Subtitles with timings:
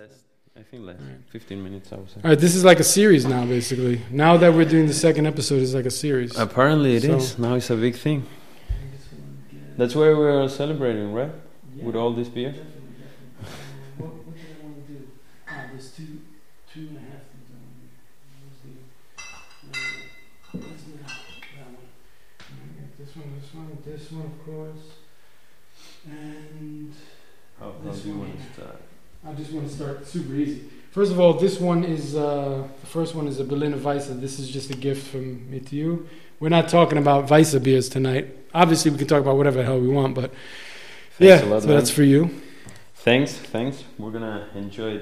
[0.00, 0.10] less.
[0.56, 1.00] I think less.
[1.30, 2.20] 15 minutes, I would say.
[2.24, 4.00] All right, this is like a series now, basically.
[4.10, 6.36] Now that we're doing the second episode, it's like a series.
[6.36, 7.30] Apparently, it is.
[7.32, 8.26] So- Now it's a big thing.
[9.76, 11.30] That's where we're celebrating, right?
[11.80, 12.52] With all this beer.
[13.98, 15.08] What, what did I want to do?
[15.48, 16.18] Ah, there's two,
[16.72, 17.78] two and a half things I want
[18.62, 18.74] to do.
[20.52, 21.86] Where's the, where's the, that one?
[22.98, 24.84] This one, this one, this one, of course.
[26.10, 26.92] And
[27.60, 28.82] How, how do you wanna start?
[29.28, 30.62] I just want to start super easy.
[30.90, 34.18] First of all, this one is, uh, the first one is a Berliner Weisse.
[34.20, 36.08] This is just a gift from me to you.
[36.40, 38.34] We're not talking about Weisse beers tonight.
[38.54, 40.32] Obviously, we can talk about whatever the hell we want, but
[41.18, 41.76] yeah, a lot, so man.
[41.76, 42.40] that's for you.
[42.94, 43.84] Thanks, thanks.
[43.98, 45.00] We're gonna enjoy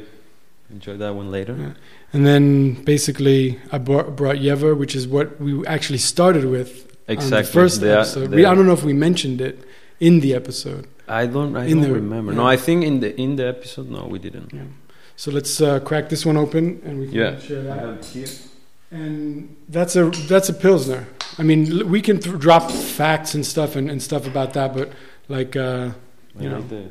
[0.71, 1.55] enjoy that one later.
[1.59, 1.73] Yeah.
[2.13, 7.37] And then basically, I brought, brought Jever, which is what we actually started with Exactly.
[7.39, 8.31] on the first They episode.
[8.31, 9.63] they We, are- I don't know if we mentioned it
[10.01, 10.89] in the episode.
[11.09, 11.57] I don't.
[11.57, 12.33] I In don't the- remember.
[12.33, 12.39] yeah.
[12.39, 14.53] No, I think in the in the episode, no, we didn't.
[14.53, 14.63] Yeah.
[15.17, 17.39] So let's uh, crack this one open and we can Yeah.
[17.39, 17.79] share that.
[17.79, 18.29] have it here.
[18.91, 21.07] And that's a that's a pilsner.
[21.39, 24.91] I mean, we can th- drop facts and stuff and, and stuff about that, but
[25.29, 25.91] like uh,
[26.39, 26.59] I You know.
[26.71, 26.91] like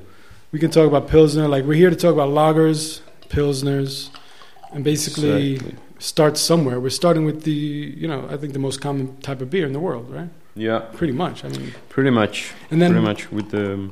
[0.52, 1.48] we can talk about pilsner.
[1.48, 4.10] Like we're here to talk about lagers, pilsners,
[4.74, 5.76] and basically Exactly.
[6.00, 6.80] start somewhere.
[6.80, 7.52] We're starting with the
[8.02, 10.30] you know I think the most common type of beer in the world, right?
[10.58, 11.44] Yeah, Pretty much.
[11.44, 12.52] I mean, pretty much.
[12.72, 13.92] and then pretty much with the.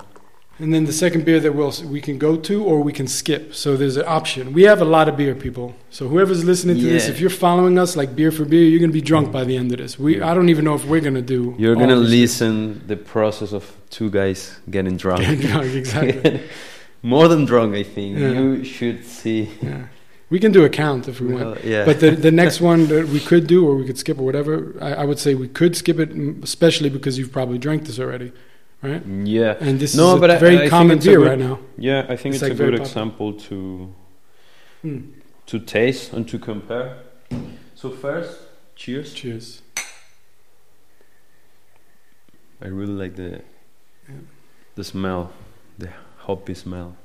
[0.59, 3.55] And then the second beer that we'll we can go to or we can skip.
[3.55, 4.53] So there's an option.
[4.53, 5.75] We have a lot of beer, people.
[5.89, 8.91] So whoever's listening to this, if you're following us like beer for beer, you're gonna
[8.91, 9.97] be drunk by the end of this.
[9.97, 11.55] We I don't even know if we're gonna do.
[11.57, 12.09] You're gonna this.
[12.09, 15.21] listen the process of two guys getting drunk.
[15.21, 16.43] Getting drunk, exactly.
[17.01, 18.17] More than drunk, I think.
[18.17, 18.29] Yeah.
[18.29, 19.49] You should see.
[19.61, 19.87] Yeah.
[20.29, 21.45] We can do a count if we want.
[21.45, 21.83] Well, yeah.
[21.83, 24.75] But the the next one that we could do, or we could skip, or whatever,
[24.79, 26.11] I, I would say we could skip it,
[26.43, 28.31] especially because you've probably drank this already,
[28.83, 29.01] right?
[29.23, 31.59] yeah, And this No, is but I- very I common a beer good- right now.
[31.77, 32.05] yeah.
[32.09, 32.81] I think It's it's, like a good popular.
[32.87, 33.93] example to
[34.81, 34.99] Hmm.
[35.45, 36.97] to taste and to compare.
[37.75, 38.37] So first,
[38.75, 39.13] cheers.
[39.13, 39.61] Cheers.
[42.61, 43.41] I really like the
[44.09, 44.15] Yeah.
[44.75, 45.31] the smell,
[45.77, 45.89] the
[46.27, 46.95] hoppy smell.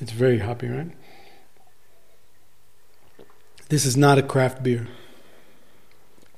[0.00, 0.90] It's very hoppy, right?
[3.68, 4.88] This is not a craft beer.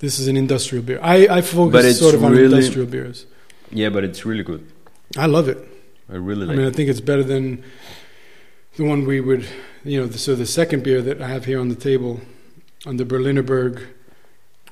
[0.00, 0.99] This is an industrial beer.
[1.03, 3.27] I, I focus sort of on really- industrial beers.
[3.71, 4.67] Yeah, but it's really good.
[5.17, 5.59] I love it.
[6.11, 6.56] I really I like.
[6.59, 7.62] mean, I think it's better than
[8.77, 9.47] the one we would,
[9.84, 10.11] you know.
[10.11, 12.21] So the second beer that I have here on the table,
[12.87, 13.87] on the Berlinerberg,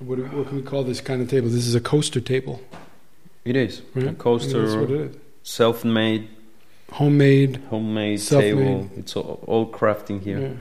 [0.01, 1.49] what, what can we call this kind of table?
[1.49, 2.61] This is a coaster table,
[3.45, 4.05] It is right?
[4.07, 5.17] a I mean, that's what coaster, it is.
[5.43, 6.29] self-made,
[6.93, 7.57] Homemade.
[7.71, 8.51] homemade Self-made.
[8.55, 8.91] table.
[8.97, 10.57] It's all, all crafting here.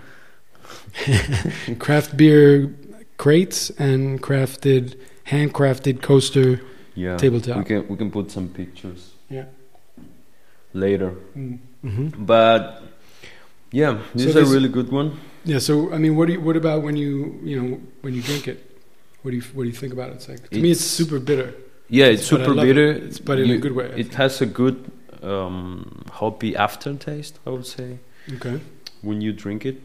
[1.08, 1.76] Yeah.
[1.80, 2.74] craft beer
[3.18, 4.96] crates and crafted,
[5.28, 6.62] handcrafted coaster
[6.96, 7.58] Yeah, tabletop.
[7.58, 9.09] we can we can put some pictures.
[10.74, 10.82] Yeah.
[10.82, 11.12] Later,
[11.84, 12.26] Mm-hmm.
[12.26, 12.82] but
[13.72, 15.18] yeah, this So is a really good one.
[15.46, 15.60] Yeah.
[15.60, 18.48] So I mean, what do you, what about when you you know when you drink
[18.48, 18.60] it?
[19.24, 20.16] What do you what do you think about it?
[20.16, 21.54] It's like to me, it's It's- super bitter.
[21.92, 22.92] Yeah, it's But super bitter.
[22.92, 23.04] It.
[23.04, 23.86] It's but in a good way.
[23.86, 24.76] I It has a good
[25.24, 27.40] um, hoppy aftertaste.
[27.48, 27.98] I would say
[28.36, 28.60] okay.
[29.02, 29.78] when you drink it.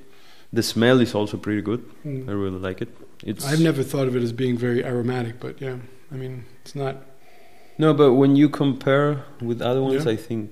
[0.53, 1.81] The smell is also pretty good.
[2.05, 2.29] Mm.
[2.29, 2.89] I really like it.
[3.25, 5.79] It's I've never thought of it as being very aromatic, but yeah,
[6.13, 6.95] I mean, it's not.
[7.79, 10.13] no, but when you compare with other ones, Yeah.
[10.13, 10.51] I think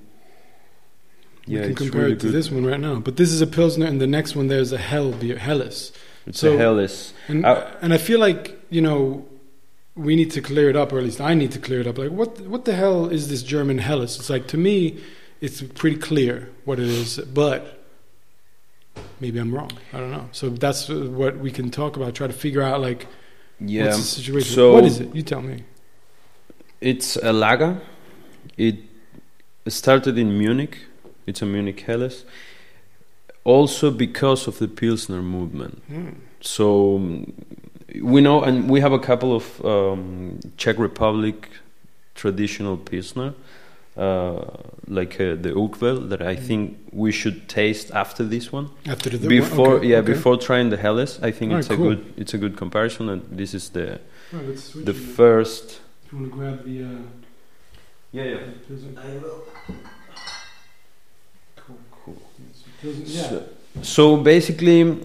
[1.47, 2.35] We can compare really it to good.
[2.35, 2.99] this one right now.
[2.99, 5.91] But this is a pilsner, and the next one there's a hell beer, Helles,
[6.25, 7.13] It's So- a Helles.
[7.27, 9.25] and Uh, and I feel like you know
[9.95, 11.97] we need to clear it up, or at least I need to clear it up.
[11.97, 14.17] Like, what what the hell is this German Helles?
[14.19, 14.97] It's like to me,
[15.41, 17.61] it's pretty clear what it is, but
[19.19, 19.71] maybe I'm wrong.
[19.91, 20.29] I don't know.
[20.31, 22.15] So that's uh, what we can talk about.
[22.15, 23.07] Try to figure out like
[23.59, 24.53] Yeah, what's the situation.
[24.55, 25.13] so- what is it?
[25.13, 25.63] You tell me.
[26.81, 27.81] it's a lager.
[28.57, 28.75] It
[29.67, 30.77] started in Munich.
[31.25, 32.25] It's a Munich Helles.
[33.45, 35.81] Also because of the Pilsner movement.
[35.87, 36.09] Hmm.
[36.41, 37.33] So um,
[38.01, 41.49] we know, and we have a couple of um, Czech Republic
[42.15, 43.33] traditional Pilsner,
[43.97, 44.45] uh,
[44.87, 46.39] like uh, the Urquell, that I Mm.
[46.47, 48.69] think we should taste after this one.
[48.85, 50.13] After the before, okay, yeah, okay.
[50.13, 51.89] before trying the Helles, I think Alright, it's a cool.
[51.95, 53.99] good, it's a good comparison, and this is the
[54.31, 54.55] Right,
[54.85, 55.81] the first.
[56.05, 56.83] If you want to grab the.
[56.83, 56.87] Uh,
[58.13, 58.37] Yeah, yeah.
[58.67, 59.01] Pilsner.
[59.01, 59.43] I will.
[62.83, 63.01] Cool, cool.
[63.03, 63.29] Pilsner- Yeah.
[63.29, 63.43] So,
[63.81, 64.97] so basically,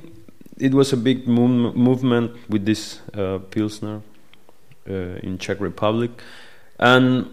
[0.58, 4.00] it was a big mov- movement with this uh, Pilsner
[4.90, 4.92] uh,
[5.22, 6.10] in Czech Republic,
[6.78, 7.26] and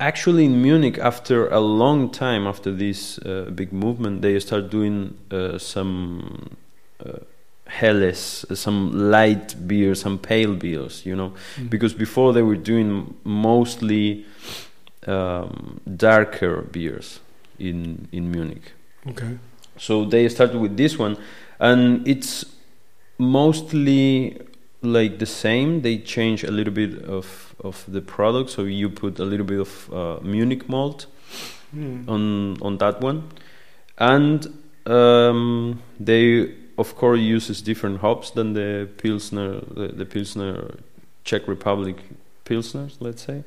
[0.00, 5.14] actually in Munich, after a long time after this uh, big movement, they start doing
[5.30, 6.56] uh, some.
[7.04, 7.18] Uh,
[7.70, 11.68] Helles, some light beer, some pale beers, you know, Mm.
[11.68, 14.24] because before they were doing mostly
[15.06, 17.20] um, darker beers
[17.58, 18.72] in in Munich.
[19.06, 19.36] Okay.
[19.78, 21.16] So they started with this one,
[21.60, 22.44] and it's
[23.18, 24.38] mostly
[24.82, 25.82] like the same.
[25.82, 29.60] They change a little bit of of the product, so you put a little bit
[29.60, 31.06] of uh, Munich malt
[31.76, 32.08] Mm.
[32.08, 33.22] on on that one,
[33.98, 34.46] and
[34.86, 40.74] um, they of course uses different hops than the pilsner, the, the pilsner
[41.24, 41.96] Czech Republic
[42.46, 43.42] pilsners, let's say,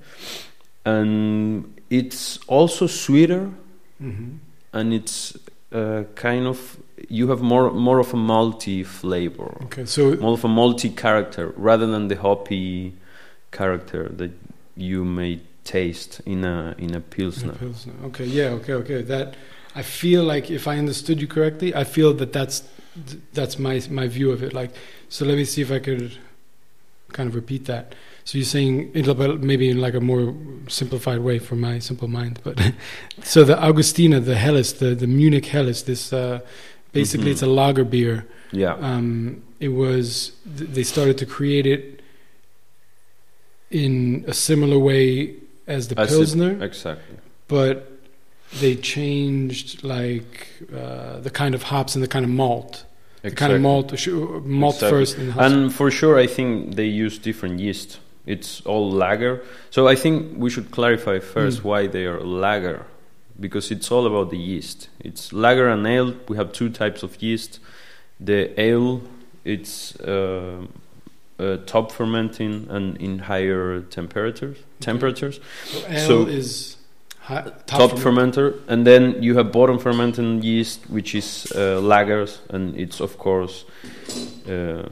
[0.86, 3.50] and it's also sweeter,
[4.00, 4.38] Mhm.
[4.74, 5.34] and it's
[5.72, 6.78] uh, kind of
[7.10, 11.54] you have more more of a malty flavor, Okay, so more of a malty character
[11.56, 12.94] rather than the hoppy
[13.52, 14.32] character that
[14.76, 17.54] you may taste in a in a pilsner.
[17.54, 17.94] Pilsner.
[18.06, 19.02] Okay, yeah, okay, okay.
[19.02, 19.36] That
[19.76, 22.64] I feel like if I understood you correctly, I feel that that's
[23.34, 24.54] that's my my view of it.
[24.54, 24.72] Like,
[25.10, 26.18] so let me see if I could
[27.14, 27.96] kind of repeat that.
[28.24, 30.34] So you're saying maybe in like a more
[30.68, 32.60] simplified way for my simple mind, but
[33.24, 36.40] so the Augustiner, the Helles, the the Munich Helles, this uh,
[36.94, 37.32] basically Mhm.
[37.34, 38.26] it's a lager beer.
[38.52, 38.76] Yeah.
[38.76, 42.02] Um, it was th- they started to create it
[43.70, 45.36] in a similar way
[45.68, 47.18] as the As it- Pilsner exactly.
[47.48, 47.88] but
[48.60, 52.86] they changed like uh, the kind of hops and the kind of malt.
[53.22, 53.92] The kind of malt,
[54.46, 54.90] malt Exactly.
[54.90, 55.34] first, and.
[55.40, 58.00] And for sure, I think they use different yeast.
[58.26, 59.42] It's all lager.
[59.72, 61.64] So I think we should clarify first Mm.
[61.64, 62.86] why they are lager,
[63.40, 64.90] because it's all about the yeast.
[65.04, 66.14] It's lager and ale.
[66.30, 67.60] We have two types of yeast.
[68.20, 69.02] The ale,
[69.44, 70.68] it's uh,
[71.40, 74.58] uh, top fermenting and in higher temperatures.
[74.80, 75.40] Temperatures.
[75.66, 76.78] so ale so- is
[77.22, 82.38] hi- top, ferment- fermenter, and then you have bottom fermenting yeast, which is uh, lagers,
[82.50, 83.66] and it's of course
[84.48, 84.84] uh,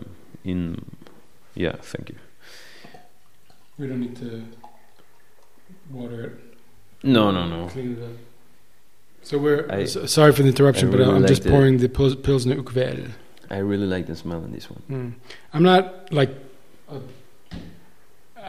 [0.44, 0.82] in
[1.56, 1.76] yeah.
[1.82, 2.16] Thank you.
[3.80, 4.44] We don't need to
[5.90, 6.32] water it.
[7.04, 7.68] No, no, no.
[7.70, 8.12] Clean it up.
[9.24, 11.50] So we're I- so, sorry for the interruption, I but really I'm like just the-
[11.50, 13.12] pouring the Pils- Pilsner Urquell.
[13.50, 14.84] I really like the smell in this one.
[14.90, 15.14] Mm.
[15.54, 16.30] I'm not like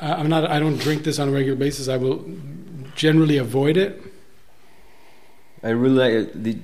[0.03, 0.51] I'm not.
[0.51, 1.89] I don't drink this on a regular basis.
[1.89, 2.25] I will
[2.97, 4.03] generally avoid it.
[5.63, 6.45] I really like it.
[6.45, 6.59] The,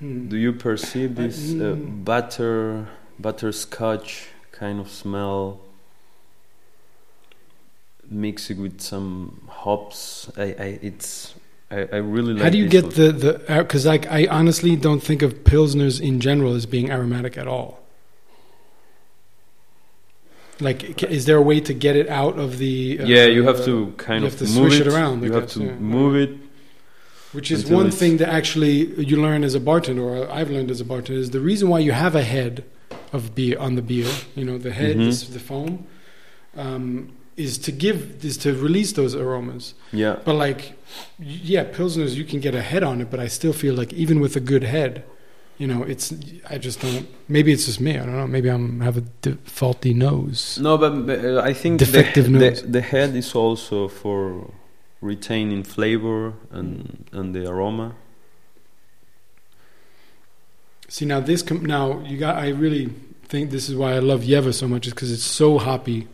[0.00, 0.28] Hmm.
[0.28, 2.88] do you perceive this uh, butter
[3.20, 5.60] butterscotch kind of smell?
[8.14, 10.30] Mixed with some hops.
[10.36, 11.34] I, I it's
[11.70, 12.42] I, I really like.
[12.42, 13.32] How do you get the the?
[13.48, 17.80] Because like I honestly don't think of pilsners in general as being aromatic at all.
[20.60, 23.00] Like, is there a way to get it out of the?
[23.00, 25.24] Uh, yeah, you have to kind you of have to move swish it it around,
[25.24, 25.72] I You have to yeah.
[25.74, 26.38] move it.
[27.32, 30.80] Which is one thing that actually you learn as a bartender, or I've learned as
[30.80, 32.64] a bartender, is the reason why you have a head
[33.12, 34.08] of beer on the beer.
[34.36, 35.06] You know, the head, Mhm.
[35.06, 35.86] this, the foam,
[36.56, 39.74] um, is to give is to release those aromas.
[39.92, 40.74] Yeah, But like,
[41.18, 44.20] yeah, pilsners you can get a head on it, but I still feel like even
[44.20, 45.02] with a good head,
[45.58, 46.12] you know, it's
[46.50, 47.06] I just don't.
[47.28, 47.92] Maybe it's just me.
[47.98, 48.26] I don't know.
[48.26, 50.58] Maybe I'm have a de- faulty nose.
[50.60, 52.62] no, but but, uh, I think the, Defective the, nose.
[52.62, 54.50] the head is also for
[55.00, 57.94] retaining flavor and and the aroma.
[60.88, 62.36] See now this com- now you got.
[62.36, 62.90] I really
[63.28, 66.06] think this is why I love Jever so much is because it's so hoppy.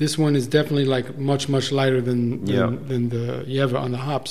[0.00, 2.70] This one is definitely like much much lighter than than, Yeah.
[2.90, 3.24] than the
[3.54, 4.30] Jever on the hops,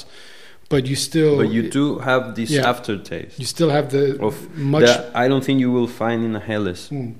[0.73, 2.69] but you still but you do have this yeah.
[2.71, 3.35] aftertaste.
[3.41, 4.35] you still have the Of
[4.73, 4.85] much.
[4.89, 6.89] that I don't think you will find in a Helles.
[6.89, 7.13] Mm,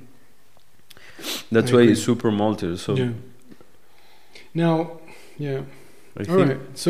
[1.51, 1.93] That's I why agree.
[1.93, 2.79] it's super malted.
[2.79, 3.11] So yeah.
[4.53, 4.73] Now,
[5.37, 5.61] yeah.
[6.19, 6.59] I All right.
[6.73, 6.89] So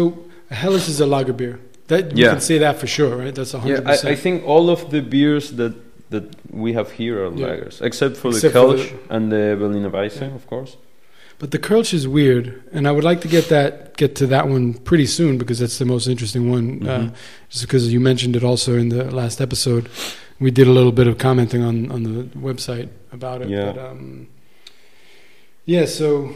[0.49, 1.59] Helles is a lager beer.
[1.87, 2.31] That you Yeah.
[2.33, 3.35] can say that for sure, right?
[3.35, 5.73] That's yeah, hundred I, I think all of the beers that
[6.13, 6.25] that
[6.63, 7.47] we have here are Yeah.
[7.47, 10.35] lagers, except for Except the Kölsch and the Berliner Weisse, Yeah.
[10.39, 10.71] of course.
[11.39, 14.47] But the Kölsch is weird, and I would like to get that get to that
[14.49, 16.87] one pretty soon because that's the most interesting one.
[16.87, 17.13] Uh, Mhm.
[17.49, 19.87] just because you mentioned it also in the last episode,
[20.39, 23.49] we did a little bit of commenting on on the website about it.
[23.49, 23.71] Yeah.
[23.71, 24.27] But, um,
[25.65, 25.85] yeah.
[25.85, 26.31] So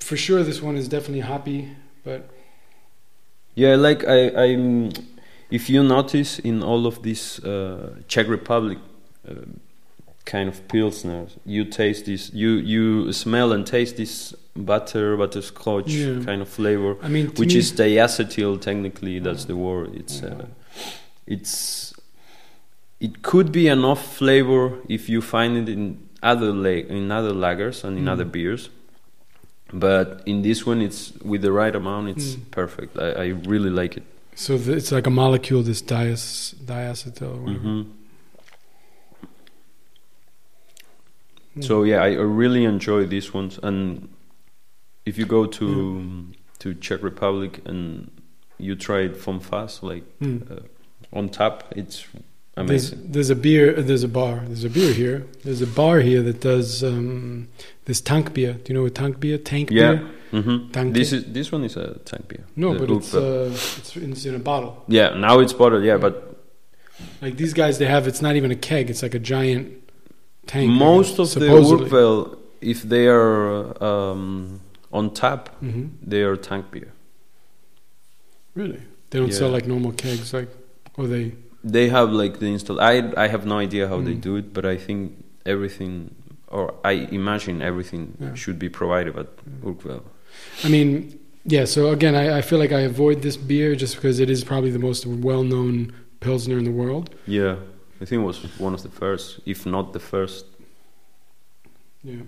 [0.00, 1.68] for sure, this one is definitely hoppy,
[2.04, 2.20] but
[3.54, 4.92] Yeah, like I, I'm.
[5.50, 8.78] If you notice in all of these uh, Czech Republic
[9.28, 9.34] uh,
[10.34, 11.26] kind of pilsner.
[11.56, 12.22] you taste this.
[12.42, 16.24] You you smell and taste this butter, butterscotch Yeah.
[16.28, 18.60] kind of flavor, I mean, which me, is diacetyl.
[18.60, 19.88] Technically, that's the word.
[20.00, 20.46] It's uh,
[21.26, 21.94] it's
[23.00, 25.82] it could be enough flavor if you find it in
[26.22, 28.12] other la- in other lagers and in Mm.
[28.12, 28.70] other beers.
[29.72, 32.08] But in this one, it's with the right amount.
[32.14, 32.50] It's Mm.
[32.50, 32.98] perfect.
[32.98, 34.04] I, I really like it.
[34.34, 37.22] so the, it's like a molecule, this dias, diacetyl.
[37.36, 37.58] Or whatever.
[37.68, 37.82] hmm
[41.58, 41.64] Mm.
[41.64, 43.58] So yeah, I, really enjoy these ones.
[43.62, 44.08] And
[45.04, 46.24] if you go to
[46.60, 48.10] to Czech Republic and
[48.58, 50.50] you try it from fast, like Mm.
[50.50, 50.60] uh,
[51.12, 51.62] on tap.
[51.76, 52.04] It's
[52.56, 53.12] There's, amazing.
[53.12, 53.78] there's a beer.
[53.78, 54.42] uh, There's a bar.
[54.46, 55.24] There's a beer here.
[55.44, 57.46] There's a bar here that does um,
[57.84, 58.54] this tank beer.
[58.54, 59.38] Do you know what tank beer?
[59.38, 59.94] Tank Yeah.
[59.94, 60.42] beer.
[60.42, 61.20] hmm Tank This beer?
[61.20, 62.44] is this one is a tank beer.
[62.56, 64.84] No, The but it's uh, it's, it's in a bottle.
[64.88, 65.14] yeah.
[65.14, 65.84] Now it's bottled.
[65.84, 66.14] Yeah, but
[67.22, 68.08] Like these guys, they have.
[68.08, 68.90] It's not even a keg.
[68.90, 69.70] It's like a giant
[70.48, 70.70] tank.
[70.72, 71.86] most of the supposedly.
[71.88, 74.60] Urquell, if they are um,
[74.98, 75.90] on tap, Mhm.
[76.12, 76.90] they are tank beer.
[78.54, 80.32] Really, they don't sell like normal kegs.
[80.32, 80.48] Like,
[80.96, 81.32] or they.
[81.64, 82.80] They have like the install.
[82.80, 84.20] I I have no idea how they Mm.
[84.28, 85.00] do it, but I think
[85.44, 85.92] everything,
[86.48, 88.34] or I imagine everything, Yeah.
[88.34, 89.28] should be provided at
[89.64, 90.02] Urquell.
[90.64, 91.64] I mean, yeah.
[91.66, 94.70] So again, I, I feel like I avoid this beer just because it is probably
[94.70, 97.10] the most well-known pilsner in the world.
[97.26, 97.56] Yeah,
[98.00, 100.46] I think it was one of the first, if not the first.
[102.02, 102.22] Yeah.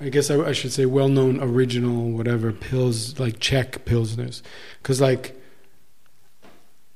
[0.00, 4.42] I guess I, I should say well-known original whatever pils like Czech pilsners,
[4.82, 5.38] because like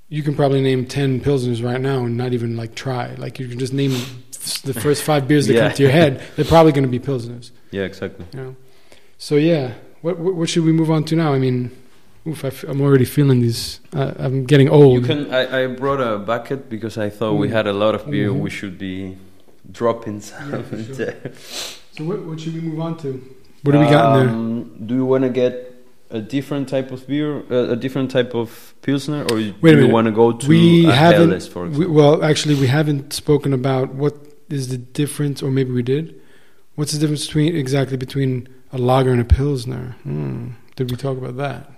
[0.08, 3.14] you can probably name ten pilsners right now and not even like try.
[3.14, 3.90] Like you can just name
[4.64, 5.68] the first five beers that Yeah.
[5.68, 6.22] come to your head.
[6.36, 7.50] They're probably going to be pilsners.
[7.70, 8.26] Yeah, exactly.
[8.32, 8.56] You know.
[9.18, 11.32] So yeah, what, what what should we move on to now?
[11.32, 11.70] I mean,
[12.26, 13.80] oof, I f- I'm already feeling this.
[13.94, 14.94] Uh, I'm getting old.
[14.94, 15.32] You can.
[15.32, 17.52] I, I brought a bucket because I thought we Mm.
[17.52, 18.30] had a lot of beer.
[18.30, 18.40] Mhm.
[18.40, 19.16] We should be
[19.72, 20.50] dropping some.
[20.50, 20.62] Yeah,
[20.94, 21.14] sure.
[21.92, 23.08] So what, what should we move on to?
[23.62, 24.34] What do we got in there?
[24.36, 25.72] Um, Do you want to get
[26.10, 29.88] a different type of beer, uh, a different type of pilsner, or you- do you
[29.88, 31.94] want to go to We a haven't- for We, example?
[31.94, 34.14] well, actually, we haven't spoken about what
[34.48, 36.14] is the difference, or maybe we did.
[36.76, 39.96] What's the difference between exactly between a lager and a pilsner?
[40.04, 40.48] Hmm.
[40.76, 41.72] Did we talk about that?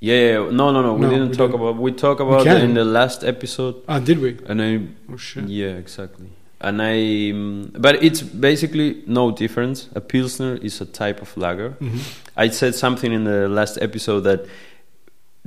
[0.00, 0.94] Yeah, yeah, no, no, no.
[0.94, 1.60] We No, didn't we talk didn't.
[1.68, 1.76] about.
[1.82, 2.56] We talked about can.
[2.56, 4.36] it in the last episode, Ah, did we?
[4.46, 4.80] and I
[5.12, 5.44] Oh shit.
[5.48, 6.26] Yeah, exactly.
[6.62, 9.88] And I, um, but it's basically no difference.
[9.94, 11.70] A pilsner is a type of lager.
[11.80, 11.98] hmm
[12.36, 14.40] I said something in the last episode that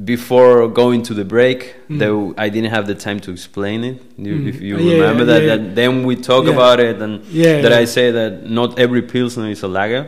[0.03, 2.00] before going to the break, Mm.
[2.00, 4.01] that I didn't have the time to explain it.
[4.17, 4.48] You, Mm.
[4.50, 7.62] If you Yeah, remember yeah, that, yeah, that, then we talk about it, and Yeah.
[7.62, 7.72] that.
[7.74, 10.07] I say that not every pilsner is a lager,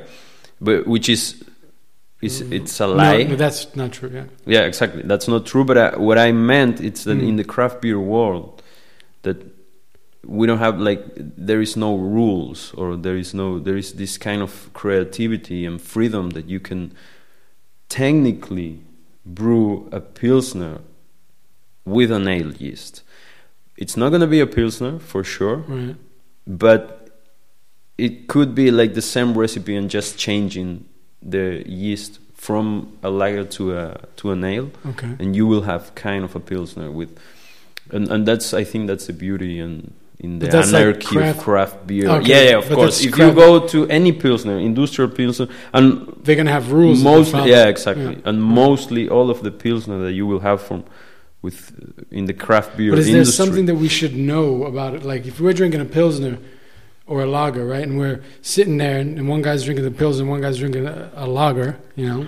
[0.60, 1.36] but which is
[2.26, 2.52] is Mm.
[2.54, 3.24] it's a lie.
[3.24, 4.10] No, that's not true.
[4.14, 4.26] Yeah.
[4.46, 5.04] Yeah, exactly.
[5.04, 5.64] That's not true.
[5.66, 7.28] But I, what I meant it's that Mm.
[7.30, 8.62] in the craft beer world,
[9.24, 9.38] that
[10.28, 14.18] we don't have like there is no rules or there is no there is this
[14.18, 16.92] kind of creativity and freedom that you can
[17.90, 18.80] technically
[19.26, 20.80] brew a pilsner
[21.86, 23.04] with an ale yeast.
[23.78, 25.96] It's not going to be a pilsner for sure, Right.
[26.48, 27.10] but
[27.98, 30.86] it could be like the same recipe and just changing
[31.22, 35.16] the yeast from a lager to a to an ale Okay.
[35.20, 37.10] and you will have kind of a pilsner with
[37.92, 41.44] and and that's i think that's the beauty and in the that's like craft- of
[41.44, 44.58] craft beer Okay, yeah yeah of but course if craft- you go to any pilsner
[44.60, 45.86] industrial pilsner and
[46.24, 47.02] They're gonna have rules.
[47.04, 48.30] mostly yeah exactly Yeah.
[48.30, 50.84] and mostly all of the pilsner that you will have from
[51.42, 54.94] with uh, in the craft beer But is there something that we should know about
[54.96, 55.04] it?
[55.04, 56.38] Like if we're drinking a pilsner
[57.08, 60.20] or a lager, right, and we're sitting there, and, and one guy's drinking the Pils,
[60.20, 62.28] and one guy's drinking a, a lager, you know,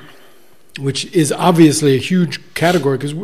[0.80, 3.16] which is obviously a huge category because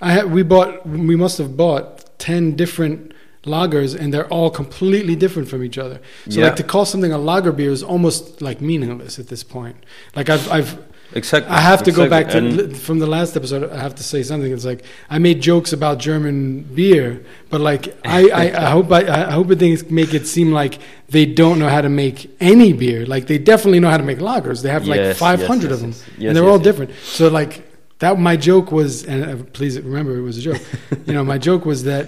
[0.00, 3.12] I ha- we bought we must have bought ten different
[3.44, 5.98] lagers, and they're all completely different from each other.
[6.28, 6.46] So Yeah.
[6.46, 9.76] like to call something a lager beer is almost like meaningless at this point.
[10.14, 10.78] Like I've I've
[11.14, 13.70] exactly I have to go back to And- from the last episode.
[13.70, 14.52] I have to say something.
[14.52, 19.02] It's like I made jokes about German beer, but like I, I, I hope I,
[19.28, 23.06] I hope things make it seem like they don't know how to make any beer.
[23.06, 24.62] Like they definitely know how to make lagers.
[24.62, 26.92] They have like Yes, 500 yes, of them, yes, and they're all different.
[27.02, 27.66] So like
[27.98, 30.62] that, my joke was, and uh, please remember it was a joke.
[31.06, 32.06] you know, my joke was that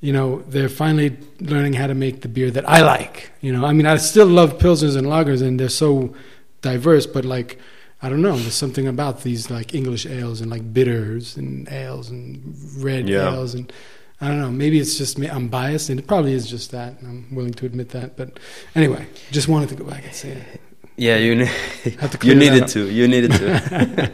[0.00, 3.30] you know they're finally learning how to make the beer that I like.
[3.40, 6.14] You know, I mean, I still love pilsners and lagers, and they're so
[6.62, 7.58] diverse, but like.
[8.02, 8.36] I don't know.
[8.36, 13.32] There's something about these like English ales and like bitters and ales and red Yeah.
[13.32, 13.72] ales and
[14.20, 14.50] I don't know.
[14.50, 15.26] Maybe it's just me.
[15.28, 16.94] I'm biased, and it probably is just that.
[17.02, 18.16] I'm willing to admit that.
[18.16, 18.38] But
[18.74, 20.60] anyway, just wanted to go back and say it.
[20.96, 21.52] yeah you ne-
[22.28, 23.46] you needed to you needed to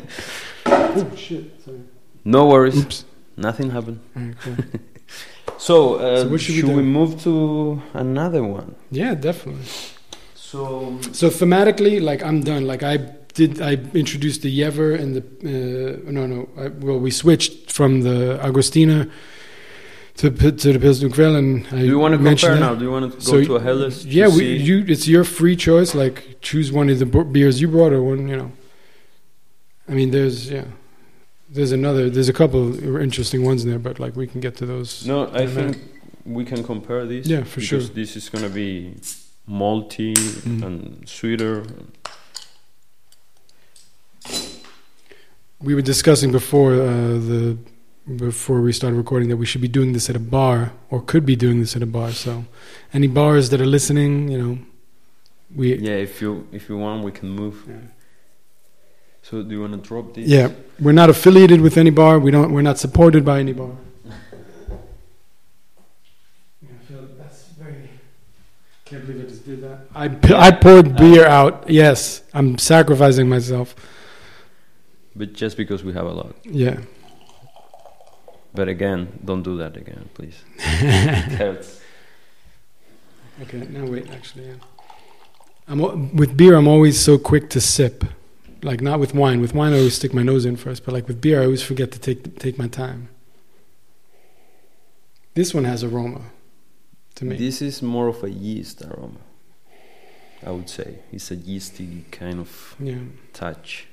[0.67, 1.45] Oh shit!
[1.65, 1.81] Sorry.
[2.25, 3.05] no worries Oops.
[3.37, 4.57] nothing happened All right, cool.
[5.59, 6.77] so, uh, So should we should do?
[6.77, 9.67] we move to another one Yeah, definitely.
[10.35, 12.67] so So thematically, like I'm done.
[12.67, 12.97] Like I
[13.35, 15.23] did, I introduced the Jever and the
[16.07, 16.49] uh, no, no.
[16.57, 19.11] I, well, we switched from the Augustiner
[20.17, 22.73] to to the Pilsner Quell, and I Do you want to mentioned compare that.
[22.75, 22.79] now?
[22.79, 24.03] Do you want to go So, to a Helles?
[24.03, 24.85] to Yeah, we, see- you.
[24.87, 25.95] It's your free choice.
[25.95, 28.53] Like choose one of the beers you brought, or one you know.
[29.89, 30.65] I mean, there's yeah,
[31.51, 32.11] there's another.
[32.11, 35.07] There's a couple of interesting ones in there, but like we can get to those.
[35.07, 35.77] No, I in minute.
[35.77, 35.79] think
[36.25, 37.27] we can compare these.
[37.27, 37.81] Yeah, for because sure.
[37.81, 38.95] This is gonna be
[39.49, 40.63] malty Mm.
[40.67, 41.65] and sweeter.
[45.63, 47.57] We were discussing before uh, the
[48.17, 51.25] before we started recording that we should be doing this at a bar or could
[51.25, 52.11] be doing this at a bar.
[52.11, 52.45] So,
[52.93, 54.59] any bars that are listening, you know,
[55.55, 57.65] we Yeah, if you if you want, we can move.
[57.69, 57.77] Yeah.
[59.23, 60.27] So do you want to drop this?
[60.27, 60.51] Yeah,
[60.81, 62.19] we're not affiliated with any bar.
[62.19, 62.53] We don't.
[62.53, 63.71] We're not supported by any bar.
[66.65, 67.89] I feel that's very.
[68.85, 69.87] Can't believe I just did that.
[69.95, 71.71] I, I poured beer out.
[71.71, 73.77] Yes, I'm sacrificing myself.
[75.15, 76.35] But just because we have a lot.
[76.45, 76.81] Yeah.
[78.55, 80.43] But again, don't do that again, please.
[83.41, 83.67] Okay.
[83.71, 84.11] Now wait.
[84.11, 84.55] Actually, yeah.
[85.67, 86.55] I'm with beer.
[86.55, 88.05] I'm always so quick to sip.
[88.63, 89.41] Like not with wine.
[89.41, 90.85] With wine, I always stick my nose in first.
[90.85, 93.09] But like with beer, I always forget to take take my time.
[95.35, 96.21] This one has aroma.
[97.17, 97.37] To me.
[97.37, 99.21] This is more of a yeast aroma.
[100.45, 102.99] I would say it's a yeasty kind of yeah.
[103.33, 103.87] touch.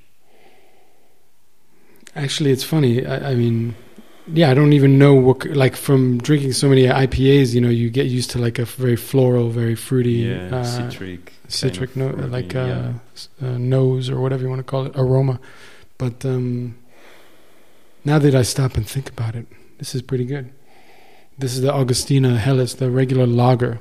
[2.15, 3.05] Actually, it's funny.
[3.05, 3.75] I, I mean,
[4.27, 7.53] yeah, I don't even know what like from drinking so many IPAs.
[7.53, 11.33] You know, you get used to like a very floral, very fruity, Yeah, uh, citric.
[11.47, 12.61] citric note, fruity, like yeah.
[12.65, 15.39] uh, s- uh, nose or whatever you want to call it, aroma.
[15.97, 16.77] But um,
[18.05, 19.45] now that I stop and think about it,
[19.77, 20.51] this is pretty good.
[21.37, 23.79] This is the Augustiner Helles, the regular lager.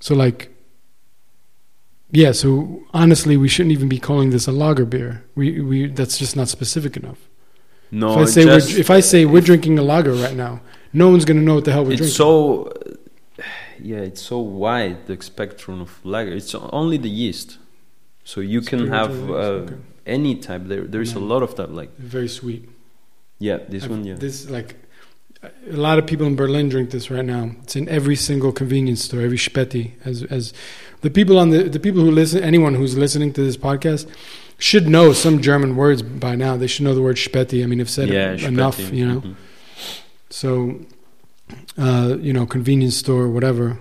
[0.00, 0.49] So like,
[2.12, 2.32] yeah.
[2.32, 5.24] So honestly, we shouldn't even be calling this a lager beer.
[5.34, 7.18] We we that's just not specific enough.
[7.90, 10.60] No, if I say just, we're, if I say we're drinking a lager right now,
[10.92, 12.14] no one's gonna know what the hell we're it's drinking.
[12.14, 12.72] so
[13.82, 16.32] yeah, it's so wide the spectrum of lager.
[16.32, 17.58] It's only the yeast,
[18.24, 19.74] so you can have uh, okay.
[20.06, 20.62] any type.
[20.66, 21.70] There, there is a lot of type.
[21.70, 22.68] Like very sweet.
[23.38, 24.14] yeah, this I've- one, yeah.
[24.14, 24.76] This like
[25.42, 27.52] a lot of people in Berlin drink this right now.
[27.62, 29.92] It's in every single convenience store, every Späti.
[30.04, 30.52] As as
[31.00, 34.06] the people on the the people who listen, anyone who's listening to this podcast
[34.58, 36.56] should know some German words by now.
[36.56, 37.62] They should know the word Späti.
[37.62, 39.20] I mean, I've said yeah, it enough, you know.
[39.20, 39.36] mhm.
[40.28, 40.80] So,
[41.76, 43.80] uh, you know, convenience store, whatever,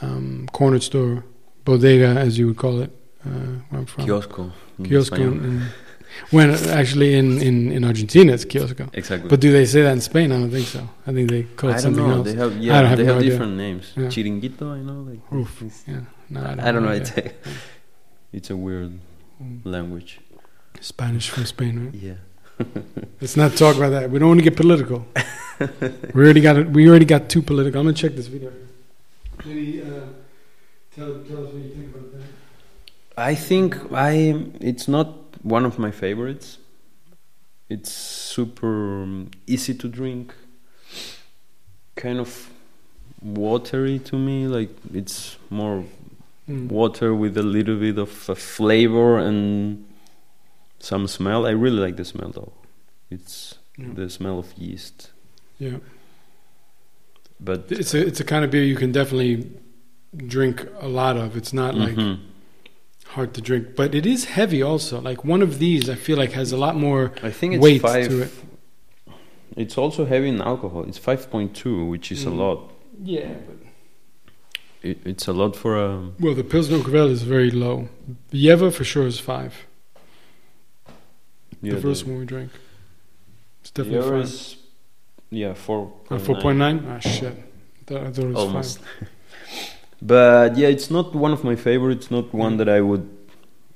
[0.00, 1.24] um, corner store,
[1.64, 2.90] bodega, as you would call it,
[3.26, 3.30] uh,
[3.70, 4.06] where I'm from.
[4.84, 5.62] Kiosco.
[6.30, 8.88] When actually in, in, in Argentina it's kiosco.
[8.92, 9.28] Exactly.
[9.28, 10.32] But do they say that in Spain?
[10.32, 10.88] I don't think so.
[11.06, 12.14] I think they call it I don't something know.
[12.16, 12.26] else.
[12.28, 13.30] They have I yeah, don't have they no have idea.
[13.30, 13.92] different names.
[13.96, 14.04] Yeah.
[14.04, 15.00] Chiringuito, I know.
[15.10, 15.62] Like Oof.
[15.62, 16.92] it's, Yeah, no, I don't, I don't know.
[16.92, 17.32] It's a,
[18.32, 18.98] it's a weird
[19.42, 19.60] Mm.
[19.64, 20.20] language.
[20.80, 21.94] Spanish from Spain, right?
[21.94, 22.14] Yeah.
[23.20, 24.08] Let's not talk about that.
[24.10, 25.04] We don't want to get political.
[26.14, 26.68] we already got it.
[26.70, 27.80] We already got too political.
[27.80, 28.52] I'm gonna check this video.
[29.44, 29.86] Maybe uh,
[30.94, 32.26] tell, tell us what you think about that.
[33.16, 34.12] I think I.
[34.60, 35.08] It's not
[35.42, 36.58] one of my favorites.
[37.68, 40.34] It's super um, easy to drink.
[41.96, 42.50] Kind of
[43.22, 44.46] watery to me.
[44.46, 45.84] Like it's more
[46.48, 46.66] Mm.
[46.68, 49.84] water with a little bit of a flavor and
[50.80, 51.46] some smell.
[51.46, 52.52] I really like the smell though.
[53.10, 53.92] It's Yeah.
[53.94, 55.12] the smell of yeast.
[55.60, 55.78] yeah,
[57.38, 59.46] But it's a it's a kind of beer you can definitely
[60.16, 61.36] drink a lot of.
[61.36, 62.18] It's not like Mhm.
[63.14, 65.00] Hard to drink, but it is heavy also.
[65.00, 67.12] Like one of these, I feel like has a lot more.
[67.22, 68.08] I think it's weight five.
[68.08, 68.32] to it.
[69.56, 70.84] It's also heavy in alcohol.
[70.88, 72.36] It's five point two, which is a Mm.
[72.38, 72.72] lot.
[73.04, 73.56] Yeah, but
[74.82, 76.10] It, it's a lot for a.
[76.18, 77.88] well, the Pilsner Urquell is very low.
[78.32, 79.52] Jever for sure is five.
[81.60, 82.50] Yeah, the first one we drank.
[83.60, 84.24] It's definitely other five.
[84.24, 84.56] is,
[85.30, 85.92] yeah, four.
[86.10, 86.84] Uh, Four point nine.
[86.88, 87.34] Ah shit.
[87.34, 88.78] I thought, I thought it was Almost.
[88.78, 89.08] five.
[90.04, 92.10] But yeah, it's not one of my favorites.
[92.10, 93.08] Not one that I would.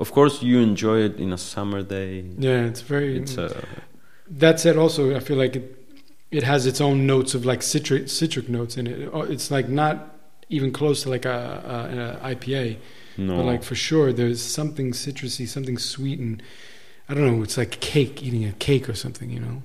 [0.01, 2.25] Of course, you enjoy it in a summer day.
[2.37, 3.17] Yeah, it's very.
[3.19, 3.65] It's a
[4.29, 5.77] That said, also I feel like it
[6.31, 9.09] it has its own notes of like citric citric notes in it.
[9.13, 9.97] Oh, It's like not
[10.49, 12.77] even close to like a, a, a IPA,
[13.17, 13.37] no.
[13.37, 16.43] but like for sure there's something citrusy, something sweet, and
[17.09, 17.43] I don't know.
[17.43, 19.63] It's like cake, eating a cake or something, you know.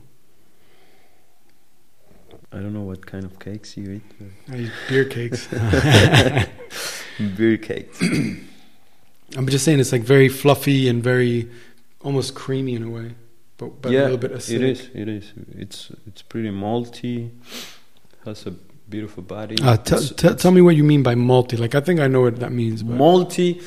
[2.54, 4.02] I don't know what kind of cakes you eat.
[4.20, 5.48] but- I eat beer cakes.
[7.38, 8.02] Beer cakes.
[9.38, 11.50] I'm just saying it's like very fluffy and very
[12.02, 13.14] almost creamy in a way,
[13.58, 14.54] but, but a little bit acidic.
[14.56, 14.90] it is.
[14.94, 15.34] It is.
[15.56, 17.30] It's it's pretty malty.
[18.26, 18.52] Has a
[18.90, 19.56] beautiful body.
[19.62, 21.58] Uh, t- It's- t- it's tell me what you mean by malty.
[21.60, 22.82] Like I think I know what that means.
[22.84, 23.62] But malty.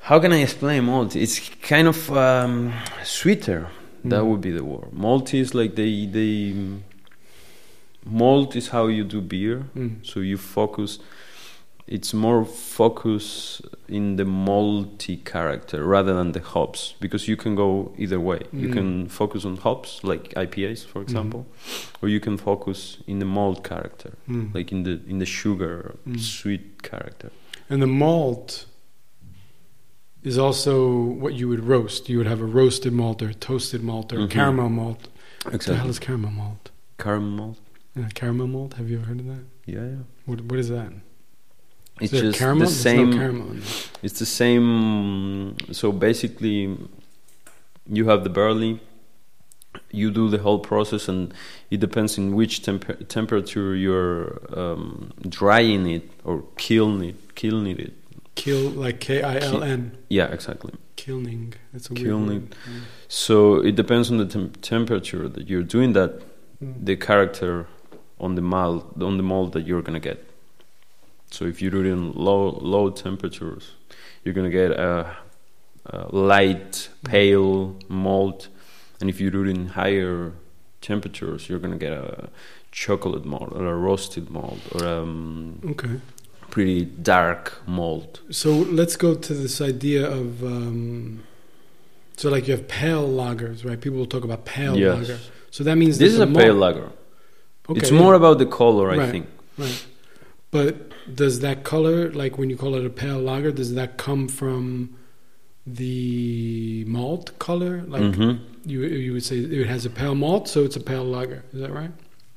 [0.00, 1.22] How can I explain malty?
[1.22, 2.72] It's kind of um,
[3.02, 3.68] sweeter.
[4.04, 4.26] That Mm.
[4.28, 4.90] would be the word.
[4.92, 6.54] Malty is like they they.
[8.04, 9.66] Malt is how you do beer.
[9.76, 10.04] Mm.
[10.06, 10.98] So you focus.
[11.86, 17.92] It's more focus in the malty character rather than the hops because you can go
[17.98, 18.40] either way.
[18.54, 18.72] You Mm.
[18.72, 21.44] can focus on hops like IPAs, for example,
[22.00, 24.54] or you can focus in the malt character, Mm.
[24.54, 26.18] like in the in the sugar Mm.
[26.20, 27.30] sweet character.
[27.68, 28.64] And the malt
[30.22, 30.72] is also
[31.22, 32.08] what you would roast.
[32.08, 34.30] You would have a roasted malt or a toasted malt or a Mhm.
[34.30, 35.08] caramel malt.
[35.44, 36.70] What the hell is caramel malt?
[36.98, 37.58] caramel malt.
[37.96, 38.74] Uh, caramel malt.
[38.74, 39.44] Have you ever heard of that?
[39.66, 39.96] Yeah, yeah.
[40.26, 40.92] What What is that?
[42.00, 42.66] It's is just caramel?
[42.66, 43.10] the There's same.
[43.10, 43.56] No caramel.
[44.02, 45.56] It's the same.
[45.72, 46.76] So basically,
[47.88, 48.80] you have the barley.
[49.90, 51.32] You do the whole process, and
[51.70, 57.92] it depends in which temper- temperature you're um, drying it or kiln it, kilning it.
[58.34, 59.96] Kill like K I L N.
[60.08, 60.72] Yeah, exactly.
[60.96, 61.54] Kilning.
[61.72, 62.40] That's a weird Kilning.
[62.40, 62.54] word.
[62.66, 62.80] Yeah.
[63.08, 66.22] So it depends on the tem- temperature that you're doing that,
[66.62, 66.84] Mm.
[66.86, 67.66] the character
[68.18, 70.24] on the mold, on the mold that you're gonna get.
[71.30, 73.72] So if you do it in low low temperatures,
[74.22, 75.16] you're gonna get a,
[75.86, 78.48] a light, pale mold,
[79.00, 80.32] and if you do it in higher
[80.80, 82.28] temperatures, you're gonna get a
[82.70, 86.00] chocolate mold or a roasted mold or a um, Okay.
[86.50, 88.20] pretty dark mold.
[88.30, 90.42] So let's go to this idea of.
[90.44, 91.24] Um,
[92.16, 93.80] so like you have pale lagers, right?
[93.80, 94.98] People will talk about pale Yes.
[95.00, 95.18] lager.
[95.50, 96.90] So that means This that is a the pale lager.
[97.68, 97.98] Okay, it's yeah.
[97.98, 99.10] more about the color, I Right.
[99.10, 99.26] think.
[99.58, 99.86] Right.
[100.50, 100.74] But
[101.22, 104.90] does that color, like when you call it a pale lager, does that come from
[105.66, 107.82] the malt color?
[107.88, 108.38] Like Mhm.
[108.66, 111.42] you you would say it has a pale malt, so it's a pale lager.
[111.54, 111.90] Is that right?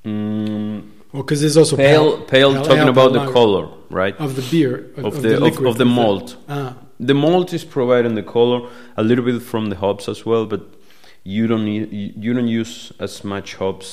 [0.05, 4.15] Mm, Well, because there's also pale, pale, pale talking ale, about pale the color, right?
[4.19, 6.35] of the beer of, Of of the- of- liquid, of the is that- malt.
[6.49, 8.59] Ah, The malt is providing the color,
[8.97, 10.61] a little bit from the hops as well, but
[11.23, 11.83] you don't need
[12.25, 13.87] you don't use as much hops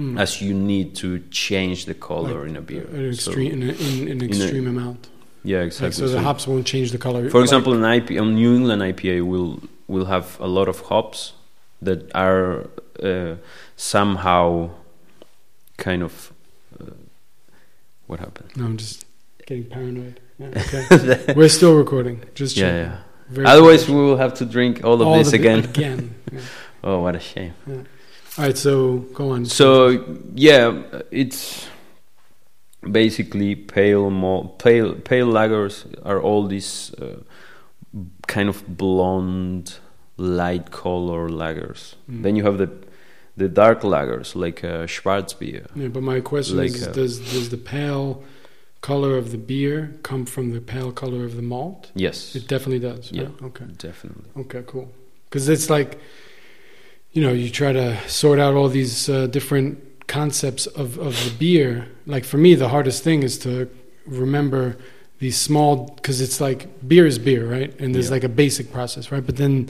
[0.00, 0.18] mm.
[0.24, 2.84] as you need to change the color Like, in a beer.
[2.92, 5.00] an So- in, a, in, in an a- extreme amount.
[5.44, 5.98] yeah, Like, exactly.
[6.00, 7.22] so the hops won't change the color.
[7.30, 9.52] for like- example, an IPA, a New England IPA will
[9.94, 11.32] will have a lot of hops
[11.88, 12.48] that are
[13.10, 13.34] uh,
[13.76, 14.70] somehow
[15.86, 16.12] kind of
[16.80, 16.94] uh,
[18.08, 18.50] what happened?
[18.56, 19.04] no, I'm just
[19.46, 20.16] getting paranoid.
[20.38, 21.34] Yeah, okay.
[21.38, 22.16] We're still recording.
[22.34, 22.92] Just yeah, checking.
[22.92, 22.98] yeah.
[23.34, 25.60] Very Otherwise, we will have to drink all of All this again.
[25.64, 26.14] Again.
[26.32, 26.40] Yeah.
[26.82, 27.52] Oh, what a shame.
[28.38, 29.44] All right, so go on.
[29.44, 31.66] So yeah, it's
[32.88, 37.20] basically pale malt, pale pale lagers are all these uh,
[38.26, 39.78] kind of blonde,
[40.16, 41.94] light color lagers.
[42.10, 42.22] Mm.
[42.22, 42.70] Then you have the
[43.36, 45.66] the dark lagers like uh, Schwarzbier.
[45.74, 48.22] Yeah, but my question Like, is: uh, Does does the pale
[48.80, 51.90] color of the beer come from the pale color of the malt?
[51.94, 53.12] Yes, It definitely does.
[53.12, 53.24] Yeah.
[53.24, 53.42] right?
[53.42, 53.64] Okay.
[53.76, 54.30] definitely.
[54.36, 54.62] Okay.
[54.66, 54.90] Cool.
[55.28, 55.98] Because it's like,
[57.12, 61.30] you know, you try to sort out all these uh, different concepts of of the
[61.38, 61.88] beer.
[62.06, 63.68] Like for me, the hardest thing is to
[64.06, 64.76] remember
[65.18, 67.78] these small because it's like beer is beer, right?
[67.80, 68.12] And there's Yeah.
[68.16, 69.24] like a basic process, right?
[69.24, 69.68] But then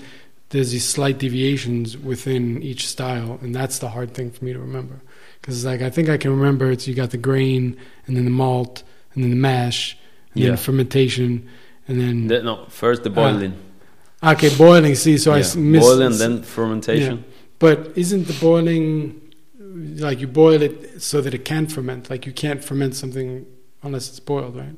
[0.50, 4.58] there's these slight deviations within each style, and that's the hard thing for me to
[4.58, 5.00] remember.
[5.40, 7.76] Because like I think I can remember it's you got the grain,
[8.06, 8.82] and then the malt,
[9.14, 9.96] and then the mash,
[10.34, 10.48] and Yeah.
[10.50, 11.48] then fermentation,
[11.88, 13.54] and then The- no, first the boiling.
[14.22, 14.94] okay boiling.
[14.94, 15.40] See, so I yeah.
[15.40, 17.24] s- miss boiling, then fermentation.
[17.60, 19.20] But isn't the boiling
[20.06, 22.10] like you boil it so that it can ferment?
[22.10, 23.46] Like you can't ferment something
[23.82, 24.76] unless it's boiled, right?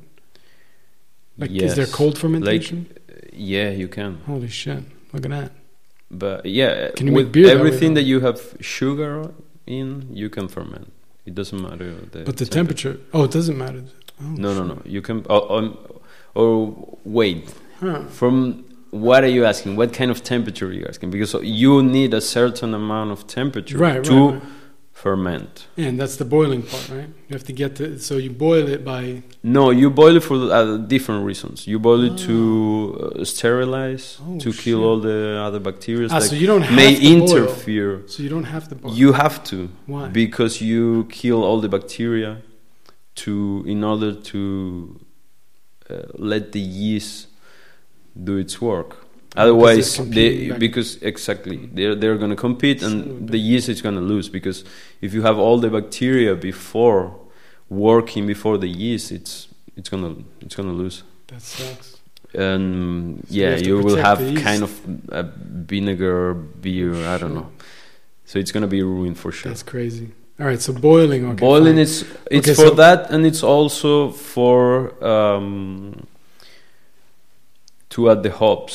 [1.39, 2.87] Like is there cold fermentation?
[3.33, 4.19] Yeah, you can.
[4.27, 4.83] Holy shit!
[5.13, 5.53] Look at that.
[6.11, 8.01] But yeah, Can you with beer everything though?
[8.01, 9.33] that you have sugar
[9.67, 10.93] in, you can ferment.
[11.25, 12.99] It doesn't matter the But the temperature.
[13.15, 13.85] Oh, it doesn't matter.
[14.21, 14.77] Oh, No, no, shit.
[14.77, 14.83] no.
[14.85, 15.25] You can.
[15.31, 15.79] Oh, um,
[16.35, 17.55] or wait.
[17.81, 18.03] Huh.
[18.09, 19.75] From what are you asking?
[19.77, 21.11] What kind of temperature are you asking?
[21.11, 24.43] Because you need a certain amount of temperature Right, to right, right.
[24.93, 25.67] ferment.
[25.77, 27.09] And that's the boiling part, right?
[27.29, 27.99] You have to get to.
[27.99, 29.23] So you boil it by.
[29.43, 31.67] No, you boil it for uh, different reasons.
[31.67, 32.37] You boil it to
[33.19, 34.63] uh, sterilize, Oh, to shit.
[34.65, 37.37] kill all the other bacteria Ah, that so you don't have may to boil.
[37.39, 38.03] interfere.
[38.07, 38.93] So you don't have to boil.
[38.95, 39.59] You have to.
[39.87, 40.09] Why?
[40.09, 42.31] because you kill all the bacteria
[43.15, 45.01] to in order to
[45.91, 45.95] uh,
[46.33, 47.29] let the yeast
[48.15, 48.91] do its work
[49.37, 53.29] otherwise competing they back- because exactly they're they're going to compete Son of a and
[53.29, 54.65] the yeast is going to lose because
[55.01, 57.15] if you have all the bacteria before
[57.71, 61.97] working before the yeast it's it's going to it's to lose that sucks.
[62.35, 64.73] and So yeah to you will have kind of
[65.09, 67.49] a vinegar beer i don't know
[68.25, 70.09] so it's going to be ruined for sure That's crazy.
[70.41, 71.23] All right, so boiling.
[71.27, 71.79] Okay, boiling fine.
[71.87, 74.57] is it's Okay, for so- that and it's also for
[75.05, 76.07] um,
[77.95, 78.75] to add the hops.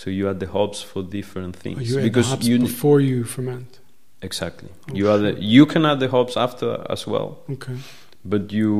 [0.00, 1.90] So you add the hops for different Oh, things.
[1.90, 3.70] you add the because hops you before you ferment.
[4.28, 4.70] exactly.
[4.90, 7.28] Oh, you add the, you can add the hops after as well.
[7.56, 7.76] Okay.
[8.32, 8.70] but you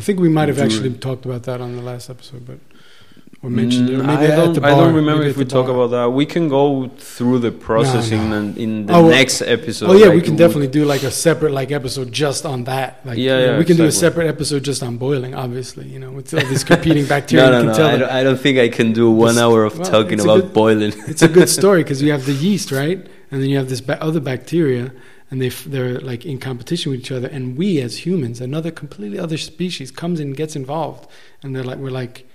[0.00, 2.58] I think we might have actually talked about that on the last episode, but
[3.46, 6.06] or mentioned Mm, maybe I don't, I don't remember maybe if we talk about that.
[6.10, 8.38] We can go through the processing no.
[8.38, 9.90] and in the Oh, next episode.
[9.90, 12.90] oh yeah, like, we can definitely do like a separate like episode just on that.
[13.06, 15.32] Like, Yeah, you know, yeah, we can do a separate episode just on boiling.
[15.34, 17.46] Obviously, you know, with all these competing bacteria.
[17.46, 17.76] No, no, you can no.
[17.78, 20.18] tell I don't, I don't think I can do one This- hour of well, talking
[20.20, 20.92] about good- boiling.
[21.06, 22.98] it's a good story because you have the yeast, right?
[23.30, 24.92] And then you have this ba- other bacteria,
[25.30, 27.28] and they f- they're like in competition with each other.
[27.28, 31.08] And we as humans, another completely other species, comes in and gets involved,
[31.42, 32.25] and they're like we're like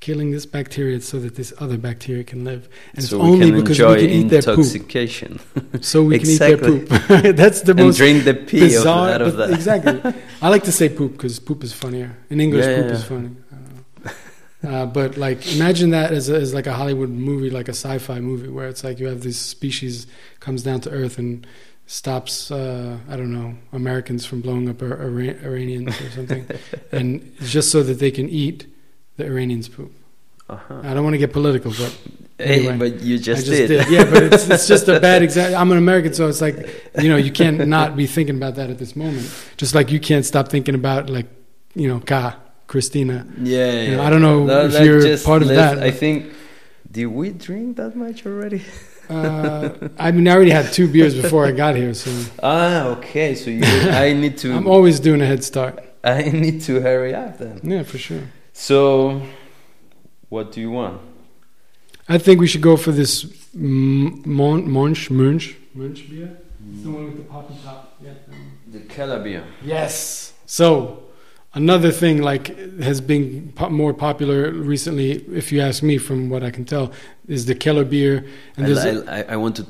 [0.00, 2.68] killing this bacteria so that this other bacteria can live.
[2.94, 6.58] And so it's only because we can eat their poop, so we Exactly.
[6.58, 7.36] can eat their poop.
[7.36, 9.10] That's the and most drink the pee bizarre.
[9.10, 9.50] out of that.
[9.50, 10.14] Exactly.
[10.40, 12.16] I like to say poop because poop is funnier.
[12.30, 13.30] In English, Yeah, poop yeah, is funny.
[13.50, 14.78] I don't know.
[14.78, 18.20] Uh, but like, imagine that as, a, as like a Hollywood movie, like a sci-fi
[18.20, 20.06] movie, where it's like you have this species
[20.40, 21.46] comes down to Earth and
[21.86, 26.44] stops, uh, I don't know, Americans from blowing up Ira- Ira- Iranians or something,
[26.92, 28.66] and just so that they can eat
[29.18, 29.92] the Iranians' poop.
[30.48, 30.80] Uh-huh.
[30.82, 31.94] I don't want to get political, but
[32.38, 33.68] Hey, but you just, I just did.
[33.68, 33.90] did.
[33.90, 35.56] Yeah, but it's, it's just a bad example.
[35.60, 36.56] I'm an American, so it's like,
[37.02, 39.28] you know, you can't not be thinking about that at this moment.
[39.58, 41.26] Just like you can't stop thinking about, like,
[41.74, 42.36] you know, Ka,
[42.68, 43.26] Christina.
[43.42, 44.06] Yeah, You know, yeah.
[44.06, 46.32] I don't know That- if you're part of left- that, I think.
[46.90, 48.62] Did we drink that much already?
[49.10, 52.10] Uh, I mean, I already had two beers before I got here, so
[52.42, 53.34] Ah, okay.
[53.34, 54.52] So you, I need to.
[54.54, 55.82] I'm always doing a head start.
[56.04, 57.60] I need to hurry up then.
[57.62, 58.22] Yeah, for sure.
[58.60, 59.22] So,
[60.30, 61.00] what do you want?
[62.08, 66.36] I think we should go for this Mon- Monch, Munch, Munch beer.
[66.82, 67.94] The one with the poppy top.
[68.02, 68.14] Yeah.
[68.72, 69.44] The Kellerbier.
[69.62, 70.32] Yes.
[70.44, 71.04] So
[71.54, 72.48] another thing like
[72.82, 76.90] has been po- more popular recently, if you ask me, from what I can tell,
[77.28, 78.26] is the Keller beer.
[78.56, 79.66] And I, there's a- I, I want to.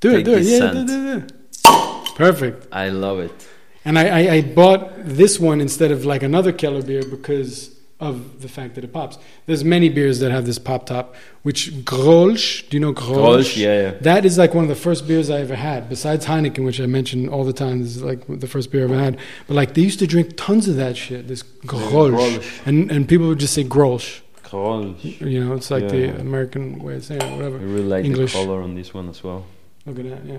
[0.00, 0.86] do it, do it, yeah, scent.
[0.86, 2.14] do, do, do.
[2.16, 2.68] Perfect.
[2.72, 3.48] I love it.
[3.84, 8.42] And I, I, I bought this one instead of like another Keller beer because of
[8.42, 9.18] the fact that it pops.
[9.46, 13.14] There's many beers that have this pop top, which Grolsch, do you know Grolsch?
[13.14, 13.90] Grolsch, yeah, yeah.
[14.00, 16.86] That is like one of the first beers I ever had, besides Heineken, which I
[16.86, 17.80] mention all the time.
[17.80, 19.18] This is like the first beer I ever had.
[19.46, 22.10] But like they used to drink tons of that shit, this Grolsch.
[22.10, 22.66] Grolsch.
[22.66, 24.20] And, and people would just say Grolsch.
[24.42, 25.20] Grolsch.
[25.20, 27.58] You know, it's like the American way of saying it, whatever.
[27.58, 28.32] I really like English.
[28.32, 29.46] the color on this one as well.
[29.86, 30.38] Look at that, yeah.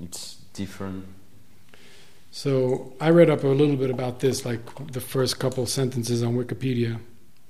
[0.00, 1.04] It's different.
[2.36, 4.58] So I read up a little bit about this, like
[4.90, 6.98] the first couple sentences on Wikipedia.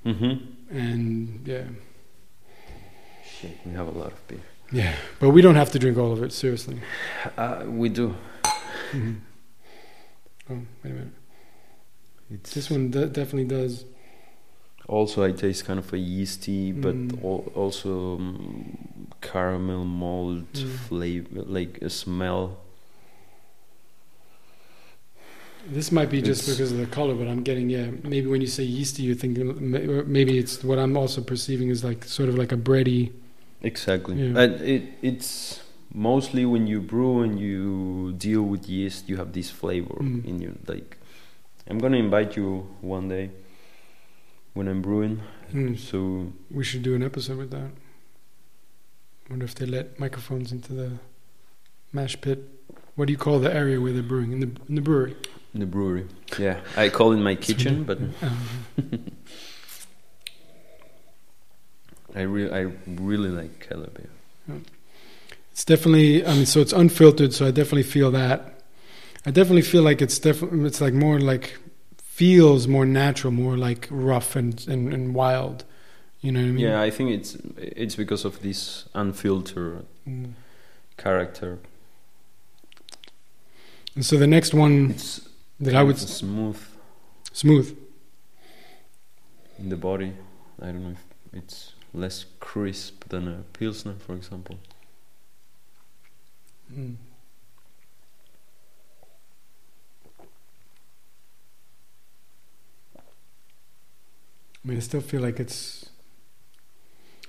[0.05, 0.77] Mm-hmm.
[0.77, 1.65] And yeah,
[3.27, 4.41] Shit, we have a lot of beer.
[4.71, 4.95] yeah.
[5.21, 6.81] But we don't have to drink all of it, seriously.
[7.39, 8.15] Uh, we do.
[8.93, 9.21] Mhm.
[10.51, 11.13] Oh, wait a minute.
[12.31, 13.87] It's This one de- definitely does.
[14.87, 17.25] Also, I taste kind of a yeasty, but Mm.
[17.25, 20.69] al- also um, caramel malt Mm.
[20.89, 22.59] flavor, like a smell.
[25.67, 27.87] This might be just because of the color, but I'm getting yeah.
[28.03, 29.55] Maybe when you say yeasty, you're thinking
[30.13, 33.13] maybe it's what I'm also perceiving is like sort of like a bready.
[33.63, 34.17] Exactly.
[34.17, 34.39] Yeah.
[34.41, 35.61] And it it's
[35.93, 40.25] mostly when you brew and you deal with yeast, you have this flavor Mm.
[40.25, 40.59] in you.
[40.67, 40.99] Like,
[41.69, 43.31] I'm gonna invite you one day
[44.53, 45.21] when I'm brewing.
[45.51, 45.77] Hmm.
[45.77, 47.71] So We should do an episode with that.
[49.31, 50.99] Wonder if they let microphones into the
[51.93, 52.39] mash pit.
[52.97, 55.17] What do you call the area where they're brewing in the in the brewery?
[55.55, 56.07] In the brewery,
[56.39, 59.11] yeah, I call it my kitchen, but Um,
[62.15, 64.61] I really I really like Keller beer.
[65.53, 66.25] It's definitely.
[66.27, 67.33] I mean, so it's unfiltered.
[67.33, 68.61] So I definitely feel that.
[69.27, 70.65] I definitely feel like it's definitely.
[70.67, 71.59] It's like more like
[72.03, 75.65] feels more natural, more like rough and and, and wild.
[76.21, 76.65] You know what I mean?
[76.65, 80.33] Yeah, I think it's it's because of this unfiltered Mm.
[80.99, 81.59] character.
[83.97, 85.21] And so the next one It's
[85.61, 86.61] that I would smooth
[87.33, 87.77] smooth.
[89.59, 90.13] in the body.
[90.61, 94.59] I don't know if it's less crisp than a pilsner, for example.
[96.73, 96.97] Mm.
[104.65, 105.91] I mean, I still feel like it's.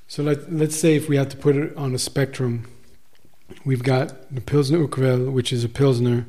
[0.08, 2.68] So let let's say if we had to put it on a spectrum,
[3.66, 6.26] we've got the Pilsner Urquell, which is a Pilsner,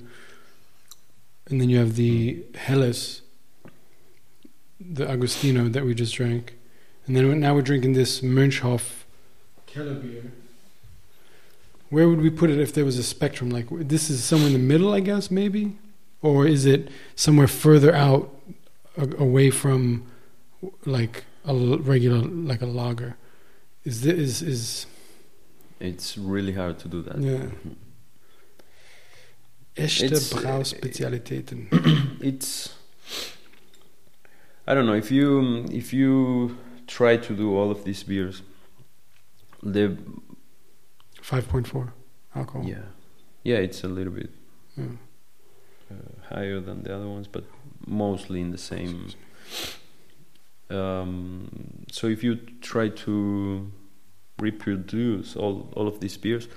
[1.49, 3.23] and then you have the Helles,
[4.81, 6.55] the Augustiner that we just drank,
[7.07, 9.05] and then now we're drinking this Mönchshof
[9.67, 10.33] Keller beer.
[11.89, 13.51] Where would we put it if there was a spectrum?
[13.51, 15.77] Like this is somewhere in the middle, I guess, maybe,
[16.21, 18.35] or is it somewhere further out,
[18.97, 20.05] a- away from,
[20.85, 23.17] like a l- regular, like a lager?
[23.85, 24.87] Is this is is
[25.79, 27.19] It's really hard to do that.
[27.21, 27.37] yeah?
[27.39, 27.71] Mm-hmm.
[29.77, 31.69] Echte It's, uh, Brauspezialitäten.
[32.21, 32.75] It's
[34.67, 38.43] I don't know if you if you try to do all of these beers,
[39.63, 39.97] the
[41.23, 41.93] Five point four
[42.35, 42.65] alcohol.
[42.69, 42.83] yeah
[43.45, 44.31] yeah it's a little bit
[44.77, 44.97] Yeah.
[45.91, 47.45] uh, higher than the other ones, but
[47.87, 49.11] mostly in the same.
[50.71, 51.49] Um,
[51.93, 53.71] so if you try to
[54.41, 56.49] reproduce all all of these beers,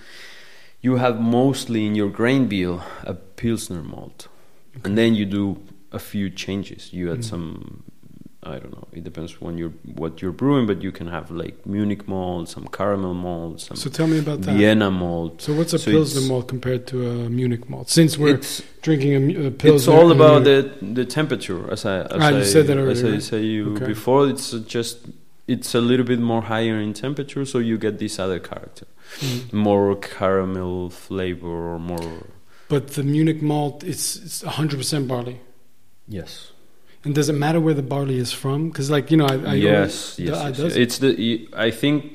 [0.82, 4.28] you have mostly in your grain bill a pilsner malt,
[4.84, 5.58] and then you do
[5.92, 6.94] a few changes.
[6.94, 7.24] You add Mm.
[7.32, 7.84] some.
[8.42, 8.88] I don't know.
[8.94, 12.68] It depends when you're what you're brewing, but you can have like Munich malt, some
[12.72, 14.56] caramel malt, some So tell me about that.
[14.56, 15.42] Vienna malt.
[15.42, 17.90] So what's a So Pilsner malt compared to a Munich malt?
[17.90, 18.40] Since we're
[18.82, 19.76] drinking a, a Pilsner.
[19.76, 21.70] it's all about the the temperature.
[21.70, 22.92] As I as Ah, I, said that already.
[23.00, 23.88] as already, I say you Okay.
[23.88, 24.96] before, it's just
[25.46, 28.86] it's a little bit more higher in temperature, so you get this other character,
[29.20, 29.54] Mm.
[29.54, 32.28] more caramel flavor or more.
[32.68, 35.40] But the Munich malt, it's it's 100% barley.
[36.08, 36.52] Yes.
[37.04, 38.70] And does it matter where the barley is from?
[38.70, 41.50] Because, like, you know, I, I yes, always- yes, the- I yes, does- It's the.
[41.54, 42.14] I think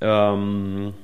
[0.00, 0.94] um,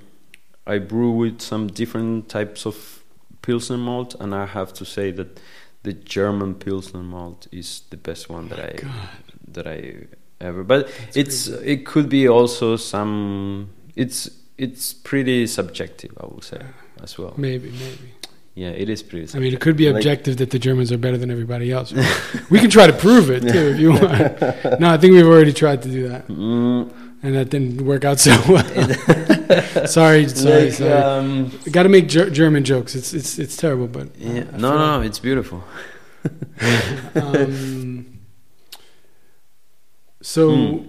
[0.66, 3.02] I brew with some different types of
[3.42, 5.40] pilsner malt, and I have to say that
[5.83, 9.09] the German pilsner malt is the best one that I God,
[9.52, 10.07] that I
[10.40, 10.64] ever.
[10.64, 11.66] But that's it's crazy.
[11.66, 13.70] it could be also some.
[13.96, 16.60] It's it's pretty subjective, I would say
[17.02, 17.32] as well.
[17.36, 18.12] maybe, maybe.
[18.54, 19.26] Yeah, it is pretty.
[19.26, 19.40] Subjective.
[19.40, 21.92] I mean, it could be Like- objective that the Germans are better than everybody else.
[22.50, 24.80] we can try to prove it, too, if you want.
[24.80, 26.26] No, I think we've already tried to do that.
[26.26, 26.90] Mm,
[27.22, 28.66] And that didn't work out so well.
[29.86, 30.92] sorry, sorry, like, sorry.
[30.92, 32.94] um, Got to make ger- German jokes.
[32.96, 35.62] It's it's it's terrible, but uh, yeah, no, no, no, it's beautiful.
[37.14, 38.18] Um,
[40.22, 40.86] so, Hmm.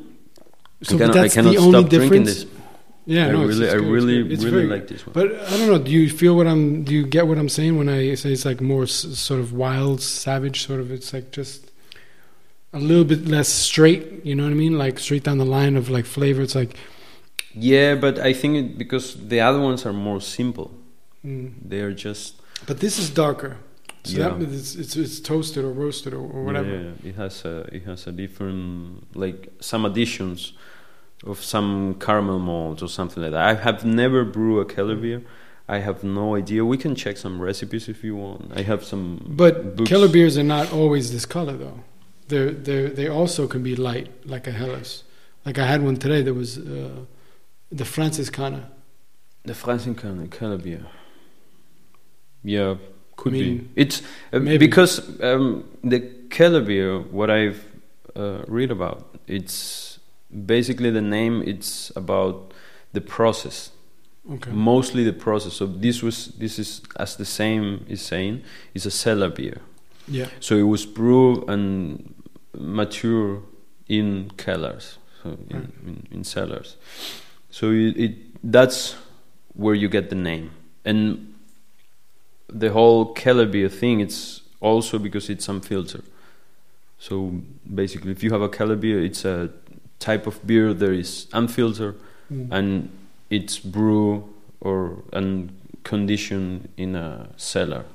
[0.81, 2.45] so I cannot, that's the only stop drinking difference.
[3.15, 4.17] Yeah, I no, it's, really, it's I good, really.
[4.33, 5.13] It's really very- like this one.
[5.19, 5.79] But I don't know.
[5.79, 6.83] Do you feel what I'm?
[6.87, 9.47] Do you get what I'm saying when I say it's like more s- sort of
[9.51, 10.57] wild, savage?
[10.67, 10.91] Sort of.
[10.91, 11.71] It's like just
[12.71, 14.03] a little bit less straight.
[14.23, 14.77] You know what I mean?
[14.77, 16.41] Like straight down the line of like flavor.
[16.43, 16.75] It's like.
[17.55, 20.69] Yeah, but I think it, because the other ones are more simple.
[21.25, 21.53] Mm.
[21.67, 22.35] They are just
[22.67, 23.57] But this is darker.
[24.03, 24.29] So Yeah.
[24.37, 26.69] that it's, it's it's toasted or roasted or, or whatever.
[27.03, 30.53] Yeah, it has a it has a different like some additions
[31.25, 33.41] of some caramel malt or something like that.
[33.41, 35.21] I have never brewed a Keller beer.
[35.67, 36.65] I have no idea.
[36.65, 38.51] We can check some recipes if you want.
[38.55, 39.23] I have some.
[39.27, 39.89] But books.
[39.89, 41.83] Keller beers are not always this color though.
[42.27, 45.03] They're they they also can be light like a Helles.
[45.45, 46.89] Like I had one today that was uh,
[47.71, 48.69] the Franciscana.
[49.43, 50.85] The Franciscan Keller beer.
[52.43, 52.75] Yeah,
[53.15, 53.81] could I mean, be.
[53.81, 54.01] It's
[54.33, 54.65] uh, maybe.
[54.65, 56.99] because um, the Keller beer.
[56.99, 57.63] What I've
[58.15, 59.88] uh, read about, it's
[60.45, 61.41] basically the name.
[61.45, 62.53] It's about
[62.93, 63.71] the process.
[64.31, 64.51] Okay.
[64.51, 65.53] mostly the process.
[65.53, 68.43] So this was this is as the same is saying
[68.75, 69.57] is a cellar beer.
[70.07, 70.27] Yeah.
[70.39, 72.13] So it was brewed and
[72.53, 73.41] mature
[73.87, 75.69] in cellars, so in, Right.
[75.87, 76.75] in, in cellars.
[77.49, 78.95] So it, it that's
[79.55, 80.51] where you get the name
[80.85, 81.33] and
[82.47, 83.99] the whole Keller beer thing.
[83.99, 86.03] It's also because it's unfiltered.
[86.99, 87.41] So
[87.73, 89.49] basically, if you have a Keller beer, it's a
[89.99, 91.95] type of beer there is unfiltered
[92.31, 92.47] Mm.
[92.51, 92.89] and
[93.31, 94.29] it's brew
[94.61, 95.49] or and
[95.83, 97.85] conditioned in a cellar,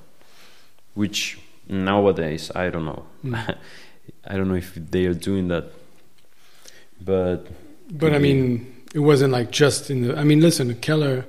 [0.94, 1.38] which
[1.68, 3.04] nowadays I don't know.
[3.24, 3.56] Mm.
[4.26, 5.66] I don't know if they are doing that,
[7.00, 7.46] but
[7.90, 10.18] But I mean, it wasn't like just in the.
[10.18, 11.26] I mean, listen, a Keller,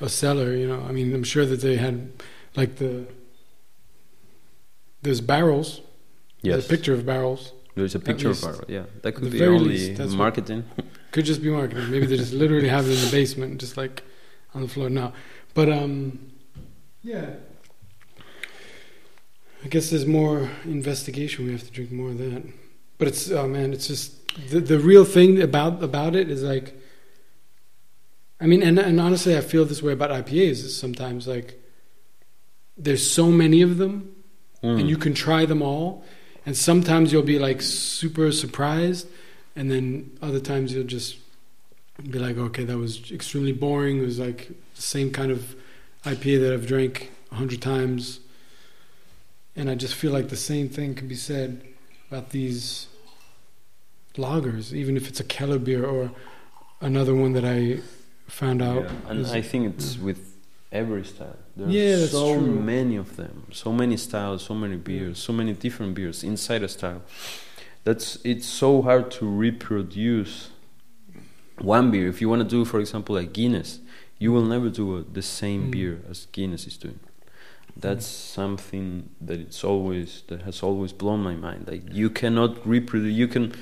[0.00, 0.54] a cellar.
[0.54, 2.12] You know, I mean, I'm sure that they had
[2.54, 3.06] like the.
[5.02, 5.80] There's barrels.
[6.42, 7.52] There's yes, a picture of barrels.
[7.76, 8.64] There's a picture of barrel.
[8.68, 10.64] Yeah, that could be only least, marketing.
[11.12, 11.90] Could just be marketing.
[11.90, 14.02] Maybe they just literally have it in the basement, just like
[14.54, 15.12] on the floor now.
[15.54, 16.18] But um,
[17.02, 17.30] yeah.
[19.64, 21.46] I guess there's more investigation.
[21.46, 22.42] We have to drink more of that.
[22.98, 24.12] But it's oh man, it's just
[24.50, 26.74] the the real thing about about it is like.
[28.40, 30.64] I mean, and and honestly, I feel this way about IPAs.
[30.64, 31.62] Is sometimes like.
[32.78, 34.16] There's so many of them,
[34.62, 34.80] Mm.
[34.80, 36.04] and you can try them all
[36.46, 39.08] and sometimes you'll be like super surprised
[39.56, 41.16] and then other times you'll just
[42.10, 43.98] be like okay that was extremely boring.
[43.98, 45.54] It was like the same kind of
[46.04, 48.20] ipa that i've drank a hundred times.
[49.56, 51.62] And i just feel like the same thing can be said
[52.08, 52.86] about these
[54.16, 56.10] lagers even if it's a keller beer or
[56.80, 57.78] another one that i
[58.28, 60.02] found out Yeah, and is- I think it's mm.
[60.02, 60.35] with
[60.72, 61.36] every style.
[61.56, 62.46] There's Yeah, so true.
[62.46, 66.68] many of them, so many styles, so many beers, so many different beers inside a
[66.68, 67.02] style.
[67.84, 70.50] That's it's so hard to reproduce
[71.60, 72.08] one beer.
[72.08, 73.80] If you want to do, for example, like Guinness,
[74.18, 75.70] you will never do a, the same Mm.
[75.70, 77.00] beer as Guinness is doing.
[77.78, 81.68] That's something that it's always that has always blown my mind.
[81.68, 83.12] Like you cannot reproduce.
[83.14, 83.52] You can,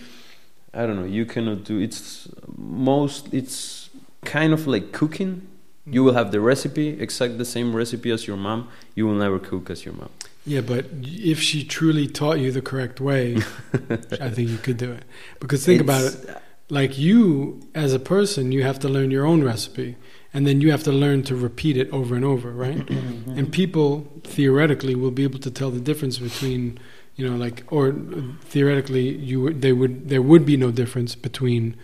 [0.73, 1.05] I don't know.
[1.05, 1.79] You cannot do.
[1.81, 3.33] It's most.
[3.35, 3.91] It's
[4.25, 5.49] kind of like cooking.
[5.87, 8.69] You will have the recipe, exact the same recipe as your mom.
[8.95, 10.09] You will never cook as your mom.
[10.47, 13.37] Yeah, but if she truly taught you the correct way,
[14.21, 15.05] I think you could do it.
[15.41, 16.39] Because think about it.
[16.71, 19.97] Like you, as a person, you have to learn your own recipe,
[20.33, 22.83] and then you have to learn to repeat it over and over, right?
[22.95, 23.39] Mm-hmm.
[23.39, 26.79] and people theoretically will be able to tell the difference between,
[27.17, 27.95] you know, like, or
[28.43, 31.77] theoretically, you would, they would there would be no difference between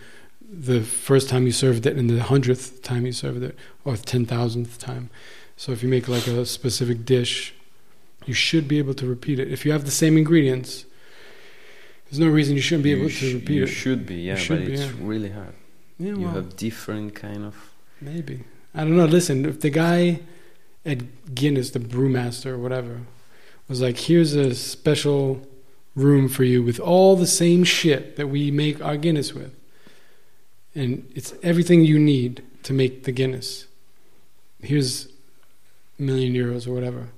[0.51, 3.55] the first time you served it and the hundredth time you served it,
[3.85, 5.09] Oh, or the ten thousandth time.
[5.57, 7.53] So if you make like a specific dish,
[8.25, 9.51] you should be able to repeat it.
[9.51, 10.85] If you have the same ingredients,
[12.05, 13.67] there's no reason you shouldn't be able you to sh- repeat you it.
[13.67, 14.91] should be, yeah, should but be, it's yeah.
[14.99, 15.53] really hard.
[15.97, 17.55] Yeah, you have different kind of.
[17.99, 18.43] maybe.
[18.73, 19.05] I don't know.
[19.05, 20.21] Listen, if the guy
[20.85, 23.01] at Guinness, the brewmaster or whatever,
[23.67, 25.45] was like, "Here's a special
[25.95, 29.53] room for you with all the same shit that we make our Guinness with,
[30.73, 33.67] and it's everything you need to make the Guinness.
[34.61, 35.07] Here's
[35.99, 37.09] a million euros or whatever.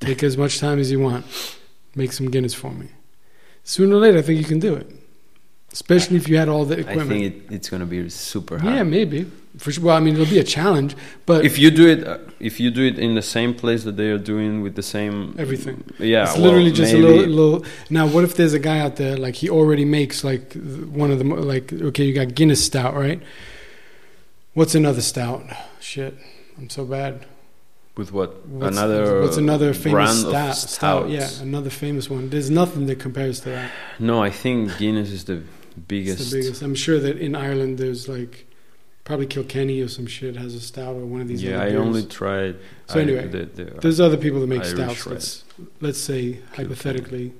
[0.00, 1.26] Take as much time as you want.
[1.94, 2.88] Make some Guinness for me.
[3.64, 4.88] Sooner or later, I think you can do it,
[5.72, 7.10] especially if you had all the equipment.
[7.10, 8.74] I think it, it's gonna be super hard.
[8.74, 9.84] yeah, maybe for sure.
[9.84, 10.94] Well, I mean, it'll be a challenge,
[11.24, 13.96] but if you do it, uh, if you do it in the same place that
[13.96, 15.82] they are doing with the same Everything.
[15.98, 17.64] yeah, it's well, literally just a little, little.
[17.90, 21.18] Now, what if there's a guy out there like he already makes like one of
[21.18, 23.22] the like okay, you got Guinness Stout, right?
[24.54, 25.44] What's another stout?
[25.80, 26.14] Shit,
[26.58, 27.26] I'm so bad.
[27.96, 30.50] with what What's, another what's another famous brand stout?
[30.50, 32.30] of Stout, yeah, another famous one.
[32.30, 33.70] There's nothing that compares to that.
[33.98, 35.42] No, I think Guinness is the
[35.88, 36.20] biggest.
[36.20, 36.62] It's the biggest.
[36.62, 38.46] I'm sure that in Ireland there's like
[39.04, 41.42] probably Kilkenny or some shit has a stout or one of these.
[41.42, 41.80] Yeah, I beers.
[41.80, 42.56] only tried.
[42.88, 45.06] So I- anyway, the, the, There's other people that make Irish stouts.
[45.06, 45.44] Let's
[45.80, 47.32] let's say hypothetically,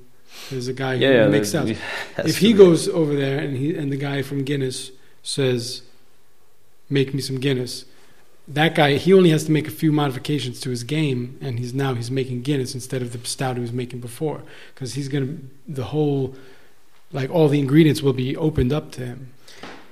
[0.51, 1.71] there's a guy yeah, who yeah, makes stouts.
[2.19, 4.91] If he goes over there and he and the guy from Guinness
[5.23, 5.83] says,
[6.89, 7.85] "Make me some Guinness,"
[8.49, 11.75] that guy he only has to make a few modifications to his game, and he's
[11.75, 14.43] now he's making Guinness instead of the stout he was making before,
[14.75, 15.37] because he's gonna
[15.67, 16.35] the whole
[17.13, 19.33] like all the ingredients will be opened up to him.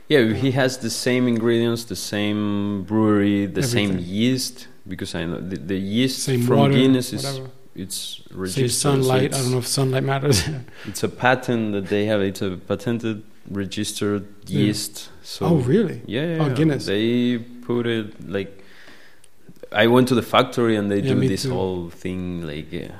[0.09, 4.69] Yeah, he has the same ingredients, the same brewery, the same yeast.
[4.87, 7.49] Because I know the, the yeast Same from water, Guinness is whatever.
[7.75, 8.71] it's Same registered.
[8.71, 9.35] so sunlight.
[9.35, 10.47] I don't know if sunlight matters.
[10.87, 12.21] It's a patent that they have.
[12.21, 14.59] It's a patented, registered Yeah.
[14.59, 15.09] yeast.
[15.23, 16.03] So oh, really?
[16.05, 16.55] Yeah, yeah, Oh.
[16.55, 16.85] Guinness.
[16.85, 18.51] They put it like.
[19.73, 21.51] I went to the factory and they Yeah, do this too.
[21.53, 22.71] whole thing like.
[22.73, 22.93] Yeah,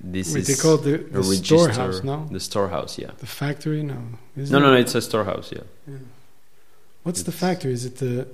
[0.00, 2.26] this Wait, is they call it the, the storehouse, no?
[2.30, 3.10] The storehouse, yeah.
[3.18, 3.96] The factory, no.
[4.36, 4.76] Is No, no, no.
[4.76, 5.64] It's a storehouse, yeah.
[5.88, 5.98] Yeah.
[7.02, 7.72] What's the factory?
[7.72, 8.26] Is it the?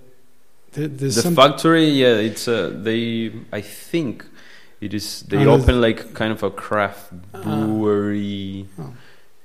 [0.73, 2.17] the the factory, yeah.
[2.31, 3.33] It's a they.
[3.53, 4.25] I think
[4.81, 5.23] it is.
[5.23, 7.41] They Oh, open like kind of a craft Ah.
[7.43, 8.93] brewery Oh.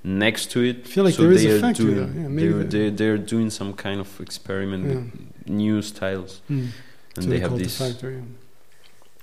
[0.03, 0.77] Next to it.
[0.85, 2.13] I feel like so there is they a are factory doing.
[2.21, 4.95] Yeah, maybe they're, they're, they're doing some kind of experiment Yeah.
[4.95, 6.67] with new styles, Hmm.
[7.15, 7.77] and So they have this.
[7.77, 8.23] the factory.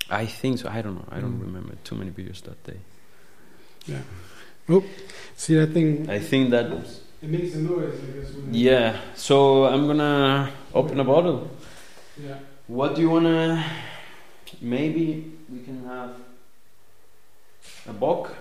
[0.09, 0.69] I think so.
[0.69, 1.05] I don't know.
[1.11, 1.41] I don't Mm.
[1.47, 2.79] remember too many beers that day.
[3.85, 4.01] Yeah.
[4.67, 4.83] Oh,
[5.35, 6.09] see that thing?
[6.09, 6.65] I think that.
[7.21, 7.93] It makes a noise.
[7.93, 8.31] I guess.
[8.51, 8.97] Yeah.
[9.15, 11.51] So I'm gonna open a bottle.
[12.17, 12.39] Yeah.
[12.67, 13.63] What do you wanna?
[14.61, 16.11] Maybe we can have
[17.87, 18.35] a bock.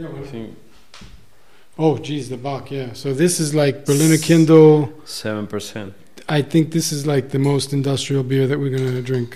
[0.00, 0.08] Yeah.
[0.20, 0.56] I think
[1.78, 2.70] Oh, geez, the Bock.
[2.70, 2.92] Yeah.
[2.92, 4.92] So this is like Berliner Kindl.
[5.06, 5.94] seven percent.
[6.28, 9.30] I think this is like the most industrial beer that we're gonna drink.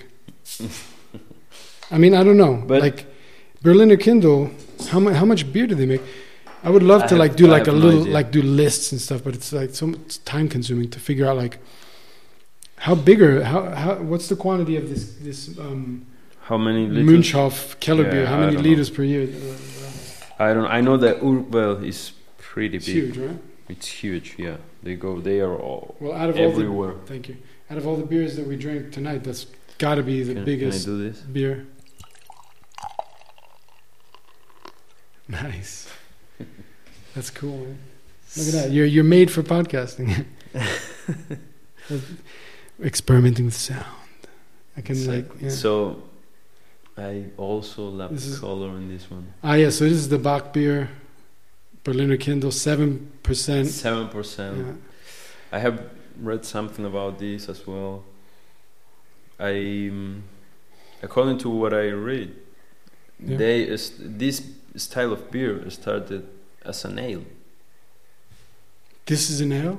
[1.90, 2.54] I mean, I don't know.
[2.66, 3.06] But- like
[3.62, 4.50] Berliner Kindl,
[4.90, 5.14] how much?
[5.16, 6.02] How much beer do they make?
[6.62, 8.12] I would love I to have- like do I like a no little idea.
[8.18, 11.36] like do lists and stuff, but it's like so it's time consuming to figure out
[11.36, 11.58] like
[12.86, 16.04] how bigger how how what's the quantity of this this um,
[16.48, 17.08] How many liters?
[17.08, 18.26] Mönchshof Keller Yeah, beer?
[18.26, 18.68] How many don't know.
[18.70, 19.28] liters per year?
[20.39, 20.66] I don't.
[20.66, 22.89] I know that Urquell is pretty big.
[22.89, 23.39] It's huge, right?
[23.68, 24.35] It's huge.
[24.39, 25.20] Yeah, they go.
[25.20, 26.95] They are all Well, out of all the everywhere.
[27.07, 27.37] thank you.
[27.70, 29.47] Out of all the beers that we drank tonight, that's
[29.78, 31.20] got to be the can, biggest Can I do this?
[31.20, 31.66] beer.
[35.28, 35.89] Nice.
[37.14, 37.78] That's cool, man.
[38.37, 38.70] Look at that.
[38.72, 40.26] You're you're made for podcasting.
[42.82, 43.85] Experimenting with sound.
[44.76, 45.49] I can So- like yeah.
[45.49, 46.03] So,
[46.97, 49.26] I also love This the is- color in this one.
[49.42, 50.90] Ah yeah, so this is the Bock beer,
[51.82, 53.68] Berliner Kindl, seven percent.
[53.68, 54.80] Seven percent.
[55.51, 55.82] I have
[56.20, 58.05] read something about this as well.
[59.40, 60.22] I, um,
[61.03, 62.30] according to what I read,
[63.18, 63.36] Yeah.
[63.38, 64.42] they is, this
[64.76, 66.26] style of beer started
[66.64, 67.24] as an ale.
[69.07, 69.78] This is an ale.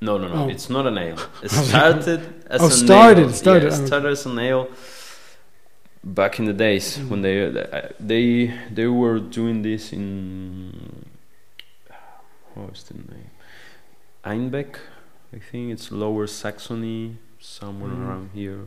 [0.00, 0.44] No, no, no.
[0.44, 0.48] Oh.
[0.48, 1.18] It's not an ale.
[1.42, 1.64] It I was like,
[2.02, 3.32] started as oh, an started, ale.
[3.32, 4.68] started, Yeah, it started as an ale.
[6.04, 7.08] Back in the days Mm.
[7.10, 11.04] when they uh, they they were doing this in
[12.54, 13.30] what was the name?
[14.24, 14.76] Einbeck,
[15.32, 18.06] I think it's Lower Saxony, somewhere Mm.
[18.06, 18.66] around here.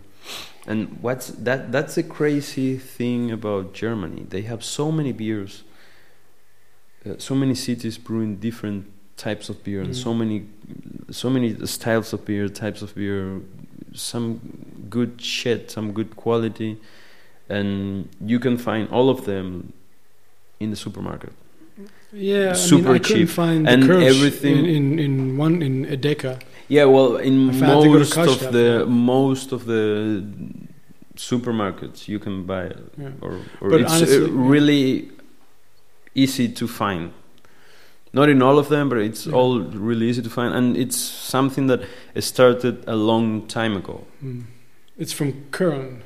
[0.66, 1.72] And what's that?
[1.72, 4.26] That's a crazy thing about Germany.
[4.30, 5.64] They have so many beers,
[7.06, 8.86] uh, so many cities brewing different
[9.18, 10.04] types of beer and Mm.
[10.04, 10.46] so many,
[11.12, 13.42] so many styles of beer, types of beer,
[13.94, 14.40] some
[14.90, 16.78] good shit, some good quality,
[17.50, 19.74] and you can find all of them
[20.60, 21.32] in the supermarket.
[22.14, 23.30] Yeah, I Super mean, I cheap.
[23.30, 26.40] find And everything- in, in in one in Edeka.
[26.70, 30.24] Yeah, well, in I found- I had to to most of the most of the
[31.18, 33.10] supermarkets you can buy it, Yeah.
[33.22, 34.50] or, or But it's honestly, uh, yeah.
[34.54, 35.10] really
[36.14, 37.12] easy to find.
[38.14, 39.34] Not in all of them, but it's Yeah.
[39.38, 41.82] all really easy to find, and it's something that
[42.20, 44.06] started a long time ago.
[44.24, 44.44] Mm.
[44.98, 46.00] It's from Köln.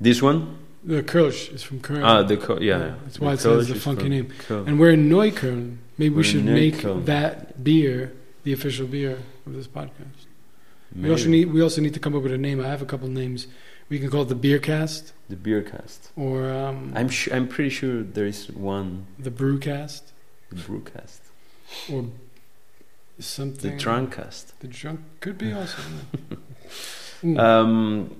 [0.00, 2.02] This one, The Kölsch is from Köln.
[2.04, 4.26] ah, the co- yeah, Yeah, that's the why it says Kölsch the funky name.
[4.48, 4.66] Köln.
[4.66, 5.76] And we're in Neukölln.
[5.98, 8.12] Maybe we We're should make that beer
[8.44, 10.26] the official beer of this podcast.
[10.94, 12.60] We also need we also need to come up with a name.
[12.60, 13.46] I have a couple names.
[13.88, 16.10] We can call it the Beer Cast the beer cast.
[16.16, 20.02] or um, I'm su- I'm pretty sure there is one the Brewcast
[20.50, 21.20] the brewcast,
[21.90, 22.04] or
[23.18, 23.76] something.
[23.76, 24.52] the drunkcast.
[24.60, 25.78] The drunk could be also.
[27.38, 28.16] Um,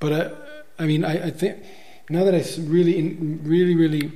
[0.00, 0.30] But I,
[0.78, 1.62] I mean, I, I think
[2.10, 4.12] now that I really, in, really, really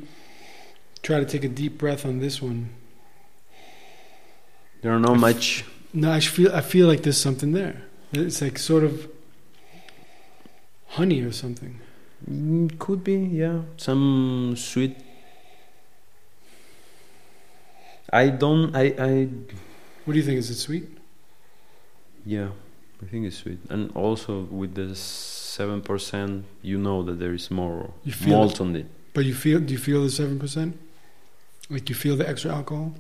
[1.02, 2.70] try to take a deep breath on this one,
[4.82, 5.64] there are not much.
[5.92, 7.82] no, I feel, I feel like there's something there.
[8.12, 9.08] It's like sort of
[10.88, 11.80] honey or something.
[12.28, 13.62] Mm, Could be, yeah.
[13.76, 14.96] Some sweet.
[18.12, 18.74] I don't.
[18.74, 18.94] I.
[18.98, 19.28] I.
[20.04, 20.38] What do you think?
[20.38, 20.88] Is it sweet?
[22.26, 22.48] Yeah,
[23.02, 24.94] I think it's sweet, and also with the
[25.50, 28.86] seven percent, you know that there is more feel malt on it.
[29.14, 29.58] But you feel?
[29.60, 30.78] Do you feel the seven percent?
[31.68, 32.94] Like you feel the extra alcohol?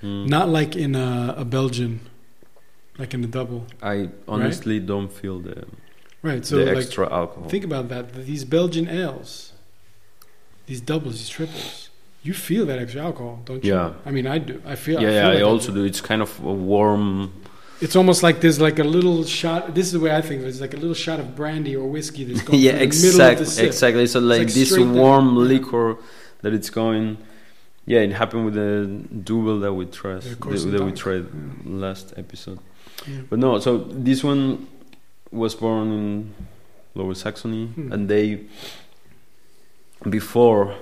[0.00, 0.28] Mm.
[0.28, 2.00] Not like in a, a Belgian,
[2.98, 5.66] like in a double, I honestly don't feel the
[6.22, 6.44] right?
[6.44, 7.48] So the like, extra alcohol.
[7.48, 8.12] think about that.
[8.14, 9.52] These Belgian ales,
[10.66, 11.90] these doubles, these triples,
[12.22, 13.74] you feel that extra alcohol, don't you?
[13.74, 13.92] Yeah.
[14.04, 14.60] I mean, I do.
[14.66, 15.00] I feel.
[15.00, 15.30] yeah, I yeah.
[15.30, 15.84] feel I also do.
[15.84, 17.32] It's kind of a warm.
[17.84, 19.74] It's almost like there's like a little shot.
[19.74, 20.50] This is the way I think of it.
[20.50, 23.20] It's like a little shot of brandy or whiskey that's going yeah, through the middle
[23.20, 23.66] of the exactly.
[23.66, 24.06] Exactly.
[24.06, 25.42] So like, like this warm Yeah.
[25.52, 25.96] liquor
[26.42, 27.18] that it's going.
[27.86, 28.86] Yeah, it happened with the
[29.30, 30.22] double that we tried.
[30.22, 31.84] The that, that we tried Yeah.
[31.84, 32.58] last episode.
[33.06, 33.20] Yeah.
[33.28, 33.70] But no, so
[34.08, 34.66] this one
[35.30, 36.34] was born in
[36.94, 37.92] Lower Saxony, Hmm.
[37.92, 38.26] and they
[40.08, 40.74] before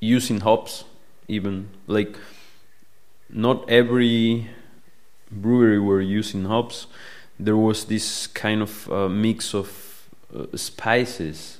[0.00, 0.84] using hops,
[1.28, 2.16] even like
[3.30, 4.48] not every
[5.30, 6.86] brewery were using hops.
[7.38, 11.58] There was this kind of uh, mix of uh, spices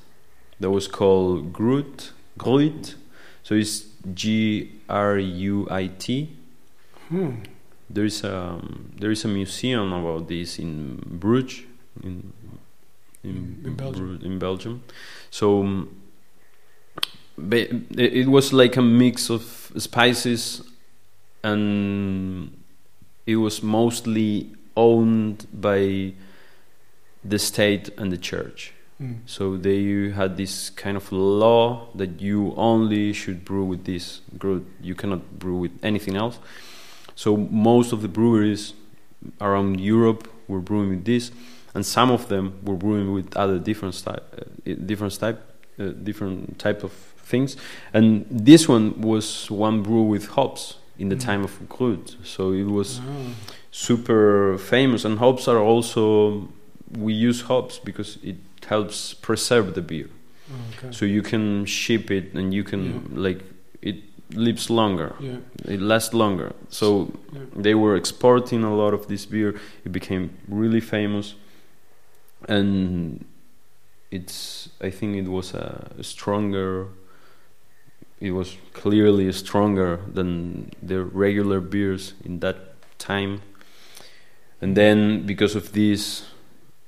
[0.60, 2.10] that was called Gruit.
[2.36, 2.94] Gruit.
[3.42, 6.34] So it's G R U I T
[7.08, 7.30] Hmm.
[7.88, 11.64] there is a um, there is a museum about this in Bruges
[12.02, 12.32] in
[13.24, 14.18] in, In Belgium.
[14.18, 14.82] Bru- in Belgium.
[15.30, 15.88] So um,
[17.50, 20.62] it was like a mix of spices,
[21.42, 22.50] and
[23.28, 26.14] it was mostly owned by
[27.22, 28.72] the state and the church.
[28.96, 29.16] Hmm.
[29.26, 34.64] So they had this kind of law that you only should brew with this brew.
[34.80, 36.38] You cannot brew with anything else.
[37.16, 38.72] So most of the breweries
[39.42, 41.30] around Europe were brewing with this,
[41.74, 44.24] and some of them were brewing with other different type,
[44.66, 45.38] uh, different type,
[45.78, 47.58] uh, different type of things.
[47.92, 51.24] And this one was one brew with hops in the Mm.
[51.24, 52.16] time of Gruit.
[52.24, 53.30] So it was Ah.
[53.70, 56.48] super famous and hops are also
[56.98, 58.36] we use hops because it
[58.66, 60.08] helps preserve the beer
[60.50, 60.92] Oh, okay.
[60.92, 63.28] so you can ship it and you can Yeah.
[63.28, 63.40] like
[63.82, 63.96] it
[64.34, 65.36] lives longer yeah.
[65.74, 66.86] it lasts longer so
[67.32, 67.40] Yeah.
[67.62, 71.34] they were exporting a lot of this beer it became really famous
[72.48, 73.24] and
[74.10, 76.86] it's i think it was a stronger
[78.20, 82.56] it was clearly stronger than the regular beers in that
[82.98, 83.40] time
[84.60, 86.24] and then because of this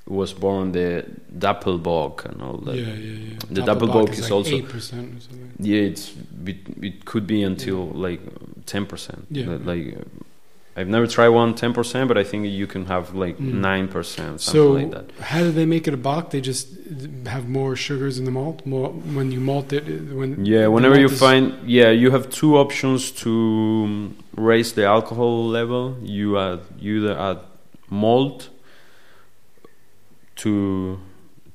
[0.06, 1.04] was born the
[1.38, 3.38] Doppelbock and all that yeah, yeah, yeah.
[3.48, 5.52] The Doppelbock Doppelbock is like also- eight percent or something.
[5.60, 6.12] yeah it's
[6.46, 8.20] it, it could be until like
[8.66, 9.58] 10% Yeah.
[9.64, 9.98] Like-
[10.76, 13.60] I've never tried one 10% but I think you can have like Mm.
[13.60, 16.30] 9% something So like that how do they make it a bock?
[16.30, 16.68] They just
[17.26, 18.64] have more sugars in the malt.
[18.66, 19.84] More when you malt it.
[20.18, 21.44] When Yeah, whenever you find,
[21.78, 23.30] yeah, you have two options to
[23.86, 25.96] um, raise the alcohol level.
[26.02, 27.38] You add, you either add
[27.88, 28.48] malt
[30.36, 30.98] to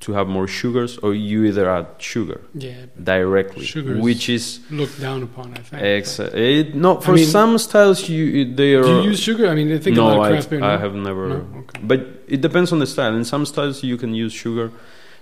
[0.05, 4.99] to have more sugars, or you either add sugar yeah, directly, Sugar which is looked
[5.01, 5.47] down upon.
[5.53, 5.81] I think.
[5.81, 8.83] exa- it, no for I mean- some styles you they are.
[8.83, 9.47] Do you use sugar?
[9.47, 10.63] I mean, I think a no, lot of I, craft beer.
[10.63, 10.79] I no?
[10.85, 11.25] have never.
[11.29, 11.41] No?
[11.61, 11.79] Okay.
[11.91, 13.15] But it depends on the style.
[13.15, 14.67] In some styles, you can use sugar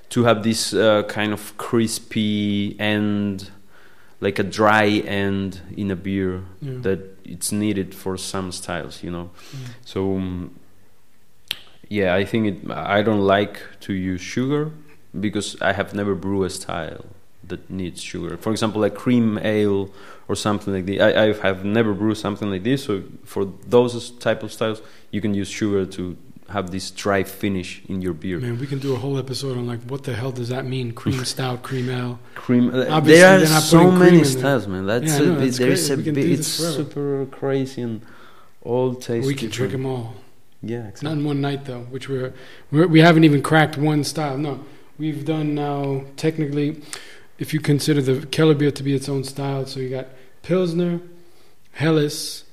[0.10, 3.52] to have this uh, kind of crispy end,
[4.20, 6.80] like a dry end in a beer Yeah.
[6.82, 9.30] that it's needed for some styles, you know.
[9.56, 9.58] Mm.
[9.86, 10.52] So um,
[11.98, 12.58] yeah, I think it.
[12.98, 14.64] I don't like to use sugar
[15.26, 17.06] because I have never brewed a style
[17.52, 18.38] that needs sugar.
[18.46, 19.82] For example, like cream ale
[20.30, 21.00] or something like this.
[21.08, 22.80] I, I have never brewed something like this.
[22.88, 23.44] So for
[23.76, 23.94] those
[24.28, 24.80] type of styles,
[25.14, 26.04] you can use sugar to
[26.56, 28.38] have this dry finish in your beer.
[28.40, 30.88] Man, we can do a whole episode on like what the hell does that mean?
[31.02, 32.16] Cream stout, cream ale.
[32.36, 32.66] Cream.
[32.74, 34.84] uh, Obviously, there are so many styles, man.
[34.92, 35.90] That's Yeah, a know, there's great.
[36.08, 36.76] a bit, it's forever.
[36.80, 38.02] super crazy and
[38.62, 39.28] all tastes.
[39.28, 40.16] we can drink them all.
[40.66, 42.34] Yeah, Not in one night though, which we're,
[42.72, 44.38] we're we haven't even cracked one style.
[44.38, 44.64] No,
[44.98, 46.82] we've done now technically,
[47.38, 49.66] if you consider the Keller beer to be its own style.
[49.66, 50.08] So you got
[50.42, 51.02] Pilsner,
[51.74, 52.46] Helles,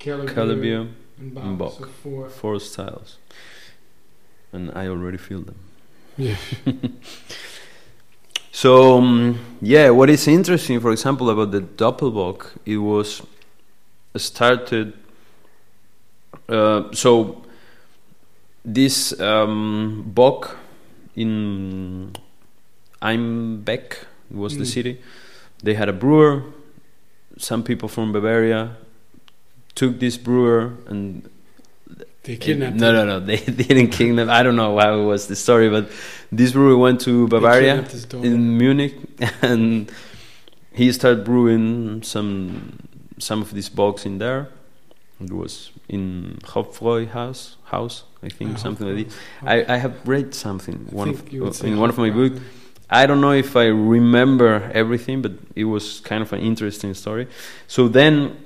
[0.00, 0.80] Keller, Keller beer,
[1.18, 1.78] and and Bock.
[1.78, 1.86] Bock.
[1.86, 2.28] So four.
[2.28, 3.18] four styles,
[4.52, 5.60] and I already feel them.
[6.16, 6.36] Yeah.
[8.54, 13.22] So um, yeah, what is interesting, for example, about the Doppelbock, it was
[14.16, 14.92] started.
[16.48, 17.42] Uh, so
[18.64, 20.56] this um, Bock
[21.16, 22.12] in
[23.00, 24.72] Einbeck was the Mm.
[24.74, 24.98] city.
[25.62, 26.42] They had a brewer.
[27.38, 28.76] Some people from Bavaria
[29.74, 31.28] took this brewer and
[32.24, 33.20] They kidnapped no, no, no.
[33.26, 34.28] They didn't kidnap.
[34.28, 35.90] I don't know how it was the story, but
[36.30, 38.26] this brewer went to Bavaria kidnapped his daughter.
[38.26, 38.94] in Munich,
[39.42, 39.90] and
[40.72, 42.78] he started brewing some
[43.18, 44.48] some of these box in there.
[45.24, 49.16] It was in Hofbräu house, house I think, Yeah, something like this.
[49.42, 51.32] I, I have read something one of,
[51.64, 52.40] in one of my books.
[52.88, 57.26] I don't know if I remember everything, but it was kind of an interesting story.
[57.66, 58.36] So then,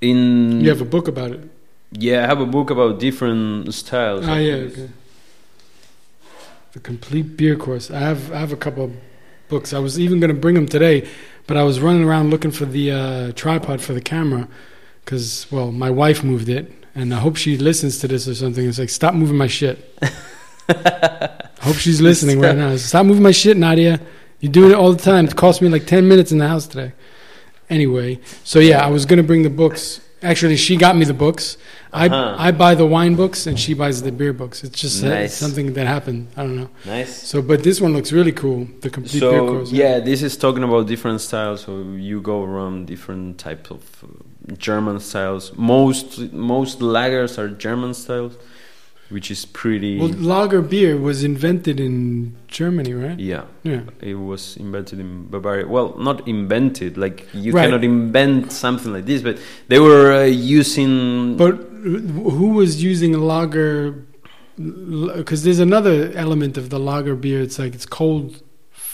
[0.00, 1.48] in You have a book about it.
[1.92, 4.26] yeah, I have a book about different styles.
[4.26, 4.90] Ah, yeah, okay.
[6.72, 7.90] The complete beer course.
[7.90, 8.92] I have I have a couple of
[9.48, 9.72] books.
[9.72, 11.08] I was even going to bring them today,
[11.46, 14.48] but I was running around looking for the uh, tripod for the camera
[15.04, 18.66] because well, my wife moved it, and I hope she listens to this or something.
[18.68, 19.78] It's like stop moving my shit.
[20.68, 22.76] I hope she's listening right now.
[22.76, 24.00] Stop moving my shit, Nadia.
[24.40, 25.26] You're doing it all the time.
[25.26, 26.92] It cost me like ten minutes in the house today.
[27.68, 30.00] Anyway, so yeah, I was gonna bring the books.
[30.22, 31.56] Actually, she got me the books.
[31.92, 32.36] Uh-huh.
[32.38, 34.62] I I buy the wine books and she buys the beer books.
[34.64, 35.34] It's just uh, Nice.
[35.34, 36.28] something that happened.
[36.36, 36.68] I don't know.
[36.84, 37.22] Nice.
[37.26, 38.66] So, but this one looks really cool.
[38.82, 39.72] The complete beer So course.
[39.72, 41.62] yeah, this is talking about different styles.
[41.62, 44.08] So you go around different types of uh,
[44.58, 45.52] German styles.
[45.56, 48.34] Most most lagers are German styles,
[49.08, 49.98] which is pretty.
[49.98, 53.18] Well, lager beer was invented in Germany, right?
[53.18, 53.82] yeah, Yeah.
[54.00, 55.66] it was invented in Bavaria.
[55.66, 56.96] Well, not invented.
[56.98, 57.64] Like you Right.
[57.66, 59.38] cannot invent something like this, but
[59.68, 61.36] they were uh, using.
[61.36, 61.54] But
[62.38, 64.04] who was using lager?
[64.58, 67.40] Because there's another element of the lager beer.
[67.40, 68.42] It's like it's cold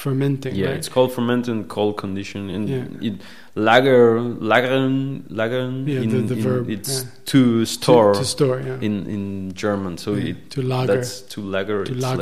[0.06, 0.54] fermenting.
[0.54, 0.76] yeah, right?
[0.78, 3.08] it's called fermenting, cold condition, and Yeah.
[3.08, 3.14] it
[3.54, 4.02] lager
[4.50, 5.74] lagern lagern.
[5.86, 7.10] Yeah, in, the- the in- verb, It's yeah.
[7.32, 8.58] to To- store to, store.
[8.68, 8.86] Yeah.
[8.86, 9.22] in in
[9.62, 9.92] German.
[9.98, 10.94] So Yeah, it to lager.
[10.96, 11.78] That's to lager.
[11.84, 12.20] to it's like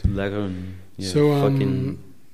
[0.00, 0.54] to lagern.
[0.98, 1.74] Yeah, so um, fucking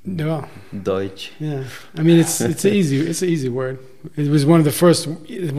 [0.04, 0.44] yeah,
[0.88, 1.22] Deutsch.
[1.38, 1.62] yeah.
[1.98, 3.76] I mean, it's it's easy it's an easy word.
[4.16, 5.00] It was one of the first,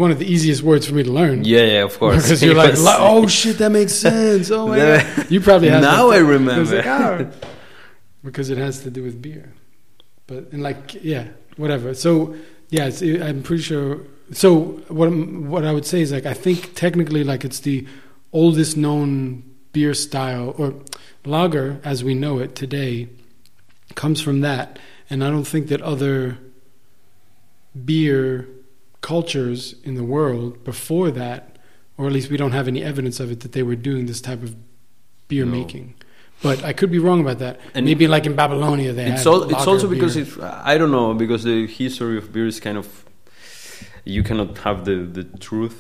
[0.04, 1.44] one of the easiest words for me to learn.
[1.44, 2.24] Yeah, yeah, of course.
[2.24, 2.74] Because you're like,
[3.12, 4.50] oh shit, that makes sense.
[4.50, 5.04] Oh god.
[5.34, 6.80] You probably have now I remember.
[8.24, 9.54] Because it has to do with beer.
[10.28, 11.94] But and like yeah, whatever.
[11.94, 12.36] So
[12.70, 14.02] yeah, it's, I'm pretty sure.
[14.32, 17.88] So what what I would say is like I think technically like it's the
[18.32, 20.74] oldest known beer style or
[21.26, 23.08] lager as we know it today
[23.96, 24.78] comes from that,
[25.10, 26.38] and I don't think that other
[27.86, 28.48] beer
[29.02, 31.58] cultures in the world before that,
[31.98, 34.22] or at least we don't have any evidence of it, that they were doing this
[34.22, 34.56] type of
[35.28, 35.52] beer No.
[35.52, 35.96] making.
[36.42, 37.60] But I could be wrong about that.
[37.74, 40.24] And Maybe like in Babylonia they It's it's also because beer.
[40.24, 40.40] it,
[40.74, 42.88] I don't know because the history of beer is kind of
[44.06, 45.78] you cannot have the the truth.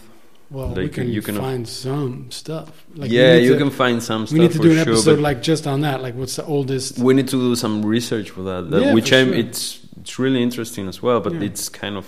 [0.51, 2.69] well, we can you can- find some stuff.
[2.95, 5.19] Like yeah, you to- can find some stuff We need to do an sure, episode
[5.19, 6.01] like just on that.
[6.01, 6.97] Like, what's the oldest?
[6.99, 8.69] we need to do some research for that.
[8.71, 9.35] that Yeah, which for I'm, sure.
[9.43, 11.47] it's it's really interesting as well, but Yeah.
[11.47, 12.05] it's kind of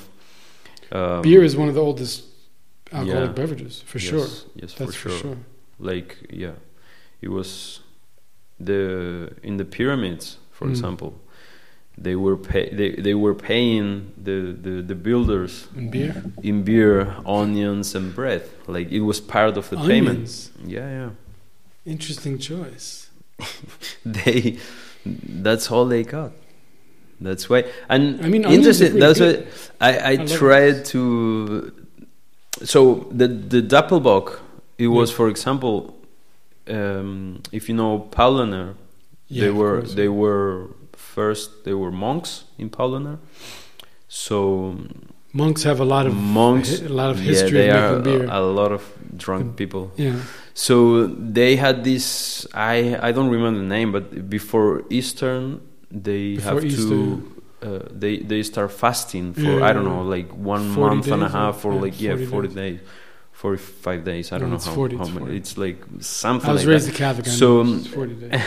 [0.92, 2.24] um, beer is one of the oldest
[2.92, 3.34] alcoholic yeah.
[3.42, 4.28] beverages for yes, sure.
[4.56, 5.18] Yes, for sure.
[5.18, 5.38] sure.
[5.80, 6.56] like yeah
[7.22, 7.80] it was
[8.66, 10.72] the in the pyramids for Mm.
[10.72, 11.14] example
[11.98, 17.16] they were pay, they, they were paying the, the, the builders And beer, in beer
[17.26, 20.52] onions and bread like it was part of the payment onions.
[20.66, 21.10] yeah yeah
[21.86, 23.10] Interesting choice.
[24.06, 24.58] they
[25.06, 26.32] that's all they got
[27.20, 29.48] that's why and I mean, interesting that's why good.
[29.80, 31.72] I, I, love tried to
[32.64, 34.40] so the the Doppelbock
[34.78, 35.18] it was Yeah.
[35.18, 35.98] for example
[36.68, 38.76] um, if you know Paulaner
[39.28, 43.18] Yeah, they were they were first they were monks in Paulaner
[44.08, 44.76] so
[45.34, 46.82] Monks have a lot of monks.
[46.82, 48.26] a lot of yeah, history they of are making beer.
[48.30, 48.84] a, a lot of
[49.18, 49.92] drunk people.
[49.96, 50.20] yeah,
[50.54, 52.46] So they had this.
[52.54, 57.32] I I don't remember the name, but before Eastern, they Before have Easter, to.
[57.64, 61.24] Uh, they they start fasting for Yeah, I don't know like one 40 month and
[61.24, 62.56] a half or yeah, like yeah 40 forty days.
[62.56, 62.80] days,
[63.42, 64.32] forty five days.
[64.32, 65.26] I don't No, know it's how, 40, how it's many.
[65.26, 65.38] 40.
[65.42, 66.50] It's like something.
[66.50, 66.96] I was like raised that.
[66.96, 67.26] a Catholic.
[67.42, 68.42] So, know it's 40 days.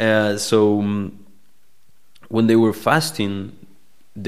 [0.00, 0.94] uh, so um,
[2.28, 3.34] when they were fasting,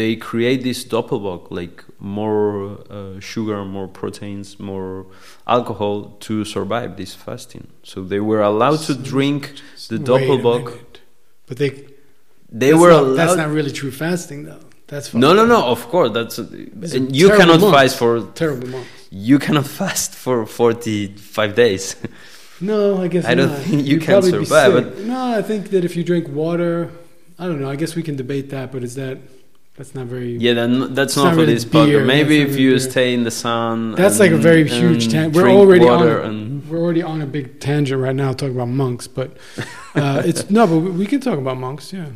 [0.00, 5.06] they create this doppelbock, like more uh, sugar, more proteins, more
[5.46, 5.94] alcohol
[6.26, 7.66] to survive this fasting.
[7.82, 9.40] So they were allowed to drink.
[9.88, 10.78] The doppelbock-
[11.48, 11.70] But they
[12.62, 13.16] They that's were not, allowed.
[13.20, 14.60] That's not really true fasting, though.
[14.90, 15.60] That's no, no, no.
[15.74, 17.76] Of course, that's and you cannot monks.
[17.76, 18.12] fast for
[18.42, 18.93] terrible monks.
[19.14, 21.96] You cannot fast for forty five days.
[22.60, 23.62] No, I guess I don't not.
[23.62, 25.04] think you You'd can survive, sick.
[25.06, 26.90] No, I think that if you drink water,
[27.38, 27.70] I don't know.
[27.70, 29.18] I guess we can debate that, but is that
[29.76, 30.36] that's not very.
[30.36, 32.06] Yeah, then that's not, not for really this podcast.
[32.06, 32.78] Maybe if you beer.
[32.78, 33.92] stay in the sun.
[33.96, 37.20] That's like a very huge and tan- we're already on water and We're already on
[37.20, 39.36] a big tangent right now talking about monks, but
[39.96, 41.92] uh, it's no, but we can talk about monks.
[41.92, 42.06] Yeah,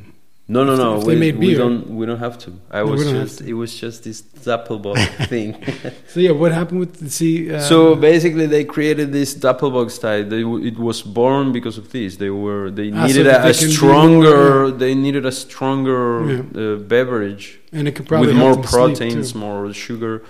[0.51, 0.99] no, no, no.
[0.99, 1.89] if we, they made we don't.
[1.99, 2.51] We don't have to.
[2.71, 3.39] I No, was just.
[3.39, 3.47] to.
[3.47, 4.97] It was just this Doppelbock
[5.33, 5.51] thing.
[6.09, 7.53] so yeah, what happened with the see?
[7.53, 10.25] Uh, so basically, they created this Doppelbock style.
[10.25, 12.17] They, it was born because of this.
[12.17, 12.71] They were.
[12.71, 14.61] They Ah, so needed that a, a they can stronger.
[14.69, 16.63] more, They needed a stronger Yeah.
[16.63, 20.23] uh, beverage and it could probably with more proteins, more sugar,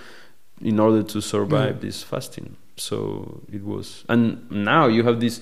[0.60, 1.86] in order to survive Yeah.
[1.86, 2.56] this fasting.
[2.76, 5.40] So it was, and now you have this,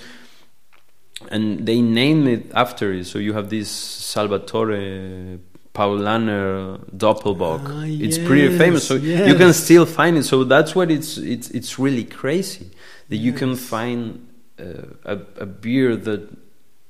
[1.30, 3.04] and they name it after it.
[3.06, 5.38] So you have this Salvatore
[5.74, 7.60] Paulaner Doppelbock.
[7.66, 10.24] Ah, it's pretty famous, so you can still find it.
[10.24, 12.70] So that's what it's it's it's really crazy
[13.08, 14.26] that you can find
[14.58, 14.64] uh,
[15.04, 16.22] a a beer that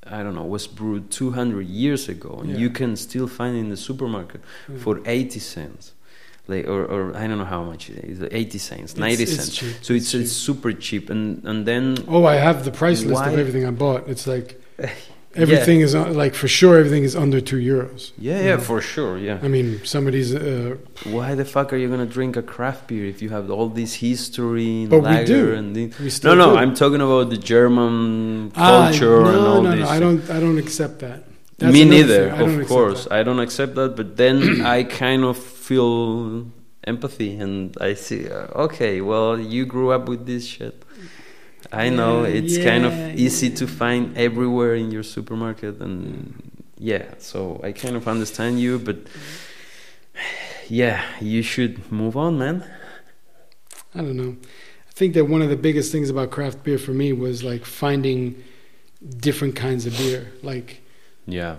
[0.06, 2.58] I don't know was brewed 200 years ago, and Yeah.
[2.58, 4.78] you can still find it in the supermarket Yeah.
[4.78, 5.92] for 80 cents
[6.48, 9.54] like or, or i don't know how much it is 80 cents 90 it's cents
[9.56, 9.74] cheap.
[9.82, 13.30] so it's, it's super cheap and and then Oh, I have the price list Why-
[13.32, 14.08] of everything I bought.
[14.08, 14.48] It's like
[15.34, 18.12] everything is uh, like for sure everything is under two euros.
[18.18, 18.56] yeah yeah Yeah.
[18.68, 20.30] for sure yeah I mean, somebody's.
[20.34, 20.76] Uh,
[21.16, 23.92] why the fuck are you gonna drink a craft beer if you have all this
[23.94, 25.42] history and But we do.
[25.58, 26.56] and the, we no no do.
[26.62, 30.30] i'm talking about the german Ah, culture no, and all no, this No, I don't.
[30.36, 31.24] I don't accept that.
[31.58, 32.38] That's me neither thing.
[32.38, 33.12] I don't of course that.
[33.18, 34.36] i don't accept that but then
[34.76, 35.36] i kind of
[35.66, 35.90] feel
[36.92, 40.76] empathy and i see uh, okay well you grew up with this shit
[41.84, 45.98] i know Yeah, it's kind of yeah, easy to find everywhere in your supermarket and
[46.90, 47.38] yeah so
[47.68, 48.98] i kind of understand you but
[50.68, 52.64] yeah you should move on man
[53.94, 54.36] I don't know.
[54.90, 57.64] I think that one of the biggest things about craft beer for me was like
[57.64, 58.42] finding
[59.26, 60.32] different kinds of beer.
[60.42, 60.82] Like
[61.26, 61.56] yeah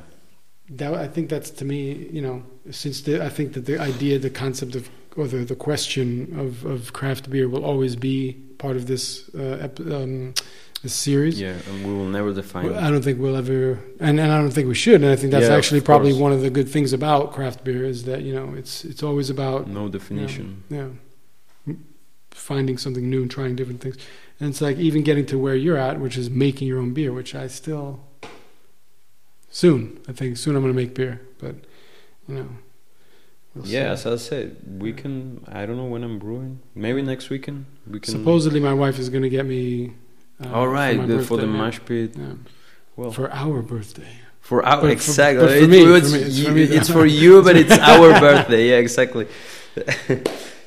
[0.69, 4.19] that, I think that's to me, you know, since the, I think that the idea,
[4.19, 8.75] the concept of, or the, the question of, of craft beer will always be part
[8.75, 10.33] of this, uh, ep, um,
[10.83, 11.39] this series.
[11.41, 14.51] yeah and we will never define I don't think we'll ever, and, and I don't
[14.51, 15.01] think we should.
[15.01, 16.21] And I think that's Yeah, actually probably course.
[16.21, 19.29] one of the good things about craft beer is that you know it's it's always
[19.31, 20.89] about no definition yeah,
[22.31, 23.97] finding something new and trying different things.
[24.39, 27.11] And it's like even getting to where you're at, which is making your own beer,
[27.11, 28.01] which I still
[29.49, 29.99] soon.
[30.07, 31.55] I think soon I'm going to make beer, but
[32.27, 32.49] you know.
[33.55, 33.73] we'll see.
[33.73, 37.65] yeah as i said we can i don't know when i'm brewing maybe next weekend
[37.89, 39.93] we can Supposedly, my wife is going to get me.
[40.43, 42.33] Uh, all right my the- for the mash pit Yeah.
[42.97, 44.13] well For our birthday.
[44.41, 46.51] For our But for- exactly, but for It me, was for me, it's you- for
[46.51, 46.63] me.
[46.77, 48.63] it's for you, but it's our birthday.
[48.71, 49.25] Yeah, exactly.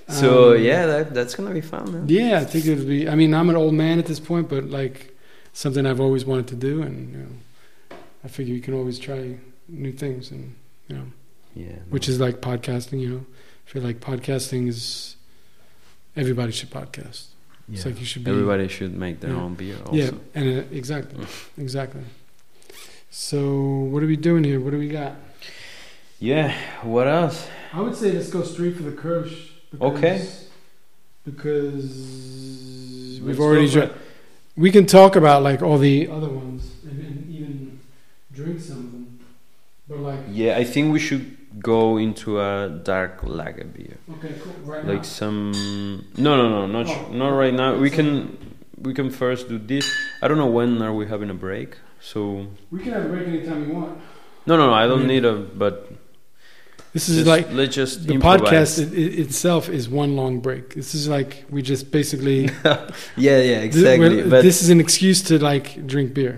[0.08, 2.04] so Um, yeah, that that's gonna be fun, man.
[2.08, 3.08] Yeah, I think it would be.
[3.08, 5.14] I mean, I'm an old man at this point, but like
[5.52, 7.32] something I've always wanted to do, and you know,
[8.24, 9.36] I figure you can always try
[9.68, 10.54] new things, and
[10.88, 11.06] you know,
[11.54, 13.00] Yeah, which is like podcasting.
[13.00, 13.26] You know,
[13.66, 15.16] I feel like podcasting is
[16.16, 17.26] everybody should podcast.
[17.72, 19.40] It's like you should be everybody should make their Yeah.
[19.42, 19.76] own beer.
[19.86, 19.94] Also.
[19.94, 21.24] Yeah, and uh, exactly,
[21.56, 22.02] exactly.
[23.10, 23.38] So
[23.90, 24.60] what are we doing here?
[24.60, 25.14] What do we got?
[26.18, 26.52] Yeah.
[26.82, 27.48] What else?
[27.72, 29.50] I would say let's go straight for the Kölsch.
[29.70, 30.26] Because, Okay.
[31.24, 33.92] Because we've Let's already.
[34.56, 36.79] we can talk about like all the other ones and, and even
[38.40, 39.04] drink some of them.
[39.88, 41.26] But like, Yeah, I think we should
[41.72, 42.52] go into a
[42.92, 44.54] dark lager beer, okay, cool.
[44.72, 45.18] Right like now.
[45.18, 45.40] some.
[46.26, 47.12] No, no, no, not Oh.
[47.22, 47.70] not right now.
[47.86, 48.08] We can
[48.86, 49.84] we can first do this.
[50.22, 51.70] I don't know when are we having a break.
[52.10, 52.18] So
[52.70, 53.92] we can have a break anytime you want.
[54.48, 54.74] no, no, no.
[54.82, 55.14] I don't Yeah.
[55.14, 55.34] need a.
[55.64, 55.74] But
[56.94, 58.40] This is just, like let's just the improvise.
[58.40, 60.74] podcast it, it itself is one long break.
[60.80, 62.38] This is like we just basically
[63.26, 64.16] Yeah, yeah, exactly.
[64.22, 66.34] well, but this is an excuse to like drink beer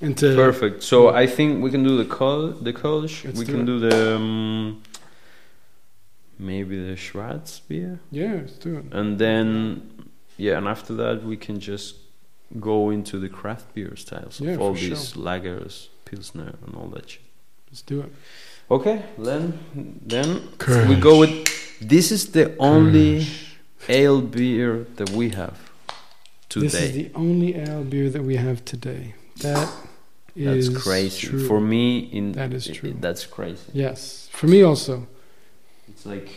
[0.00, 0.82] and Perfect.
[0.82, 3.24] So I think we can do the call, the college.
[3.24, 3.66] Let's We do can it.
[3.66, 4.82] do the um,
[6.38, 8.84] maybe the Schwarz beer, Yeah, let's do it.
[8.92, 11.96] and then yeah, and after that we can just
[12.60, 14.90] go into the craft beer styles Yeah, of all for sure.
[14.90, 17.22] these lagers, pilsner, and all that shit.
[17.70, 18.12] Let's do it.
[18.70, 19.58] Okay, then
[20.06, 20.28] then
[20.88, 21.46] we go with
[21.80, 23.26] this is the only
[23.88, 25.58] ale beer that we have
[26.48, 26.66] today.
[26.66, 29.14] This is the only ale beer that we have today.
[29.44, 29.68] That
[30.36, 31.46] that's crazy true.
[31.46, 31.98] for me.
[32.18, 32.94] In That is true.
[33.00, 33.60] that's crazy.
[33.72, 35.06] Yes, for me also.
[35.88, 36.28] It's like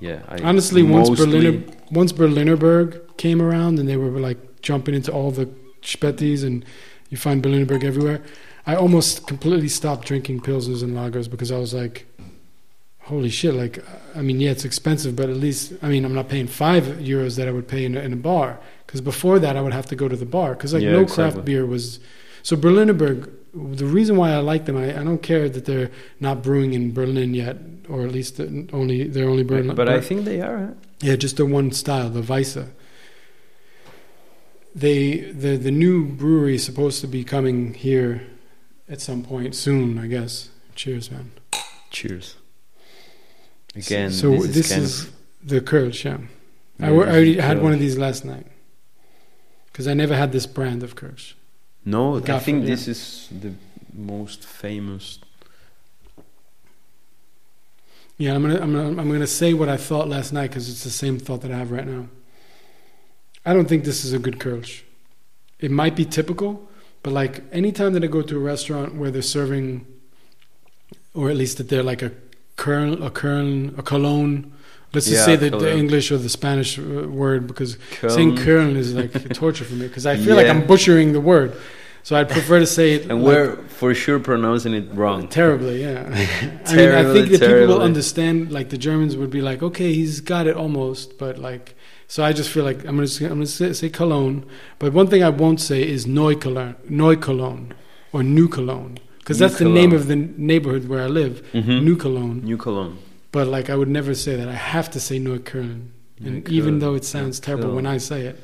[0.00, 0.22] yeah.
[0.28, 5.12] I Honestly, once Berliner once Berliner Berg came around and they were like jumping into
[5.12, 5.46] all the
[5.82, 6.64] Spätis and
[7.10, 8.22] you find Berliner Berg everywhere,
[8.66, 12.06] I almost completely stopped drinking pilsners and lagers because I was like,
[13.00, 13.54] holy shit!
[13.54, 13.82] Like,
[14.14, 17.36] I mean, yeah, it's expensive, but at least I mean, I'm not paying five euros
[17.36, 18.58] that I would pay in a, in a bar.
[18.86, 21.00] Because before that, I would have to go to the bar because like Yeah, no
[21.02, 21.32] exactly.
[21.32, 22.00] craft beer was.
[22.42, 25.90] So Berliner Berg, the reason why I like them, I, I don't care that they're
[26.20, 27.56] not brewing in Berlin yet,
[27.88, 28.40] or at least
[28.72, 29.74] only they're only Berlin.
[29.74, 30.58] but I think they are.
[30.58, 30.72] huh?
[31.00, 32.68] Yeah, just the one style, the Weisse.
[34.74, 38.22] They the the new brewery is supposed to be coming here
[38.88, 40.50] at some point soon, I guess.
[40.74, 41.32] Cheers, man.
[41.90, 42.36] Cheers.
[43.74, 45.10] Again, so this is, this is
[45.42, 46.04] the Kölsch.
[46.04, 46.18] Yeah,
[46.80, 48.46] I, I already had one of these last night
[49.66, 51.34] because I never had this brand of Kölsch.
[51.88, 52.16] No.
[52.16, 52.70] I Gaffel, think yeah.
[52.70, 53.52] this is the
[53.94, 55.18] most famous.
[58.18, 60.84] Yeah, I'm gonna I'm gonna I'm gonna say what I thought last night because it's
[60.84, 62.08] the same thought that I have right now.
[63.46, 64.82] I don't think this is a good Kölsch.
[65.60, 66.68] It might be typical,
[67.02, 69.86] but like anytime that I go to a restaurant where they're serving,
[71.14, 72.12] or at least that they're like a
[72.56, 74.52] kern, a kern, a cologne.
[74.94, 75.76] Let's just Yeah, say the, the.
[75.76, 77.76] English or the Spanish uh, word because
[78.08, 78.44] saying Köln.
[78.44, 81.54] kern is like torture for me because I feel like I'm butchering the word.
[82.04, 83.02] So I'd prefer to say it.
[83.10, 85.28] and like- we're for sure pronouncing it wrong.
[85.28, 86.04] Terribly, yeah.
[86.66, 88.50] I mean, I think that people will understand.
[88.50, 91.74] Like the Germans would be like, okay, he's got it almost, but like,
[92.06, 94.46] so I just feel like I'm gonna I'm gonna say, say Cologne.
[94.78, 97.72] But one thing I won't say is Neukölln, Neukölln,
[98.14, 101.82] or New Cologne, because that's the name of the neighborhood where I live, Mhm.
[101.82, 102.40] New Cologne.
[102.42, 102.96] New Cologne.
[103.32, 104.48] But like, I would never say that.
[104.48, 105.88] I have to say Neukölln,
[106.24, 106.48] and Neukölln.
[106.50, 107.74] even though it sounds terrible Neukölln.
[107.74, 108.40] when I say it.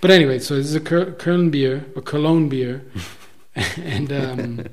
[0.00, 2.82] But anyway, so this is a Köl- Köln beer, a Cologne beer,
[3.76, 4.66] and um,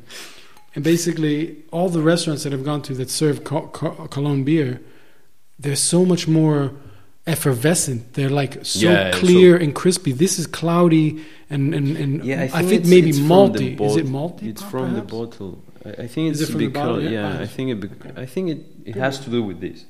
[0.76, 4.80] and basically all the restaurants that I've gone to that serve Co- Co- Cologne beer,
[5.60, 6.72] they're so much more
[7.28, 8.14] effervescent.
[8.14, 10.12] They're like so Yeah, so- clear and crispy.
[10.14, 13.78] This is cloudy and and, and Yeah, I I think, think, maybe it's malty.
[13.78, 14.44] the Is it malty?
[14.44, 15.62] It's per- from the bottle.
[15.86, 17.02] I, I think it's it because bottle?
[17.04, 17.10] Yeah.
[17.10, 17.80] yeah, Ah, I think it.
[17.80, 18.22] bec- okay.
[18.22, 19.86] I think it, it has to do with this.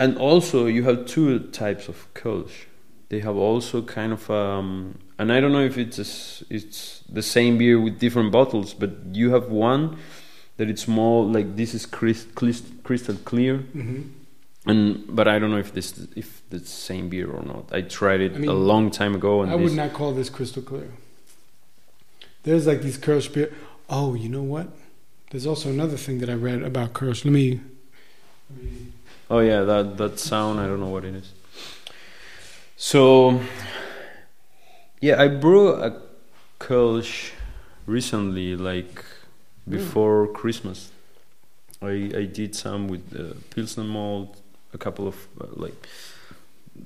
[0.00, 2.66] And also, you have two types of Kölsch.
[3.10, 7.22] They have also kind of um, and I don't know if it's a it's the
[7.22, 9.98] same beer with different bottles, but you have one
[10.56, 12.26] that it's more like this is crys-
[12.82, 14.10] crystal clear, Mhm.
[14.66, 17.70] and but I don't know if this if the same beer or not.
[17.72, 20.30] I tried it I mean, a long time ago, and I would not call this
[20.30, 20.90] crystal clear.
[22.42, 23.52] There's like these Kölsch beer.
[23.88, 24.68] Oh, you know what?
[25.30, 27.24] There's also another thing that I read about Kölsch.
[27.24, 27.60] Let me.
[29.30, 31.32] Oh yeah, that that sound I don't know what it is.
[32.76, 33.40] So
[35.00, 36.00] yeah, I brew a
[36.60, 37.32] Kölsch
[37.86, 39.04] recently, like
[39.68, 40.90] before Christmas.
[41.82, 44.40] I I did some with uh, Pilsner malt,
[44.72, 45.88] a couple of uh, like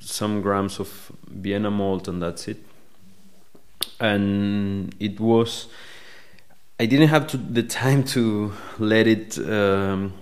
[0.01, 2.59] some grams of Vienna malt, and that's it.
[4.01, 5.69] And it was.
[6.81, 10.13] I didn't have to, the time to let it um,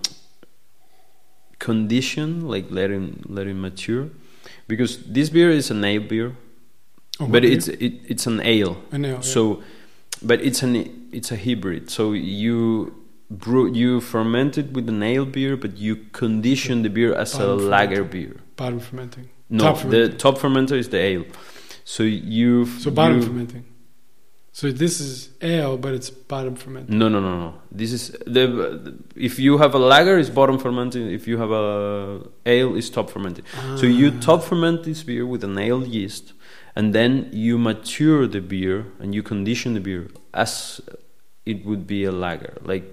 [1.58, 4.08] condition, like let it let it mature,
[4.68, 6.36] because this beer is an ale beer,
[7.18, 7.52] Oh, but beer?
[7.52, 8.76] it's it, it's an ale.
[8.92, 9.08] Know.
[9.08, 9.20] yeah.
[9.20, 9.62] So,
[10.22, 11.90] but it's an it's a hybrid.
[11.90, 12.94] So you
[13.30, 17.38] brew you ferment it with an ale beer, but you condition the beer as a
[17.38, 18.36] Bottom lager beer.
[18.56, 19.28] bottom fermenting.
[19.48, 20.18] No, Top the fermenting.
[20.18, 21.24] top fermenter is the ale.
[21.84, 23.64] So you So bottom you, fermenting.
[24.56, 26.98] So this is ale, but it's bottom fermenting.
[26.98, 27.54] No, no, no, no.
[27.70, 31.10] This is the if you have a lager, it's bottom fermenting.
[31.10, 33.44] If you have a ale, it's top fermenting.
[33.76, 34.20] So you Ah.
[34.28, 36.32] top ferment this beer with an ale yeast,
[36.74, 40.80] and then you mature the beer and you condition the beer as
[41.44, 42.54] it would be a lager.
[42.64, 42.86] Like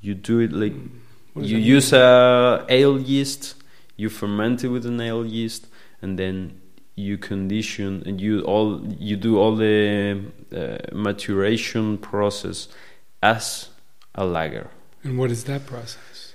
[0.00, 0.76] you do it like
[1.34, 1.74] you that mean?
[1.74, 3.56] use a ale yeast,
[3.96, 5.66] you ferment it with an ale yeast,
[6.00, 6.60] and then
[6.96, 10.20] you condition and you all you do all the
[10.54, 12.68] uh, maturation process
[13.22, 13.68] as
[14.14, 14.70] a lager.
[15.02, 16.34] And what is that process?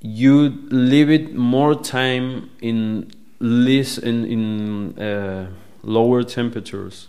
[0.00, 3.10] You leave it more time in
[3.40, 5.50] less in in uh,
[5.82, 7.08] lower temperatures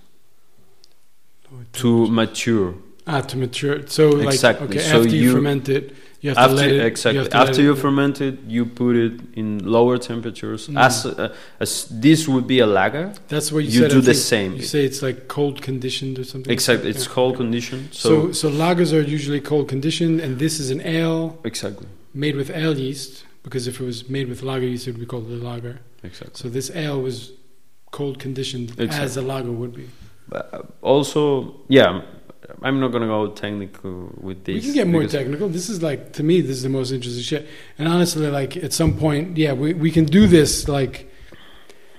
[1.73, 2.75] to mature.
[3.07, 3.85] ah to mature.
[3.87, 7.29] So like okay, So after you, you- ferment it, You after it, exactly You have
[7.31, 10.67] to let after it- you ferment it, you put it in lower temperatures.
[10.67, 10.77] Mm.
[10.87, 13.91] As uh, as this would be a lager, That's what you, you, said.
[13.91, 14.51] I do the same.
[14.55, 16.51] You say it's like cold conditioned or something.
[16.53, 17.13] Exactly, it's Yeah.
[17.17, 17.85] cold conditioned.
[17.91, 22.35] So, So, so lagers are usually cold conditioned, and this is an ale exactly, made
[22.35, 23.25] with ale yeast.
[23.43, 25.79] Because if it was made with lager yeast, it would be called a lager.
[26.03, 26.35] exactly.
[26.41, 27.31] So this ale was
[27.97, 29.87] cold conditioned as a lager would be.
[30.31, 32.01] Uh, also, yeah,
[32.61, 34.55] I'm not gonna go technical with this.
[34.55, 35.49] we can get more technical.
[35.49, 37.47] This is like to me, this is the most interesting shit.
[37.79, 40.67] And honestly, like at some point, yeah, we we can do this.
[40.67, 41.11] Like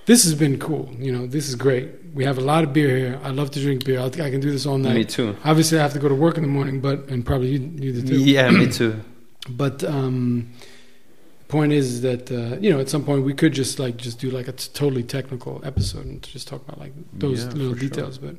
[0.07, 0.91] this has been cool.
[0.99, 1.89] You know, this is great.
[2.15, 3.21] We have a lot of beer here.
[3.25, 3.99] I love to drink beer.
[3.99, 4.95] I'll, I can do this all night.
[4.95, 5.35] Me too.
[5.45, 7.93] Obviously, I have to go to work in the morning, but and probably you, you
[8.01, 8.21] do too.
[8.21, 9.01] Yeah, me too.
[9.49, 10.53] But um,
[11.49, 14.31] point is that uh, you know at some point we could just like just do
[14.31, 17.81] like a t- totally technical episode and just talk about like those Yeah, little for
[17.81, 17.89] sure.
[17.89, 18.19] details.
[18.19, 18.37] But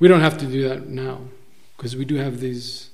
[0.00, 1.20] we don't have to do that now
[1.82, 2.90] because we do have these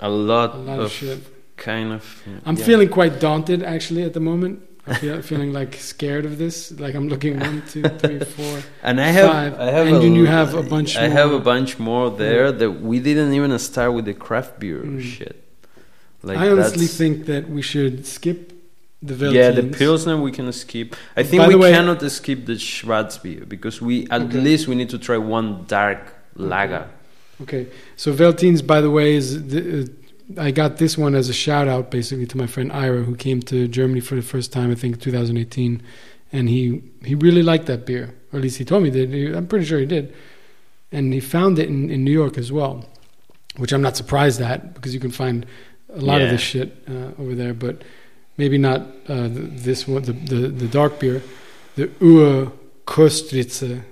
[0.00, 1.20] A lot, a lot of, of shit.
[1.56, 2.02] kind of.
[2.44, 2.64] I'm yeah.
[2.64, 4.54] feeling quite daunted actually at the moment.
[4.86, 6.72] I'm feel, feeling like scared of this.
[6.84, 8.56] Like I'm looking one, two, three, four.
[8.82, 11.30] And I have, five, I have, and a, then you have a bunch I have
[11.30, 11.38] more.
[11.40, 15.00] a bunch more there that we didn't even start with the craft beer Mm.
[15.00, 15.36] shit.
[16.24, 18.40] Like I honestly think that we should skip
[19.10, 19.34] the Veltins.
[19.34, 20.88] Yeah, the pilsner we can skip.
[21.16, 24.38] I think By we way- cannot skip the Schwarzbier because we at Okay.
[24.46, 26.00] least we need to try one dark
[26.36, 26.84] lager.
[26.84, 26.90] Okay,
[27.96, 31.68] so Veltins, by the way, is the, uh, I got this one as a shout
[31.68, 34.74] out basically to my friend Ira who came to Germany for the first time I
[34.74, 35.82] think 2018,
[36.32, 39.10] and he he really liked that beer, or at least he told me that.
[39.10, 40.14] He- I'm pretty sure he did,
[40.90, 42.84] and he found it in, in New York as well,
[43.56, 45.44] which I'm not surprised at because you can find
[45.94, 47.82] a lot of this shit uh, over there, but
[48.38, 51.22] maybe not uh, this one, the, the the dark beer,
[51.76, 52.50] the Ur
[52.86, 53.82] Kostritze.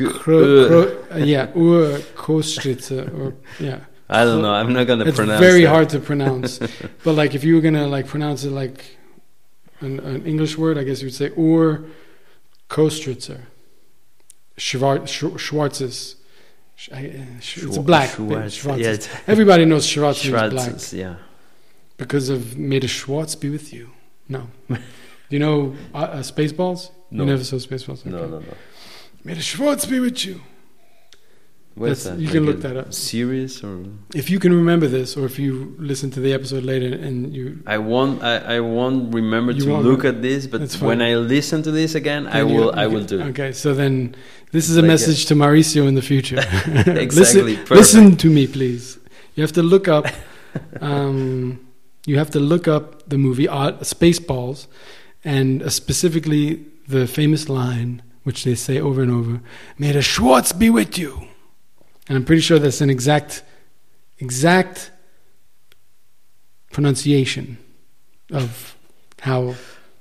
[0.00, 3.80] Yeah, Ur Kostritze, or yeah.
[4.08, 4.52] I don't know.
[4.52, 5.40] I'm not gonna It's pronounce.
[5.40, 5.68] It's very that.
[5.70, 6.58] hard to pronounce.
[7.04, 8.96] but like if you were gonna like pronounce it like
[9.80, 11.84] an, an English word, I guess you would say Ur
[12.68, 13.40] Kostritzer.
[14.58, 16.16] Schwar- Sch- Schwarzes.
[16.76, 18.10] Sch- I- uh, sch- it's a black.
[18.10, 21.16] Schwarz- Yeah, it's Everybody knows Schwarz means black yeah.
[21.96, 23.90] because of May the Schwartz be with you.
[24.28, 24.48] No.
[24.68, 24.76] Do
[25.30, 26.90] you know uh, uh, Spaceballs?
[27.10, 27.24] No.
[27.24, 28.04] You never saw Spaceballs?
[28.04, 28.54] No, no, no.
[29.24, 30.40] May the Schwartz be with you.
[31.74, 32.22] What is That's- that?
[32.22, 32.94] you can Like look that up.
[32.94, 36.86] Series or If you can remember this, or if you listen to the episode later
[37.06, 38.22] and you I won't.
[38.22, 40.18] I, I won't remember to won't look remember.
[40.18, 40.46] at this.
[40.46, 41.02] But when.
[41.02, 42.72] I listen to this again, I Then you- will.
[42.76, 43.20] I will do.
[43.20, 43.26] it.
[43.30, 44.14] Okay, so then
[44.52, 46.36] this is a Like message to Mauricio in the future.
[47.06, 47.56] Exactly.
[47.56, 48.98] listen, listen to me, please.
[49.34, 50.06] You have to look up.
[50.80, 51.58] Um,
[52.06, 54.68] you have to look up the movie uh, Spaceballs,
[55.24, 59.40] and uh, specifically the famous line which they say over and over:
[59.78, 61.28] "May the Schwartz be with you."
[62.08, 63.42] And I'm pretty sure that's an exact,
[64.18, 64.90] exact
[66.72, 67.58] pronunciation
[68.30, 68.76] of
[69.20, 69.54] how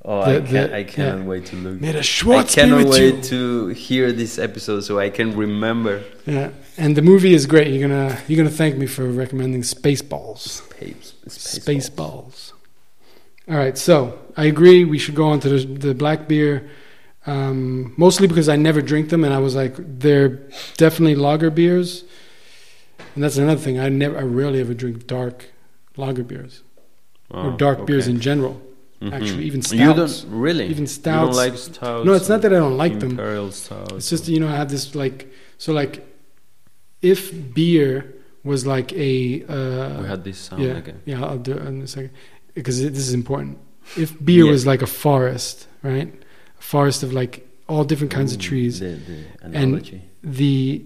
[0.06, 1.24] Oh, The- I, the- can't, I cannot yeah.
[1.24, 1.80] wait to look.
[1.80, 5.34] "May the I Schwartz be cannot wait you." to hear this episode so I can
[5.34, 6.04] remember.
[6.26, 7.68] Yeah, and the movie is great.
[7.68, 10.40] You're gonna you're gonna thank me for recommending Spaceballs.
[10.40, 12.52] Space, Spaceballs.
[13.48, 14.84] All right, so I agree.
[14.84, 16.70] We should go on to the, the black beer,
[17.26, 20.40] um, mostly because I never drink them, and I was like, they're
[20.78, 22.04] definitely lager beers,
[23.16, 23.80] and that's another thing.
[23.80, 25.46] I never, I rarely ever drink dark
[25.98, 26.64] lager beers
[27.30, 28.62] or Oh, dark beers in general.
[29.02, 29.14] Mhm.
[29.14, 29.64] actually, even You
[29.94, 30.22] stouts.
[30.22, 30.66] don't really.
[30.68, 31.36] Even You stouts.
[31.36, 32.06] don't like stouts.
[32.06, 33.20] No, it's not that I don't like them.
[33.20, 36.06] It's just you know I have this like so like
[37.02, 37.22] if
[37.54, 38.14] beer
[38.46, 41.02] was like a uh, we had this sound yeah again.
[41.06, 42.12] yeah I'll do it in a second
[42.54, 43.58] because this is important.
[43.98, 44.52] If beer Yeah.
[44.52, 46.14] was like a forest, right?
[46.64, 48.80] A forest of like all different kinds of trees.
[48.80, 50.01] The, the analogy.
[50.24, 50.86] The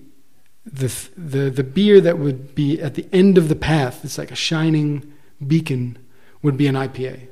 [0.66, 4.32] the the the beer that would be at the end of the path, it's like
[4.32, 5.14] a shining
[5.46, 5.98] beacon,
[6.42, 7.28] would be an IPA.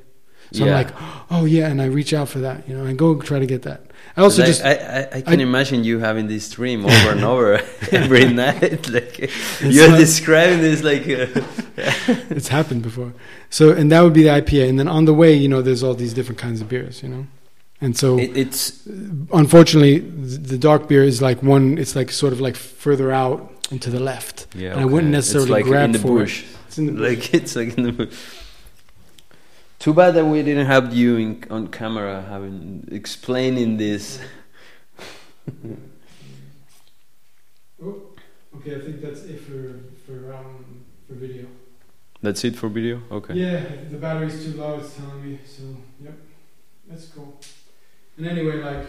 [0.52, 0.76] So Yeah.
[0.78, 0.94] I'm like,
[1.30, 3.62] oh yeah, and I reach out for that, you know, and go try to get
[3.62, 3.80] that.
[4.16, 7.10] I also Like, just I, I, I can I- imagine you having this dream over
[7.10, 8.88] and over every night.
[8.88, 9.18] Like
[9.60, 11.42] you're not- describing this like uh,
[12.36, 13.12] it's happened before.
[13.50, 14.68] So, and that would be the IPA.
[14.70, 17.08] And then on the way, you know, there's all these different kinds of beers, you
[17.08, 17.26] know.
[17.80, 18.86] And so, it, it's
[19.32, 21.76] unfortunately, the dark beer is like one.
[21.76, 24.46] It's like sort of like further out and to the left.
[24.54, 24.72] yeah.
[24.72, 26.24] And I wouldn't necessarily it's like grab in the for it.
[26.24, 26.44] bush.
[26.68, 27.08] It's in the bush.
[27.08, 28.14] Like it's like in the bush.
[29.78, 34.20] Too bad that we didn't have you in, on camera having explaining this.
[37.82, 41.46] okay, I think that's it for for um, for video.
[42.22, 43.02] That's it for video.
[43.10, 43.34] Okay.
[43.34, 44.78] Yeah, the battery's too low.
[44.78, 45.38] It's telling me.
[45.44, 45.62] So,
[46.02, 46.14] yep,
[46.88, 47.38] that's cool.
[48.18, 48.86] And anyway, like,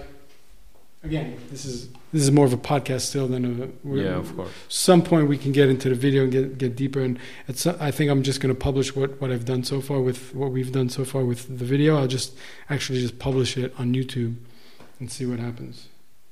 [1.04, 3.88] again, this is this is more of a podcast still than a.
[3.88, 4.50] we're- Yeah, of course.
[4.70, 7.02] Some point we can get into the video and get get deeper.
[7.02, 7.20] And
[7.80, 10.52] I think I'm just going to publish what what I've done so far with what
[10.52, 11.98] we've done so far with the video.
[11.98, 12.34] I'll just
[12.70, 14.36] actually just publish it on YouTube
[15.00, 15.88] and see what happens.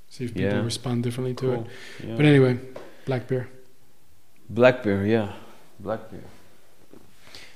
[0.09, 0.63] See if people Yeah.
[0.63, 1.61] respond differently to it.
[2.07, 2.15] Yeah.
[2.15, 2.57] But anyway,
[3.05, 3.49] black beer.
[4.49, 5.33] Black beer, yeah.
[5.79, 6.23] Black beer.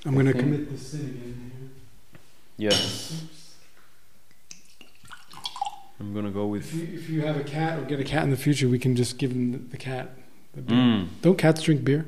[0.05, 1.51] I'm going to think- commit this sin again.
[2.57, 2.69] here.
[2.69, 3.23] Yes.
[5.99, 6.73] I'm gonna go If with.
[6.75, 8.95] you, if you have a cat or get a cat in the future, we can
[8.95, 10.11] just give them the, the cat.
[10.53, 10.77] The beer.
[10.77, 12.05] Mm, Don't cats drink beer?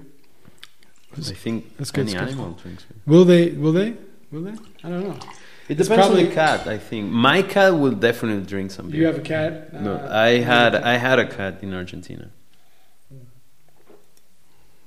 [1.17, 2.27] I think That's good any stuff.
[2.29, 2.97] animal drinks beer.
[3.05, 3.49] Will they?
[3.51, 3.95] Will they?
[4.31, 4.51] Will they?
[4.83, 5.19] I don't know.
[5.67, 6.67] It It's depends on probably- the cat.
[6.67, 9.01] I think my cat will definitely drink some beer.
[9.01, 9.73] You have a cat?
[9.73, 12.29] no, Uh, I had I had a cat in Argentina.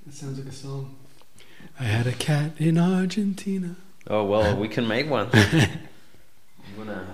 [0.06, 0.96] That sounds like a song.
[1.80, 3.76] I had a cat in Argentina.
[4.08, 5.28] Oh well, we can make one.
[5.32, 7.06] I'm gonna.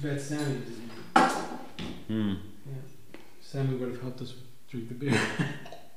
[0.00, 0.90] Too bad Sammy didn't.
[2.08, 2.34] Hmm.
[3.40, 4.34] Sammy would have helped us
[4.70, 5.20] drink the beer.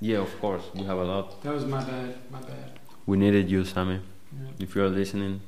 [0.03, 0.63] Yeah, of course.
[0.73, 1.43] We have a lot.
[1.43, 2.15] That was my bad.
[2.31, 2.79] My bad.
[3.05, 3.99] We needed you, Sammy.
[4.33, 4.47] Yeah.
[4.59, 5.41] If you are listening.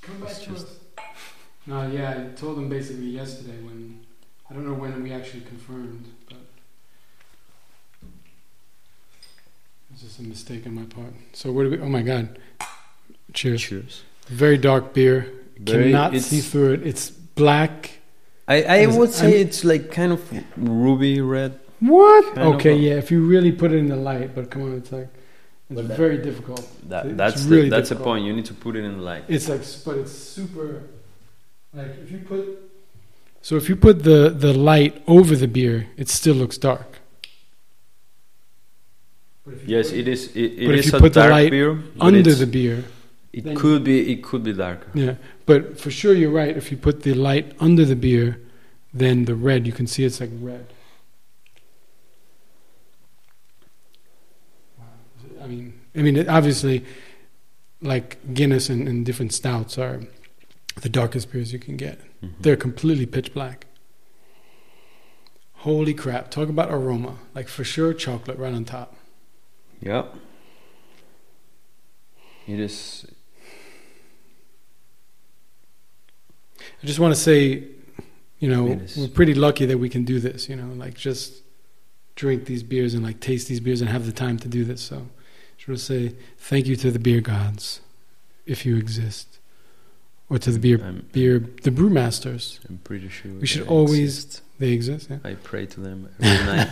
[0.00, 0.64] Come back to us.
[1.66, 3.98] No, yeah, I told him basically yesterday when
[4.48, 6.36] I don't know when we actually confirmed, but
[8.02, 8.08] it
[9.90, 11.12] was just a mistake on my part.
[11.32, 11.80] So what do we?
[11.80, 12.38] Oh my god!
[13.32, 13.60] Cheers.
[13.62, 14.02] Cheers.
[14.28, 15.32] Very dark beer.
[15.58, 16.86] Very- Cannot see through it.
[16.86, 17.90] It's black.
[18.46, 20.20] I, I Is would say I'm- it's like kind of
[20.56, 21.58] ruby red.
[21.80, 22.38] What?
[22.38, 22.94] Okay, yeah.
[22.94, 25.08] If you really put it in the light, but come on, it's like
[25.70, 26.66] it's But that- very difficult.
[26.88, 28.16] That, It's that's really the, that's the difficult.
[28.16, 28.24] point.
[28.26, 29.24] You need to put it in the light.
[29.28, 30.82] It's like, but it's super.
[31.72, 32.44] Like if you put.
[33.42, 36.98] So if you put the the light over the beer, it still looks dark.
[39.44, 40.28] But if you Yes, put it is.
[40.36, 41.78] It, it But if is you a put the dark light beer.
[42.00, 42.84] under it's- the beer.
[43.32, 44.12] it could be.
[44.12, 44.88] It could be darker.
[44.94, 45.14] Yeah,
[45.46, 46.56] but for sure you're right.
[46.56, 48.40] If you put the light under the beer,
[48.92, 50.66] then the red you can see it's like red.
[55.42, 56.84] I mean, I mean, it- obviously,
[57.82, 60.00] like Guinness and, and different stouts are
[60.80, 62.00] the darkest beers you can get.
[62.22, 62.32] Mhm.
[62.40, 63.66] They're completely pitch black.
[65.58, 66.30] Holy crap!
[66.30, 67.18] Talk about aroma.
[67.34, 68.96] Like for sure, chocolate right on top.
[69.80, 70.06] Yeah.
[72.46, 73.06] It is.
[76.82, 77.64] I just want to say,
[78.38, 80.48] you know, we're pretty lucky that we can do this.
[80.48, 81.42] You know, like just
[82.16, 84.82] drink these beers and like taste these beers and have the time to do this.
[84.82, 87.80] So, I just want to say thank you to the beer gods,
[88.46, 89.38] if you exist,
[90.28, 92.60] or to the beer I'm, beer the brewmasters.
[92.68, 93.32] I'm pretty sure.
[93.32, 94.40] We should always- exist.
[94.58, 95.18] They exist, yeah.
[95.24, 96.68] I pray to them every night.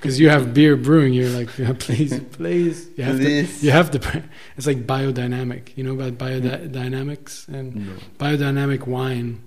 [0.00, 3.60] Because you have beer brewing, you're like, yeah, please, please, you have Please.
[3.60, 3.98] to, you have to.
[3.98, 4.22] pray.
[4.56, 5.76] It's like biodynamic.
[5.76, 7.92] You know about biodynamics and No.
[8.18, 9.42] biodynamic wine.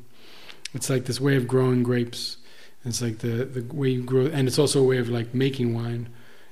[0.73, 2.37] It's like this way of growing grapes.
[2.85, 5.73] It's like the the way you grow, and it's also a way of like making
[5.73, 6.09] wine.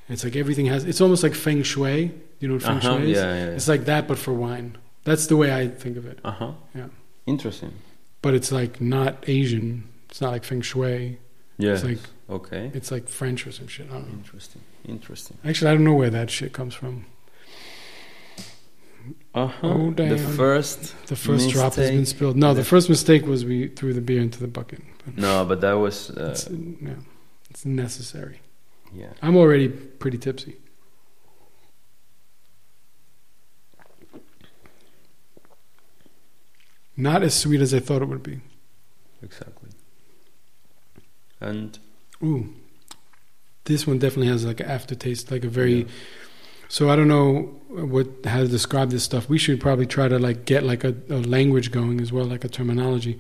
[0.09, 0.85] It's like everything has.
[0.85, 2.11] It's almost like feng shui.
[2.39, 3.17] You know what feng Uh-huh, shui is?
[3.17, 3.51] yeah, yeah.
[3.51, 4.77] It's like that, but for wine.
[5.03, 6.19] That's the way I think of it.
[6.23, 6.51] Uh huh.
[6.75, 6.87] Yeah.
[7.27, 7.73] Interesting.
[8.21, 9.87] But it's like not Asian.
[10.09, 11.19] It's not like feng shui.
[11.57, 11.73] Yeah.
[11.73, 11.97] It's like
[12.29, 12.71] okay.
[12.73, 13.87] it's like French or some shit.
[13.89, 14.13] I don't know.
[14.13, 14.61] Interesting.
[14.85, 15.37] Interesting.
[15.43, 17.05] Actually, I don't know where that shit comes from.
[19.33, 19.67] Uh huh.
[19.67, 21.07] Oh, The first.
[21.07, 22.35] The first drop has been spilled.
[22.35, 24.81] No, the The- first mistake was we threw the beer into the bucket.
[25.05, 26.09] But No, but that was.
[26.11, 26.95] Uh, it's, yeah,
[27.49, 28.41] it's necessary.
[28.93, 29.13] yeah.
[29.21, 30.57] I'm already pretty tipsy.
[36.95, 38.41] Not as sweet as I thought it would be.
[39.21, 39.56] Exactly.
[41.39, 41.77] And
[42.23, 42.53] Ooh,
[43.65, 45.81] this one definitely has like an aftertaste, like a very.
[45.83, 45.87] Yeah.
[46.69, 49.29] So I don't know what how to describe this stuff.
[49.29, 52.43] We should probably try to like get like a, a language going as well, like
[52.43, 53.19] a terminology.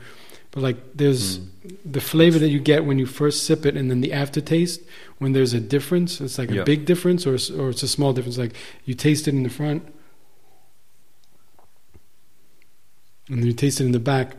[0.51, 1.47] But like there's Mm.
[1.85, 4.81] the flavor that you get when you first sip it, and then the aftertaste
[5.19, 6.19] when there's a difference.
[6.19, 8.37] It's like a big difference, or it's- or it's a small difference.
[8.37, 8.53] Like
[8.85, 9.83] you taste it in the front,
[13.29, 14.35] and then you taste it in the back,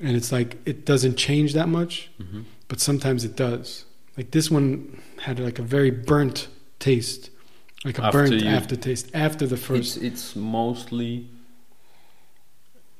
[0.00, 2.44] and it's like it doesn't change that much Mhm.
[2.68, 3.84] But sometimes it does.
[4.16, 7.30] Like this one had like a very burnt taste,
[7.84, 9.96] like a After burnt you- aftertaste after the first.
[9.96, 11.28] It's it's mostly.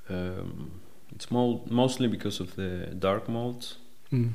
[0.09, 0.81] Um,
[1.15, 3.77] it's mo- mostly because of the dark malts.
[4.12, 4.32] Mm.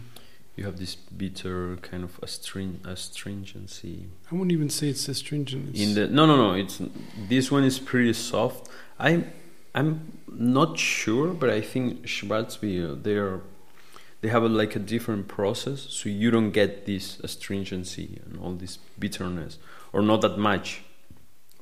[0.55, 5.69] You have this bitter kind of astring- astringency I wouldn't even say it's astringent.
[5.69, 6.07] It's, in the.
[6.07, 6.53] No, no, no.
[6.53, 6.81] It's
[7.29, 8.69] this one is pretty soft.
[8.97, 9.31] I'm
[9.75, 13.41] I'm not sure, but I think Schwarzbier they are
[14.21, 18.53] they have a, like a different process, so you don't get this astringency and all
[18.53, 19.57] this bitterness,
[19.93, 20.81] or not that much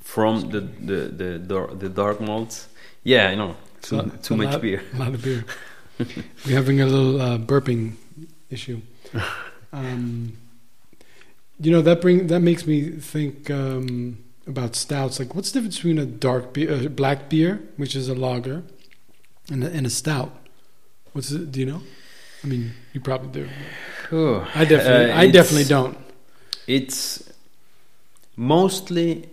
[0.01, 2.67] from the the the, dar- the dark malts.
[3.03, 3.55] Yeah, I know.
[3.81, 4.81] too, So- too much lot- beer.
[4.93, 5.45] A lot of beer.
[6.45, 7.93] We're having a little uh, burping
[8.49, 8.81] issue.
[9.73, 10.37] Um,
[11.59, 14.17] you know that bring that makes me think um,
[14.47, 15.19] about stouts.
[15.19, 18.63] Like, what's the difference between a dark beer, a black beer, which is a lager,
[19.51, 20.31] and a, and a stout?
[21.11, 21.51] What's it?
[21.51, 21.81] Do you know?
[22.47, 23.49] I mean, you probably do.
[24.11, 25.97] Oh, I definitely, uh, I definitely don't.
[26.65, 27.29] It's
[28.37, 29.29] mostly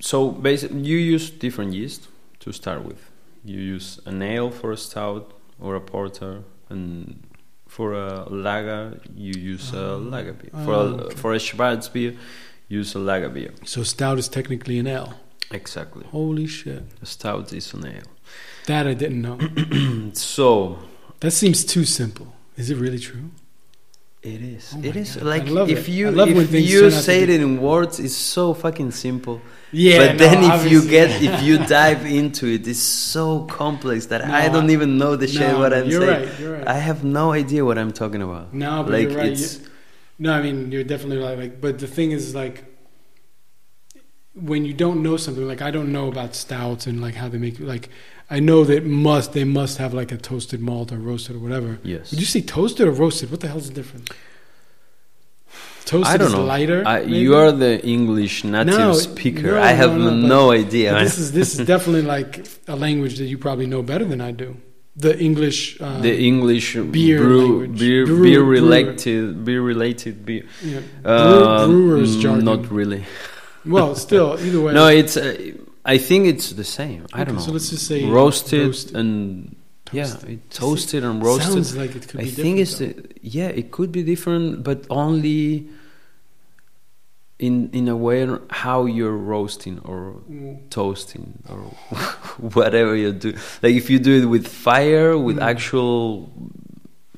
[0.00, 0.30] so.
[0.30, 2.08] Basically, you use different yeast
[2.40, 3.10] to start with.
[3.42, 7.22] You use an ale for a stout or a porter, and
[7.68, 9.98] for a lager, you use a Oh.
[9.98, 10.50] lager beer.
[10.52, 11.16] Oh, for a, okay.
[11.16, 12.16] for a Schwarzbier,
[12.68, 13.52] use a lager beer.
[13.64, 15.14] So stout is technically an ale.
[15.50, 16.04] Exactly.
[16.10, 16.82] Holy shit!
[17.00, 18.10] A stout is an ale.
[18.66, 19.38] That I didn't know.
[20.12, 20.78] so
[21.20, 22.32] that seems too simple.
[22.56, 23.30] Is it really true?
[24.22, 24.74] it is.
[24.74, 25.92] Oh it is God, like if it.
[25.92, 29.40] you if you turn out to say it in words, it's so fucking simple.
[29.70, 34.06] Yeah, but no, then if you get if you dive into it, it's so complex
[34.06, 36.28] that No, I don't even know the shit No, what I'm you're saying.
[36.28, 36.40] right.
[36.40, 36.66] You're right.
[36.66, 38.52] I have no idea what I'm talking about.
[38.52, 39.32] No, but like you're right.
[39.32, 39.66] it's You-
[40.18, 41.38] no, I mean you're definitely right.
[41.38, 42.64] Like, but the thing is, like,
[44.36, 47.38] when you don't know something, like I don't know about stouts and like how they
[47.38, 47.58] make.
[47.58, 47.88] Like,
[48.30, 51.78] I know that must they must have like a toasted malt or roasted or whatever.
[51.82, 52.10] yes.
[52.10, 53.30] Would you say toasted or roasted?
[53.30, 54.08] What the hell's the difference?
[55.84, 56.44] Toasted I don't is know.
[56.44, 56.82] lighter.
[56.84, 59.52] I, you are the English native No, speaker.
[59.52, 60.98] no, I have no, no, idea.
[60.98, 64.32] This is this is definitely like a language that you probably know better than I
[64.32, 64.56] do.
[64.96, 65.80] The English.
[65.80, 70.44] Uh, the English beer brew, beer, Brewer- beer related, beer related beer.
[70.64, 72.44] yeah, Um, brewers jargon.
[72.44, 73.04] Not really.
[73.66, 74.72] Well, still, either way.
[74.72, 75.16] No, it's.
[75.16, 75.52] Uh,
[75.84, 77.06] I think it's the same.
[77.12, 77.40] I don't know.
[77.40, 78.96] So let's just say roasted, roasted.
[78.96, 79.54] and
[79.92, 80.30] yeah, Toasted.
[80.30, 81.52] it toasted and roasted.
[81.52, 84.84] Sounds like it could I be think it's the, yeah, it could be different, but
[84.90, 85.68] only
[87.38, 90.16] in in a way how you're roasting or.
[90.30, 90.68] Mm.
[90.70, 91.58] toasting or
[92.56, 93.32] whatever you do.
[93.62, 95.42] Like if you do it with fire, with Mm.
[95.52, 96.32] actual,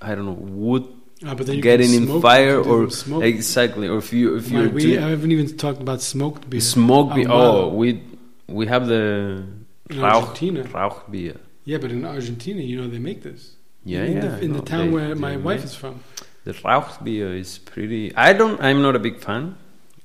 [0.02, 0.84] I don't know, wood
[1.26, 3.24] Ah, but then you getting in fire or smoke.
[3.24, 6.60] exactly, or if you if you we do haven't even talked about smoked beer.
[6.60, 7.26] smoke beer.
[7.28, 8.02] Oh, we
[8.46, 9.42] we have the
[9.90, 10.62] in Rauch, Argentina.
[10.64, 11.36] Rauch beer.
[11.64, 13.56] Yeah, but in Argentina, you know, they make this.
[13.84, 14.20] Yeah, in yeah.
[14.20, 16.00] the, in no, the town they- where my they wife make- is from.
[16.44, 18.14] The Rauch beer is pretty.
[18.14, 18.60] I don't.
[18.62, 19.56] I'm not a big fan.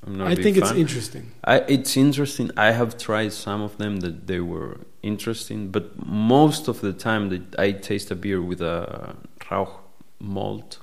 [0.06, 0.26] I'm not.
[0.28, 1.30] I think it's interesting.
[1.44, 2.50] I, it's interesting.
[2.56, 7.28] I have tried some of them that they were interesting, but most of the time
[7.30, 9.14] that I taste a beer with a
[9.50, 9.70] Rauch
[10.18, 10.80] malt,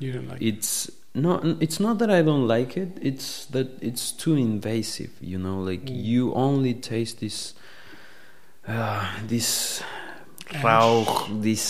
[0.00, 0.42] You don't like.
[0.42, 1.44] it's not.
[1.60, 2.98] It's not that I don't like it.
[3.00, 5.10] It's that it's too invasive.
[5.20, 6.04] You know, like Mm.
[6.04, 7.54] you only taste this,
[8.66, 9.82] uh, this
[10.52, 10.62] Ash.
[10.64, 11.62] Rauch, this.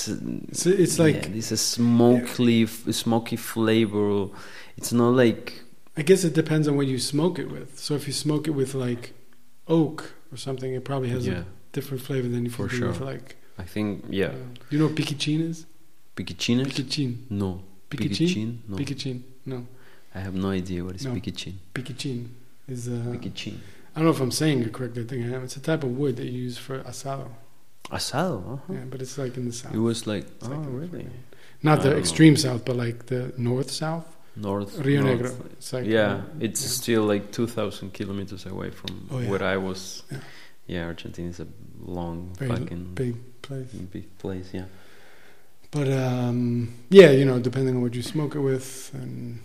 [0.53, 4.29] So it's like yeah, this is smoky, smoky flavor.
[4.77, 5.63] It's not like
[5.97, 7.79] I guess it depends on what you smoke it with.
[7.79, 9.13] So if you smoke it with like
[9.69, 11.41] oak or something, it probably has yeah.
[11.41, 12.89] a different flavor than if For you do it sure.
[12.89, 13.37] with like.
[13.59, 14.27] I think yeah.
[14.29, 14.37] Uh,
[14.71, 15.67] you know what picicin is?
[16.15, 16.69] Picicines?
[16.69, 17.31] Picicin.
[17.31, 17.63] No.
[17.91, 18.59] Picicin?
[18.69, 18.77] No.
[18.77, 19.23] Picicin.
[19.47, 19.67] No.
[20.15, 21.13] I have no idea what is No.
[21.15, 22.29] Picicin
[22.69, 22.89] is.
[22.89, 22.91] a.
[22.93, 23.57] Picicin.
[23.95, 25.03] I don't know if I'm saying it correctly.
[25.03, 25.45] I think I am.
[25.45, 27.29] It's a type of wood that you use for asado.
[27.91, 28.53] Asado.
[28.55, 28.73] Uh-huh.
[28.73, 29.75] Yeah, but it's like in the south.
[29.75, 31.07] It was like It's oh like really
[31.63, 31.99] Not the don't know.
[31.99, 34.07] extreme south, but like the north south.
[34.37, 34.79] north.
[34.79, 35.21] Rio north.
[35.21, 35.53] Negro.
[35.53, 36.69] It's like yeah, uh, it's yeah.
[36.69, 39.29] still like two thousand kilometers away from Oh, yeah.
[39.31, 40.03] where I was.
[40.11, 40.19] Yeah.
[40.67, 41.49] Yeah, Argentina is a
[41.81, 43.73] long Very fucking big place.
[43.73, 44.51] big place.
[44.55, 44.67] Yeah.
[45.71, 49.41] But um, yeah, you know, depending on what you smoke it with, and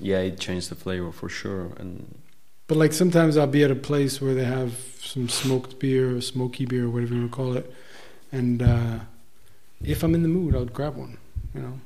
[0.00, 1.70] Yeah, it changed the flavor for sure.
[1.78, 2.18] And
[2.66, 6.20] but like sometimes I'll be at a place where they have some smoked beer or
[6.20, 7.72] smoky beer or whatever you want to call it,
[8.32, 8.98] and uh,
[9.84, 11.18] if I'm in the mood, I'll grab one.
[11.54, 11.80] You know,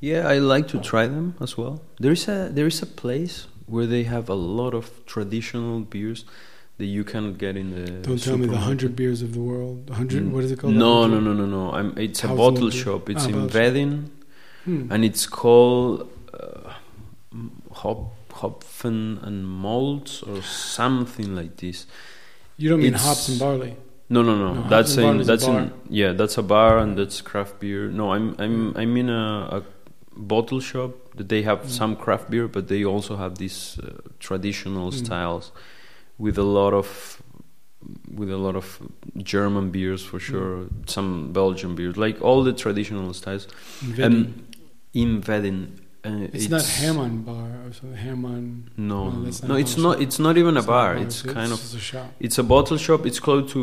[0.00, 1.80] Yeah, I like to try them as well.
[1.98, 6.24] There is a there is a place where they have a lot of traditional beers
[6.80, 7.84] that you cannot get in the.
[8.08, 9.78] don't tell me the hundred beers of the world.
[10.00, 10.74] Hundred, Mm, what is it called?
[10.74, 11.62] No, no, no, no, no.
[11.78, 13.02] I'm, it's a bottle shop.
[13.12, 13.48] It's Ah, in.
[13.56, 13.94] Wedding,
[14.64, 14.92] Hmm.
[14.92, 16.72] and it's called uh,
[17.82, 18.00] Hop
[18.40, 21.86] Hopfen and Malts or something like this.
[22.56, 23.74] You don't mean it's- hops and barley.
[24.12, 24.54] No, no, no.
[24.54, 27.82] No, that's in that's in yeah, that's a bar and that's craft beer.
[28.00, 29.62] No, I'm I'm I'm in a, a
[30.32, 31.68] bottle shop that they have Mm.
[31.80, 33.86] some craft beer, but they also have these uh,
[34.18, 34.98] traditional Mm.
[35.04, 35.52] styles
[36.24, 36.88] with a lot of
[38.18, 38.66] with a lot of
[39.34, 43.44] German beers for sure, some Belgian beers, like all the traditional styles.
[43.96, 44.02] In.
[44.04, 44.20] Um,
[44.92, 45.60] in Wedding,
[46.04, 47.96] uh, it's, not Hermann Bar or something.
[48.06, 48.70] Hermann.
[48.76, 49.92] No, No, no, that's no, not a it's not.
[49.94, 50.02] shop.
[50.04, 50.94] It's not even a It's bar.
[50.94, 51.60] bar, It's it's kind of
[51.94, 53.00] a it's a bottle shop.
[53.06, 53.62] It's close to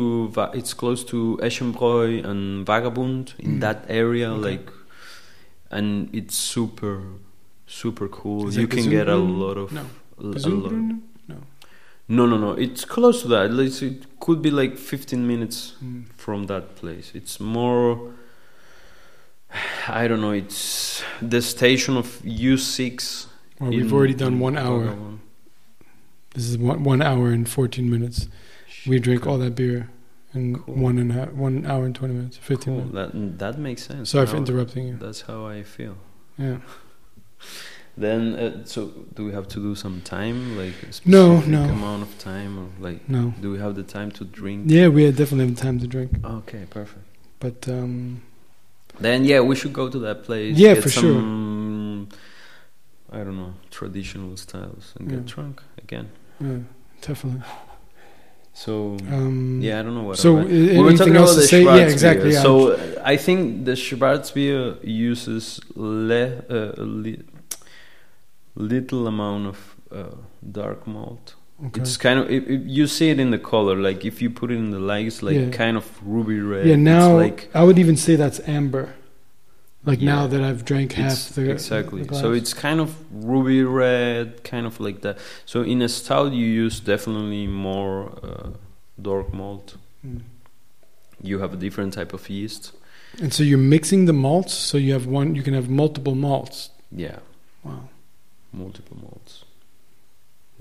[0.60, 3.60] it's close to Eschenbräu and Vagabund in Mm.
[3.60, 4.50] that area, Okay.
[4.50, 4.66] like,
[5.70, 6.94] and it's super,
[7.66, 8.48] super cool.
[8.48, 9.84] Is you can get a lot of No.
[10.18, 10.72] a lot.
[12.08, 12.26] No.
[12.26, 12.52] No, no.
[12.52, 13.50] It's close to that.
[13.58, 13.90] It's uh,
[14.20, 16.04] could be like 15 minutes Mm.
[16.16, 17.12] from that place.
[17.14, 18.12] It's more.
[19.88, 20.32] I don't know.
[20.32, 23.26] It's the station of U6.
[23.60, 24.94] Well, we've already done one hour.
[26.34, 28.28] This is one, one hour and 14 minutes.
[28.86, 29.88] We drink all that beer
[30.34, 30.74] in Cool.
[30.74, 32.84] one and a half, one hour and 20 minutes, 15 Cool.
[32.84, 32.94] minutes.
[33.14, 34.10] That that makes sense.
[34.10, 34.96] Sorry for interrupting you.
[34.98, 35.96] That's how I feel.
[36.36, 36.58] Yeah.
[38.00, 41.62] Then, uh, so do we have to do some time, like No, no.
[41.64, 43.34] amount of time, or like No.
[43.42, 44.70] do we have the time to drink?
[44.70, 46.10] Yeah, we definitely have time to drink.
[46.24, 47.04] Okay, perfect.
[47.40, 48.22] But um,
[49.00, 50.56] Then yeah, we should go to that place.
[50.56, 51.20] Yeah, get for sure.
[53.10, 56.08] I don't know, traditional styles and get drunk again.
[56.40, 56.58] yeah,
[57.00, 57.42] definitely.
[58.52, 60.18] So Um, yeah, I don't know what.
[60.18, 61.62] So, I i- we were talking else about to the say?
[61.64, 62.42] Yeah, exactly, yeah.
[62.42, 66.72] So uh, I think the Schwarzbier uses le, uh,
[67.02, 67.18] li,
[68.58, 69.58] little amount of
[69.90, 70.14] uh,
[70.52, 71.34] dark malt.
[71.66, 71.80] Okay.
[71.80, 73.76] It's kind of it, it- you see it in the color.
[73.76, 75.50] Like if you put it in the light, it's like Yeah.
[75.50, 76.66] kind of ruby red.
[76.66, 78.94] yeah, now like I would even say that's amber.
[79.84, 82.02] Like now that I've drank half the exactly.
[82.02, 85.16] the so it's kind of ruby red, kind of like that.
[85.46, 88.50] So in a stout, you use definitely more uh,
[89.00, 89.76] dark malt.
[90.04, 90.20] Mm.
[91.22, 92.72] You have a different type of yeast.
[93.22, 95.34] And so you're mixing the malts, so you have one.
[95.34, 96.70] You can have multiple malts.
[96.92, 97.18] Yeah,
[97.64, 97.88] Wow.
[98.52, 99.44] Multiple malts.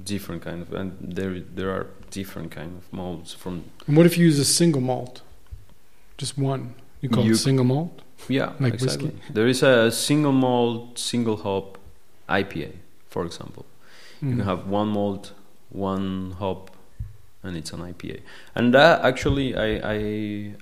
[0.04, 3.64] Different kind of, and there there are different kind of malts from.
[3.88, 5.22] And what if you use a single malt?
[6.18, 6.76] Just one.
[7.02, 8.02] You call You- it single malt.
[8.28, 9.10] Yeah, Like exactly.
[9.10, 9.34] whiskey?
[9.34, 11.78] There is a single malt, single hop
[12.28, 12.72] IPA,
[13.10, 13.66] for example.
[14.22, 14.32] You Mm.
[14.38, 15.34] can have one malt,
[15.70, 16.72] one hop,
[17.44, 18.22] and it's an IPA.
[18.56, 19.98] And that actually, I I,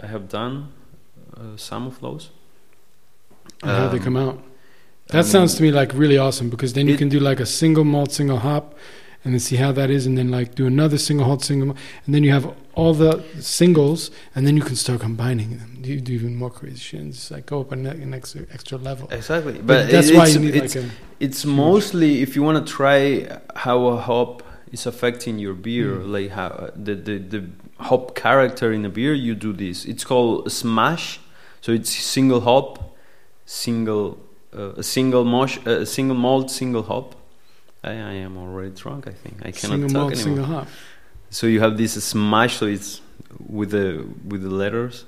[0.03, 0.67] I have done
[1.37, 2.29] uh, some of those.
[3.61, 4.37] And how they Um, come out.
[5.07, 7.39] That I sounds mean, to me like really awesome because then you can do like
[7.39, 8.75] a single malt, single hop,
[9.23, 11.77] and then see how that is, and then like do another single malt, single, malt,
[12.05, 15.77] and then you have all the singles, and then you can start combining them.
[15.83, 16.99] You do even more crazy shit.
[16.99, 19.07] and just like go up an, an extra, extra level.
[19.11, 22.41] Exactly, but, But that's it- why you need it's, like a it's mostly if you
[22.43, 24.41] want to try how a hop
[24.71, 26.11] is affecting your beer, Mm.
[26.11, 27.43] like how the, the the
[27.79, 29.13] hop character in a beer.
[29.13, 29.85] You do this.
[29.85, 31.19] It's called smash.
[31.61, 32.95] So it's single hop,
[33.45, 34.19] single
[34.77, 37.15] a single mosh, uh, a single malt, single hop.
[37.83, 39.07] I, I am already drunk.
[39.07, 40.23] I think I cannot single talk malt, anymore.
[40.23, 40.67] single hop.
[41.29, 42.57] So you have this smash.
[42.57, 43.01] So it's
[43.47, 45.05] with the with the letters.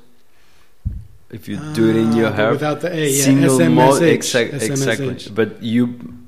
[1.29, 4.01] If you do it in your Ah, hair, without the A, yeah, single SMSH, malt,
[4.01, 5.17] exact, exactly.
[5.33, 5.83] But you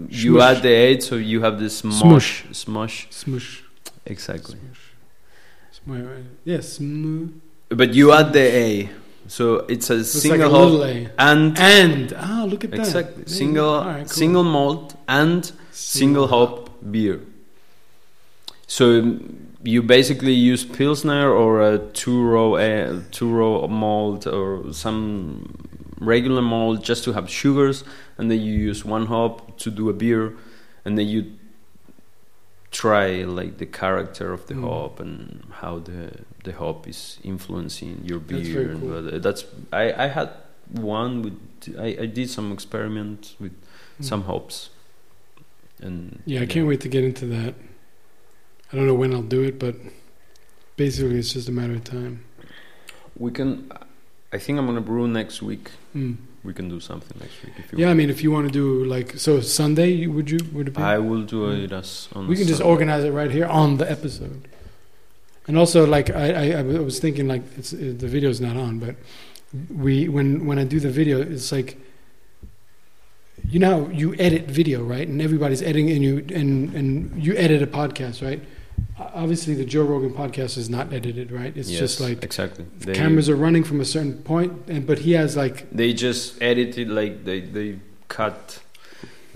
[0.09, 0.57] you Smush.
[0.57, 3.63] add the A, so you have this smush, smush, Smush.
[4.05, 4.57] exactly.
[5.71, 6.03] Smush.
[6.43, 7.29] Yes, smu-
[7.69, 8.89] But you add the a,
[9.35, 9.43] so
[9.73, 12.79] it's a it's like single a and And ah, look at that.
[12.79, 14.07] exactly single right, cool.
[14.21, 15.41] single malt and
[15.71, 17.17] single hop beer.
[18.67, 18.85] So
[19.63, 25.53] you basically use pilsner or a two row a two row malt or some
[25.99, 27.83] regular malt just to have sugars,
[28.17, 30.33] and then you use one hop to do a beer,
[30.85, 31.21] and then you
[32.71, 34.63] try like the character of the Mm.
[34.63, 36.11] hop and how the
[36.43, 38.75] the hop is influencing your beer.
[38.75, 40.29] That's and that's I I had
[40.71, 41.37] one with
[41.77, 43.51] I, I did some experiment with
[43.99, 44.05] Mm.
[44.05, 44.69] some hops.
[45.81, 47.53] And Yeah, I can't wait to get into that.
[48.71, 49.75] I don't know when I'll do it, but
[50.77, 52.23] basically it's just a matter of time.
[53.17, 53.71] We can.
[54.31, 55.71] I think I'm gonna brew next week.
[55.95, 56.15] Mm.
[56.43, 57.79] We can do something next week if you.
[57.79, 60.75] Yeah, I mean, if you want to do like so Sunday, would you would it
[60.75, 60.81] be?
[60.81, 61.63] I will do Mm.
[61.65, 62.27] it as on.
[62.27, 64.47] we can just organize it right here on the episode.
[65.49, 68.77] And also, like I, I, I was thinking, like it's uh, the video's not on,
[68.77, 68.95] but
[69.75, 71.75] we when when I do the video, it's like
[73.49, 75.07] you know you edit video, right?
[75.07, 78.39] And everybody's editing, and you and and you edit a podcast, right?
[78.99, 81.57] Obviously, the Joe Rogan podcast is not edited, right?
[81.57, 82.67] It's Yes, just like exactly.
[82.77, 86.39] They, cameras are running from a certain point, and but he has like They just
[86.43, 88.59] edited like they they cut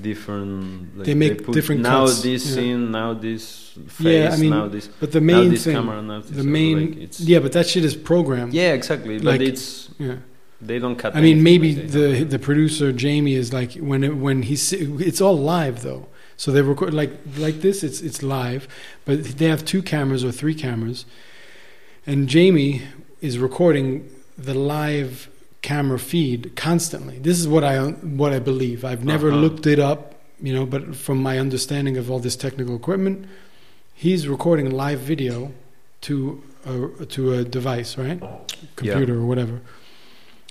[0.01, 0.97] different.
[0.97, 2.55] Like, They make put different now cuts, this yeah.
[2.55, 6.01] scene, now this face, Yeah, I mean, now this, but the main this thing, camera,
[6.01, 6.29] now this.
[6.31, 8.53] the main, like, yeah, but that shit is programmed.
[8.53, 9.17] yeah, exactly.
[9.17, 10.15] But Like- it's yeah.
[10.61, 11.15] they don't cut.
[11.15, 11.85] I mean, maybe they
[12.19, 16.07] the the producer Jamie is like when it, when he's it's all live though.
[16.37, 17.83] So they record like like this.
[17.83, 18.67] It's it's live,
[19.05, 21.05] but they have two cameras or three cameras,
[22.07, 22.81] and Jamie
[23.21, 25.29] is recording the live
[25.63, 27.17] camera feed constantly.
[27.27, 27.77] This is what I
[28.21, 28.85] what I believe.
[28.85, 29.39] I've never Uh-huh.
[29.45, 29.99] looked it up,
[30.47, 33.25] you know, but from my understanding of all this technical equipment,
[33.95, 35.51] he's recording live video
[36.01, 36.15] to
[36.65, 38.19] a, to a device, right?
[38.75, 39.61] Computer or whatever.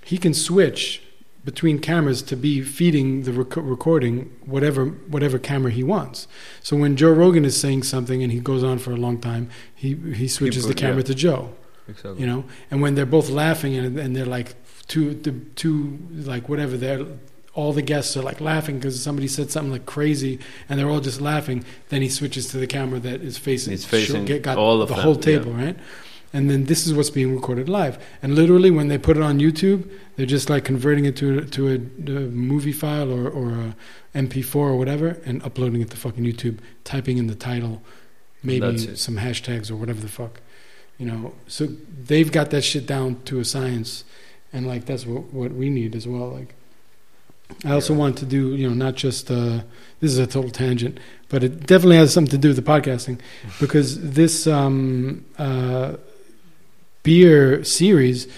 [0.04, 1.02] He can switch
[1.44, 6.26] between cameras to be feeding the rec- recording whatever whatever camera he wants.
[6.62, 9.44] So when Joe Rogan is saying something and he goes on for a long time,
[9.74, 11.12] he he switches the camera yeah.
[11.12, 11.40] to Joe.
[11.88, 12.20] exactly.
[12.20, 12.44] you know.
[12.70, 14.54] And when they're both laughing and and they're like
[14.92, 17.06] two the two like whatever they're
[17.54, 20.38] all the guests are like laughing because somebody said something like crazy
[20.68, 21.64] and they're all just laughing.
[21.90, 24.88] Then he switches to the camera that is facing, It's facing get, got all of
[24.88, 25.20] the them, whole yeah.
[25.20, 25.76] table, right?
[26.32, 28.02] And then this is what's being recorded live.
[28.22, 31.68] And literally, when they put it on YouTube, they're just like converting it to to
[31.68, 33.76] a, a movie file or or a
[34.14, 37.82] MP4 or whatever, and uploading it to fucking YouTube, typing in the title,
[38.42, 40.40] maybe some hashtags or whatever the fuck,
[40.96, 41.34] you know.
[41.48, 44.04] So they've got that shit down to a science,
[44.52, 46.28] and like that's what what we need as well.
[46.30, 46.54] Like,
[47.64, 47.98] I also Yeah.
[48.00, 49.60] want to do, you know, not just uh,
[50.00, 50.98] this is a total tangent,
[51.28, 53.18] but it definitely has something to do with the podcasting
[53.60, 55.96] because this um, uh,
[57.02, 58.28] beer series,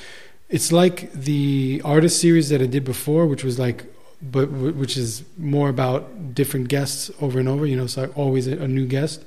[0.49, 3.85] it's like the artist series that I did before, which was like,
[4.23, 7.67] but which is more about different guests over and over.
[7.67, 9.23] You know, so always a, a new guest,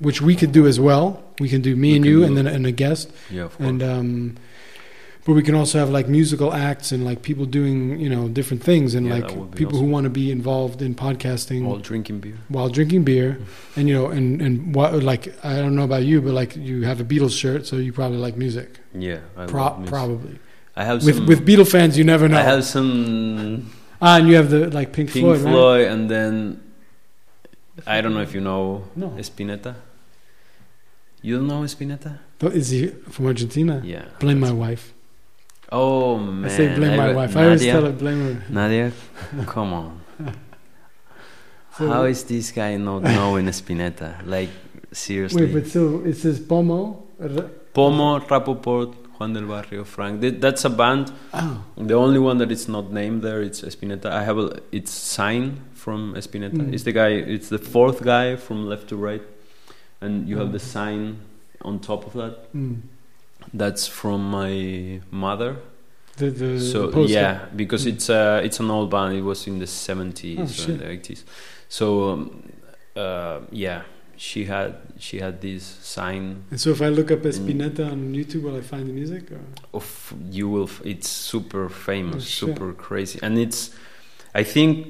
[0.00, 1.22] which we could do as well.
[1.38, 3.56] We can do me We and you, do and then and a guest Yeah, of
[3.56, 3.68] course.
[3.68, 4.36] and um
[5.26, 8.62] but we can also have like musical acts and like people doing you know different
[8.62, 11.66] things and Yeah, like that would be people who want to be involved in podcasting
[11.66, 12.36] all drinking beer.
[12.48, 13.38] while drinking beer
[13.76, 16.82] and you know and and what like i don't know about you but like you
[16.90, 19.92] have a beatles shirt so you probably like music Yeah, I Pro- love music.
[19.94, 20.38] probably
[20.76, 23.70] I have with some, with beatle fans you never know I have some
[24.02, 25.92] ah and you have the like pink, Pink floyd, Floyd, right?
[25.92, 26.60] and then
[27.86, 29.74] I don't know if you know no Spinetta.
[31.22, 32.18] You don't know Spinetta?
[32.62, 34.04] Is he from argentina Yeah.
[34.20, 34.92] blame my wife
[35.72, 36.44] Oh man!
[36.44, 38.92] i say blame my re- wife i always Nadia, tell her blame her Nadia,
[39.46, 40.00] come on.
[41.78, 44.24] So- How is this guy not knowing Spinetta?
[44.26, 44.50] Like
[44.92, 45.46] seriously.
[45.46, 47.02] wait but so it says pomo
[47.72, 50.20] Pomo, Rapoport, Juan del Barrio, Frank.
[50.40, 51.12] That's a band.
[51.32, 54.06] oh The only one that it's not named there, it's Spinetta.
[54.06, 56.54] I have a, it's sign from Spinetta.
[56.58, 56.72] Mm.
[56.72, 57.08] It's the guy.
[57.08, 59.22] It's the fourth guy from left to right,
[60.00, 60.72] and you have the Mm.
[60.76, 61.18] sign
[61.62, 62.52] on top of that.
[62.54, 62.80] mm.
[63.56, 65.56] That's from my mother.
[66.16, 67.92] the, the so the yeah, because Mm.
[67.94, 69.14] it's uh, it's an old band.
[69.16, 71.24] It was in the seventies Oh, or the eighties.
[71.68, 72.52] So um,
[72.96, 73.82] uh, yeah,
[74.16, 77.32] she had she had this sign And so if I look up Mm.
[77.32, 79.30] Espineta on YouTube, will I find the music?
[79.32, 79.40] Or?
[79.72, 80.68] of you will.
[80.68, 83.70] f- It's super famous, Oh, super crazy, and it's.
[84.34, 84.86] I think.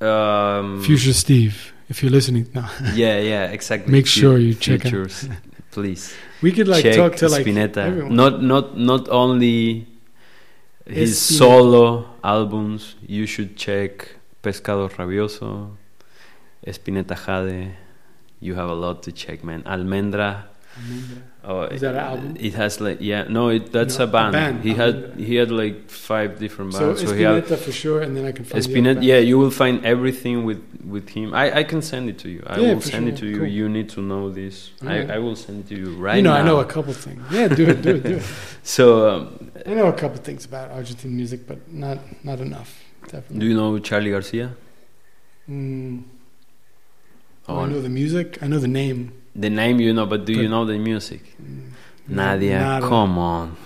[0.00, 2.64] Um, Future Steve, if you're listening, no.
[2.94, 3.90] Yeah, yeah, exactly.
[3.92, 5.28] Make sure you check futures,
[5.76, 6.16] please.
[6.40, 7.84] We could like check talk to like Spinetta.
[7.84, 8.16] everyone.
[8.16, 9.86] Not not not only
[10.88, 11.36] his Spinetta.
[11.38, 11.82] solo
[12.24, 12.96] albums.
[13.04, 15.76] You should check Pescado Rabioso,
[16.64, 17.76] Spinetta Jade.
[18.40, 19.60] You have a lot to check, man.
[19.64, 20.48] Almendra.
[20.80, 21.25] Almendra.
[21.48, 22.36] Oh, Is that an album?
[22.40, 24.34] It has like yeah no it that's No, a band.
[24.34, 25.26] a band, He had Almendra.
[25.28, 27.00] he had like five different bands.
[27.00, 29.02] So, had Espineta for sure, and then I can find Spinetta.
[29.02, 30.60] Yeah, you will find everything with
[30.94, 31.32] with him.
[31.34, 32.42] I I can send it to you.
[32.46, 33.28] I Yeah, will send it sure.
[33.28, 33.38] to you.
[33.38, 33.46] Cool.
[33.58, 34.56] You need to know this.
[34.82, 36.42] I I will send it to you right you know, now.
[36.42, 37.22] I know a couple things.
[37.30, 38.24] Yeah, do it, do it, do it.
[38.76, 42.70] So um, I know a couple things about Argentine music, but not not enough.
[43.12, 43.38] Definitely.
[43.40, 44.46] do you know Charly García?
[45.48, 46.02] Mm,
[47.48, 48.28] oh, Oh, I know the music.
[48.42, 49.12] I know the name.
[49.38, 51.22] The name you know, but do you know the music?
[51.42, 51.70] Mm,
[52.08, 52.88] Nadia, nada.
[52.88, 53.56] come on.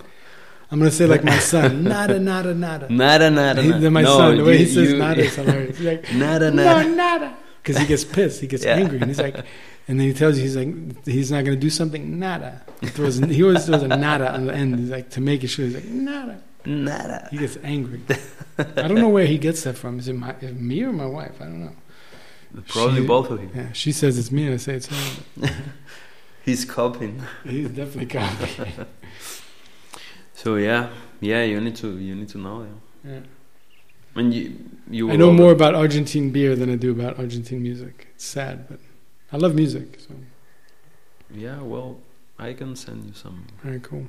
[0.70, 1.84] I'm gonna say like my son.
[1.84, 2.88] Nada, nada, nada.
[2.88, 3.78] Nada, nada, nada.
[3.80, 5.76] Then my no, son, the way you- he says you- nada is hilarious.
[5.78, 6.88] He's like, Nada, no, nada.
[6.88, 7.36] nada.
[7.62, 8.40] Because he gets pissed.
[8.40, 8.76] He gets Yeah.
[8.76, 8.98] angry.
[8.98, 9.36] And he's like,
[9.88, 10.72] and then he tells you, he's like,
[11.06, 12.62] he's not going to do something, nada.
[12.80, 14.78] He, throws, he always throws a nada on the end.
[14.78, 15.66] He's like, to make it sure.
[15.66, 16.40] He's like, nada.
[16.64, 17.28] Nada.
[17.30, 18.00] He gets angry.
[18.58, 19.98] I don't know where he gets that from.
[19.98, 21.34] Is it my, is it me or my wife?
[21.40, 21.72] I don't know.
[22.68, 23.50] Probably She- both of you.
[23.54, 25.24] Yeah, she says it's me, and I say it's him.
[26.44, 27.22] He's copying.
[27.44, 28.72] He's definitely copying.
[30.34, 30.90] So yeah,
[31.20, 32.66] yeah, you need to you need to know.
[33.04, 33.10] Yeah.
[33.12, 33.20] Yeah.
[34.16, 34.54] And you
[34.90, 35.10] you.
[35.12, 38.08] I know more about Argentine beer than I do about Argentine music.
[38.14, 38.80] It's sad, but
[39.32, 39.98] I love music.
[40.00, 40.14] So,
[41.32, 41.98] Yeah, well,
[42.38, 44.06] I can send you some all right, cool.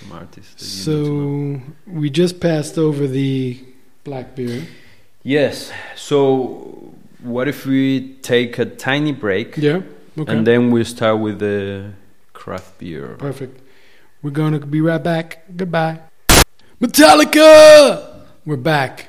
[0.00, 0.84] some artists.
[0.84, 1.60] That you need to know.
[1.86, 3.58] So we just passed over the
[4.04, 4.66] black beer.
[5.24, 5.72] Yes.
[5.96, 9.80] So what if we take a tiny break Yeah.
[10.18, 10.32] Okay.
[10.32, 11.92] and then we start with the
[12.32, 13.16] craft beer?
[13.18, 13.60] Perfect.
[14.22, 15.44] We're gonna be right back.
[15.56, 16.00] Goodbye.
[16.80, 18.24] Metallica.
[18.44, 19.08] We're back.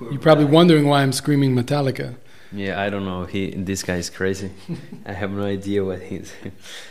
[0.00, 2.16] You're probably wondering why I'm screaming Metallica.
[2.52, 3.24] Yeah, I don't know.
[3.24, 4.50] He this guy is crazy.
[5.06, 6.32] I have no idea what he's.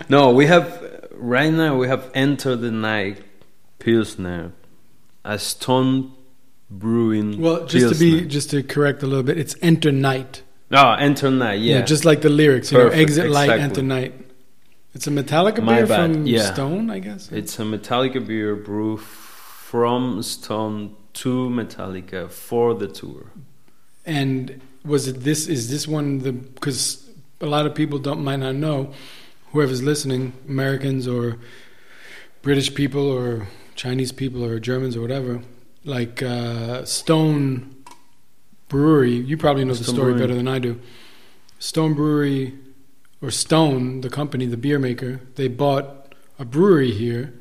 [0.10, 1.78] no, we have right now.
[1.78, 3.22] We have entered the night
[3.80, 4.52] pilsner,
[5.24, 6.12] a stone
[6.70, 7.42] brewing.
[7.42, 10.44] Well, just to be just to correct a little bit, it's Enter Night.
[10.72, 11.60] Oh, enter night.
[11.60, 12.72] Yeah, just like the lyrics.
[12.72, 13.64] You know, Perfect, exit light, exactly.
[13.64, 14.14] enter night.
[14.94, 16.54] It's a Metallica My beer bad, from yeah.
[16.54, 17.32] Stone, I guess.
[17.32, 23.32] It's a Metallica beer brew from Stone to Metallica for the tour.
[24.06, 25.48] And was it this?
[25.48, 26.32] Is this one the?
[26.32, 27.10] Because
[27.42, 28.94] a lot of people don't might not know.
[29.52, 31.40] Whoever's listening, Americans or
[32.42, 35.42] British people or Chinese people or Germans or whatever,
[35.84, 37.75] like uh, Stone
[38.68, 39.12] Brewery.
[39.16, 40.20] You probably know the story Brewery.
[40.20, 40.80] better than I do.
[41.60, 42.54] Stone Brewery
[43.22, 47.34] or Stone, the company, the beer maker, they bought a brewery here,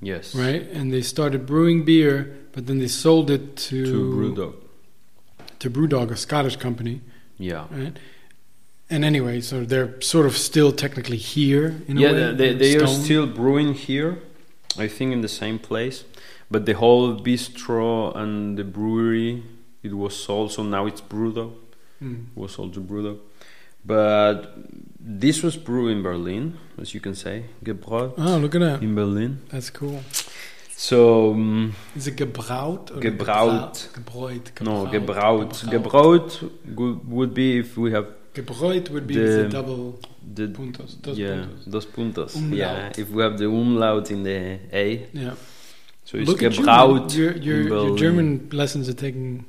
[0.00, 0.34] Yes.
[0.34, 0.62] right?
[0.70, 4.54] And they started brewing beer, but then they sold it to To Brewdog.
[5.60, 7.00] to Brewdog, a Scottish company,
[7.38, 7.66] Yeah.
[7.70, 7.96] right?
[8.90, 12.34] And anyway, so they're sort of still technically here in yeah, a way.
[12.34, 14.18] they, they are still brewing here,
[14.78, 16.04] I think in the same place,
[16.50, 19.42] but the whole bistro and the brewery
[19.84, 20.50] it was sold.
[20.52, 21.52] So now it's Brewdog.
[22.02, 22.26] Mm.
[22.34, 23.18] It was sold to Brewdog,
[23.84, 24.56] but
[24.98, 28.82] this was brewed in Berlin, as you can say, gebraut Oh, look at that.
[28.82, 29.38] in Berlin.
[29.50, 30.00] That's cool.
[30.76, 32.90] So um, Is it gebraut?
[32.90, 33.88] Or Gebraut.
[33.94, 34.60] Gebräut.
[34.62, 35.52] no, Gebraut.
[35.70, 35.70] gebraut.
[35.70, 40.00] Gebraut would, be if we have Gebräut would be The- the double
[40.34, 40.96] the puntos.
[41.00, 41.70] Dos yeah puntos.
[41.70, 42.34] dos puntos.
[42.36, 42.58] Umlaut.
[42.58, 45.34] Yeah, if we have the umlaut in the a, Yeah.
[46.04, 46.64] so it's Look at you.
[46.64, 47.14] gebraut.
[47.16, 49.44] Your, your, your German lessons are taking.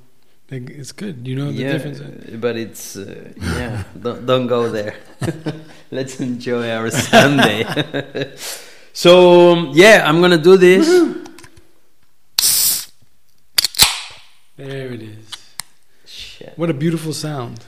[0.52, 1.28] Like, it's good.
[1.28, 2.00] You know the yeah, difference.
[2.40, 3.84] but it's uh, yeah.
[4.00, 4.96] don't don't go there.
[5.92, 7.66] Let's enjoy our Sunday.
[8.94, 10.88] so um, yeah, I'm gonna do this.
[14.56, 15.26] There it is.
[16.06, 16.54] Shit.
[16.58, 17.66] What a beautiful sound.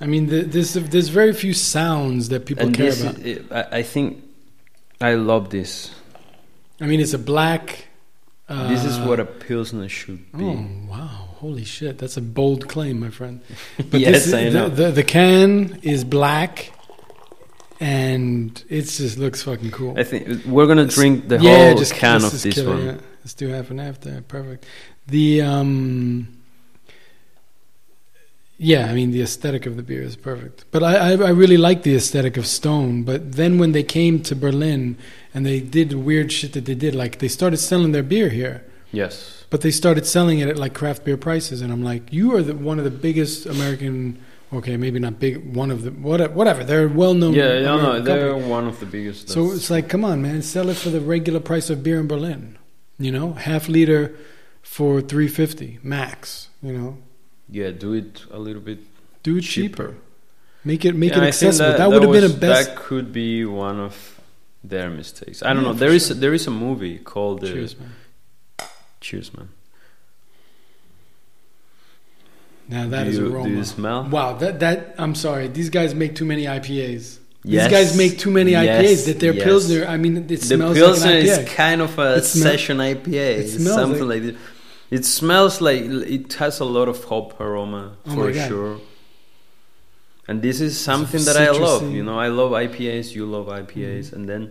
[0.00, 3.18] I mean, the, there's there's very few sounds that people And care this, about.
[3.20, 4.22] is, I, I think
[5.00, 5.90] I love this.
[6.80, 7.86] I mean, it's a black.
[8.48, 10.44] Uh, this is what a pilsner should be.
[10.44, 11.25] Oh wow!
[11.40, 11.98] Holy shit!
[11.98, 13.40] That's a bold claim, my friend.
[13.90, 14.68] But yes, this, I the, know.
[14.68, 16.72] The, the can is black,
[17.78, 19.98] and it just looks fucking cool.
[19.98, 22.86] I think we're gonna drink the yeah, whole just can of this kill it, one.
[22.86, 23.00] yeah.
[23.20, 24.22] Let's do half and half there.
[24.22, 24.64] Perfect.
[25.08, 26.38] The um,
[28.56, 30.64] yeah, I mean the aesthetic of the beer is perfect.
[30.70, 33.02] But I, I I really like the aesthetic of Stone.
[33.02, 34.96] But then when they came to Berlin
[35.34, 38.64] and they did weird shit that they did, like they started selling their beer here.
[38.90, 39.35] Yes.
[39.48, 42.42] But they started selling it at like craft beer prices, and I'm like, you are
[42.42, 44.18] the, one of the biggest American.
[44.52, 45.54] Okay, maybe not big.
[45.54, 46.64] One of the what, whatever.
[46.64, 47.34] They're well known.
[47.34, 48.50] Yeah, no, no, American they're company.
[48.50, 49.28] one of the biggest.
[49.28, 52.06] So it's like, come on, man, sell it for the regular price of beer in
[52.06, 52.58] Berlin.
[52.98, 54.16] You know, half liter
[54.62, 56.48] for three fifty max.
[56.62, 56.98] You know,
[57.48, 58.80] yeah, do it a little bit
[59.22, 59.88] do it cheaper.
[59.88, 59.96] cheaper.
[60.64, 61.78] Make it make Yeah, it I think accessible.
[61.78, 62.68] That, would have been a best.
[62.70, 64.20] That could be one of
[64.64, 65.42] their mistakes.
[65.42, 65.74] I don't Yeah, know.
[65.74, 66.16] There is sure.
[66.16, 67.92] there is a movie called uh, Cheers, man.
[69.00, 69.48] Cheers, man.
[72.68, 73.48] Now that do is you, aroma.
[73.48, 74.04] Do you smell?
[74.08, 75.48] Wow, that that I'm sorry.
[75.48, 77.18] These guys make too many IPAs.
[77.44, 77.64] Yes.
[77.64, 79.44] These guys make too many Yes, IPAs that their yes.
[79.44, 79.86] pilsner.
[79.86, 81.42] I mean, it The smells pilsner like an IPA.
[81.42, 83.14] is kind of a session IPA.
[83.38, 84.36] it smells something like, this.
[84.90, 88.80] It smells like it has a lot of hop aroma Oh for sure.
[90.26, 91.88] And this is something that I love.
[91.92, 93.14] You know, I love IPAs.
[93.14, 93.78] You love Mm-hmm.
[93.80, 94.50] IPAs, and then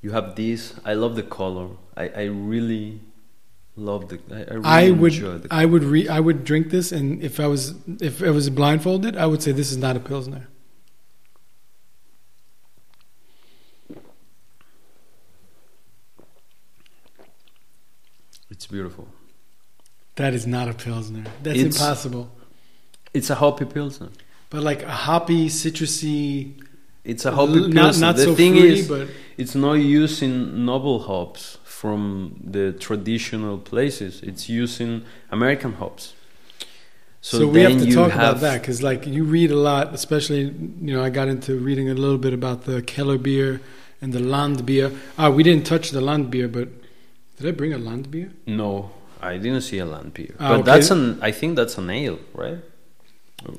[0.00, 0.74] you have this.
[0.84, 1.70] I love the color.
[1.96, 3.00] I, I really
[3.76, 4.20] love the.
[4.30, 5.46] I, I really I would.
[5.50, 9.16] I would re, I would drink this, and if I was if I was blindfolded,
[9.16, 10.48] I would say this is not a pilsner.
[18.50, 19.08] it's beautiful.
[20.16, 21.24] That is not a pilsner.
[21.42, 22.30] That's It's- impossible.
[23.14, 24.08] It's a hoppy pilsner.
[24.50, 26.52] But like a hoppy, citrusy,
[27.04, 27.74] It's a hoppy pilsner.
[27.74, 32.72] not not the so thing fruity, is, but It's not using noble hops from the
[32.86, 34.20] traditional places.
[34.22, 36.14] It's using American hops.
[37.20, 40.42] so, we have to talk have- about that because like you read a lot, especially
[40.86, 43.60] you know I got into reading a little bit about the Keller beer
[44.00, 44.92] and the Land beer.
[45.18, 46.68] Ah, we didn't touch the Land beer, but
[47.36, 48.30] did I bring a Land beer?
[48.46, 48.70] No,
[49.20, 50.34] I didn't see a land beer.
[50.38, 50.70] Ah, but okay.
[50.70, 51.02] that's an.
[51.28, 52.60] I think that's an ale, right?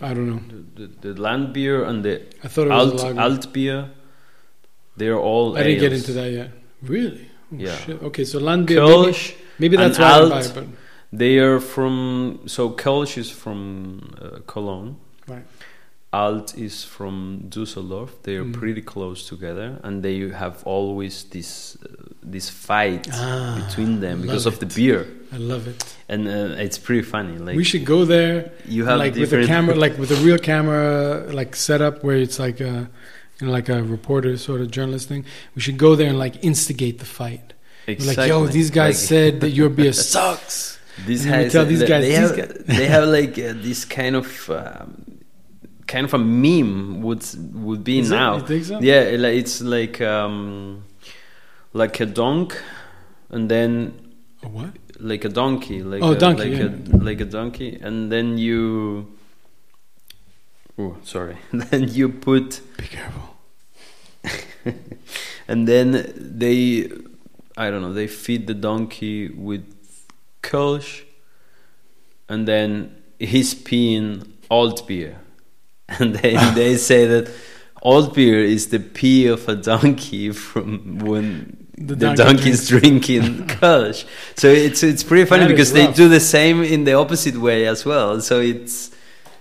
[0.09, 0.41] I don't know.
[0.53, 3.79] The, the, the land beer and the I thought it was alt alt beer.
[4.95, 5.57] They're all.
[5.57, 6.49] I didn't get into that yet.
[6.95, 7.27] Really?
[7.53, 7.77] Oh, Yeah.
[7.77, 8.01] Shit.
[8.03, 8.81] Okay, so Land beer.
[8.81, 9.33] Maybe, Kölsch.
[9.59, 10.65] maybe that's why I buy but
[11.11, 12.39] They are from.
[12.47, 14.95] So Kölsch is from uh, Cologne.
[15.27, 15.45] Right.
[16.11, 18.09] Alt is from Düsseldorf.
[18.23, 18.53] They are Mm.
[18.53, 21.87] pretty close together, and they have always this uh,
[22.31, 25.83] this fight Ah, between them because of the beer, I love it.
[26.09, 27.37] and uh, it's pretty funny.
[27.37, 30.37] Like we should go there, you have like with a camera, like with a real
[30.37, 32.87] camera, like setup where it's like a,
[33.43, 35.25] you know, like a reporter sort of journalist thing.
[35.55, 37.53] We should go there and like instigate the fight.
[37.87, 38.23] Exactly.
[38.23, 40.79] Like, yo, these guys Like, said that your beer sucks.
[41.05, 44.15] These guys, tell these guys, they these have, guys- they have like uh, this kind
[44.15, 45.19] of um,
[45.87, 48.15] kind of a meme would would be Is it?
[48.15, 48.37] now.
[48.37, 48.79] You think so?
[48.79, 50.83] Yeah, it's like um,
[51.73, 52.61] like a donk,
[53.29, 53.69] and then
[54.43, 54.69] A what?
[54.99, 56.97] like a donkey, like Oh, a, donkey, like yeah.
[56.97, 59.07] a like a donkey, and then you.
[60.77, 61.37] Oh, sorry.
[61.51, 63.32] then you put, Be careful.
[65.47, 66.89] and then they
[67.55, 67.93] I don't know.
[67.93, 69.63] They feed the donkey with
[70.41, 71.03] Kölsch,
[72.27, 75.19] and then he's peeing old beer,
[75.89, 77.31] and then they say that
[77.81, 83.47] old beer is the pee of a donkey from when The the, donkey donkey's drinking
[83.47, 84.05] Kölsch.
[84.35, 87.67] So it's it's pretty funny That because they do the same in the opposite way
[87.67, 88.19] as well.
[88.21, 88.89] So it's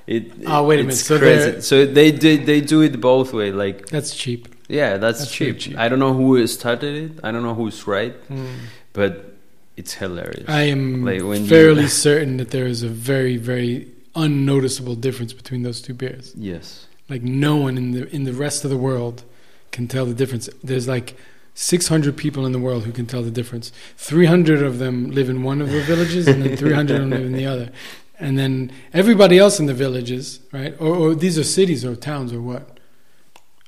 [0.06, 0.32] it.
[0.46, 1.09] Oh, wait a it's minute.
[1.10, 1.60] So crazy.
[1.62, 3.52] So they do they do it both way.
[3.52, 4.52] Like That's cheap.
[4.81, 5.59] Yeah, that's, That's cheap.
[5.59, 5.77] cheap.
[5.78, 7.12] I don't know who started it.
[7.27, 8.47] I don't know who's right, Mm.
[8.99, 9.12] but
[9.77, 10.49] it's hilarious.
[10.49, 13.74] I am Like when you- fairly certain that there is a very, very
[14.15, 16.27] unnoticeable difference between those two beers.
[16.53, 16.86] yes.
[17.09, 19.16] Like no one in the in the rest of the world
[19.74, 20.49] can tell the difference.
[20.70, 21.09] There's like
[21.55, 23.66] 600 people in the world who can tell the difference.
[23.99, 27.27] 300 of them live in one of the villages, and then 300 of them live
[27.27, 27.69] in the other.
[28.19, 30.74] And then everybody else in the villages, right?
[30.78, 32.78] Or, or these are cities or towns or what?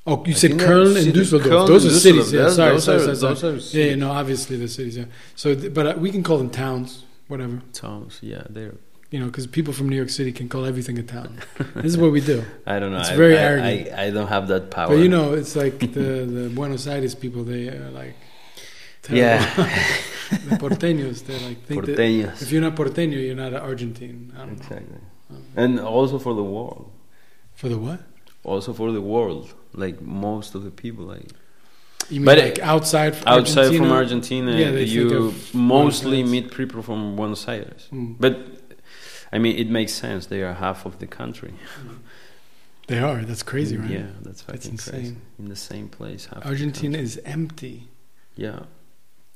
[0.07, 1.41] Oh, you I said Köln and Düsseldorf.
[1.49, 2.31] Köln those and are cities.
[2.31, 3.59] Yeah, Those- sorry, those sorry, are- sorry, sorry.
[3.83, 4.97] Yeah, yeah, no, obviously the cities.
[4.97, 5.05] Yeah.
[5.35, 7.61] So, th- but uh, we can call them towns, whatever.
[7.73, 8.75] Towns, yeah, they're.
[9.11, 11.37] You know, because people from New York City can call everything a town.
[11.75, 12.43] this is what we do.
[12.67, 12.99] I don't know.
[12.99, 13.93] It's I, very I, arrogant.
[13.93, 14.89] I, I don't have that power.
[14.89, 17.43] But you know, it's like the the Buenos Aires people.
[17.43, 18.15] They are like
[19.09, 19.37] yeah,
[20.49, 21.23] the porteños.
[21.25, 22.41] They like think that Porteños.
[22.41, 24.33] if you're not porteño, you're not an Argentine.
[24.35, 24.53] I don't know.
[24.53, 24.99] Exactly.
[25.31, 26.91] Um, And also for the world.
[27.53, 27.99] For the what?
[28.43, 29.53] Also for the world.
[29.75, 31.29] Like most of the people, like
[32.09, 34.51] You mean But like outside from outside from Argentina?
[34.51, 37.87] Argentina, Yeah, they you mostly meet people from Buenos Aires.
[37.91, 38.15] Mm.
[38.19, 38.33] But
[39.33, 40.27] I mean, it makes sense.
[40.27, 41.53] They are half of the country.
[42.87, 43.23] They are.
[43.25, 43.89] That's crazy, right?
[43.89, 44.97] Yeah, that's That's fucking crazy.
[45.07, 45.21] insane.
[45.39, 46.27] In the same place.
[46.27, 47.87] Half Argentina is empty.
[48.35, 48.59] Yeah.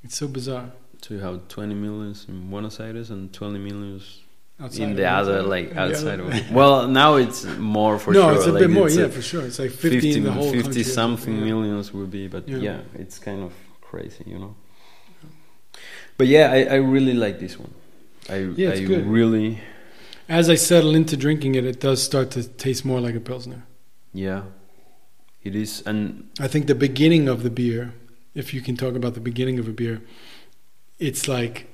[0.04, 0.72] It's so bizarre.
[1.02, 4.22] So you have 20 millions in Buenos Aires and 20 millions
[4.62, 6.52] Outside in the other, like outside other- of.
[6.60, 8.32] Well, now it's more for no, sure.
[8.34, 8.90] No it's a like bit more.
[8.90, 9.44] Yeah, for sure.
[9.46, 11.46] It's like 50, 50, in the whole 50 country something yeah.
[11.46, 12.58] millions would be, but Yeah.
[12.58, 12.80] yeah.
[12.96, 14.56] it's kind of crazy, you know.
[16.18, 17.74] But yeah, I, I really like this one.
[18.30, 19.06] I, Yeah, it's I good.
[19.08, 19.62] really,
[20.28, 23.64] As I settle into drinking it, it does start to taste more like a pilsner.
[24.14, 24.42] yeah,
[25.42, 25.82] it is.
[25.86, 27.94] And I think the beginning of the beer,
[28.36, 30.02] if you can talk about the beginning of a beer,
[31.00, 31.69] it's like,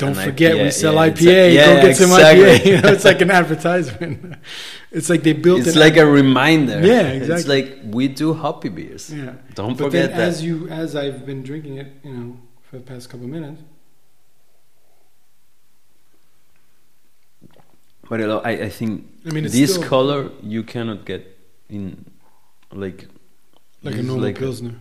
[0.00, 1.20] don't An forget we sell yeah, IPA.
[1.20, 2.44] a- go yeah, get some exactly.
[2.44, 2.64] IPA.
[2.70, 4.16] You know, it's like an advertisement.
[4.98, 6.78] it's like they built it's like a reminder.
[6.92, 7.34] Yeah, exactly.
[7.38, 9.04] It's like we do hoppy beers.
[9.12, 9.34] yeah.
[9.54, 10.28] Don't But forget then, that.
[10.28, 12.26] as you as I've been drinking it, you know,
[12.66, 13.60] for the past couple of minutes,
[18.08, 21.22] But I, I think I mean, this still color you cannot get
[21.68, 22.10] in
[22.72, 23.06] like
[23.84, 24.74] like a normal like pilsner.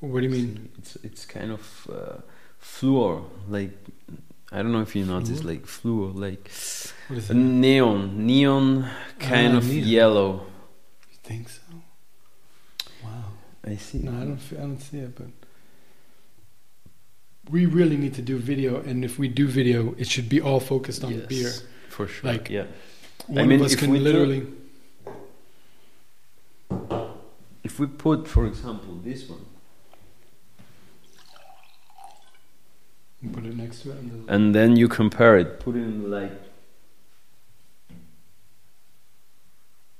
[0.00, 0.70] what do you mean?
[0.78, 1.62] It's it's kind of
[1.98, 2.16] uh,
[2.64, 3.22] fluor.
[3.48, 3.72] Like
[4.52, 5.46] I don't know if you noticed, Fluor?
[5.52, 6.50] like fluor, like
[7.08, 7.36] What is a it?
[7.36, 8.88] neon, neon
[9.18, 9.88] kind Ah, of neon.
[9.88, 10.32] yellow.
[11.10, 11.60] You think so?
[13.02, 13.24] Wow.
[13.66, 13.98] I see.
[13.98, 14.38] No, I don't.
[14.38, 15.26] fe- I don't see it, but
[17.50, 20.60] we really need to do video, and if we do video, it should be all
[20.60, 21.52] focused on the beer.
[21.88, 22.30] For sure.
[22.32, 22.66] Like, yeah.
[23.26, 24.46] One mean, of us if can we do- literally.
[27.62, 29.44] If we put, for example, this one,
[33.32, 33.98] Put it next to it.
[33.98, 36.32] And and then you compare it, put it in the light.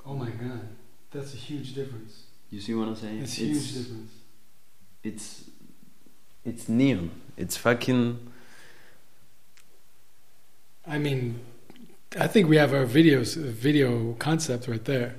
[0.06, 0.68] oh my god,
[1.10, 2.24] that's a huge difference.
[2.50, 3.22] You see what I'm saying?
[3.22, 4.12] It's a huge difference.
[5.02, 5.44] It's
[6.44, 7.10] it's neon.
[7.36, 8.18] It's fucking.
[10.86, 11.40] I mean,
[12.20, 15.16] I think we have our videos, video concept right there.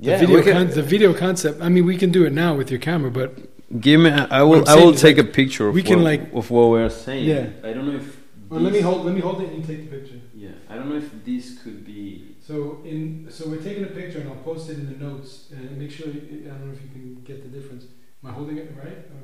[0.00, 1.62] The Yeah, video can- con- the video concept.
[1.62, 3.38] I mean, we can do it now with your camera, but
[3.80, 4.10] Give me.
[4.10, 4.68] I will.
[4.68, 5.68] I will take like, a picture.
[5.68, 7.24] Of we can, what, like- of what we're saying.
[7.24, 7.48] Yeah.
[7.64, 8.16] I don't know if.
[8.48, 9.04] well, let me hold.
[9.04, 10.20] Let me hold it and take the picture.
[10.34, 12.36] Yeah, I don't know if this could be.
[12.40, 15.56] So in so we're taking a picture and I'll post it in the notes uh,
[15.56, 16.08] and make sure.
[16.08, 17.84] You, I don't know if you can get the difference.
[18.22, 18.98] Am I holding it right?
[19.14, 19.22] Or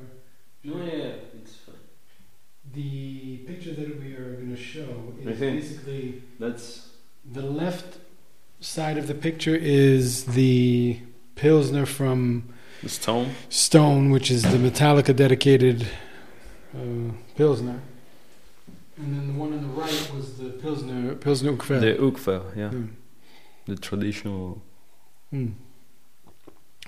[0.64, 1.74] No, yeah, it's fine.
[2.72, 6.88] the picture that we are going to show is basically That's
[7.24, 7.98] the left
[8.60, 11.00] side of the picture is the
[11.36, 13.34] pilsner from the stone.
[13.48, 15.86] Stone, which is the Metallica dedicated
[16.76, 17.80] uh, pilsner,
[18.96, 21.80] and then the one on the right was the pilsner pilsner Urquell.
[21.80, 22.88] The ukva, yeah, Mm.
[23.66, 24.62] the traditional.
[25.32, 25.54] Mm.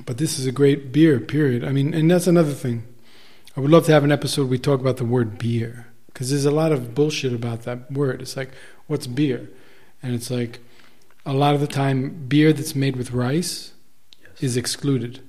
[0.07, 1.62] But this is a great beer, period.
[1.65, 2.85] I mean, and that's another thing.
[3.57, 6.45] I would love to have an episode we talk about the word beer because there's
[6.47, 8.23] a lot of bullshit about that word.
[8.23, 8.51] It's like,
[8.87, 9.51] what's beer?
[10.03, 10.61] And it's like,
[11.27, 13.73] a lot of the time, beer that's made with rice
[14.23, 14.43] Yes.
[14.43, 15.21] is excluded.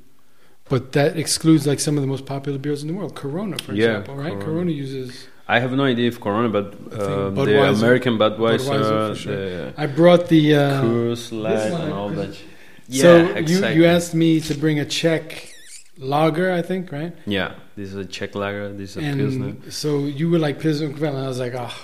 [0.71, 3.13] But that excludes like some of the most popular beers in the world.
[3.13, 4.31] Corona, for Yeah, example, right?
[4.31, 4.45] Corona.
[4.45, 5.27] Corona uses.
[5.45, 9.35] I have no idea if Corona, but uh, the American Budweiser, Budweiser sure.
[9.35, 10.55] the I brought the.
[10.55, 12.33] Uh, Coors Light, and all that.
[12.33, 12.41] so
[12.87, 13.73] yeah, exactly.
[13.75, 15.53] you you asked me to bring a Czech
[15.97, 17.13] lager, I think, right?
[17.25, 18.71] Yeah, this is a Czech lager.
[18.71, 19.71] This is a pilsner.
[19.71, 21.75] So you were like Pilsner and I was like, oh,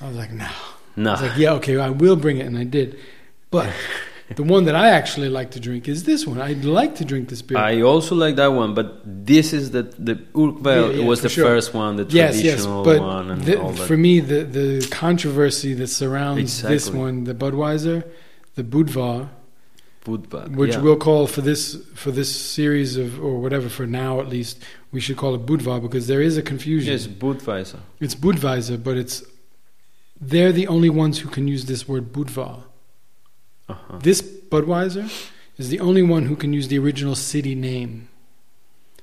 [0.00, 0.50] I was like, no.
[0.96, 1.10] no.
[1.10, 2.98] I was like, yeah, okay, I will bring it, and I did.
[3.52, 3.70] But
[4.36, 6.40] the one that I actually like to drink is this one.
[6.40, 7.58] I'd like to drink this beer.
[7.58, 11.28] I also like that one, but this is the the Urquell Yeah, yeah, was the
[11.28, 11.44] sure.
[11.44, 13.86] first one, the yes, yes, traditional but one, and the- all that.
[13.86, 18.04] for me, the the controversy that surrounds this one, the Budweiser,
[18.54, 19.28] the Budvar,
[20.04, 20.80] Budvar, which yeah.
[20.80, 25.00] we'll call for this for this series of or whatever for now at least, we
[25.00, 26.92] should call it Budvar because there is a confusion.
[26.92, 27.80] yes, Budweiser.
[28.00, 29.22] It's Budweiser, but it's
[30.20, 32.62] they're the only ones who can use this word Budvar.
[33.68, 33.98] Uh-huh.
[34.02, 35.10] This Budweiser
[35.58, 38.08] is the only one who can use the original city name.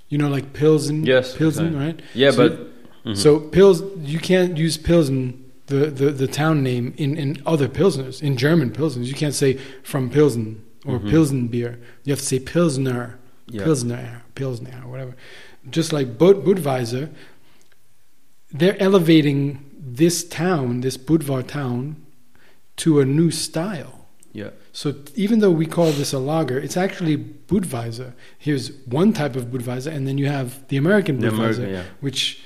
[0.09, 1.85] You know, like Pilsen, Yes, Pilsen, exactly.
[1.85, 2.01] right?
[2.13, 2.67] Yeah, So- but
[3.05, 3.17] mhm.
[3.17, 8.21] So Pils, you can't use Pilsen, the, the, the town name, in, in other Pilsners,
[8.21, 9.05] in German Pilsners.
[9.05, 11.09] You can't say from Pilsen or Mhm.
[11.09, 11.79] Pilsen beer.
[12.03, 13.17] You have to say Pilsner,
[13.47, 13.63] yeah.
[13.63, 15.15] Pilsner, Pilsner, whatever.
[15.69, 17.09] Just like Bud, Budweiser,
[18.51, 21.95] they're elevating this town, this Budvar town,
[22.77, 24.00] to a new style.
[24.33, 28.13] Yeah, So even though we call this a lager, it's actually Budweiser.
[28.37, 31.83] Here's one type of Budweiser, and then you have the American the Budweiser, American, yeah.
[31.99, 32.41] which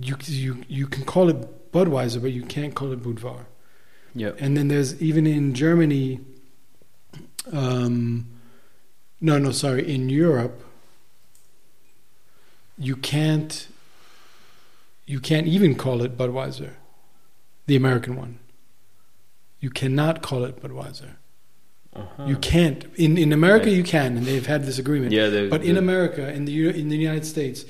[0.00, 3.46] you you you can call it Budweiser, but you can't call it Budvar.
[4.14, 4.32] Yeah.
[4.38, 6.20] And then there's even in Germany,
[7.52, 8.28] um,
[9.20, 10.62] no, no, sorry, in Europe,
[12.78, 13.66] you can't
[15.06, 16.74] you can't even call it Budweiser,
[17.66, 18.38] the American one.
[19.62, 21.10] You cannot call it Budweiser.
[21.94, 22.24] Uh-huh.
[22.26, 23.66] You can't in in America.
[23.66, 23.76] Right.
[23.76, 25.12] You can, and they've had this agreement.
[25.12, 27.64] Yeah, the, But in America, in the in the United States,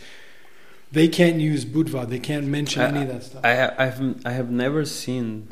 [0.91, 2.09] they can't use Budvar.
[2.09, 3.45] They can't mention I- any of that stuff.
[3.45, 3.53] I
[3.83, 5.49] I have I have never seen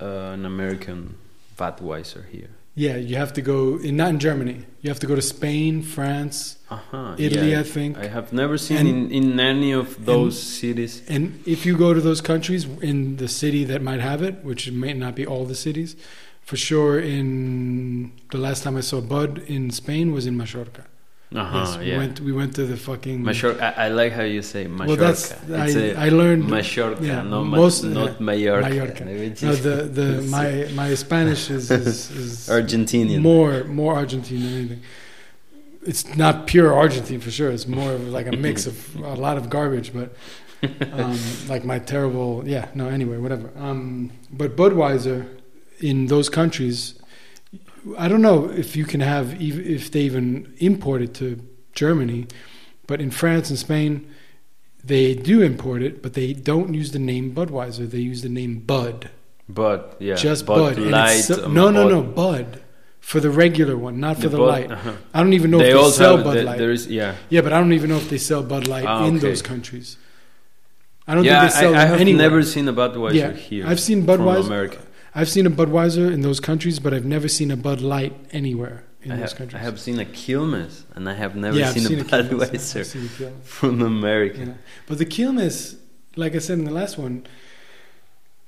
[0.00, 1.16] uh, an American
[1.58, 2.50] Budweiser here.
[2.74, 3.78] Yeah, you have to go.
[3.78, 4.64] In, not in Germany.
[4.80, 7.14] You have to go to Spain, France, Uh-huh.
[7.18, 7.50] Italy.
[7.52, 7.60] yeah.
[7.60, 7.98] I think.
[7.98, 11.02] I have never seen And- in, in any of those cities.
[11.08, 14.70] And if you go to those countries in the city that might have it, which
[14.70, 15.96] may not be all the cities,
[16.42, 16.98] for sure.
[16.98, 20.84] In the last time I saw Bud in Spain was in Mallorca.
[21.34, 21.96] Uh-huh, yes, we yeah.
[21.98, 22.20] went.
[22.20, 23.22] We went to the fucking.
[23.22, 23.74] Mallorca.
[23.78, 24.88] I, I like how you say Mallorca.
[24.88, 26.48] Well, that's it's I, a I learned.
[26.48, 28.68] Mallorca, yeah, no, most- not Mallorca.
[28.68, 29.04] Mallorca.
[29.04, 33.20] No, the the my my Spanish is is, is Argentinian.
[33.20, 34.82] more more Argentine than anything.
[35.84, 37.50] It's not pure Argentine for sure.
[37.50, 40.14] It's more of like a mix of a lot of garbage, but
[40.92, 41.18] um,
[41.48, 42.68] like my terrible yeah.
[42.74, 43.50] No, anyway, whatever.
[43.56, 45.26] Um, but Budweiser
[45.80, 46.94] in those countries,
[47.98, 51.40] I don't know if you can have if they even import it to
[51.74, 52.26] Germany,
[52.86, 54.08] but in France and Spain.
[54.84, 57.88] They do import it, but they don't use the name Budweiser.
[57.88, 59.10] They use the name Bud.
[59.48, 60.16] Bud, yeah.
[60.16, 60.78] Just Bud, Bud.
[60.90, 61.20] Light.
[61.20, 62.60] so- um, no, no, no, Bud.
[62.98, 64.72] For the regular one, not for the, Bud- light.
[64.72, 64.92] uh-huh.
[65.14, 66.58] I don't even know they if they sell Bud the- Light.
[66.58, 67.14] There is, yeah.
[67.30, 69.28] yeah, but I don't even know if they sell Bud Light Ah, in okay.
[69.28, 69.98] those countries.
[71.06, 72.22] I don't yeah, think they sell I, I have anywhere.
[72.22, 73.66] never seen a Budweiser yeah, here.
[73.68, 74.46] I've seen from Budweiser.
[74.46, 74.78] America.
[75.14, 78.84] I've seen a Budweiser in those countries, but I've never seen a Bud Light anywhere
[79.02, 81.84] in I those have, I have seen a Quilmes, and I have never yeah, seen,
[81.84, 84.38] seen a a yeah, Budweiser seen a from America.
[84.38, 84.54] Yeah.
[84.86, 85.76] But the Quilmes,
[86.16, 87.26] like I said in the last one,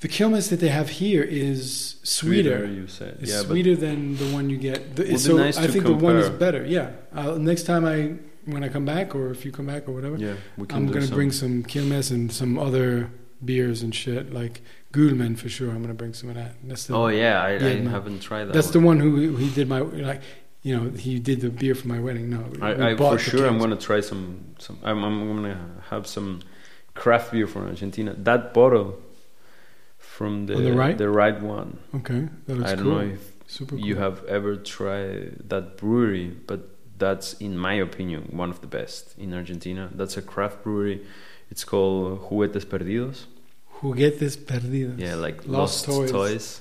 [0.01, 2.67] the Quilmes that they have here is sweeter.
[2.67, 3.19] you said.
[3.21, 4.97] It's yeah, sweeter than the one you get.
[4.97, 6.65] The, so nice I think the one is better.
[6.65, 6.91] Yeah.
[7.13, 8.15] I'll, next time I
[8.45, 10.87] when I come back, or if you come back, or whatever, yeah, we can I'm
[10.87, 11.15] gonna some.
[11.15, 13.11] bring some Quilmes and some other
[13.45, 14.63] beers and shit like
[14.95, 15.71] Gulman for sure.
[15.75, 16.53] I'm gonna bring some of that.
[16.69, 17.91] That's the Oh yeah, I, Yeah, I no.
[17.91, 18.55] haven't tried that.
[18.57, 18.79] that's one.
[18.79, 19.81] the one who he did my
[20.11, 20.23] like.
[20.67, 22.27] You know, he did the beer for my wedding.
[22.35, 24.25] No, we I, I for sure I'm gonna try some.
[24.65, 25.59] Some I'm, I'm gonna
[25.91, 26.41] have some
[26.95, 28.15] craft beer from Argentina.
[28.31, 28.89] That bottle
[29.99, 30.97] from the On the right?
[30.97, 31.79] the right one.
[31.97, 32.95] Okay, that looks I don't cool.
[32.95, 33.85] know if Super cool.
[33.87, 36.61] you have ever tried that brewery, but
[36.97, 39.91] that's in my opinion one of the best in Argentina.
[39.95, 41.05] That's a craft brewery.
[41.51, 43.25] It's called Juguetes Perdidos.
[43.81, 44.99] Juguetes perdidos.
[44.99, 46.11] Yeah, like Lost lost, toys.
[46.13, 46.61] toys.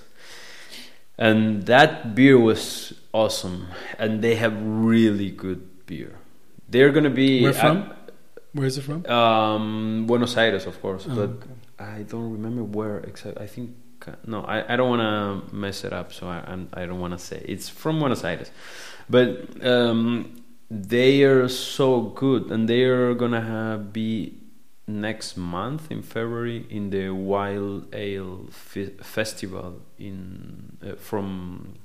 [1.18, 3.68] And that beer was awesome,
[4.00, 6.16] and they have really good beer.
[6.68, 7.94] They're gonna be Where from?
[8.54, 9.06] Where's it from?
[9.06, 11.50] um, Buenos Aires, of course, Oh, but okay.
[11.80, 13.44] I don't remember where exactly.
[13.44, 13.76] I think
[14.28, 15.02] no, I, I don't want
[15.50, 18.24] to mess it up, so I I'm, I don't want to say it's from Buenos
[18.24, 18.50] Aires,
[19.10, 24.34] but um, they are so good, and they are gonna have, be
[24.88, 31.76] next month in February in the Wild Ale fe- Festival in uh, from.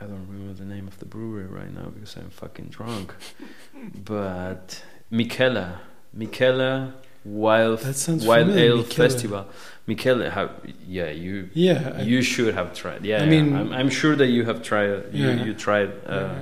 [0.00, 3.14] I don't remember the name of the brewery right now because I'm fucking drunk.
[4.04, 5.78] but Mikkeller,
[6.16, 6.92] Mikkeller
[7.24, 8.94] Wild That sounds Wild familiar, Ale Mikkeller.
[8.94, 9.46] Festival.
[9.88, 10.50] Mikkeller, have
[10.86, 11.94] yeah you Yeah.
[11.96, 13.04] I- you should have tried.
[13.06, 13.30] Yeah, I yeah.
[13.30, 15.14] mean- I'm, I'm sure that you have tried.
[15.14, 15.44] You Yeah.
[15.44, 15.90] you tried.
[16.06, 16.34] Uh,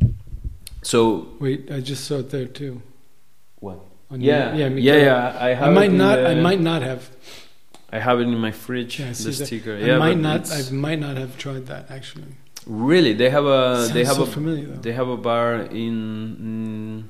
[0.00, 0.08] yeah.
[0.82, 2.82] So Wait, I just saw it there too.
[4.22, 4.98] Yeah, yeah, Miguel.
[4.98, 5.36] yeah.
[5.40, 5.68] I have.
[5.68, 6.18] I might not.
[6.24, 7.08] I might not have.
[7.92, 8.98] I have it in my fridge.
[9.00, 9.46] Yeah, the that.
[9.46, 9.76] sticker.
[9.76, 10.40] I might not.
[10.42, 12.32] it's- I might not have tried that actually.
[12.66, 13.88] Really, they have a.
[13.92, 14.26] they have so a.
[14.26, 14.80] familiar though.
[14.80, 17.08] They have a bar in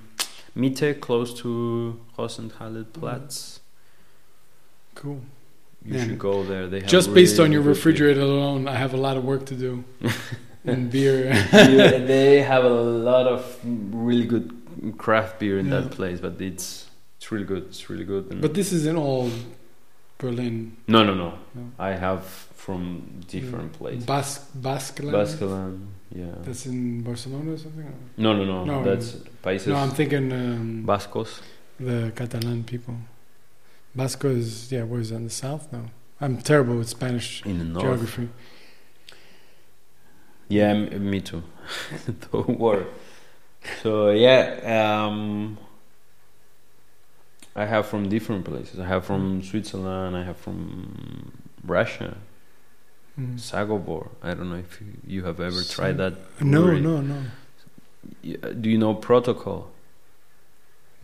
[0.57, 3.61] Mitte, close to Rosenthaler-Platz.
[4.95, 5.21] Cool.
[5.85, 6.05] You Yeah.
[6.05, 6.67] should go there.
[6.67, 7.75] They have Just based on your good beer.
[7.75, 9.85] refrigerator alone, I have a lot of work to do
[10.65, 11.27] and beer.
[11.53, 14.51] Yeah, they have a lot of really good
[14.99, 15.81] craft beer in Yeah.
[15.81, 16.84] that place, but it's
[17.25, 17.65] it's really good.
[17.69, 18.31] It's really good.
[18.31, 19.31] And but this is in all
[20.19, 20.77] Berlin.
[20.87, 21.71] no, no, no, No.
[21.79, 22.23] I have
[22.65, 24.05] from different places.
[24.05, 26.27] Basque, Basque Baskeland, yeah.
[26.45, 27.87] That's in Barcelona or something?
[28.19, 28.65] No, no, no.
[28.65, 31.41] No, that's Países No, I'm thinking um, Vascos.
[31.81, 32.97] the Catalan people.
[33.95, 35.73] Basco is, yeah, where is that, in the south?
[35.73, 35.81] No.
[36.21, 37.85] I'm terrible with Spanish in the north.
[37.85, 38.29] geography.
[40.49, 41.43] Yeah, m- me too.
[42.33, 42.85] Don't worry.
[43.83, 45.57] So yeah, um,
[47.57, 48.81] I have from different places.
[48.81, 50.17] I have from Switzerland.
[50.17, 51.33] I have from
[51.65, 52.17] Russia,
[53.19, 53.37] Mm.
[53.39, 54.09] Zagovor.
[54.25, 56.15] I don't know if you, have ever tried that.
[56.41, 56.81] No, brewery.
[56.81, 57.15] no, no.
[58.43, 59.67] Uh, Do you know Protokoll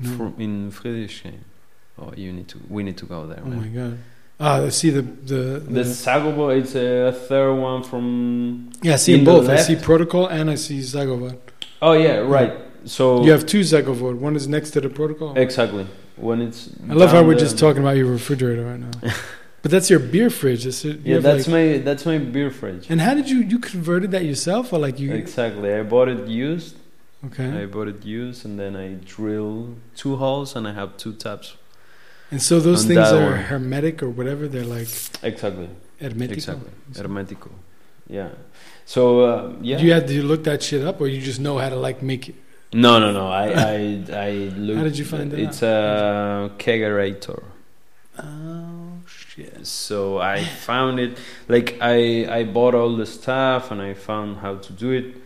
[0.00, 0.16] no.
[0.16, 1.38] from in Friedrichshain?
[2.00, 2.58] Oh, you need to.
[2.68, 3.40] We need to go there.
[3.44, 3.98] oh my god.
[4.40, 6.58] Ah, I see the the, The Zagovor.
[6.58, 8.72] It's a third one from.
[8.82, 8.94] yeah.
[8.94, 9.48] I see the both.
[9.48, 11.36] I see Protokoll and I see Zagovor.
[11.80, 12.54] Oh yeah, right.
[12.86, 14.16] So You have two Zagovor.
[14.16, 15.36] One is next to the Protokoll.
[15.36, 15.86] exactly
[16.20, 16.70] when it's.
[16.88, 18.90] I love how we're just talking about your refrigerator right now.
[19.62, 20.64] but that's your beer fridge.
[20.64, 22.86] That's Yeah, that's like- my that's my beer fridge.
[22.90, 25.12] And how did you you converted that yourself or like you?
[25.12, 25.74] Exactly.
[25.74, 26.76] I bought it used.
[27.26, 27.62] Okay.
[27.62, 31.56] I bought it used, and then I drill two holes, and I have two taps.
[32.30, 33.40] And so those things are one.
[33.50, 34.48] hermetic or whatever.
[34.48, 34.88] They're like
[35.22, 35.68] Exactly.
[36.00, 36.32] hermetico.
[36.32, 36.70] Exactly.
[36.94, 37.50] Hermetico.
[38.08, 38.30] Yeah.
[38.86, 39.78] So uh, yeah.
[39.78, 42.02] Do you had to look that shit up, or you just know how to like
[42.02, 42.36] make it.
[42.72, 43.26] No, no, no.
[43.28, 44.78] I I I looked.
[44.78, 47.42] How did you find that It's a kegerator.
[48.18, 49.66] Oh shit!
[49.66, 51.18] So I found it.
[51.48, 55.16] Like I I bought all the stuff, and I found how to do it,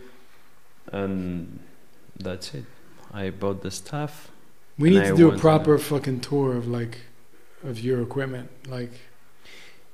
[0.91, 1.59] and
[2.17, 2.65] that's it.
[3.13, 4.31] I bought the stuff.
[4.77, 6.97] We need I to do a proper fucking tour of like
[7.63, 8.49] of your equipment.
[8.67, 8.91] Like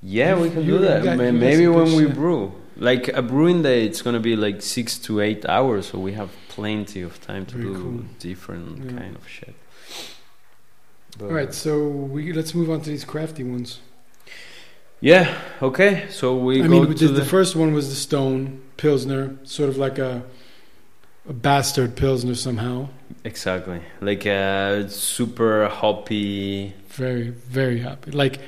[0.02, 1.03] Yeah, we can do that.
[1.03, 2.15] got- May- you got Maybe when we shit.
[2.15, 6.14] brew, like a brewing day, it's gonna be like six to eight hours, so we
[6.14, 7.99] have plenty of time to Very do cool.
[8.19, 8.99] different Yeah.
[8.99, 9.56] kind of shit.
[11.18, 13.80] But- all right, so we let's move on to these crafty ones.
[14.99, 15.26] Yeah.
[15.61, 16.06] Okay.
[16.10, 19.69] So we I go mean, to the, the first one was the Stone Pilsner, sort
[19.69, 20.23] of like a
[21.30, 22.88] a bastard Pilsner somehow.
[23.23, 26.73] exactly like a super hoppy.
[26.90, 27.30] Very,
[27.60, 28.11] very happy.
[28.11, 28.40] Like,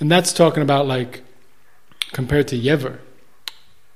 [0.00, 1.22] and that's talking about like
[2.12, 2.98] compared to Jever.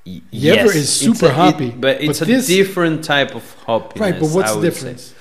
[0.06, 3.34] Y- Jever is it's super a- it- hoppy, but it's but a this- different type
[3.34, 4.00] of hoppiness.
[4.00, 4.80] Right, but what's the would say.
[4.80, 5.12] difference?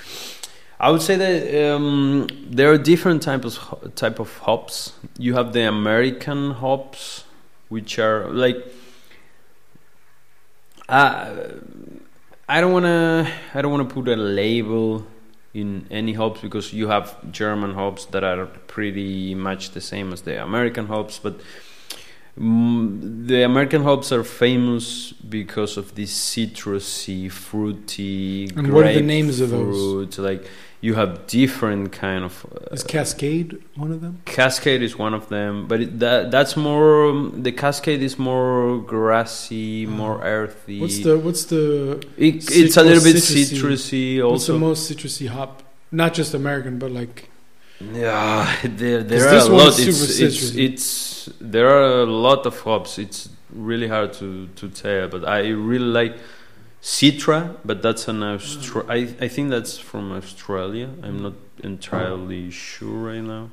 [0.79, 4.93] I would say that um, there are different types of type of hops.
[5.17, 7.23] You have the American hops,
[7.69, 8.57] which are like.
[10.87, 11.33] Uh,
[12.47, 13.27] I don't wanna.
[13.53, 15.07] I don't wanna put a label
[15.53, 20.21] in any hops because you have German hops that are pretty much the same as
[20.21, 21.39] the American hops, but.
[22.39, 28.49] Mm, the American hops are famous because of this citrusy, fruity.
[28.55, 30.17] And what are the names of those?
[30.19, 30.45] Like
[30.81, 32.45] you have different kind of.
[32.53, 34.21] Uh, Is Cascade one of them?
[34.25, 37.09] Cascade is one of them, but it, that that's more.
[37.09, 39.89] Um, the Cascade is more grassy, Oh.
[39.91, 40.81] more earthy.
[40.81, 44.19] What's the what's the It, it's a little bit citrusy?
[44.19, 44.29] citrusy.
[44.29, 45.63] what's the most citrusy hop?
[45.91, 47.29] Not just American, but like
[47.79, 49.79] yeah, there there are a lot.
[49.79, 52.97] It's, it's it's there are a lot of hops.
[52.97, 56.17] It's really hard to to tell, but I really like
[56.81, 57.57] Citra.
[57.65, 60.89] But that's an Austra- I I think that's from Australia.
[61.03, 61.33] I'm not
[61.63, 63.49] entirely sure right now.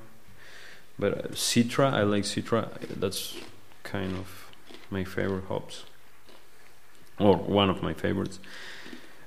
[0.99, 2.69] But uh, Citra, I like Citra.
[3.01, 3.37] That's
[3.83, 4.51] kind of
[4.91, 5.85] my favorite hops,
[7.19, 8.39] or one of my favorites.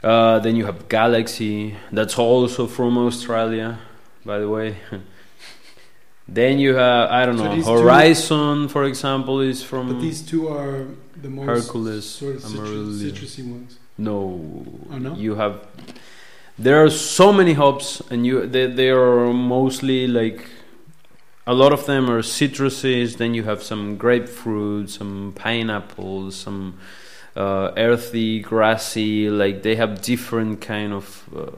[0.03, 1.75] Uh, then you have Galaxy.
[1.91, 3.79] That's also from Australia,
[4.25, 4.75] by the way.
[6.27, 10.01] then you have I don't So know these two- Horizon, for example, is from but
[10.01, 10.87] these two are
[11.21, 13.77] the most Hercules, sort of citrus, citrusy ones.
[13.97, 14.65] No.
[14.91, 15.15] Oh, no?
[15.15, 15.65] You have
[16.57, 20.49] there are so many hops and you they they are mostly like
[21.47, 26.79] a lot of them are citruses, then you have some grapefruit, some pineapples, some
[27.35, 31.51] uh, earthy, grassy, like they have different kind of uh,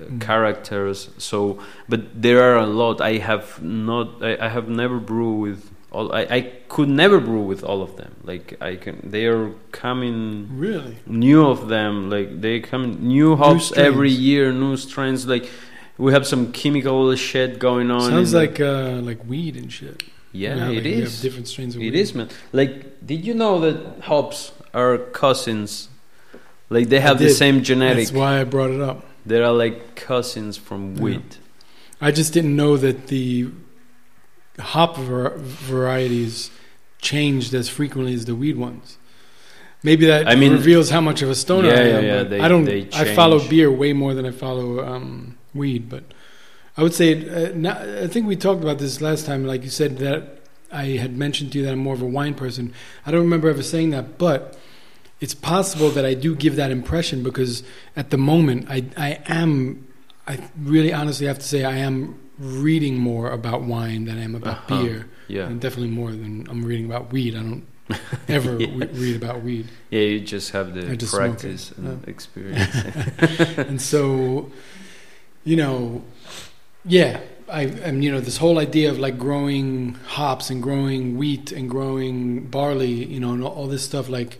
[0.00, 0.20] Mm.
[0.20, 1.10] characters.
[1.18, 1.58] So,
[1.88, 3.00] but there are a lot.
[3.00, 4.22] I have not.
[4.22, 5.60] I, I have never brewed with
[5.90, 8.12] All I, I could never brew with all of them.
[8.30, 10.96] Like I can, they are coming Really?
[11.06, 12.10] new of them.
[12.10, 12.84] Like they come
[13.14, 13.86] new hops strains.
[13.88, 15.24] every year, new strains.
[15.26, 15.48] Like
[15.96, 18.02] we have some chemical shit going on.
[18.10, 20.02] Sounds like uh, like weed and shit.
[20.30, 21.12] yeah, You know, it like is.
[21.14, 22.00] have different strains of It weed.
[22.04, 22.28] is, man.
[22.52, 22.72] Like,
[23.10, 25.88] did you know that hops are cousins?
[26.68, 28.12] Like they have the same genetic.
[28.12, 29.07] That's why I brought it up.
[29.28, 31.18] They are like cousins from Yeah.
[32.00, 33.48] I just didn't know that the
[34.58, 36.50] hop var- varieties
[37.00, 38.96] changed as frequently as the weed ones.
[39.82, 42.04] Maybe that I mean- reveals how much of a stoner Yeah, I am.
[42.04, 42.64] yeah, but they- I don't.
[42.64, 45.88] they I follow beer way more than I follow um, weed.
[45.88, 46.04] But
[46.76, 49.46] I would say, uh, not, I think we talked about this last time.
[49.46, 50.38] Like you said that
[50.72, 52.72] I had mentioned to you that I'm more of a wine person.
[53.06, 54.56] I don't remember ever saying that, but
[55.20, 57.62] it's possible that I do give that impression because
[57.96, 59.84] at the moment I I am
[60.26, 64.34] I really honestly have to say I am reading more about wine than I am
[64.34, 64.82] about Uh-huh.
[64.84, 67.34] beer, Yeah, and definitely more than I'm reading about weed.
[67.34, 67.64] I don't
[68.28, 68.84] ever Yeah.
[69.04, 70.02] read about weed, yeah.
[70.02, 72.10] You just have the just practice and Yeah.
[72.14, 72.74] experience.
[73.70, 74.50] and so
[75.44, 76.02] you know,
[76.84, 77.20] yeah.
[77.50, 81.68] I and you know this whole idea of like growing hops and growing wheat and
[81.70, 84.08] growing barley, you know, and all this stuff.
[84.10, 84.38] Like,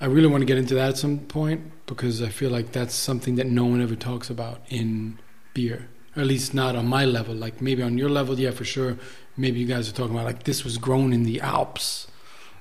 [0.00, 2.94] I really want to get into that at some point because I feel like that's
[2.94, 5.18] something that no one ever talks about in
[5.54, 7.34] beer, or at least not on my level.
[7.34, 8.96] Like maybe on your level, yeah, for sure.
[9.36, 12.06] Maybe you guys are talking about like this was grown in the Alps,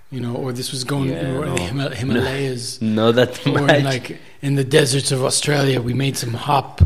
[0.10, 1.42] you know, or this was grown Yeah, in no.
[1.56, 2.82] the Himal- Himalayas.
[2.82, 3.72] No, that's or much.
[3.78, 6.82] in like in the deserts of Australia, we made some hop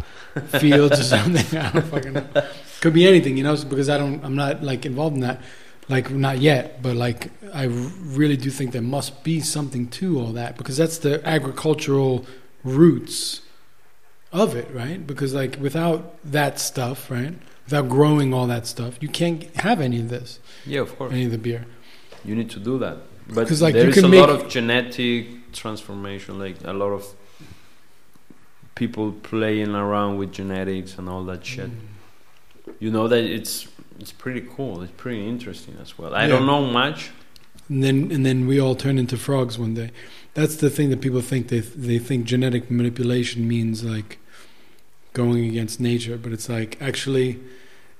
[0.59, 1.57] fields or something.
[1.65, 2.27] I don't fucking know.
[2.81, 5.39] Could be anything, you know, because I don't, I'm not like involved in that,
[5.89, 6.81] like not yet.
[6.81, 10.99] But like, I really do think there must be something to all that because that's
[10.99, 12.25] the agricultural
[12.63, 13.41] roots
[14.31, 15.05] of it, right?
[15.05, 17.33] Because like without that stuff, right,
[17.65, 21.11] without growing all that stuff, you can't have any of this, yeah, of course.
[21.11, 21.65] any of the beer.
[22.23, 22.97] You need to do that.
[23.27, 27.05] But like, there's a make- lot of genetic transformation, like a lot of
[28.75, 31.69] people playing around with genetics and all that shit.
[31.69, 32.73] Mm.
[32.79, 33.67] You know that it's
[34.01, 34.81] it's pretty cool.
[34.81, 36.13] It's pretty interesting as well.
[36.13, 36.27] I Yeah.
[36.29, 37.11] don't know much.
[37.69, 39.91] and then and then we all turn into frogs one day.
[40.33, 44.17] That's the thing that people think they they think genetic manipulation means like
[45.13, 47.39] going against nature, but it's like actually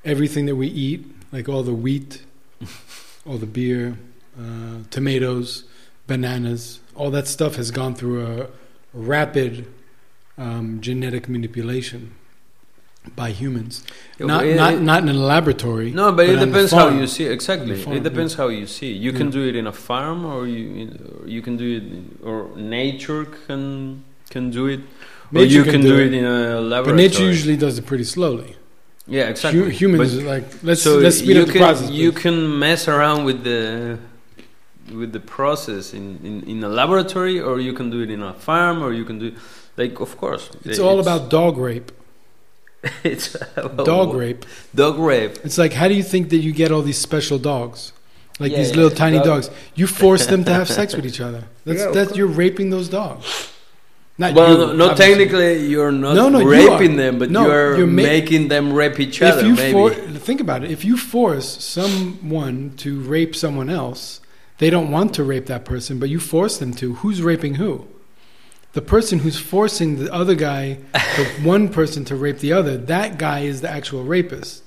[0.03, 2.23] everything that we eat, like all the wheat,
[3.26, 3.98] all the beer,
[4.40, 5.64] uh, tomatoes,
[6.07, 8.48] bananas, all that stuff has gone through a
[8.94, 9.68] rapid
[10.38, 12.15] um, genetic manipulation
[13.15, 13.84] by humans.
[14.19, 15.91] Not It- not not in a laboratory.
[15.91, 17.26] no, but it on the depends how you see.
[17.26, 18.91] Exactly, farm, it depends how you see.
[18.91, 20.90] You can do it in a farm, or you
[21.23, 21.84] or you can do it,
[22.30, 24.82] or nature can can do it,
[25.34, 26.07] or you can can, do it.
[26.07, 26.98] it in a But laboratory.
[27.03, 28.56] nature usually does it pretty slowly.
[29.07, 29.61] yeah, exactly.
[29.61, 31.90] Hu- humans But- like let's so let's speed up the can process.
[31.90, 33.61] you can mess around with the
[34.99, 38.34] with the process in, in, in a laboratory or you can do it in a
[38.34, 39.28] farm or you can do
[39.78, 41.91] like of course it's eh, all about dog rape.
[43.03, 44.18] it's about Dog what?
[44.18, 44.45] rape.
[44.74, 47.94] dog rape It's like how do you think that you get all these special dogs?
[48.40, 49.49] Like Yeah, these yeah, little tiny dog- dogs.
[49.76, 51.44] You force them to have sex with each other.
[51.66, 52.18] That's Yeah, of that course.
[52.18, 53.49] you're raping those dogs.
[54.18, 55.16] Not well you, no, no obviously.
[55.16, 56.98] technically you're not No, no, raping are.
[57.03, 59.91] them but No, you're, you're ma- making them rape each If other you maybe for,
[60.20, 64.20] think about it, if you force someone to rape someone else,
[64.58, 66.95] they don't want to rape that person, but you force them to.
[66.95, 67.88] Who's raping who?
[68.73, 73.18] The person who's forcing the other guy, the one person to rape the other, that
[73.18, 74.64] guy is the actual rapist.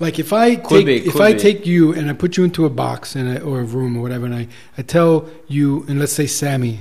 [0.00, 1.38] Like if I Could take be, if I be.
[1.38, 4.26] take you and I put you into a box and or a room or whatever,
[4.26, 4.48] and I,
[4.78, 6.80] I tell you and let's say Sammy,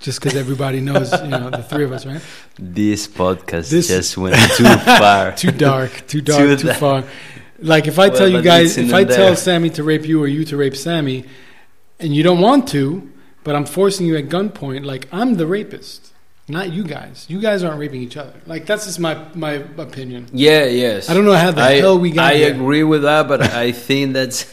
[0.00, 2.20] just because everybody knows, you know, the three of us, right?
[2.58, 7.04] this podcast This- just went too far too dark, too dark, Too too, far.
[7.58, 9.16] Like if I Well, tell you guys, if I there.
[9.16, 11.24] tell Sammy to rape you or you to rape Sammy,
[12.00, 13.10] and you don't want to,
[13.48, 16.12] but I'm forcing you at gunpoint, like I'm the rapist,
[16.48, 17.24] not you guys.
[17.30, 18.34] You guys aren't raping each other.
[18.44, 19.52] Like that's just my my
[19.86, 20.26] opinion.
[20.34, 22.52] yeah yes I don't know how the I, hell we got I here.
[22.54, 24.44] agree with that, but I think that's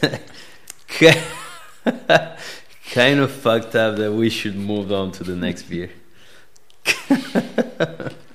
[2.94, 5.90] kind of fucked up that we should move on to the next beer.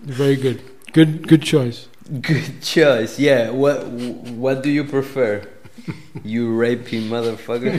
[0.04, 0.62] Very good,
[0.94, 1.88] good, good choice.
[2.30, 3.18] Good choice.
[3.18, 3.50] Yeah.
[3.50, 5.42] What What do you prefer?
[6.24, 7.76] you rapey motherfucker.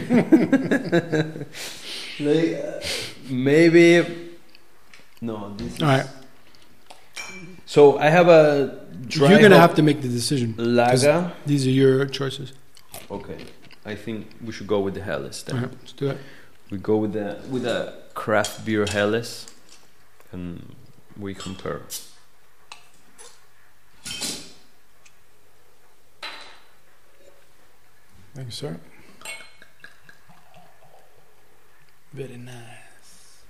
[2.21, 2.81] Like, uh,
[3.29, 4.31] maybe.
[5.21, 5.55] No.
[5.57, 6.07] This is, All right,
[7.67, 10.55] So I have a dry you're gonna have to make the decision.
[10.59, 11.33] lager.
[11.47, 12.53] These are your choices.
[13.11, 13.39] Okay.
[13.85, 15.57] I think we should go with the Helles then.
[15.57, 16.19] All right, let's do it.
[16.71, 19.47] We go with the with a craft beer Helles,
[20.33, 20.75] and
[21.17, 21.83] we compare.
[28.35, 28.81] Thank you, sir.
[32.13, 33.43] Very nice.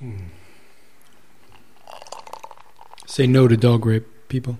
[0.00, 0.16] Hmm.
[3.06, 4.58] Say no to dog rape, people.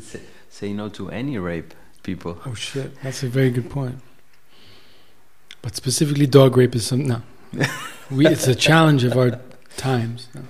[0.00, 0.20] Say,
[0.50, 1.72] say no to any rape,
[2.02, 2.38] people.
[2.44, 4.00] Oh shit, that's a very good point.
[5.62, 7.22] But specifically, dog rape is some no.
[8.10, 9.40] we, it's a challenge of our
[9.76, 10.28] times.
[10.34, 10.42] No.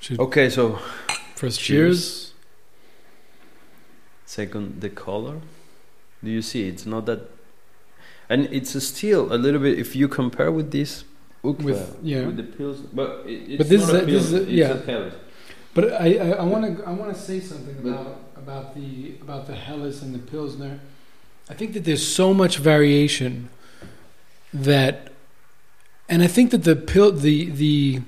[0.00, 0.80] Should Okay, so
[1.36, 2.00] first Cheers.
[2.00, 2.31] cheers.
[4.36, 5.42] Second, the color.
[6.24, 6.66] Do you see?
[6.66, 7.20] It's not that,
[8.30, 9.78] and it's still a little bit.
[9.78, 11.04] If you compare with this,
[11.42, 12.24] With- uh, yeah.
[12.24, 14.72] with the Pils, but it, it's But this is a this is a- yeah.
[14.88, 15.10] a.
[15.74, 19.46] But I I want to I want to say something But- about about the about
[19.50, 20.80] the Helles and the Pilsner.
[21.50, 23.50] I think that there's so much variation
[24.54, 25.12] that,
[26.08, 28.00] and I think that the pil the the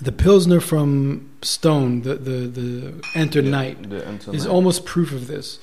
[0.00, 4.50] the Pilsner from Stone, the the the Enter Yeah, Night, the Enter is Night.
[4.52, 5.58] almost proof of this.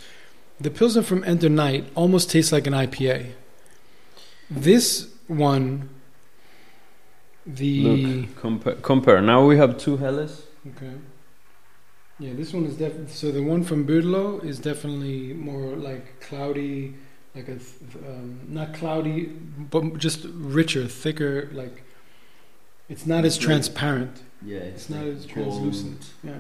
[0.60, 3.32] The Pilsner from Enter Night almost tastes like an IPA.
[4.49, 5.90] This one,
[7.45, 9.22] the Look, compare, compare.
[9.22, 10.44] Now we have two Helles.
[10.68, 10.94] Okay.
[12.20, 13.12] Yeah, this one is definitely.
[13.14, 16.95] So the one from BRLO is definitely more like cloudy,
[17.36, 21.49] like a th- um, not cloudy, but just richer, thicker.
[21.52, 21.84] Like
[22.90, 24.22] it's not as transparent.
[24.45, 26.02] Yeah, It's not as translucent.
[26.24, 26.34] Yeah.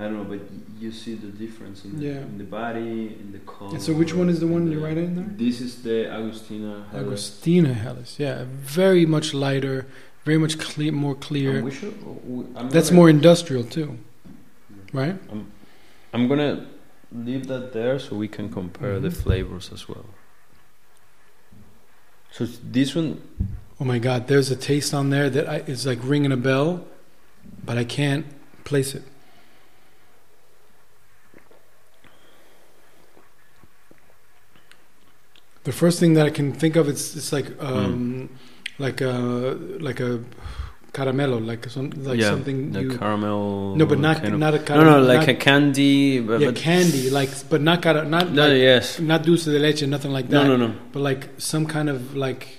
[0.00, 0.40] I don't know, but
[0.80, 2.18] you see the difference in, the, Yeah.
[2.20, 3.72] in the body, in the color.
[3.74, 5.26] And so which one is the one you write in there?
[5.36, 7.04] This is the Augustiner Helles.
[7.04, 8.16] Augustiner Helles.
[8.18, 9.86] Yeah, very much lighter,
[10.24, 11.62] very much clear, more clear.
[11.62, 13.98] we should- we- I'm That's more industrial too,
[14.92, 15.16] right?
[16.14, 16.66] I'm gonna
[17.12, 19.22] leave that there so we can compare the Mhm.
[19.24, 20.06] flavors as well.
[22.30, 23.20] So this one,
[23.80, 26.84] Oh my God, there's a taste on there that I, is like ringing a bell,
[27.64, 28.26] but I can't
[28.64, 29.04] place it.
[35.62, 38.30] The first thing that I can think of it's it's like um,
[38.78, 40.24] like a like a
[40.92, 43.76] caramello, like some like yeah, something the you caramel.
[43.76, 46.20] no, but not not a caramel, no, no, like not, a candy.
[46.20, 48.98] But, yeah but candy, like but not cara, not No, like, yes.
[48.98, 50.44] not dulce de leche, nothing like that.
[50.44, 50.74] No, no, no.
[50.90, 52.57] but like some kind of like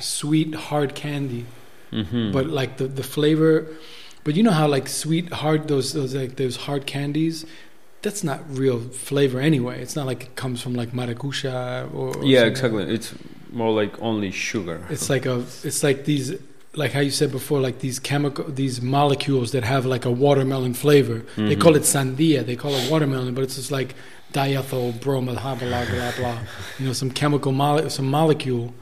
[0.00, 1.44] sweet hard candy.
[1.92, 2.32] Mm-hmm.
[2.32, 3.66] but like the the flavor
[4.24, 7.44] but you know how like sweet hard those those like those hard candies
[8.00, 12.24] that's not real flavor anyway it's not like it comes from like maracuja or, or
[12.24, 12.50] yeah, something.
[12.50, 12.94] exactly.
[12.94, 13.14] It's
[13.50, 14.80] more like only sugar.
[14.88, 16.32] it's like a it's like these
[16.74, 20.72] like how you said before like these chemical these molecules that have like a watermelon
[20.72, 21.60] flavor they Mhm.
[21.60, 23.94] call it sandia they call it watermelon but it's just like
[24.32, 26.38] diethyl bromide blah blah blah blah
[26.78, 28.72] you know some chemical mole- some molecule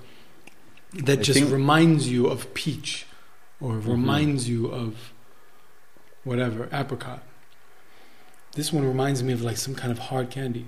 [0.93, 3.07] that I just reminds you of peach
[3.61, 3.87] or Mhm.
[3.89, 5.13] reminds you of
[6.25, 7.23] whatever apricot
[8.55, 10.67] this one reminds me of like some kind of hard candy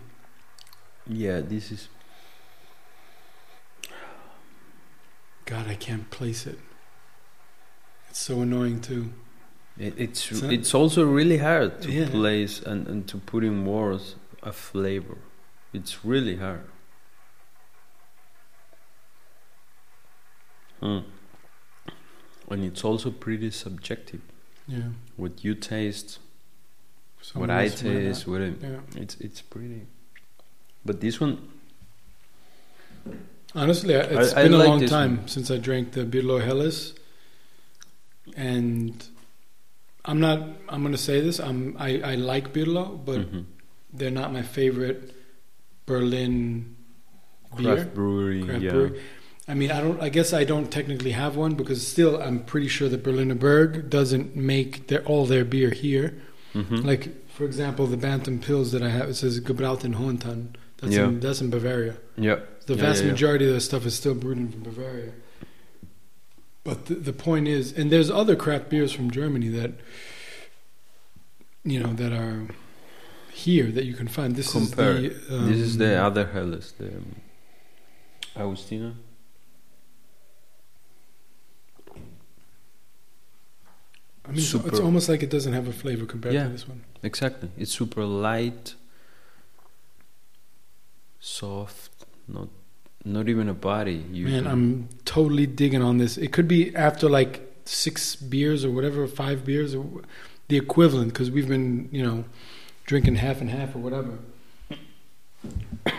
[1.06, 1.88] Yeah, this is.
[5.44, 6.58] god i can't place it
[8.08, 9.12] it's so annoying too
[9.78, 12.08] It, it's It's not- it's also really hard to Yeah.
[12.10, 15.16] place and, and to put in words a flavor.
[15.72, 16.66] It's really hard.
[20.82, 20.98] Hmm.
[22.50, 24.20] And it's also pretty subjective.
[24.68, 26.18] yeah What you taste,
[27.34, 28.00] what I else might not.
[28.00, 29.86] taste, what yeah it's it's pretty.
[30.84, 31.38] But this one,
[33.54, 35.28] Honestly, it's I- I been a like long time one.
[35.28, 36.94] since I drank the BRLO Helles,
[38.36, 39.06] and
[40.04, 40.40] I'm not.
[40.68, 41.38] I'm going to say this.
[41.38, 41.76] I'm.
[41.78, 43.44] I, I like BRLO, but mhm.
[43.92, 45.14] they're not my favorite
[45.86, 46.76] Berlin
[47.56, 47.76] beer.
[47.76, 49.02] craft brewery, craft yeah, brewery.
[49.48, 50.00] I mean, I don't.
[50.00, 53.90] I guess I don't technically have one because still, I'm pretty sure that Berliner Berg
[53.90, 56.14] doesn't make their all their beer here.
[56.54, 56.84] Mhm.
[56.84, 59.08] Like, for example, the Bantam Pils that I have.
[59.08, 60.54] It says Gebraut in Hohenthann.
[60.78, 61.08] That's Yeah.
[61.08, 61.96] in that's in Bavaria.
[62.16, 63.12] yeah, The vast yeah, yeah.
[63.12, 65.12] majority of the stuff is still brewed in Bavaria.
[66.64, 69.72] But the, the point is, and there's other craft beers from Germany that,
[71.64, 72.46] you know, that are
[73.32, 74.36] here that you can find.
[74.36, 74.96] This Compare.
[74.96, 75.36] is the.
[75.36, 77.16] Um, this is the other Helles, the um,
[78.36, 78.94] Augustiner.
[84.24, 86.44] I mean, it's, super- it's almost like it doesn't have a flavor compared Yeah.
[86.44, 86.82] to this one.
[87.02, 87.50] Exactly.
[87.58, 88.74] It's super light,
[91.20, 91.90] soft,
[92.28, 92.48] not
[93.04, 94.04] not even a body.
[94.12, 96.16] You Man, can- I'm totally digging on this.
[96.16, 99.84] It could be after like six beers or whatever, five beers, or
[100.46, 102.24] the equivalent, because we've been, you know,
[102.86, 104.18] drinking half and half or whatever.
[105.84, 105.92] I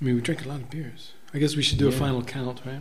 [0.00, 1.12] mean, we drink a lot of beers.
[1.34, 2.80] I guess we should do a final count, right?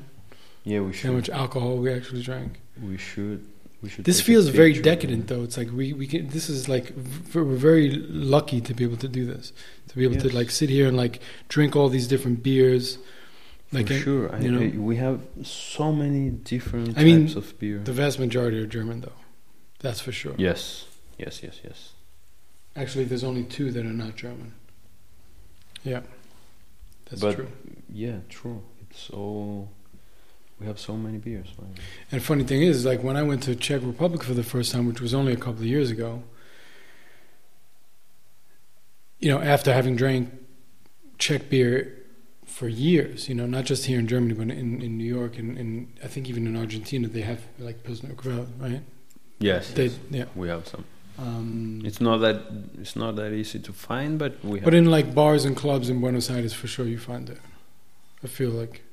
[0.63, 1.07] yeah, we should.
[1.07, 2.59] how much alcohol we actually drank.
[2.81, 3.45] We should.
[3.99, 5.43] This feels very decadent, though.
[5.43, 6.29] It's like we we can.
[6.29, 6.93] This is like
[7.33, 9.53] we're very lucky to be able to do this.
[9.89, 12.97] To be able to like sit here and like drink all these different beers.
[13.71, 17.35] Like For sure, I, you know, I- we have so many different I mean, types
[17.35, 17.79] of beer.
[17.79, 19.19] the vast majority are German, though.
[19.79, 20.33] That's for sure.
[20.37, 20.85] yes,
[21.19, 21.91] yes, yes, yes.
[22.75, 24.53] Actually, there's only two that are not German.
[25.83, 26.01] Yeah,
[27.09, 27.49] that's But- true.
[27.91, 28.63] Yeah, true.
[28.89, 29.69] It's all.
[30.59, 31.47] We have so many beers.
[31.59, 31.69] Right?
[32.11, 34.87] And funny thing is, like when I went to Czech Republic for the first time,
[34.87, 36.23] which was only a couple of years ago,
[39.19, 40.29] you know, after having drank
[41.19, 41.93] Czech beer
[42.45, 45.57] for years, you know, not just here in Germany, but in, in New York and,
[45.57, 48.81] and I think even in Argentina, they have like Pilsner Urquell, right?
[49.39, 50.25] Yes, They, yes, yeah.
[50.35, 50.83] we have some.
[51.19, 52.41] Um, It's not that
[52.79, 54.65] it's not that easy to find, but we have.
[54.65, 57.39] but in like bars and clubs in Buenos Aires, for sure you find it.
[58.23, 58.83] I feel like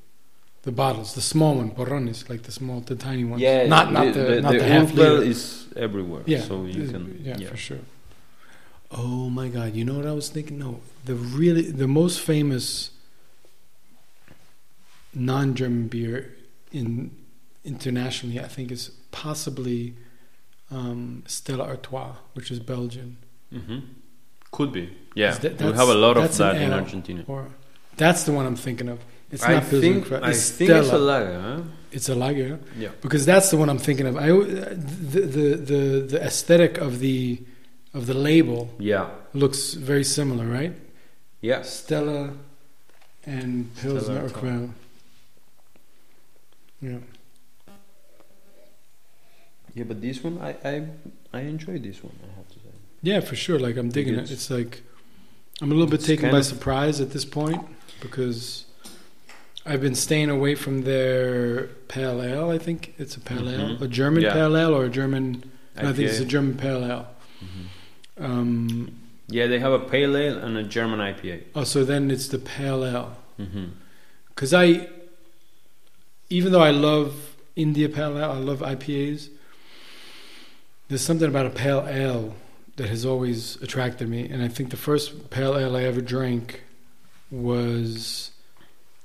[0.65, 3.41] the bottles, the small one, porrones, like the small, the tiny ones.
[3.43, 5.31] yeah, not not the, not the, half Urquell liter.
[5.31, 6.23] is everywhere.
[6.27, 7.21] Yeah, so you can.
[7.23, 7.81] yeah, Yeah, for sure.
[8.91, 9.75] Oh my god!
[9.75, 10.59] You know what I was thinking?
[10.59, 12.91] No, the really the most famous
[15.15, 16.35] non-German beer
[16.73, 17.11] in
[17.65, 19.95] internationally, I think, is possibly
[20.71, 23.17] um, Stella Artois, which is Belgian.
[23.53, 23.79] Mm-hmm.
[24.51, 24.97] Could be.
[25.15, 26.73] Yeah, that- we have a lot of that in.
[26.73, 27.25] Argentina.
[27.27, 27.47] Or
[27.97, 28.99] that's the one I'm thinking of.
[29.35, 31.41] It's I not Pilsner think Urquell, I it's think it's a lager.
[31.41, 31.61] Huh?
[31.97, 32.91] It's a lager Yeah.
[33.03, 34.17] because that's the one I'm thinking of.
[34.17, 35.81] I the the the,
[36.13, 37.41] the aesthetic of the
[37.99, 39.07] of the label Yeah.
[39.33, 40.73] looks very similar, right?
[41.41, 41.63] Yeah.
[41.63, 42.33] Stella
[43.27, 44.31] and Pilsner Stella or.
[44.31, 44.75] Crown.
[46.81, 46.99] Yeah.
[49.75, 50.87] Yeah, but this one, I, I,
[51.33, 52.13] I enjoy this one.
[52.23, 52.71] I have to say.
[53.03, 53.59] Yeah, for sure.
[53.59, 54.19] Like I'm digging it.
[54.25, 54.83] It's- It's like
[55.61, 57.63] I'm a little bit it's taken by surprise at this point
[58.01, 58.65] because
[59.67, 62.51] I've been staying away from their pale ale.
[62.51, 63.81] I think it's a pale ale, Mhm.
[63.81, 64.33] a German Yeah.
[64.35, 65.43] pale ale or a German.
[65.77, 67.07] no, I think it's a German pale ale.
[67.43, 68.25] Mhm.
[68.25, 68.93] Um,
[69.29, 71.41] Yeah, they have a pale ale and a German IPA.
[71.55, 73.17] oh, so then it's the pale ale.
[73.41, 73.65] Mm-hmm.
[74.29, 74.89] Because I,
[76.29, 79.29] even though I love India Pale Ale, I love IPAs.
[80.89, 82.35] There's something about a pale ale
[82.77, 86.63] that has always attracted me, and I think the first pale ale I ever drank
[87.31, 88.31] was.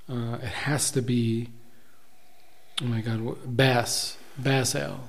[0.10, 1.50] Uh, it has to be.
[2.82, 3.22] Oh my God!
[3.22, 5.00] what- Bass Bass Ale.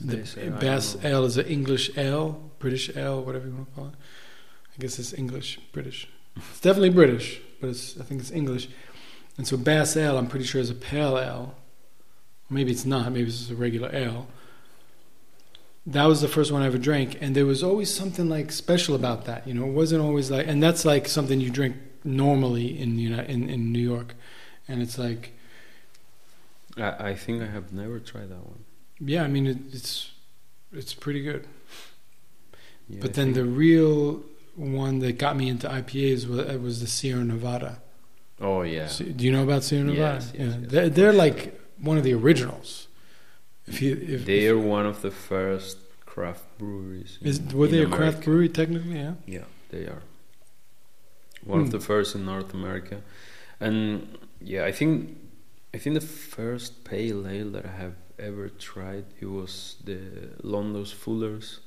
[0.00, 1.08] The Bass ale, I Bass don't know.
[1.10, 3.94] Ale is an English ale, British ale, whatever you want to call it.
[3.94, 6.08] I guess it's English, British.
[6.36, 8.68] It's definitely British, but it's I think it's English.
[9.36, 11.54] And so Bass Ale, I'm pretty sure is a pale ale.
[12.50, 13.10] Maybe it's not.
[13.12, 14.28] Maybe it's just a regular ale.
[15.86, 18.94] That was the first one I ever drank, and there was always something like special
[18.94, 19.48] about that.
[19.48, 21.76] You know, it wasn't always like, and that's like something you drink
[22.16, 24.14] normally in you know in in New York,
[24.66, 25.32] and it's like,
[26.76, 28.64] I, I think I have never tried that one.
[29.00, 30.10] yeah, I mean it, it's
[30.72, 31.46] it's pretty good.
[32.88, 34.22] Yeah, But I then the real
[34.56, 37.80] one that got me into IPAs was, it was the Sierra Nevada.
[38.40, 38.86] Oh yeah.
[38.88, 40.14] So- do you know about Sierra Nevada?
[40.14, 42.86] Yes, yes, yeah, yes, they're, they're like one of the originals.
[43.66, 45.76] If you if, they are one of the first
[46.06, 47.18] craft breweries.
[47.20, 47.96] is in- were they a America.
[47.96, 48.98] craft brewery technically?
[48.98, 49.14] Yeah.
[49.26, 50.02] Yeah, they are.
[51.48, 51.66] One Hmm.
[51.66, 52.96] of the first in North America,
[53.60, 53.82] and
[54.40, 54.94] yeah, I think
[55.74, 56.06] I think the
[56.36, 59.52] first pale ale that I have ever tried it was
[59.84, 60.00] the
[60.42, 61.60] London's Fuller's,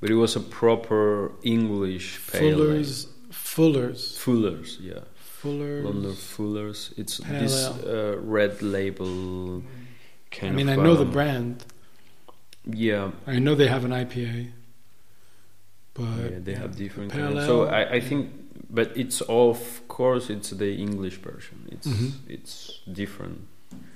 [0.00, 3.12] but it was a proper English pale Fuller's, ale.
[3.32, 5.84] Fuller's, Fuller's, yeah, Fuller's.
[5.84, 6.80] London Fuller's.
[6.96, 9.62] It's Pale this uh, red label
[10.42, 10.78] I mean, of.
[10.78, 11.64] I know the um, brand.
[12.64, 14.50] Yeah, I know they have an IPA,
[15.94, 17.12] but yeah, they have different.
[17.12, 17.46] Pale kinds.
[17.46, 18.08] So ale, I, I yeah.
[18.08, 18.30] think,
[18.70, 21.68] but it's of course it's the English version.
[21.70, 22.10] It's Mhm.
[22.28, 23.38] it's different.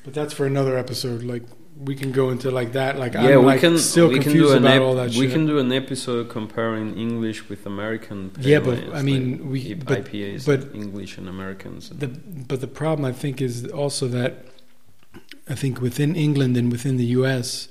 [0.05, 1.23] But that's for another episode.
[1.23, 1.45] Like
[1.89, 2.99] we can go into like that.
[2.99, 4.95] Like yeah, I'm we like can still we can confused do an about ep- all
[4.97, 5.33] that we shit.
[5.33, 8.31] can do an episode comparing English with American.
[8.41, 11.89] Yeah, but, I mean, we- but- IPAs, but- English and Americans.
[11.91, 14.33] The, but the problem I think is also that
[15.49, 17.69] I think within England and within the U.S.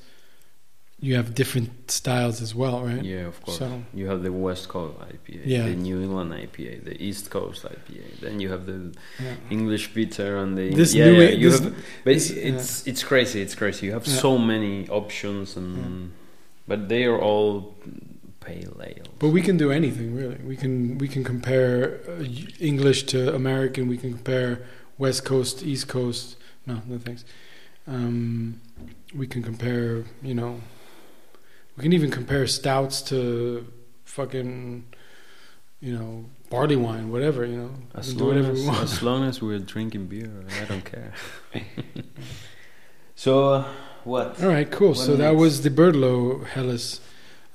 [1.01, 3.03] you have different styles as well, right?
[3.03, 3.57] yeah, of course.
[3.59, 5.65] So You have the West Coast IPA, Yeah.
[5.69, 8.19] the New England IPA, the East Coast IPA.
[8.21, 8.80] Then you have the
[9.23, 9.35] yeah.
[9.49, 11.73] English bitter and the This yeah, new yeah, you this- have,
[12.03, 13.39] but this- it's it's crazy.
[13.45, 13.81] It's crazy.
[13.88, 14.21] You have Yeah.
[14.26, 16.11] so many options, and
[16.67, 17.76] but they are all
[18.41, 19.07] pale ales.
[19.19, 20.38] But we can do anything really.
[20.51, 22.23] We can we can compare uh,
[22.71, 23.81] English to American.
[23.88, 24.51] We can compare
[24.97, 26.35] West Coast, East Coast.
[26.67, 27.23] No, no thanks.
[27.88, 28.59] Um,
[29.15, 30.03] we can compare.
[30.21, 30.53] You know,
[31.80, 33.65] we can even compare stouts to
[34.03, 34.84] fucking,
[35.80, 37.45] you know, barley wine, whatever.
[37.45, 41.14] You know, as long whatever as, as long as we're drinking beer, I don't care.
[43.15, 43.68] so, uh,
[44.03, 44.43] what?
[44.43, 44.89] All right, cool.
[44.89, 46.99] What so that was the BRLO Helles.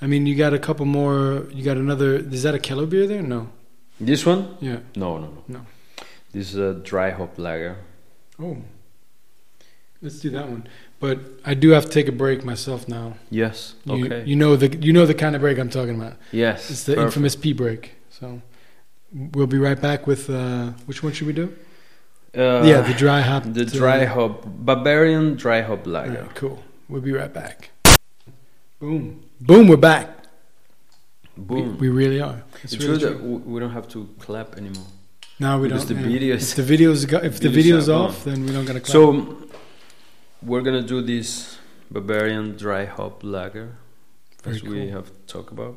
[0.01, 1.47] I mean, you got a couple more.
[1.53, 2.17] You got another.
[2.17, 3.21] Is that a Keller beer there?
[3.21, 3.51] No.
[4.01, 4.57] This one?
[4.59, 4.79] Yeah.
[4.97, 5.45] No, no, no.
[5.49, 5.67] No.
[6.33, 7.77] This is a dry hop lager.
[8.41, 8.57] Oh.
[10.01, 10.67] Let's do that one.
[11.01, 13.15] But I do have to take a break myself now.
[13.31, 13.75] Yes.
[13.85, 14.25] You, Okay.
[14.25, 16.15] You know the you know the kind of break I'm talking about.
[16.33, 16.71] yes.
[16.71, 17.07] It's the perfect.
[17.07, 17.95] infamous pee break.
[18.11, 18.41] So
[19.13, 21.55] we'll be right back with uh, which one should we do?
[22.37, 23.45] Uh, yeah, the dry hop.
[23.47, 26.23] the dry hop Bavarian dry hop lager.
[26.23, 26.63] right, cool.
[26.89, 27.71] We'll be right back.
[28.81, 29.23] Boom.
[29.41, 30.09] Boom, we're back.
[31.37, 31.79] Boom.
[31.79, 32.43] We, we really are.
[32.63, 34.87] it's really true that we don't have to clap anymore.
[35.41, 36.03] No, we because don't.
[36.03, 36.19] the yeah.
[36.19, 38.93] videos- If the videos go, if the videos off, then we don't gotta clap.
[38.93, 39.37] So
[40.45, 41.59] we're gonna do this
[41.91, 43.77] Bavarian dry hop lager,
[44.43, 45.77] Very as we have talked about.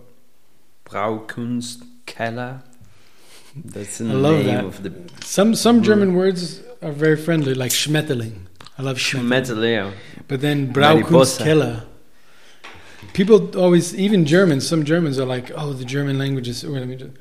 [0.86, 2.64] Braukunst Keller.
[3.56, 4.66] That's the I love name that.
[4.66, 5.82] of the some some.
[5.84, 8.42] German words are very friendly, like Schmetterling.
[8.78, 9.28] I love Schmetterling.
[9.28, 9.94] Schmetterling.
[10.28, 10.74] But then.
[10.74, 11.86] Braukunstkeller.
[13.14, 16.88] People always, even Germans, some Germans are like, oh, the German language is, wait, let
[16.88, 17.12] me just,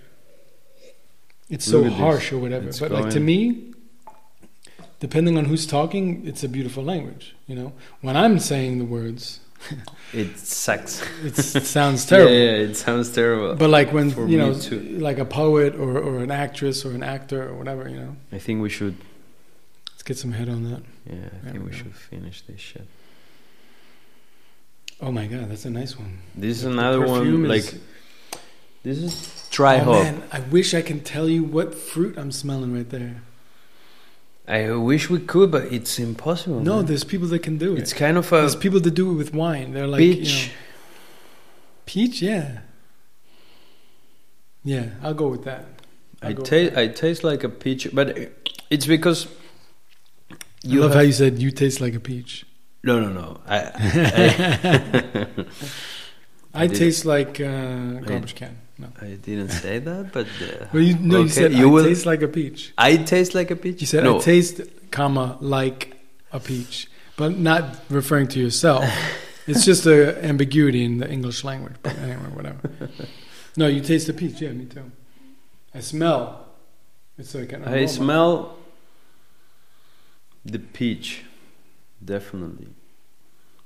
[1.48, 1.92] it's so at this.
[1.94, 2.68] harsh or whatever.
[2.68, 3.65] It's but like to me,
[5.00, 7.34] depending on who's talking, it's a beautiful language.
[7.46, 9.40] You know, when I'm saying the words,
[10.12, 11.02] It sucks.
[11.24, 12.32] it's, it sounds terrible.
[12.32, 13.54] Yeah, yeah, it sounds terrible.
[13.56, 14.80] But like when For you know, too.
[14.98, 18.38] like a poet or, or an actress or an actor or whatever, you know, I
[18.38, 18.96] think we should.
[19.92, 20.82] let's get some head on that.
[21.06, 22.86] Yeah, I There think we we should finish this shit.
[25.00, 26.18] Oh my god, that's a nice one.
[26.34, 27.44] This is The another one.
[27.44, 27.80] is- Like
[28.82, 30.02] this is dry oh hop.
[30.04, 33.22] man, I wish I can tell you what fruit I'm smelling right there.
[34.48, 36.60] I wish we could, but it's impossible.
[36.60, 36.86] No, man.
[36.86, 37.80] there's people that can do it.
[37.80, 39.72] it's kind of a there's people that do it with wine.
[39.72, 40.46] They're like you peach.
[40.48, 40.52] know-
[41.84, 42.58] peach, yeah,
[44.64, 44.90] yeah.
[45.02, 45.64] I'll go with that.
[46.22, 46.76] I'll I taste.
[46.76, 48.16] I taste like a peach, but
[48.70, 49.26] it's because
[50.30, 50.36] I
[50.74, 52.46] love how you said you taste like a peach.
[52.84, 53.40] No, no, no.
[53.46, 53.58] I,
[56.54, 58.58] I, I did- taste like uh, garbage can.
[58.78, 61.84] No, I didn't say that, but uh, well, you no, you said you I will-
[61.84, 62.72] taste like a peach.
[62.76, 63.80] I taste like a peach.
[63.80, 64.18] You said no.
[64.18, 65.96] I taste, comma, like
[66.32, 68.84] a peach, but not referring to yourself.
[69.46, 71.74] it's just a ambiguity in the English language.
[71.82, 72.70] But anyway, whatever.
[73.58, 74.42] No, you taste the peach.
[74.42, 74.92] Yeah, me too.
[75.74, 76.44] I smell.
[77.16, 78.58] It's like an I smell
[80.44, 81.24] the peach,
[82.04, 82.68] definitely.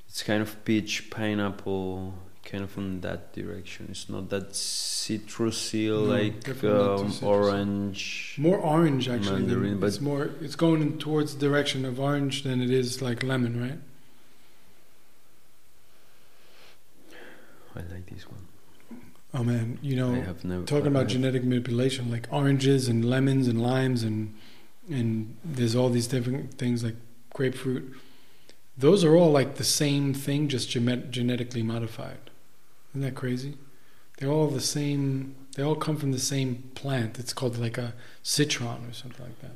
[0.09, 2.15] It's kind of peach, pineapple,
[2.51, 3.87] kind of in that direction.
[3.91, 8.35] It's not that citrusy No, like definitely not too um, orange.
[8.39, 9.41] more orange actually.
[9.43, 10.31] Mandarin, but- it's more.
[10.41, 13.79] It's going towards the direction of orange than it is like lemon, right?
[17.77, 18.47] I like this one.
[19.33, 23.47] Oh man, you know, I have never talking about genetic manipulation, like oranges and lemons
[23.47, 24.35] and limes and
[24.91, 26.97] and there's all these different things like
[27.33, 27.95] grapefruit.
[28.77, 32.30] Those are all like the same thing, just gene- genetically modified.
[32.91, 33.57] Isn't that crazy?
[34.19, 35.35] They're all the same.
[35.57, 37.19] They all come from the same plant.
[37.19, 39.53] It's called like a citron or something like that.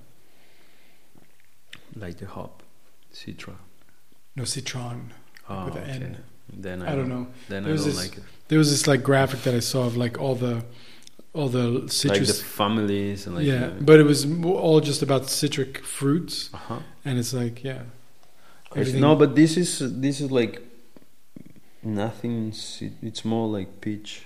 [1.96, 2.62] like the hop,
[3.12, 3.54] citra.
[4.36, 5.12] No, citron.
[5.48, 5.90] Oh, With a okay.
[5.90, 6.24] N.
[6.52, 7.28] Then I, I don't know.
[7.48, 8.24] Then I There's don't this like it.
[8.48, 10.64] There was this like graphic that I saw of like all the
[11.32, 12.42] all the like the citrus.
[12.42, 16.78] families and like yeah, the- but it was all just about citric fruits, uh-huh.
[17.04, 17.82] and it's like yeah.
[18.76, 20.62] Everything- No, but this is this is like
[21.84, 22.52] nothing.
[22.52, 24.22] ci- It's more like peach.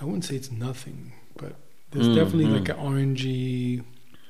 [0.00, 1.54] I wouldn't say it's nothing, but
[1.90, 2.58] there's Mm, definitely mm.
[2.60, 3.82] like an orangey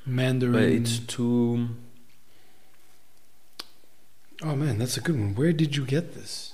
[0.05, 0.53] mandarin.
[0.53, 1.69] But it's too.
[4.41, 5.35] oh man, that's a good one.
[5.35, 6.53] Where did you get this?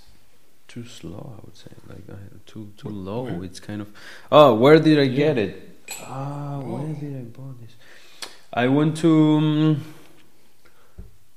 [0.68, 1.38] too slow.
[1.38, 2.06] I would say like
[2.46, 3.24] too too low.
[3.24, 3.44] where?
[3.46, 3.88] It's kind of.
[4.32, 5.16] Oh, where did I Yeah.
[5.16, 5.80] get it?
[6.02, 6.94] Ah, where Oh.
[7.00, 7.76] did I buy this?
[8.52, 9.38] I went to.
[9.38, 9.84] Um,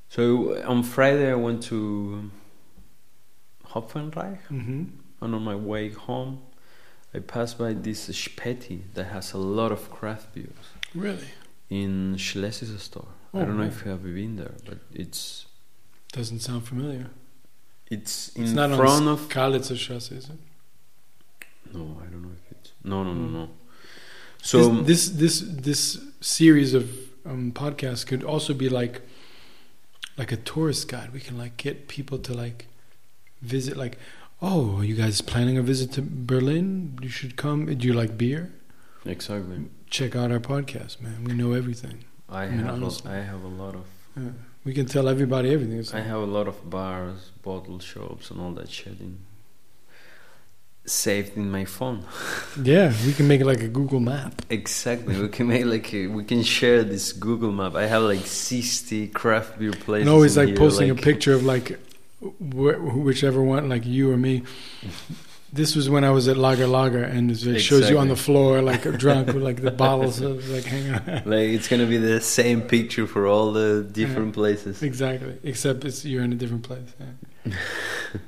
[0.08, 2.32] so on Friday I went to um,
[3.80, 4.84] Hopfenreich, Mm-hmm.
[5.22, 6.40] and on my way home,
[7.14, 11.28] I passed by this Späti that has a lot of craft beers Really?
[11.70, 13.08] in Schlesisches Tor.
[13.34, 13.68] I Oh, don't know wow.
[13.68, 15.46] if you have been there, but it's
[16.12, 17.06] Doesn't sound familiar.
[17.90, 19.28] it's in It's not front on of.
[19.28, 20.38] Kalitzer Strasse, is it?
[21.74, 22.72] No, I don't know if it's.
[22.84, 23.32] No, no, no, Mm.
[23.32, 23.50] no.
[24.42, 26.84] So this this this, this series of
[27.26, 29.02] um, podcasts could also be like
[30.16, 31.12] like a tourist guide.
[31.12, 32.66] We can like get people to like
[33.42, 33.76] visit.
[33.76, 33.98] Like,
[34.42, 36.98] oh, are you guys planning a visit to Berlin?
[37.02, 37.66] You should come.
[37.66, 38.52] Do you like beer?
[39.06, 39.64] exactly.
[39.90, 41.24] Check out our podcast, man.
[41.24, 42.04] We know everything.
[42.28, 43.10] I I mean, have honestly.
[43.10, 43.84] a, I have a lot of
[44.16, 44.30] Yeah.
[44.64, 45.78] We can tell everybody everything.
[45.78, 49.18] It's I have a lot of bars, bottle shops, and all that shit in
[50.84, 52.04] saved in my phone.
[52.62, 54.42] Yeah, we can make it like a Google map.
[54.50, 55.18] Exactly.
[55.20, 57.74] we can make like a, we can share this Google map.
[57.76, 60.08] I have like sixty craft beer places.
[60.08, 61.78] Always in like here, posting like- a picture of like
[62.20, 64.42] wh- whichever one, like you or me.
[65.50, 68.60] This was when I was at Lager Lager, and it shows you on the floor
[68.60, 71.26] like drunk with like the bottles of, like hanging out.
[71.26, 74.82] Like it's gonna be the same picture for all the different places.
[74.82, 76.92] Exactly, except it's you're in a different place.
[77.46, 77.54] Yeah.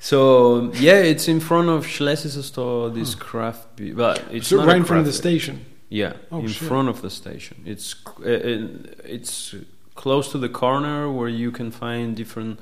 [0.00, 2.90] So yeah, it's in front of Schlesisches Tor.
[2.90, 5.64] This craft beer, but it's so not right in front of the station.
[5.88, 6.68] Yeah, Oh, in shit.
[6.68, 7.62] front of the station.
[7.66, 8.68] It's uh, uh,
[9.04, 9.54] it's
[9.96, 12.60] close to the corner where you can find different.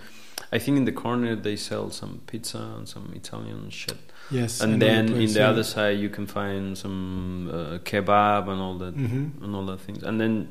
[0.53, 3.99] I think in the corner they sell some pizza and some Italian shit,
[4.31, 5.49] Yes, and then place, in the yeah.
[5.51, 9.43] other side you can find some uh, kebab and all that Mhm.
[9.43, 10.03] and all that things.
[10.03, 10.49] And then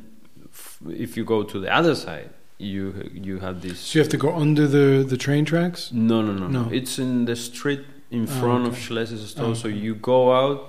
[0.52, 3.80] f- if you go to the other side, you you have this.
[3.80, 5.92] So you have to go under the the train tracks.
[5.92, 6.64] No, no, no, no.
[6.64, 6.70] No.
[6.72, 8.82] It's in the street in Oh, front of okay.
[8.88, 9.46] Schlesisches Tor.
[9.48, 10.60] Oh, So you go out.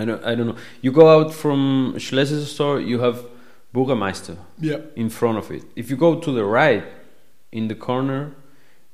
[0.00, 0.22] I don't.
[0.24, 0.56] I don't know.
[0.82, 2.80] You go out from Schlesisches Tor.
[2.80, 3.16] You have
[3.74, 4.78] Bürgermeister Yeah.
[4.96, 5.64] in front of it.
[5.76, 6.84] If you go to the right,
[7.52, 8.32] in the corner,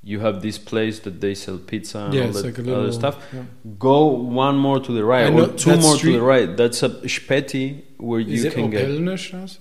[0.02, 2.92] you have this place that they sell pizza and Yeah, all that like little other
[2.92, 3.16] stuff.
[3.32, 3.42] yeah.
[3.78, 6.56] Go one more to the right, know or two more to the right.
[6.56, 8.88] That's a Späti where Is you can get.
[8.88, 9.58] Oppelner Straße?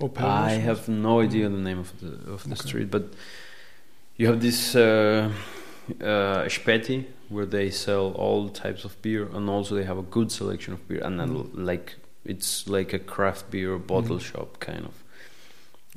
[0.00, 2.68] Oppelner I have no idea the name of the of the Okay.
[2.68, 3.04] street, but
[4.16, 5.30] you have this uh,
[6.00, 10.30] uh, Späti where they sell all types of beer, and also they have a good
[10.32, 11.66] selection of beer, and then Mm.
[11.66, 14.22] like it's like a craft beer bottle Mm.
[14.32, 14.94] shop kind of,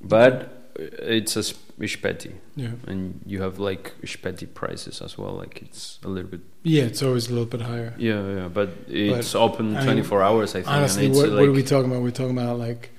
[0.02, 2.72] but it's a sp- Späti, Yeah.
[2.88, 5.34] and you have like Späti prices as well.
[5.34, 7.94] Like it's a little bit Yeah, it's always a little bit higher.
[7.98, 10.52] yeah, yeah, but it's open I mean, twenty four hours.
[10.56, 10.68] I think.
[10.70, 12.02] Honestly, what, like, what are we talking about?
[12.04, 12.92] We're talking about like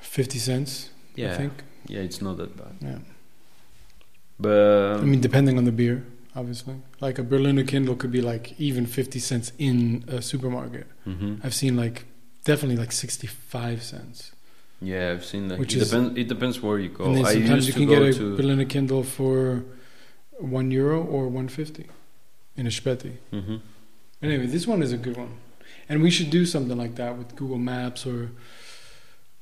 [0.00, 0.90] fifty cents.
[1.16, 1.52] Yeah, I think.
[1.86, 2.98] yeah, it's not that bad, Yeah.
[4.38, 6.04] but I mean, depending on the beer,
[6.34, 6.74] obviously.
[7.00, 10.86] Like a Berliner Kindl could be like even fifty cents in a supermarket.
[11.04, 12.06] hmm I've seen like
[12.44, 14.32] definitely like sixty-five cents.
[14.80, 15.58] Yeah, I've seen that.
[15.58, 17.04] Which it, is- depends, it depends where you go.
[17.04, 18.36] and then I sometimes used you can get a to.
[18.36, 19.62] Berliner Kindl for
[20.38, 21.86] one euro or one fifty
[22.56, 23.12] in a Späti.
[23.30, 23.56] hmm
[24.22, 25.32] Anyway, this one is a good one,
[25.88, 28.30] and we should do something like that with Google Maps or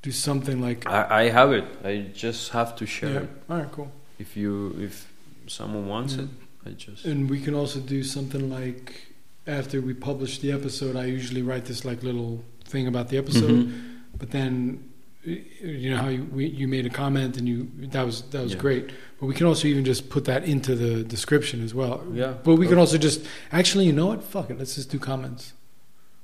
[0.03, 0.87] do something like.
[0.89, 1.65] I, I have it.
[1.85, 3.21] I just have to share Yeah.
[3.21, 3.31] it.
[3.51, 3.73] All right.
[3.73, 3.91] Cool.
[4.21, 5.09] If you, if
[5.49, 6.23] someone wants Yeah.
[6.25, 6.29] it,
[6.67, 7.05] I just.
[7.05, 9.07] And we can also do something like
[9.47, 13.51] after we publish the episode, I usually write this like little thing about the episode,
[13.51, 13.73] Mhm.
[14.19, 14.85] but then
[15.29, 18.53] you know how you, we, you made a comment and you that was that was
[18.55, 18.59] Yeah.
[18.61, 18.91] great.
[19.21, 22.05] But we can also even just put that into the description as well.
[22.13, 22.35] Yeah.
[22.45, 24.23] But we can also just actually, you know what?
[24.25, 24.59] Fuck it.
[24.59, 25.53] Let's just do comments.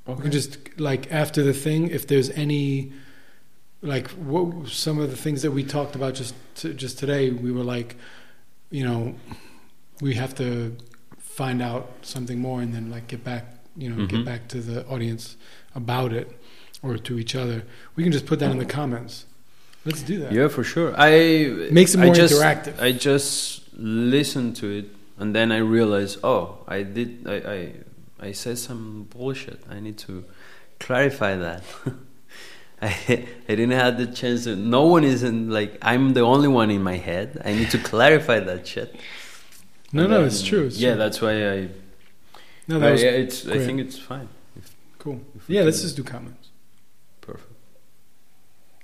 [0.07, 2.93] We can just like after the thing, if there's any
[3.83, 7.51] like what some of the things that we talked about just to, just today, we
[7.53, 7.97] were like,
[8.71, 9.15] you know,
[10.01, 10.77] we have to
[11.19, 13.45] find out something more and then like get back,
[13.77, 14.09] you know, Mhm.
[14.09, 15.37] get back to the audience
[15.75, 16.31] about it
[16.85, 17.65] or to each other.
[17.97, 19.25] We can just put that in the comments.
[19.85, 20.33] Let's do that.
[20.33, 20.95] Yeah, for sure.
[20.97, 21.11] I
[21.71, 22.81] Makes it I more just, interactive.
[22.81, 24.87] I just listened to it,
[25.19, 27.27] and then I realized, oh, I did.
[27.27, 29.61] I I, I said some bullshit.
[29.71, 30.25] I need to
[30.79, 31.63] clarify that.
[32.83, 32.89] I
[33.49, 34.45] I didn't have the chance.
[34.45, 37.41] To, no one is in like I'm the only one in my head.
[37.45, 38.95] I need to clarify that shit.
[39.93, 40.65] no, And no, then- it's true.
[40.67, 40.99] It's yeah, true.
[40.99, 41.69] that's why I.
[42.69, 43.47] no, that was yeah, it's.
[43.47, 44.29] I think it's fine.
[44.99, 45.21] cool.
[45.37, 46.44] if Yeah, let's just do comments.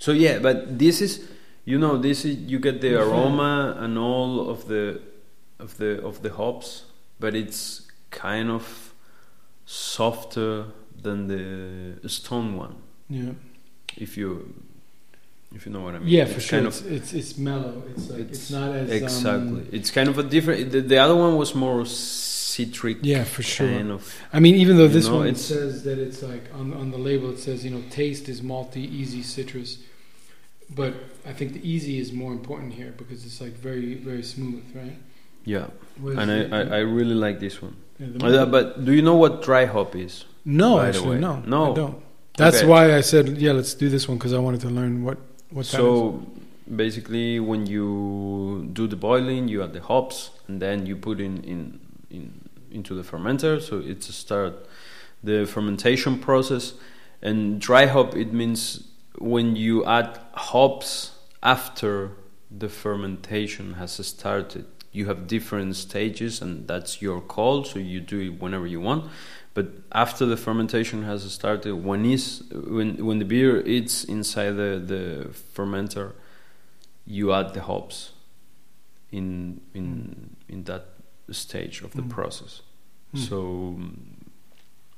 [0.01, 1.28] So yeah, but this is,
[1.64, 5.01] you know, this is you get the aroma and all of the,
[5.59, 6.85] of the of the hops,
[7.20, 8.94] but it's kind of
[9.66, 10.64] softer
[11.02, 12.77] than the stone one.
[13.09, 13.32] Yeah.
[13.97, 14.55] If you,
[15.55, 16.09] if you know what I mean.
[16.09, 16.66] Yeah, It's for sure.
[16.66, 17.82] It's, it's it's mellow.
[17.94, 19.60] It's like it's, It's not as exactly.
[19.62, 20.72] Um, it's kind of a different.
[20.72, 22.98] The, the other one was more citric.
[23.02, 23.68] yeah, for sure.
[23.68, 24.14] Kind of.
[24.32, 26.98] I mean, even though this know, one it's- says that it's like on on the
[26.98, 29.78] label, it says you know taste is malty, easy citrus,
[30.74, 30.94] but
[31.26, 34.97] I think the easy is more important here because it's like very very smooth, right?
[35.44, 35.66] Yeah,
[36.01, 37.76] Whereas and I, the- I, I really like this one.
[37.98, 40.24] yeah, the Uh, but do you know what dry hop is?
[40.44, 41.72] no, actually, no, No.
[41.72, 41.97] I don't.
[42.36, 42.66] That's Okay.
[42.66, 45.18] why I said yeah, let's do this one because I wanted to learn what
[45.51, 45.80] what that is.
[45.80, 46.22] so
[46.76, 51.42] basically when you do the boiling you add the hops and then you put in,
[51.44, 51.80] in
[52.10, 52.32] in
[52.70, 54.55] into the fermenter so it's a start
[55.24, 56.74] the fermentation process
[57.20, 58.84] and dry hop it means
[59.19, 61.12] when you add hops
[61.43, 62.12] after
[62.51, 68.20] the fermentation has started you have different stages and that's your call so you do
[68.20, 69.05] it whenever you want
[69.55, 74.82] but after the fermentation has started when is when when the beer is inside the
[74.85, 76.12] the fermenter
[77.07, 78.12] you add the hops
[79.12, 80.87] in in in that
[81.31, 82.11] stage of the Mm.
[82.11, 82.62] process.
[83.12, 83.19] Hmm.
[83.19, 83.37] So
[83.78, 83.95] mm,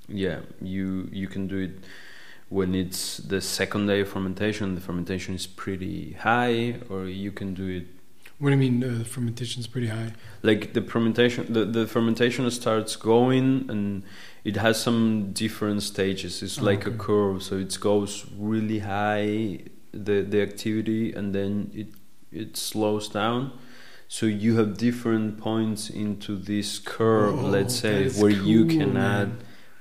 [0.08, 1.84] yeah, you you can do it
[2.52, 4.74] when it's the second day of fermentation.
[4.74, 7.86] The fermentation is pretty high, or you can do it
[8.38, 8.82] What do you mean?
[8.84, 9.04] Uh,
[9.62, 10.10] is pretty high.
[10.42, 11.42] like the fermentation.
[11.56, 14.02] The, the fermentation starts going, and
[14.44, 16.42] it has some different stages.
[16.42, 19.60] It's Oh, like a curve, so it goes really high
[20.06, 21.88] the the activity, and then it
[22.42, 23.40] it slows down.
[24.08, 29.10] So you have different points into this curve, Oh, let's say, where you can man.
[29.20, 29.30] add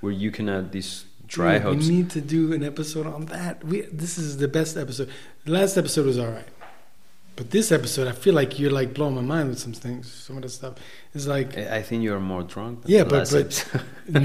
[0.02, 0.94] where you can add these
[1.36, 1.80] dry Dude.
[1.80, 3.64] We need to do an episode on that.
[3.64, 5.10] We this is the best episode.
[5.46, 6.50] The last episode was all right,
[7.38, 10.12] but this episode, I feel like you're like blowing my mind with some things.
[10.26, 10.74] Some of the stuff
[11.18, 12.74] is like I I think you're more drunk.
[12.84, 13.54] Than Yeah, but- but-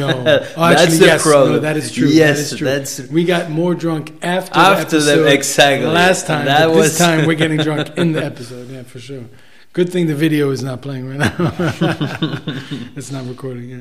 [0.03, 0.09] no.
[0.19, 1.53] Oh, That's actually, the yes, problem.
[1.53, 2.09] no, that is true.
[2.09, 2.67] Yes, that is true.
[2.73, 6.45] that's we got more drunk after after the episode exactly last time.
[6.47, 8.69] That was this time we're getting drunk in the episode.
[8.71, 9.25] Yeah, for sure.
[9.73, 11.37] Good thing the video is not playing right now.
[12.99, 13.69] it's not recording.
[13.71, 13.81] Yeah.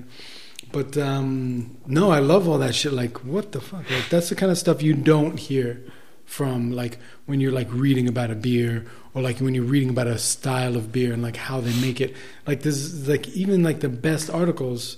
[0.75, 2.91] But um, no, I love all that shit.
[2.91, 3.89] Like, what the fuck?
[3.89, 5.81] Like, that's the kind of stuff you don't hear
[6.25, 6.97] from like
[7.27, 10.75] when you're like reading about a beer or like when you're reading about a style
[10.75, 12.13] of beer and like how they make it.
[12.45, 14.97] Like this, like even like the best articles,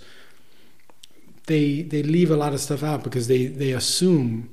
[1.45, 4.49] they they leave a lot of stuff out because they they assume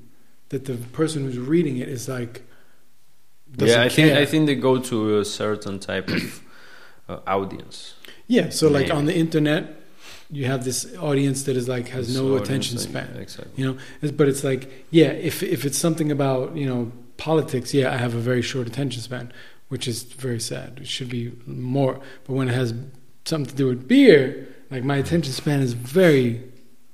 [0.51, 2.43] that the person who's reading it is like.
[3.57, 4.13] yeah, I think.
[4.13, 6.43] I think they go to a certain type of
[7.09, 7.95] uh, audience.
[8.27, 8.99] Yeah, so like Maybe.
[8.99, 9.81] on the internet,
[10.31, 13.17] you have this audience that is like has This no attention like, span.
[13.19, 13.53] Exactly.
[13.57, 17.73] You know, It's- but it's like yeah, if if it's something about you know politics,
[17.75, 19.33] yeah, I have a very short attention span,
[19.69, 20.79] which is very sad.
[20.83, 22.01] It should be more.
[22.27, 22.75] But when it has
[23.25, 26.43] something to do with beer, like my attention span is very,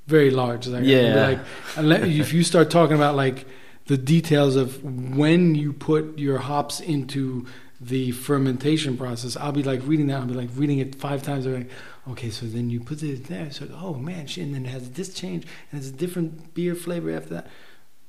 [0.07, 0.66] very large.
[0.66, 1.28] Like, Yeah.
[1.28, 1.39] like
[1.77, 3.47] unless, if you start talking about like
[3.86, 4.82] the details of
[5.16, 7.47] when you put your hops into
[7.81, 10.20] the fermentation process, I'll be like reading that.
[10.20, 11.47] I'll be like reading it five times.
[11.47, 11.70] I'm like,
[12.09, 13.51] okay, so then you put it there.
[13.51, 16.74] So oh man, shit, and then it has this change and it's a different beer
[16.74, 17.47] flavor after that.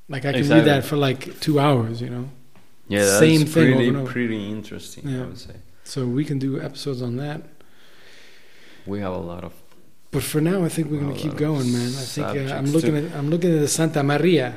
[0.09, 0.69] Like I can Exactly.
[0.71, 2.29] read that for like two hours, you know.
[2.87, 4.05] Yeah, that's Same thing pretty over.
[4.11, 5.07] pretty interesting.
[5.07, 5.23] Yeah.
[5.23, 7.41] I would say So we can do episodes on that.
[8.85, 9.53] we have a lot of
[10.11, 11.87] But for now, I think we're gonna keep going, man.
[11.87, 14.55] I think uh, I'm looking to- at I'm looking at the Santa Maria.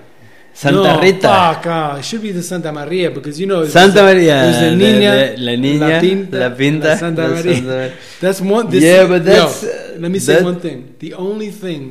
[0.54, 1.20] Santa no, Rita.
[1.20, 4.34] Fuck, ah, it should be the Santa Maria because you know it's- Santa Maria.
[4.44, 7.54] there's the Niña, la Niña, La Pinta, La Pinta, La Santa Maria.
[7.54, 8.70] Santa- That's one.
[8.70, 9.64] This, yeah, but that's.
[9.64, 10.94] uh, let me say that- one thing.
[11.00, 11.82] The only thing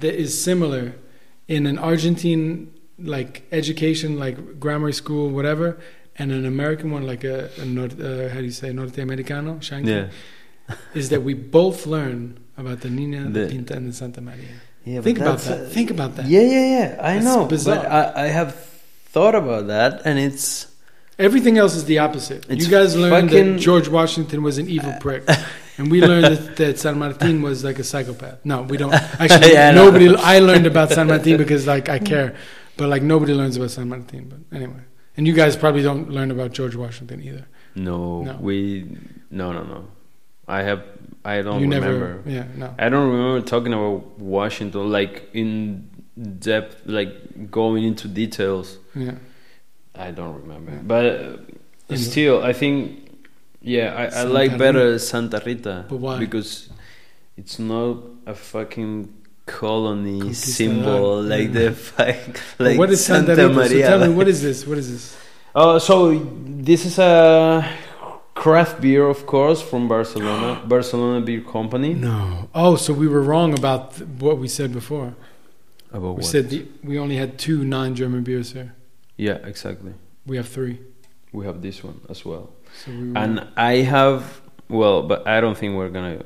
[0.00, 0.94] that is similar
[1.46, 2.68] in an Argentine
[2.98, 5.78] like education, like grammar school, whatever,
[6.18, 9.86] and an American one, like a, a nor- uh, how do you say norteamericano, Shanky,
[9.88, 10.74] Yeah.
[10.94, 14.58] is that we both learn about the Nina, the, The- Pinta, and the Santa Maria.
[14.84, 15.60] Yeah Think about that.
[15.60, 16.26] uh, Think about that.
[16.26, 17.00] Yeah, yeah, yeah.
[17.02, 17.76] I That's know, bizarre.
[17.76, 18.54] but I, I have
[19.12, 20.66] thought about that, and it's
[21.18, 22.48] Everything else is the opposite.
[22.50, 25.22] You guys learned fucking- that George Washington was an evil prick,
[25.76, 28.38] and we learned that, that San Martin was like a psychopath.
[28.42, 28.94] No, we don't.
[29.20, 30.08] Actually, Yeah, nobody.
[30.16, 32.36] I learned about San Martin because like I care,
[32.78, 34.32] but like nobody learns about San Martin.
[34.32, 34.80] But anyway,
[35.18, 37.44] and you guys probably don't learn about George Washington either.
[37.74, 38.38] no, No.
[38.40, 38.86] we
[39.30, 39.88] no, no, no.
[40.48, 40.82] I have.
[41.24, 42.22] I don't you remember.
[42.24, 42.30] never.
[42.30, 42.74] Yeah, no.
[42.78, 45.88] I don't remember talking about Washington like in
[46.38, 48.78] depth, like going into details.
[48.94, 49.14] Yeah.
[49.94, 50.78] I don't remember, Yeah.
[50.82, 51.04] but
[51.92, 53.10] uh, still, I think,
[53.60, 55.84] yeah, I, I like better Santa Rita.
[55.88, 56.18] But why?
[56.18, 56.70] Because
[57.36, 59.12] it's not a fucking
[59.46, 61.68] colony symbol like Yeah.
[61.68, 63.54] the fact, like what is Santa, Santa, Rita?
[63.60, 63.84] Maria.
[63.86, 64.66] So tell me, what is this?
[64.66, 65.16] What is this?
[65.54, 66.14] Oh, so
[66.46, 67.68] this is a
[68.44, 71.92] craft beer, of course, from Barcelona, Barcelona Beer Company.
[71.94, 72.48] No.
[72.54, 75.08] Oh, so we were wrong about th- what we said before.
[75.92, 76.24] About We what?
[76.24, 78.70] said the, we only had two non-German beers here.
[79.16, 79.92] yeah, exactly.
[80.26, 80.76] We have three.
[81.32, 82.44] We have this one as well.
[82.84, 84.22] So we And I have
[84.68, 86.16] well, but I don't think we're gonna.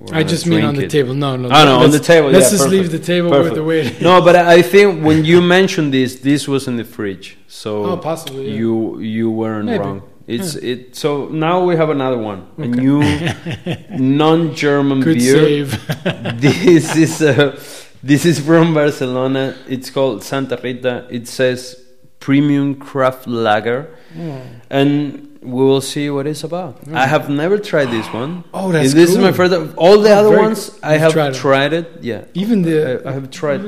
[0.00, 0.90] we're I just mean on the it.
[0.96, 1.14] table.
[1.14, 1.48] No, no.
[1.56, 2.28] Oh no, on the table.
[2.30, 2.72] Let's yeah, just perfect.
[2.76, 3.56] leave the table Perfect.
[3.56, 3.82] with the way.
[4.08, 7.96] No, but I think when you mentioned this, this was in the fridge, so Oh,
[8.10, 8.44] possibly.
[8.48, 8.60] Yeah.
[8.60, 8.72] you
[9.16, 9.78] you weren't Maybe.
[9.84, 10.00] wrong.
[10.30, 10.96] It's it.
[10.96, 13.00] So now we have another one, a new
[13.98, 15.34] non-German Good beer.
[15.34, 15.86] save.
[16.40, 17.60] this is uh,
[18.02, 19.56] this is from Barcelona.
[19.68, 21.06] It's called Santa Rita.
[21.10, 21.76] It says
[22.20, 23.88] premium craft lager,
[24.18, 24.40] Oh.
[24.70, 26.84] and we will see what it's about.
[26.84, 26.94] Mm.
[26.94, 28.44] I have never tried this one.
[28.54, 29.52] Oh, that's this is my first.
[29.76, 30.78] All the Oh, other very ones cool.
[30.90, 31.86] I You've tried tried, it.
[32.02, 32.76] Yeah, Even the.
[33.04, 33.60] I, I have tried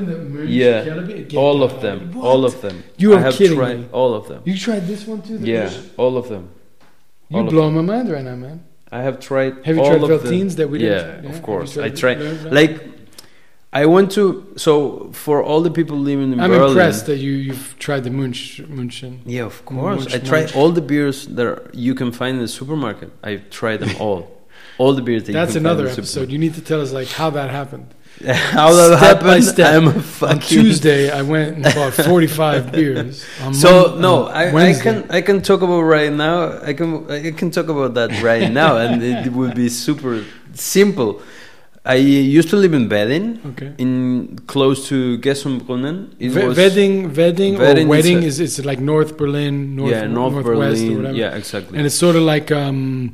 [0.47, 1.35] Yeah.
[1.35, 1.97] All of them.
[2.13, 2.23] What?
[2.29, 2.83] All of them.
[2.97, 3.85] You I are have kidding tried me.
[3.91, 4.39] all of them.
[4.45, 5.39] You tried this one too?
[5.41, 6.43] Yeah, all of them.
[7.29, 8.57] You all blow my mind right now, man.
[8.91, 9.53] I have tried.
[9.65, 10.31] Have you all tried of them.
[10.31, 11.21] Veltins that we didn't Yeah.
[11.23, 11.71] Yeah, of course.
[11.87, 12.19] I tried?
[12.59, 12.73] Like,
[13.81, 14.25] I went to.
[14.55, 16.69] So for all the people living in I'm Berlin.
[16.69, 19.21] impressed that you you've tried the Munch Munchen.
[19.25, 19.99] Yeah, of course.
[20.05, 20.55] Munch, I tried munch.
[20.55, 23.09] all the beers that are- you can find in the supermarket.
[23.23, 24.21] I tried them all.
[24.77, 25.23] all the beers.
[25.23, 26.31] That That's you can find another in the episode.
[26.31, 27.87] You need to tell us like how that happened.
[27.89, 27.99] supermarket.
[28.59, 29.43] How that Step by happened?
[29.53, 29.69] step.
[29.75, 33.25] I'm a On Tuesday, I went and bought 45 beers.
[33.43, 36.37] On So Mon- no, on I, I can I can talk about right now.
[36.69, 40.15] I can I can talk about that right now, and it will be super
[40.53, 41.21] simple.
[41.85, 43.73] I used to live in Berlin, Okay.
[43.77, 46.11] in close to Gesundbrunnen.
[46.17, 50.07] It Ve- was Wedding, Wedding, Wedding or Wedding is it's like North Berlin, North, yeah,
[50.07, 50.93] North Northwest Berlin.
[50.93, 51.17] or whatever.
[51.17, 51.77] Yeah, exactly.
[51.77, 53.13] And it's sort of like, um,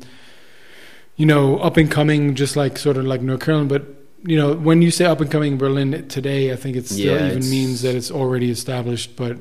[1.15, 3.67] you know, up and coming, just like sort of like Neukölln.
[3.67, 3.83] But
[4.23, 7.27] you know, when you say up and coming Berlin today, I think it still Yeah,
[7.31, 9.15] even means that it's already established.
[9.15, 9.37] But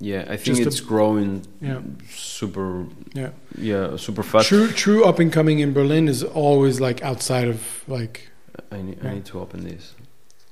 [0.00, 1.80] yeah, I think just a- it's growing yeah,
[2.10, 2.86] super.
[3.14, 3.30] yeah.
[3.56, 4.48] Yeah, super fast.
[4.48, 8.28] True, true up and coming in Berlin is always like outside of like.
[8.70, 9.10] I need, Yeah.
[9.10, 9.94] I need to open this.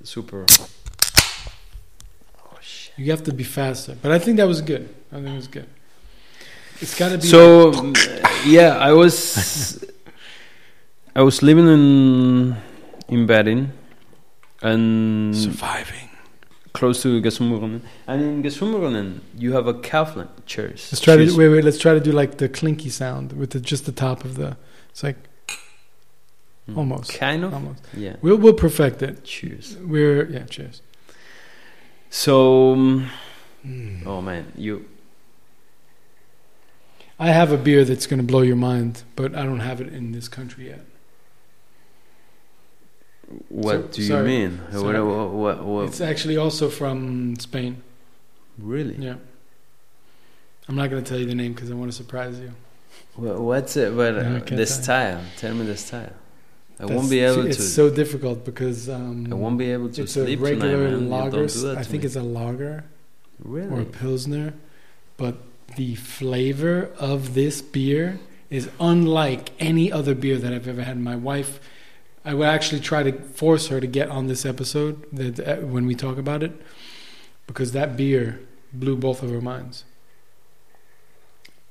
[0.02, 0.46] Super.
[2.38, 2.92] Oh shit.
[2.96, 3.96] You have to be faster.
[4.00, 4.88] But I think that was good.
[5.12, 5.66] I think it was good.
[6.80, 7.26] It's got to be.
[7.26, 7.96] So mm,
[8.46, 9.84] yeah, I was
[11.16, 12.56] I was living in
[13.08, 13.72] in Berlin
[14.62, 16.05] and surviving.
[16.76, 17.80] Close to Gesundbrunnen.
[18.06, 20.92] And in Gesundbrunnen, you have a Kaufland church.
[20.92, 21.48] Let's try to wait.
[21.52, 21.64] Wait.
[21.64, 24.56] Let's try to do like the clinky sound with the, just the top of the.
[24.90, 25.16] It's like
[26.68, 26.76] Mm.
[26.78, 27.12] almost.
[27.14, 27.54] Kind of.
[27.54, 27.80] almost.
[27.96, 28.16] Yeah.
[28.22, 29.22] We'll we'll perfect it.
[29.24, 29.76] Cheers.
[29.78, 30.46] We're yeah.
[30.46, 30.82] Cheers.
[32.10, 33.10] So, um,
[34.04, 34.84] oh man, you.
[37.18, 39.92] I have a beer that's going to blow your mind, but I don't have it
[39.92, 40.84] in this country yet.
[43.48, 44.24] What So- do you sorry.
[44.26, 44.58] mean?
[44.72, 47.82] What, what, what, It's actually also from Spain.
[48.58, 48.94] really?
[48.98, 49.16] Yeah.
[50.68, 52.52] I'm not going to tell you the name because I want to surprise you.
[53.14, 53.96] What, what's it?
[53.96, 55.20] But No, uh, the style.
[55.36, 56.12] Tell me the style.
[56.78, 57.62] I That's- won't be able It's to.
[57.62, 61.46] so difficult because um, I won't be able to it's a regular tonight, lager.
[61.46, 62.06] do I think me.
[62.06, 62.84] it's a lager
[63.42, 63.70] really.
[63.70, 64.52] or a pilsner,
[65.16, 65.36] but
[65.76, 68.18] the flavor of this beer
[68.50, 70.98] is unlike any other beer that I've ever had.
[70.98, 71.58] My wife,
[72.26, 75.86] I would actually try to force her to get on this episode that uh, when
[75.86, 76.52] we talk about it,
[77.46, 78.40] because that beer
[78.72, 79.84] blew both of our minds.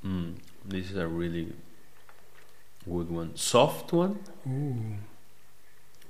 [0.03, 1.51] Mm, this is a really
[2.89, 3.35] good one.
[3.35, 4.19] Soft one.
[4.47, 4.97] Ooh.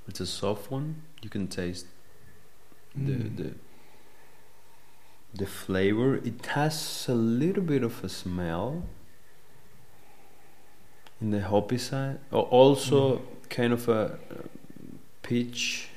[0.08, 1.02] It's a soft one.
[1.22, 1.88] You can taste
[2.98, 3.08] Mm.
[3.08, 3.50] the the
[5.34, 6.16] the flavor.
[6.16, 8.84] It has a little bit of a smell
[11.20, 12.20] in the hoppy side.
[12.32, 14.36] Al- Also, kind of a uh,
[15.22, 15.88] peach.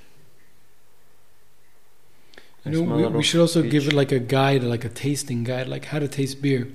[2.65, 5.45] I You know, we, we should also give it like a guide, like a tasting
[5.45, 6.69] guide, like how to taste beer.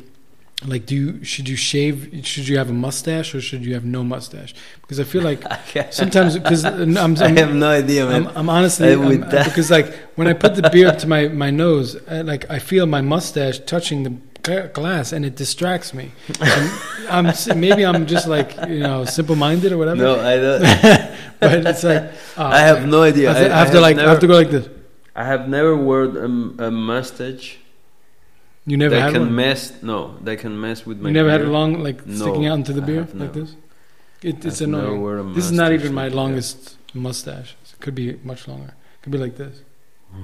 [0.65, 2.21] Like, do you should you shave?
[2.23, 4.55] Should you have a mustache or should you have no mustache?
[4.81, 5.43] Because I feel like
[5.91, 8.27] sometimes because I'm, I'm, I have no idea, man.
[8.27, 11.27] I'm, I'm honestly Uh, I'm- because like when I put the beer up to my
[11.27, 14.13] my nose, uh, like I feel my mustache touching the
[14.43, 16.11] glass and it distracts me.
[17.09, 20.01] I'm maybe I'm just like you know simple minded or whatever.
[20.01, 20.61] no, I don't.
[21.39, 23.31] but it's like oh, I have oh, no idea.
[23.31, 24.69] I have, to, I have to like I have to go like this.
[25.15, 27.59] I have never worn a mustache
[28.65, 29.35] You never that had can one.
[29.35, 29.81] mess.
[29.81, 31.09] No, that can mess with my.
[31.09, 33.55] You never had a long like No, sticking out into the I beer like this.
[34.21, 35.03] It, it's annoying.
[35.19, 36.15] a This is not even my that.
[36.15, 37.55] longest mustache.
[37.73, 38.73] It could be much longer.
[38.95, 39.61] It could be like this.
[40.11, 40.23] Hmm.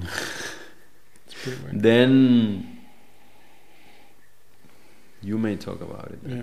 [1.26, 1.82] it's pretty weird.
[1.82, 2.79] Then
[5.22, 6.18] you may talk about it.
[6.26, 6.42] Yeah.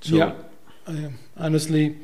[0.00, 0.34] So, Yeah.
[0.86, 1.96] I honestly.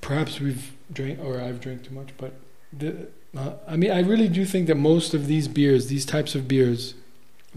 [0.00, 2.32] Perhaps we've drank, or I've drank too much, but
[2.72, 6.34] the, uh, I mean, I really do think that most of these beers, these types
[6.34, 6.94] of beers,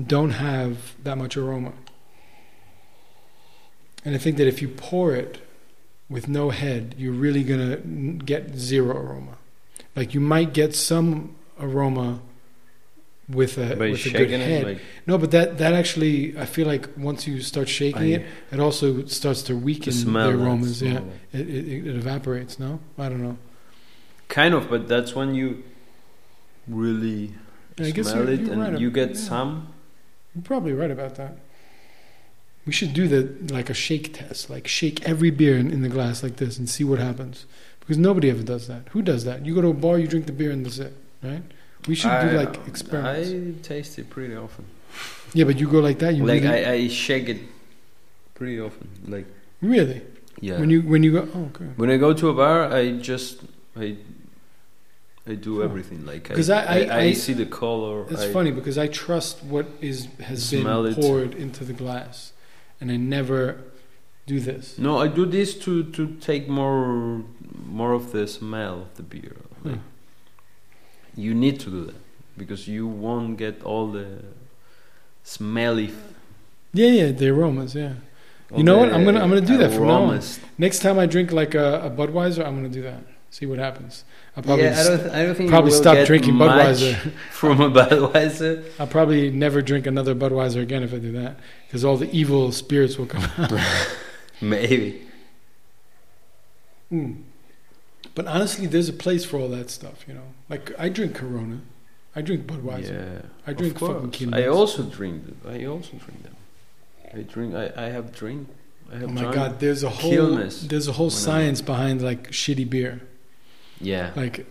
[0.05, 1.71] don't have that much aroma.
[4.03, 5.39] And I think that if you pour it
[6.09, 9.37] with no head, you're really gonna get zero aroma.
[9.95, 12.19] Like you might get some aroma
[13.29, 14.63] with a with a good head.
[14.65, 18.25] like No, but that that actually, I feel like once you start shaking I- it,
[18.51, 20.31] it also starts to the weaken smell.
[20.31, 20.81] the aromas.
[20.81, 22.59] Yeah, it, it it evaporates.
[22.59, 23.37] No, I don't know.
[24.27, 25.63] Kind of, but that's when you
[26.67, 27.33] really
[27.79, 29.15] I smell it, and right you get yeah.
[29.15, 29.73] some.
[30.35, 31.37] You're probably right about that.
[32.65, 35.89] We should do the like a shake test, like shake every beer in, in the
[35.89, 37.45] glass like this and see what happens.
[37.79, 38.87] Because nobody ever does that.
[38.91, 39.45] Who does that?
[39.45, 41.43] You go to a bar, you drink the beer, and that's it, right?
[41.87, 43.29] We should do like experiments.
[43.29, 44.65] I taste it pretty often.
[45.33, 46.15] yeah, but you go like that.
[46.15, 47.39] You like really, I, I shake it
[48.35, 48.87] pretty often.
[49.07, 49.25] Like
[49.61, 50.01] really
[50.39, 50.59] yeah.
[50.59, 51.27] when you when you go.
[51.35, 51.65] Oh, okay.
[51.75, 53.41] When I go to a bar, I just
[53.75, 53.97] I
[55.27, 55.65] I do Huh.
[55.65, 56.05] everything.
[56.05, 58.05] Like 'Cause I, I- I- I, I- see the color.
[58.09, 60.95] It's I, funny because I trust what is has been it.
[60.95, 62.33] poured into the glass,
[62.79, 63.57] and I never
[64.25, 64.77] do this.
[64.77, 67.23] No, I do this to to take more
[67.65, 69.35] more of the smell of the beer.
[71.15, 71.95] You need to do that
[72.37, 74.07] because you won't get all the
[75.23, 75.87] smelly.
[75.87, 76.13] f-
[76.73, 77.93] Yeah, yeah, the aromas, yeah.
[78.55, 78.91] You know what?
[78.93, 80.21] I'm gonna- I'm gonna do that from now on.
[80.57, 83.01] Next time I drink like a, a Budweiser, I'm gonna do that.
[83.31, 84.03] See what happens.
[84.37, 86.95] I'll probably yeah, I don't, I don't think probably stop drinking Budweiser.
[87.31, 88.63] from a Budweiser.
[88.79, 92.51] I'll probably never drink another Budweiser again if I do that, because all the evil
[92.51, 93.51] spirits will come out.
[94.41, 95.01] Maybe.
[96.91, 97.23] Mm.
[98.15, 100.05] But honestly, there's a place for all that stuff.
[100.07, 101.57] You know, like I drink Corona,
[102.15, 103.21] I drink Budweiser, Yeah.
[103.47, 104.33] I drink fucking course.
[104.41, 105.17] I also drink.
[105.47, 106.35] I also drink them.
[107.17, 107.49] I drink.
[107.63, 108.41] I, I have drink.
[108.91, 110.35] I have Oh my god, there's a whole
[110.71, 113.01] there's a whole when I- science behind like shitty beer.
[113.81, 114.11] Yeah.
[114.15, 114.45] Like,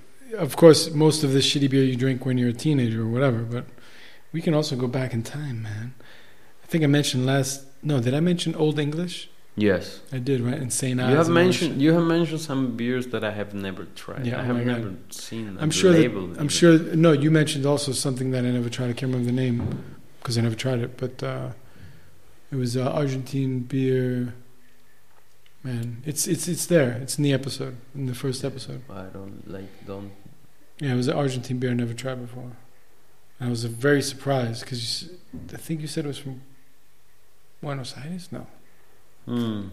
[0.47, 3.41] of course, most of the shitty beer you drink when you're a teenager or whatever.
[3.55, 3.65] But
[4.33, 5.95] we can also go back in time, man.
[6.65, 7.65] I think I mentioned last.
[7.83, 9.29] No, did I mention Old English?
[9.55, 10.01] Yes.
[10.11, 10.55] I did, right?
[10.57, 11.83] Insane You have and all that mentioned.
[11.83, 14.27] You have mentioned some beers that I have never tried.
[14.27, 14.79] Yeah, I oh have my God.
[14.79, 15.59] never seen.
[15.61, 16.49] I'm the sure that- label I'm even.
[16.49, 16.79] sure.
[16.79, 18.87] No, you mentioned also something that I never tried.
[18.91, 19.85] I can't remember the name
[20.21, 20.97] because I never tried it.
[20.97, 21.51] But uh,
[22.51, 24.33] it was uh, Argentine beer.
[25.65, 26.93] Man, it's it's it's there.
[27.03, 28.83] It's in the episode, in the first episode.
[28.91, 29.69] I don't like.
[29.87, 30.11] Don't.
[30.81, 32.53] Yeah, it was an Argentine beer I never tried before.
[33.39, 35.11] And I was very surprised because
[35.53, 36.41] I think you said it was from
[37.61, 38.29] Buenos Aires.
[38.33, 38.47] No.
[39.27, 39.69] Hmm.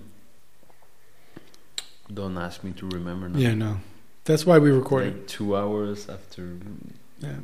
[2.14, 3.40] Don't ask me to remember now.
[3.40, 3.78] Yeah, no.
[4.26, 5.14] That's why we recorded.
[5.18, 6.58] Like two hours after.
[7.19, 7.36] Yeah.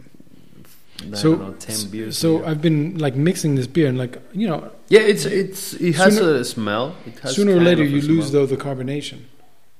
[1.12, 2.18] I So- know, ten beers.
[2.18, 2.46] So here.
[2.48, 6.18] I've been like mixing this beer and like you know yeah, it's it's it has
[6.18, 6.96] Sooner- a smell.
[7.06, 8.46] It has sooner or later you lose smell.
[8.46, 9.20] though the carbonation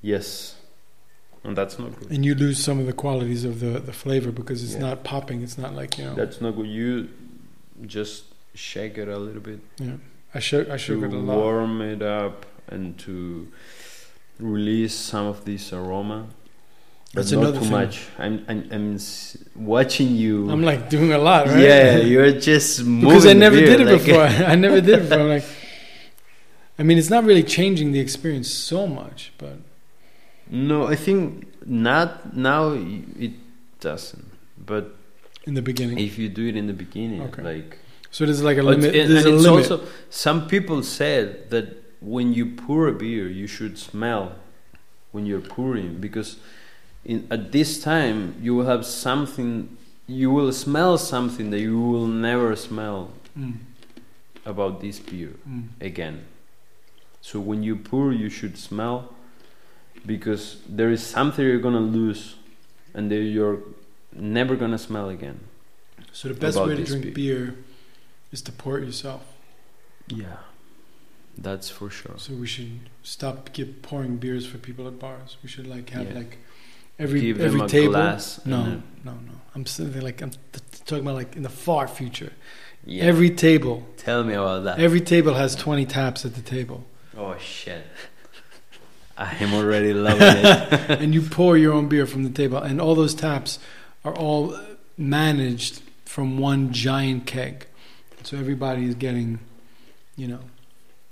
[0.02, 0.56] Yes,
[1.44, 2.12] and that's not good.
[2.12, 4.80] and you lose some of the qualities of the the flavor because it's Yeah.
[4.90, 5.42] not popping.
[5.42, 6.16] It's not like you know.
[6.16, 6.68] That's not good.
[6.68, 7.08] You
[7.86, 9.94] just shake it a little bit yeah.
[10.36, 11.38] I shook I shook to a lot.
[11.38, 13.48] warm it up and to
[14.40, 16.28] release some of this aroma.
[17.14, 17.72] But That's not another too thing.
[17.72, 18.08] much.
[18.20, 19.00] I'm I'm, I'm
[19.56, 20.50] watching you.
[20.52, 21.60] I'm like doing a lot, right?
[21.60, 24.24] Yeah, you're just moving because I never beer, did it like- before.
[24.54, 25.20] I never did it before.
[25.20, 25.46] I'm like,
[26.78, 29.58] I mean, it's not really changing the experience so much, but
[30.52, 32.74] No, I think not now.
[33.18, 33.32] It
[33.80, 34.26] doesn't.
[34.58, 34.84] But
[35.48, 35.98] in the beginning.
[36.00, 37.44] if you do it in the beginning, Okay.
[37.44, 37.78] like
[38.16, 38.96] So there's like a limit.
[38.96, 39.72] it- There's and a it's limit.
[39.72, 41.66] also some people said that
[42.00, 44.26] when you pour a beer, you should smell
[45.12, 46.38] when you're pouring because
[47.04, 49.76] in, at this time you will have something,
[50.08, 53.58] you will smell something that you will never smell Mm,
[54.46, 55.68] about this beer mm.
[55.82, 56.24] again.
[57.20, 59.14] So when you pour, you should smell
[60.06, 62.36] because there is something you're gonna lose,
[62.94, 63.60] and that you're
[64.14, 65.40] never gonna smell again.
[66.14, 67.14] So the best way to drink beer.
[67.14, 67.56] beer
[68.36, 69.24] is to pour it yourself.
[70.08, 70.38] Yeah,
[71.48, 72.16] that's for sure.
[72.18, 75.38] So we should stop keep pouring beers for people at bars.
[75.44, 76.20] We should like have Yeah.
[76.22, 76.34] like
[77.00, 77.94] every Give every table.
[78.46, 78.66] No,
[79.08, 79.36] no, no.
[79.56, 80.32] I'm saying like I'm
[80.86, 82.34] talking about like in the far future.
[82.88, 83.06] Yeah.
[83.12, 84.78] Every table, Tell me about that.
[84.80, 86.80] every table has 20 taps at the table,
[87.18, 87.84] oh shit!
[89.18, 91.02] I am already loving it.
[91.02, 93.58] and you pour your own beer from the table, and all those taps
[94.04, 94.56] are all
[94.98, 97.66] managed from one giant keg.
[98.26, 99.38] So everybody is getting,
[100.16, 100.40] you know,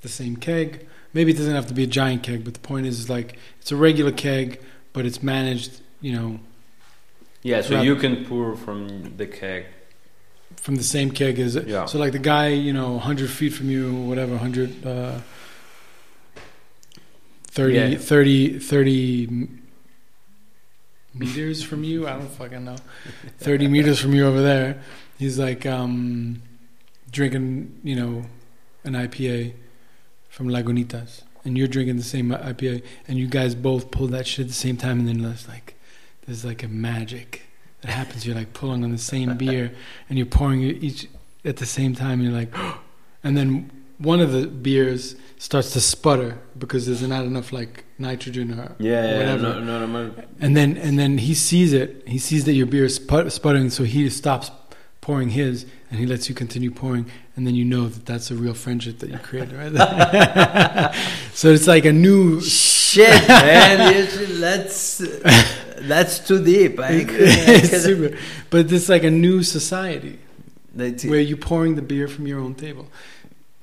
[0.01, 0.87] the same keg.
[1.13, 3.37] Maybe it doesn't have to be a giant keg, but the point is, is like
[3.61, 4.59] it's a regular keg,
[4.93, 6.39] but it's managed, you know,
[7.43, 7.85] yeah, so Right.
[7.85, 9.65] you can pour from the keg.
[10.55, 11.85] from the same keg as Yeah.
[11.85, 15.19] So like the guy, you know, 100 feet from you, whatever, 100, uh,
[17.47, 17.97] 30, Yeah.
[17.97, 19.49] 30, 30
[21.13, 22.07] meters from you.
[22.07, 22.77] I don't fucking know.
[23.39, 24.81] 30 meters from you over there.
[25.19, 26.41] He's like um,
[27.13, 28.25] drinking, you know,
[28.83, 29.53] an IPA
[30.29, 31.21] from Lagunitas.
[31.45, 32.83] And you're drinking the same IPA.
[33.07, 34.99] And you guys both pull that shit at the same time.
[34.99, 35.75] And then there's like,
[36.25, 37.43] there's like a magic
[37.81, 38.25] that happens.
[38.25, 39.71] You're like pulling on the same beer
[40.09, 41.07] and you're pouring it each
[41.45, 42.19] at the same time.
[42.19, 42.53] And you're like,
[43.23, 43.69] and then
[43.99, 49.03] one of the beers starts to sputter because there's not enough like nitrogen or Yeah,
[49.05, 49.41] yeah, whatever.
[49.41, 50.13] no, no, no, no.
[50.39, 52.03] And then and then he sees it.
[52.07, 54.49] He sees that your beer is sput- sputtering, so he stops
[55.03, 57.05] pouring his, and he lets you continue pouring.
[57.35, 60.95] And then you know that that's a real friendship that you created, right?
[61.33, 62.39] so it's like a new.
[62.41, 64.39] Shit, man!
[64.39, 64.99] that's
[65.81, 66.79] that's too deep.
[66.79, 68.17] I it's super,
[68.49, 70.19] but it's like a new society
[70.73, 72.87] that's, where you're pouring the beer from your own table.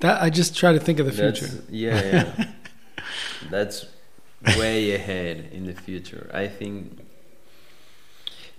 [0.00, 1.48] That I just try to think of the future.
[1.70, 2.50] Yeah, yeah.
[3.50, 3.86] that's
[4.58, 6.30] way ahead in the future.
[6.34, 7.06] I think.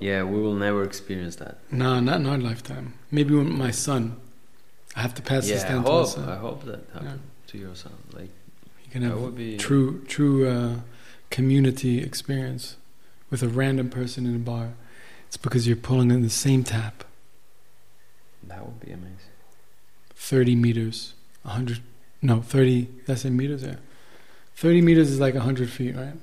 [0.01, 1.59] Yeah, we will never experience that.
[1.71, 2.93] No, not in our lifetime.
[3.11, 4.17] Maybe when my son.
[4.95, 6.07] I have to pass this yeah, I down to my hope.
[6.07, 6.29] son.
[6.29, 7.93] I hope that happens to your son.
[8.13, 8.29] Like
[8.85, 10.75] You can have be true true uh,
[11.29, 12.75] community experience
[13.29, 14.73] with a random person in a bar.
[15.27, 17.05] It's because you're pulling in the same tap,
[18.45, 19.31] That would be amazing.
[20.13, 21.13] thirty meters,
[21.45, 21.79] hundred
[22.21, 22.87] No, 30.
[23.07, 23.75] That's in meters, yeah.
[24.57, 26.13] 30 meters is like 100 feet, right?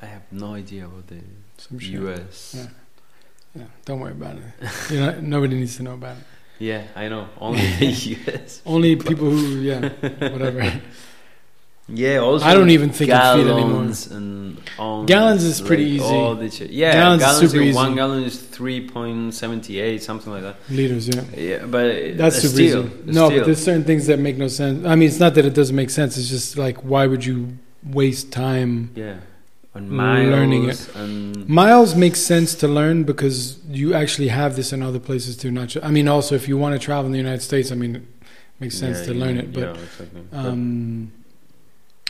[0.00, 1.20] I have no idea about the
[1.56, 1.78] Some.
[1.80, 2.54] U.S.
[2.58, 2.66] Yeah.
[3.54, 4.90] Yeah, don't worry about it.
[4.90, 6.24] you know, nobody needs to know about it.
[6.58, 7.28] Yeah, I know.
[7.40, 8.62] Only the U.S.
[8.66, 9.88] Only people who, yeah,
[10.30, 10.80] whatever.
[11.92, 13.58] Yeah, also I don't even think in feet anymore.
[13.58, 16.56] gallons and ounces, Gallons is pretty like, easy.
[16.56, 16.70] Shit.
[16.70, 20.56] Yeah, Gallons is super is- One gallon is three point seventy eight, something like that.
[20.70, 21.24] Liters, yeah.
[21.36, 22.94] Yeah, but That's super still, easy.
[23.06, 23.30] No, still.
[23.40, 24.86] but there's certain things that make no sense.
[24.86, 26.16] I mean, it's not that it doesn't make sense.
[26.16, 28.92] It's just like, why would you waste time?
[28.94, 29.16] yeah,
[29.74, 30.90] on miles learning it.
[30.96, 35.50] and Miles makes sense to learn because you actually have this in other places too.
[35.50, 37.76] Not ju- I mean, also if you want to travel in the United States, I
[37.76, 38.02] mean, it
[38.58, 39.52] makes sense Yeah, to yeah, learn it.
[39.52, 40.20] But yeah, exactly.
[40.30, 41.12] But- um,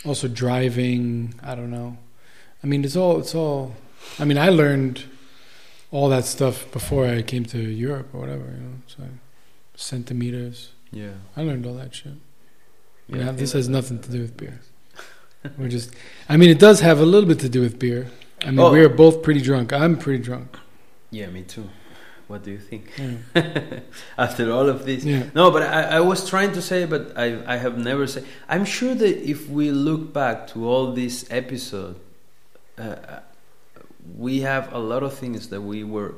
[0.05, 1.99] also driving, I don't know.
[2.63, 3.75] I mean, it's all it's all.
[4.19, 5.05] I mean, I learned
[5.91, 8.45] all that stuff before I came to Europe or whatever.
[8.45, 9.03] You know, so
[9.75, 10.71] centimeters.
[10.93, 12.15] yeah, I learned all that shit.
[13.09, 14.61] Yeah, this has nothing to do with beer.
[15.59, 15.95] We're just.
[16.29, 18.09] I mean, it does have a little bit to do with beer.
[18.43, 18.71] I mean, Oh.
[18.73, 19.73] we're both pretty drunk.
[19.73, 20.59] I'm pretty drunk.
[21.11, 21.69] Yeah, me too.
[22.29, 22.93] What do you think?
[22.97, 23.81] Yeah.
[24.19, 25.25] After all of this, yeah.
[25.35, 28.25] No, but I, I was trying to say, but I, I have never said.
[28.49, 31.99] I'm sure that if we look back to all these episodes,
[32.79, 32.95] uh,
[34.17, 36.15] we have a lot of things that we were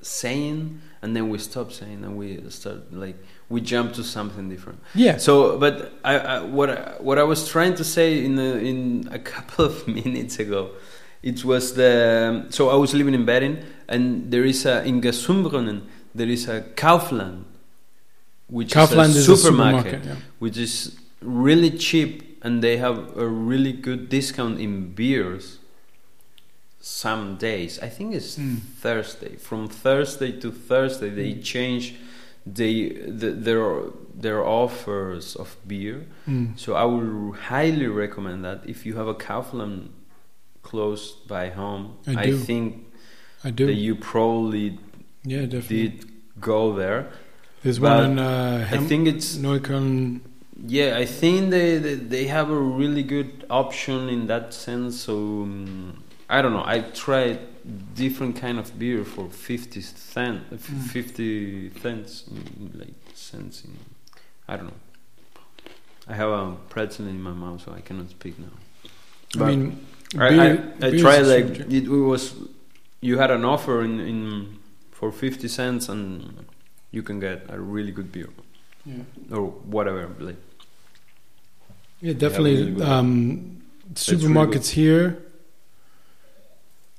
[0.00, 3.16] saying, and then we stop saying, and we start like
[3.48, 4.80] we jump to something different.
[4.94, 5.16] Yeah.
[5.16, 9.08] So, but I, I what I, what I was trying to say in a, in
[9.12, 10.70] a couple of minutes ago,
[11.22, 15.82] it was the so I was living in Berlin, and there is a in Gesundbrunnen
[16.14, 17.44] there is a Kaufland,
[18.48, 20.04] which Kaufland is a is supermarket, a supermarket.
[20.04, 20.16] Yeah.
[20.38, 25.57] which is really cheap, and they have a really good discount in beers.
[26.80, 28.60] Some days, I think it's Mm.
[28.80, 29.36] Thursday.
[29.36, 31.42] From Thursday to Thursday, they Mm.
[31.42, 31.94] change
[32.46, 32.88] they
[33.20, 33.82] the, their
[34.22, 36.06] their offers of beer.
[36.26, 36.56] Mm.
[36.56, 39.88] So I would highly recommend that if you have a Kaufland
[40.62, 41.84] close by home.
[42.06, 42.36] I do.
[42.38, 42.86] think
[43.44, 43.66] I do.
[43.66, 44.78] that you probably
[45.24, 45.88] yeah, definitely.
[45.88, 46.04] did
[46.40, 47.10] go there.
[47.62, 50.20] There's but one in uh, I think it's Neukölln.
[50.66, 50.96] yeah.
[50.96, 55.00] I think they they, they have a really good option in that sense.
[55.06, 56.64] So um, I don't know.
[56.64, 57.38] I tried
[57.94, 60.82] different kind of beer for fifty cent, uh, Mm.
[60.92, 62.24] fifty cents,
[62.74, 63.64] like cents.
[63.64, 63.76] In,
[64.46, 64.80] I don't know.
[66.06, 69.42] I have a pretzel in my mouth, so I cannot speak now.
[69.42, 69.86] I mean,
[70.18, 72.34] I, beer- I, I beer tried like it was
[73.00, 74.58] you had an offer in, in
[74.90, 76.44] for 50 cents and
[76.90, 78.28] you can get a really good beer
[78.84, 79.04] Yeah.
[79.30, 80.36] or whatever like
[82.00, 82.72] Yeah, definitely.
[82.72, 82.82] good.
[82.82, 85.18] Um, really supermarkets here.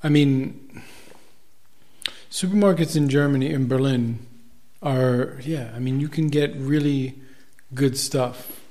[0.03, 0.81] I mean,
[2.31, 4.25] supermarkets in Germany, in Berlin,
[4.81, 5.71] are yeah.
[5.75, 7.15] I mean, you can get really
[7.73, 8.61] good stuff,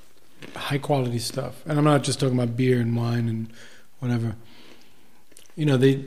[0.55, 3.51] high quality stuff, and I'm not just talking about beer and wine and
[3.99, 4.35] whatever.
[5.55, 6.03] You know, they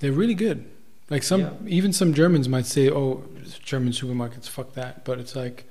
[0.00, 0.64] they're really good.
[1.10, 1.50] Like some, Yeah.
[1.66, 3.24] even some Germans might say, "Oh,
[3.64, 5.64] German supermarkets, fuck that." But it's like,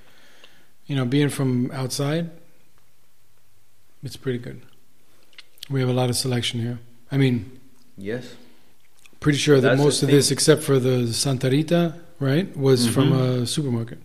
[0.88, 2.32] you know, being from outside,
[4.04, 4.62] it's pretty good.
[5.70, 6.80] We have a lot of selection here.
[7.12, 7.57] I mean,
[7.98, 8.26] yes
[9.20, 10.16] pretty sure that That's most of thing.
[10.18, 13.42] this, except for the Santa Rita, right, was from Mhm.
[13.44, 13.98] a supermarket.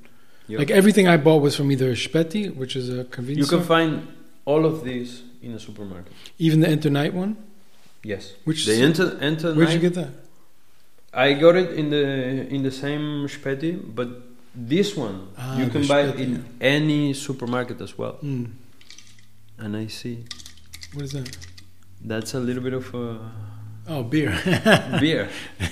[0.49, 0.59] Yeah.
[0.59, 3.51] Like everything I bought was from either Späti, which is a convenience.
[3.51, 3.93] you can find
[4.47, 7.37] all of these in a supermarket even the Enter Night one.
[8.12, 10.12] yes Which the enter enter where'd you get that?
[11.12, 12.05] I got it in the
[12.55, 13.05] in the same
[13.35, 14.09] Späti but
[14.73, 16.75] this one Ah, you can buy in yeah.
[16.77, 18.47] any supermarket as well Mm.
[19.62, 20.17] and I see
[20.95, 21.29] What is that?
[22.12, 23.07] that's a little bit of a
[23.89, 24.39] Oh, beer.
[25.01, 25.28] beer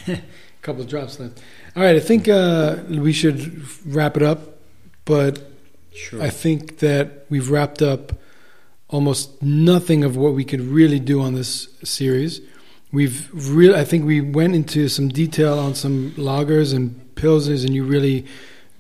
[0.08, 0.20] A
[0.62, 1.40] couple of drops left.
[1.76, 4.40] All right, I think uh, we should wrap it up,
[5.05, 5.50] but
[5.92, 8.12] sure I think that we've wrapped up
[8.89, 12.40] almost nothing of what we could really do on this series.
[12.92, 17.74] We've real I think we went into some detail on some lagers and pilsners, and
[17.74, 18.26] you really,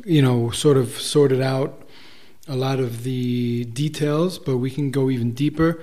[0.04, 1.88] you know, sort of sorted out
[2.48, 4.40] a lot of the details.
[4.40, 5.80] But we can go even deeper.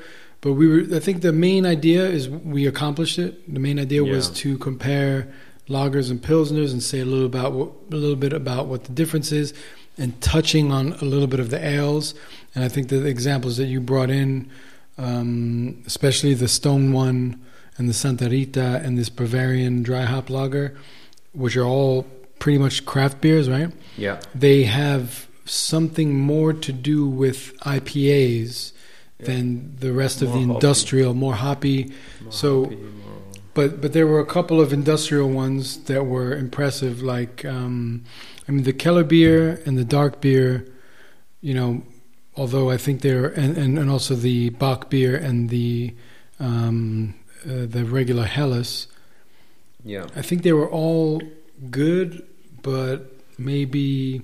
[0.48, 3.54] But we were, I think the main idea is we accomplished it.
[3.54, 5.28] The main idea was to compare
[5.68, 8.94] lagers and pilsners and say a little about what, a little bit about what the
[8.94, 9.54] difference is,
[9.98, 12.16] and touching on a little bit of the ales.
[12.56, 14.50] And I think the examples that you brought in,
[14.98, 17.44] um, especially the Stone one
[17.76, 20.78] and the Santa Rita and this Bavarian dry hop lager,
[21.34, 22.04] which are all
[22.40, 23.74] pretty much craft beers, right?
[23.98, 28.72] yeah They have something more to do with IPAs
[29.20, 30.54] than the rest of the hoppy.
[30.54, 31.92] industrial, more hoppy.
[32.22, 32.92] More So- happy, more-
[33.54, 37.02] But but there were a couple of industrial ones that were impressive.
[37.02, 38.04] Like um,
[38.48, 40.68] I mean, the Kellerbier and the dark beer,
[41.42, 41.82] you know,
[42.36, 45.96] although I think they're and, and, and also the Bock beer and the
[46.40, 47.16] um,
[47.50, 48.88] uh, the regular Helles.
[49.84, 50.06] Yeah.
[50.16, 51.20] I think they were all
[51.72, 52.22] good,
[52.62, 54.22] but maybe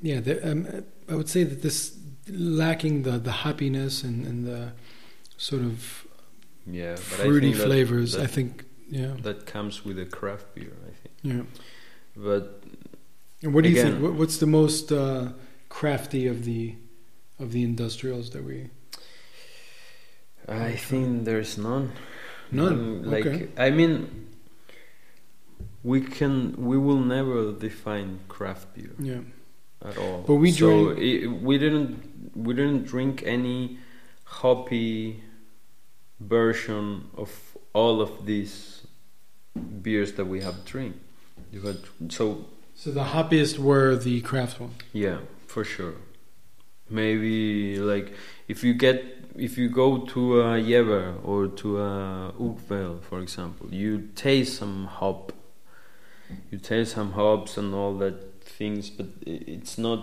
[0.00, 0.20] yeah.
[0.44, 1.90] Um, I would say that this
[2.30, 4.72] lacking the the happiness and, and the
[5.36, 6.06] sort of
[6.66, 6.94] Yeah.
[7.10, 8.12] But I fruity think that- flavors.
[8.12, 11.14] that- I think yeah that comes with a craft beer, I think.
[11.22, 11.42] yeah.
[12.16, 12.62] But
[13.42, 14.02] And what do you think?
[14.02, 15.32] What, what's the most uh,
[15.68, 16.74] crafty of the
[17.38, 18.70] of the industrials that we?
[20.48, 21.92] I think there's none.
[22.50, 23.04] None.
[23.10, 23.48] Like okay.
[23.56, 24.26] I mean,
[25.84, 29.20] we can we will never define craft beer Yeah.
[29.84, 30.24] at all.
[30.26, 32.07] But we so drink- it, we didn't
[32.44, 33.78] we didn't drink any
[34.24, 35.22] hoppy
[36.20, 37.30] version of
[37.72, 38.86] all of these
[39.82, 40.96] beers that we have drink.
[42.08, 44.74] So So the hoppiest were the craft ones.
[44.92, 45.94] Yeah, for sure.
[46.88, 48.12] Maybe like
[48.46, 49.04] if you get
[49.36, 54.86] if you go to a Jever or to a Urquell, for example, you taste some
[54.86, 55.32] hop,
[56.50, 60.00] you taste some hops and all that things, but it's not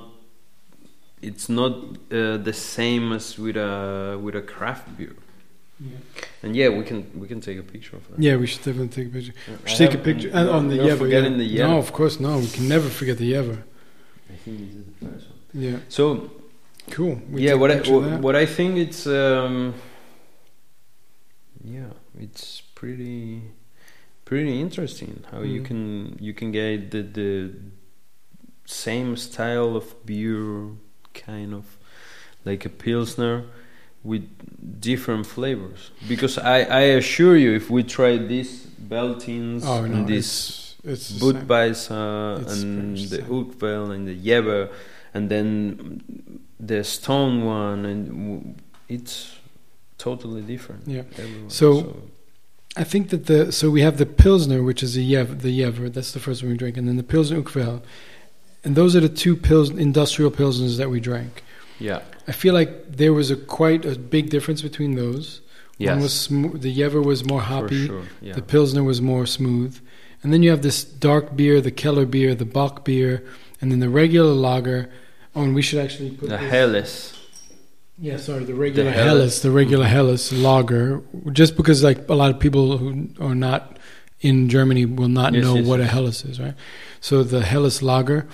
[1.29, 1.71] it's not
[2.11, 5.15] uh, the same as with a with a craft beer.
[5.79, 5.97] Yeah.
[6.43, 8.17] And yeah, we can we can take a picture of that.
[8.27, 9.33] Yeah, we should definitely take a picture.
[9.47, 11.03] Yeah, We I take a have- picture no- and on the not Jever.
[11.05, 11.43] forgetting yeah.
[11.43, 11.69] the Jever.
[11.71, 12.31] No, of course, no.
[12.45, 13.57] We can never forget the Jever.
[14.33, 15.63] I think this is the first one.
[15.65, 16.03] Yeah, So
[16.95, 17.15] cool.
[17.31, 19.73] We yeah what I, what, what I think it's um
[21.63, 23.41] yeah it's pretty
[24.29, 25.65] pretty interesting how you Mm.
[25.69, 25.81] can
[26.27, 27.31] you can get the the
[28.65, 30.69] same style of beer
[31.15, 31.63] kind of
[32.43, 33.43] like a pilsner
[34.03, 34.23] with
[34.81, 40.09] different flavors because I I assure you if we try these Veltins Oh no, and
[40.09, 40.63] it's.
[40.85, 43.17] Budweiser It's and the.
[43.23, 44.69] Urquell and the Jever
[45.13, 45.49] and then
[46.59, 48.53] the Stone one and w-
[48.87, 49.37] it's
[49.97, 50.87] totally different.
[50.87, 51.03] Yeah.
[51.17, 51.49] everyone.
[51.49, 52.03] So-
[52.77, 55.89] I think that the so we have the Pilsner, which is a the Jever.
[55.89, 57.81] That's the first one we drink, and then the Pilsner Urquell,
[58.65, 61.43] and those are the two pils, industrial pilsners that we drank.
[61.79, 65.41] yeah, I feel like there was a quite a big difference between those.
[65.77, 68.03] yes, One was smo- the Jever was more hoppy, sure.
[68.21, 69.79] Yeah, the Pilsner was more smooth,
[70.23, 73.23] and then you have this dark beer, the Keller beer, the Bock beer,
[73.61, 74.89] and then the regular lager.
[75.35, 77.11] Oh, and we should actually put the this- Helles.
[77.97, 79.05] Yeah, sorry, the regular Helles.
[79.07, 81.01] Helles, the regular Helles lager.
[81.31, 83.77] Just because like a lot of people who are not
[84.21, 85.91] in Germany will not Yes, know yes, what a yes.
[85.93, 86.55] Helles is, right?
[86.99, 88.27] So the Helles lager.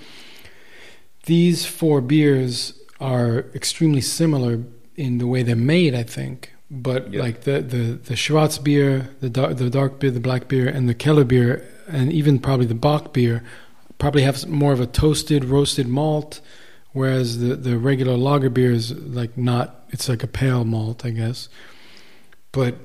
[1.25, 4.59] These four beers are extremely similar
[4.95, 6.51] in the way they're made, I think.
[6.69, 7.21] But Yeah.
[7.21, 10.87] like the the the Schwarz beer, the dark, the dark beer, the black beer, and
[10.87, 13.43] the Keller beer, and even probably the Bock beer,
[13.97, 16.39] probably have more of a toasted, roasted malt,
[16.93, 19.83] whereas the the regular lager beer is like not.
[19.89, 21.49] It's like a pale malt, I guess.
[22.53, 22.75] But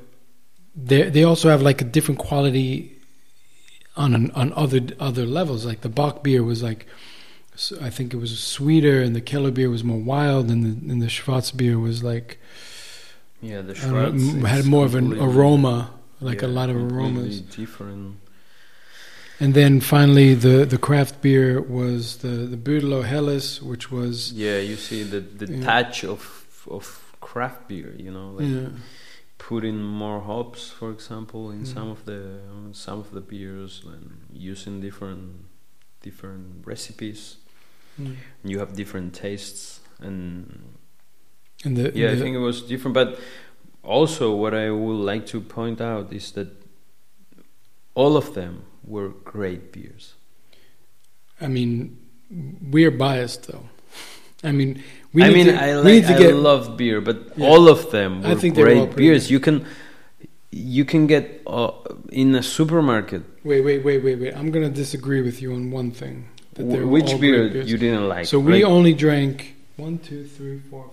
[0.74, 2.92] they they also have like a different quality
[3.97, 5.65] on an, on other other levels.
[5.65, 6.86] Like the Bock beer was like.
[7.81, 11.01] I think it was sweeter, and the Keller beer was more wild, and the and
[11.02, 12.39] the Schwarz beer was like
[13.41, 17.41] Yeah, the don't know, had more of an aroma, like a lot of aromas.
[17.41, 18.17] Different.
[19.39, 24.59] And then finally, the the craft beer was the the BRLO Helles, which was Yeah,
[24.59, 25.65] you see the the Yeah.
[25.65, 26.20] touch of
[26.70, 26.85] of
[27.20, 27.94] craft beer.
[27.99, 28.68] You know, like yeah,
[29.39, 31.75] putting more hops, for example, in Mm.
[31.75, 32.20] some of the
[32.73, 35.25] some of the beers, and using different
[36.02, 37.36] different recipes.
[38.00, 38.16] Mm.
[38.44, 40.75] You have different tastes, and
[41.65, 42.94] and the yeah, I think it was different.
[42.94, 43.18] But
[43.83, 46.49] also, what I would like to point out is that
[47.94, 50.15] all of them were great beers.
[51.41, 51.99] I mean,
[52.70, 53.68] we're biased though.
[54.44, 57.16] I mean, we I need mean, to, I, like, to I get love beer, but
[57.36, 57.47] Yeah.
[57.49, 59.31] all of them I were think they were great beers.
[59.31, 59.65] You can
[60.50, 61.73] you can get uh,
[62.10, 63.23] in a supermarket.
[63.44, 64.34] wait, wait, wait, wait, wait.
[64.36, 66.28] I'm gonna disagree with you on one thing.
[66.57, 68.26] That they W- which beer you didn't like?
[68.26, 70.91] So we only drank one, two, three, four,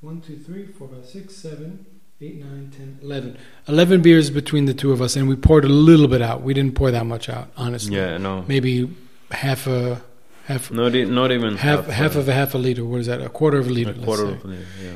[0.00, 1.84] one, two, three, four, five, six, seven,
[2.20, 3.36] eight, nine, ten, eleven.
[3.68, 6.42] Eleven beers between the two of us, and we poured a little bit out.
[6.42, 7.96] We didn't pour that much out, honestly.
[7.96, 8.88] yeah, no, Maybe
[9.30, 10.00] half a
[10.46, 12.84] half not not even half half uh, of a half a liter.
[12.84, 13.20] What is that?
[13.20, 13.90] A quarter of a liter.
[13.90, 14.32] a quarter say.
[14.32, 14.66] of a liter.
[14.82, 14.92] Yeah,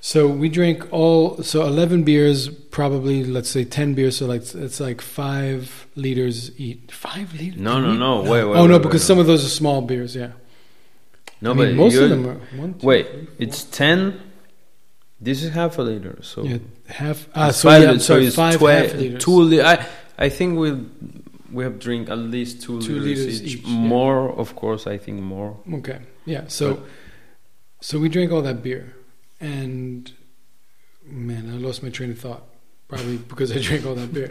[0.00, 4.16] So we drank all so eleven beers, probably let's say ten beers.
[4.18, 6.92] So like it's like five liters each.
[6.92, 7.60] Five liters?
[7.60, 9.48] No, Did no, no, wait, wait, oh no, wait, because wait, some of those are
[9.48, 10.14] small beers.
[10.14, 10.32] Yeah.
[11.40, 12.74] no, I but most of you're- them are one.
[12.74, 13.34] Two, Wait, three, four.
[13.40, 14.20] it's ten.
[15.20, 17.28] This is half a liter, so yeah half.
[17.34, 19.24] Ah, so five yeah, lit- so it's five twe- half liters.
[19.24, 19.84] Two li- I
[20.16, 20.68] I think we
[21.52, 23.54] we have drink at least two, Two liters, liters each.
[23.56, 23.74] each, yeah.
[23.94, 25.56] More, of course, I think more.
[25.74, 25.98] Okay.
[26.24, 26.44] Yeah.
[26.46, 26.84] So
[27.80, 28.94] So we drank all that beer,
[29.40, 30.12] and
[31.04, 32.42] man, I lost my train of thought.
[32.88, 34.30] Probably because I drank all that beer.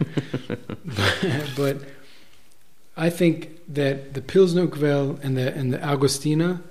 [1.56, 1.88] but
[2.96, 6.62] I think that the Pilsner Urquell and the and the Augustiner,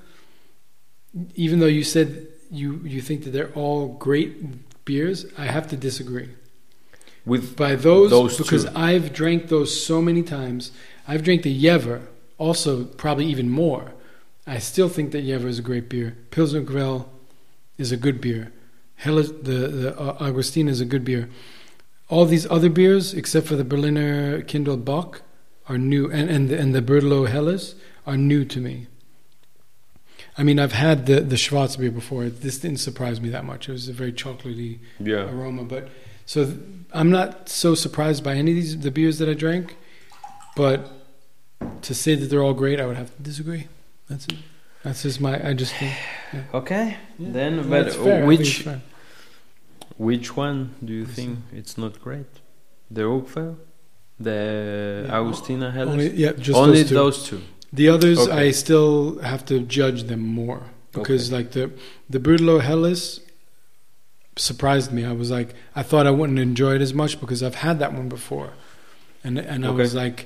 [1.35, 5.77] even though you said you you think that they're all great beers, I have to
[5.77, 6.31] disagree.
[7.25, 8.71] With By those, Those because two.
[8.77, 10.71] I've drank those so many times.
[11.09, 12.03] I've drank the Jever,
[12.39, 13.93] also probably even more.
[14.47, 16.17] I still think that Jever is a great beer.
[16.31, 17.07] Pilsner Urquell
[17.79, 18.53] is a good beer.
[18.97, 21.29] Hella, the the uh, Augustiner is a good beer.
[22.09, 25.23] All these other beers, except for the Berliner Kindl Bock,
[25.69, 27.75] are new, and and the, and the BRLO Helles
[28.07, 28.87] are new to me.
[30.39, 32.29] I mean, I've had the the Schwarz beer before.
[32.29, 33.69] This didn't surprise me that much.
[33.69, 35.65] It was a very chocolatey yeah, aroma.
[35.65, 35.89] But
[36.25, 36.57] so th-
[36.93, 39.77] I'm not so surprised by any of these the beers that I drank.
[40.55, 40.91] But
[41.83, 43.69] to say that they're all great, I would have to disagree.
[44.09, 44.37] That's it.
[44.87, 45.35] That's just my.
[45.49, 45.95] I just think.
[46.55, 46.97] okay.
[47.19, 47.29] Yeah.
[47.37, 48.23] Then, but fair.
[48.25, 48.69] I think it's which
[50.09, 52.33] which one do you think it's not great?
[52.97, 53.57] The Urquell,
[54.29, 54.41] the
[55.07, 55.13] Yeah.
[55.19, 56.95] Augustiner Helles, Only, yeah, just Only those two.
[56.95, 57.41] those two.
[57.73, 58.49] The others, Okay.
[58.49, 61.65] I still have to judge them more because, like the
[62.15, 63.03] the BRLO Helles
[64.37, 65.05] surprised me.
[65.05, 67.93] I was like, I thought I wouldn't enjoy it as much because I've had that
[68.01, 68.51] one before,
[69.25, 69.83] and and I Okay.
[69.83, 70.19] was like,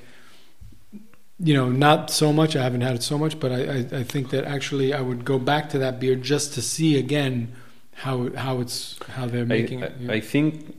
[1.42, 2.54] you know, not so much.
[2.54, 5.24] I haven't had it so much, but I, I I think that actually I would
[5.24, 7.52] go back to that beer just to see again
[7.94, 9.94] how how it's how they're I, making it.
[9.98, 10.12] I, yeah.
[10.12, 10.76] I think.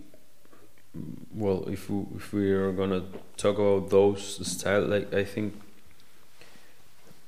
[1.34, 3.04] Well, if we, if we are gonna
[3.38, 5.60] talk about those style, like I think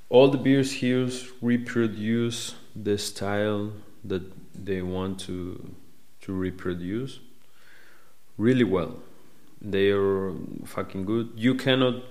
[0.09, 1.09] all the beers here
[1.41, 3.71] reproduce the style
[4.03, 5.73] that they want to
[6.21, 7.19] to reproduce
[8.37, 8.97] really well.
[9.61, 10.33] They are
[10.65, 11.31] fucking good.
[11.35, 12.03] You cannot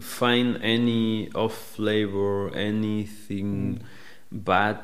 [0.00, 3.80] find any off flavor, anything
[4.30, 4.78] bad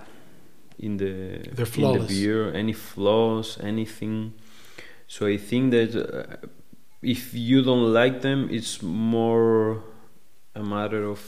[0.78, 4.34] in the in the beer, any flaws, anything.
[5.08, 6.46] So I think that uh,
[7.02, 9.82] if you don't like them, it's more
[10.54, 11.20] a matter of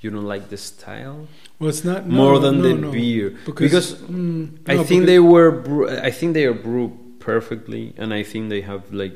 [0.00, 1.26] you don't like the style
[1.58, 2.92] well, it's not no, more than no, the no.
[2.92, 3.30] beer.
[3.46, 5.88] because, because mm, I think because- they were.
[6.02, 9.14] I think they are brewed perfectly, and I think they have like.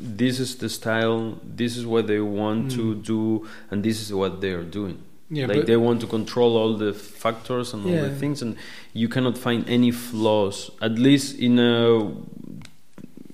[0.00, 1.38] This is the style.
[1.44, 3.04] This is what they want to Mm.
[3.04, 4.98] do, and this is what they are doing.
[5.30, 8.56] yeah, like they want to control all the factors and all the things, and
[8.94, 10.70] you cannot find any flaws.
[10.80, 12.12] At least in a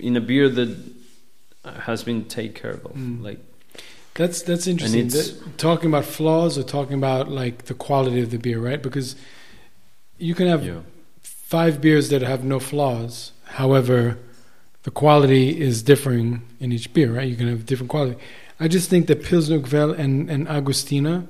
[0.01, 0.71] in a beer that
[1.87, 2.95] has been taken care of.
[2.95, 3.23] Mm.
[3.23, 3.39] Like
[4.15, 5.09] That's that's interesting.
[5.09, 8.83] That- talking about flaws or talking about like the quality of the beer, right?
[8.83, 9.17] Because
[10.19, 10.81] you can have yeah,
[11.23, 13.33] five beers that have no flaws.
[13.61, 14.19] However,
[14.85, 17.29] the quality is differing in each beer, right?
[17.29, 18.17] You can have different quality.
[18.61, 21.27] I just think that Pilsner Urquell and, and Augustiner.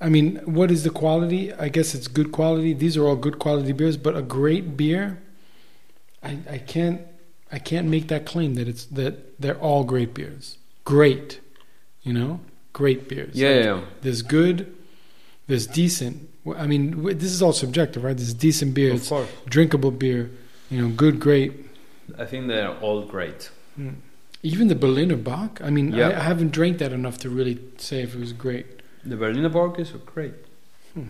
[0.00, 1.52] I mean, what is the quality?
[1.52, 2.72] I guess it's good quality.
[2.72, 5.20] These are all good quality beers, but a great beer,
[6.22, 7.02] I, I can't
[7.52, 10.56] I can't make that claim that it's that they're all great beers.
[10.84, 11.40] Great,
[12.02, 12.40] you know,
[12.72, 13.34] great beers.
[13.34, 13.80] yeah, Like, yeah.
[14.02, 14.74] there's good,
[15.46, 16.28] there's decent.
[16.56, 18.16] I mean, this is all subjective, right?
[18.16, 20.30] There's decent beer, Of it's course, drinkable beer,
[20.70, 21.52] you know, good, great.
[22.18, 23.50] I think they are all great.
[23.78, 23.96] Mm.
[24.42, 25.60] Even the Berliner Bock.
[25.62, 26.08] I mean, Yeah.
[26.08, 28.66] I, I haven't drank that enough to really say if it was great.
[29.04, 30.34] The Berliner Bock is great.
[30.94, 31.08] Hmm.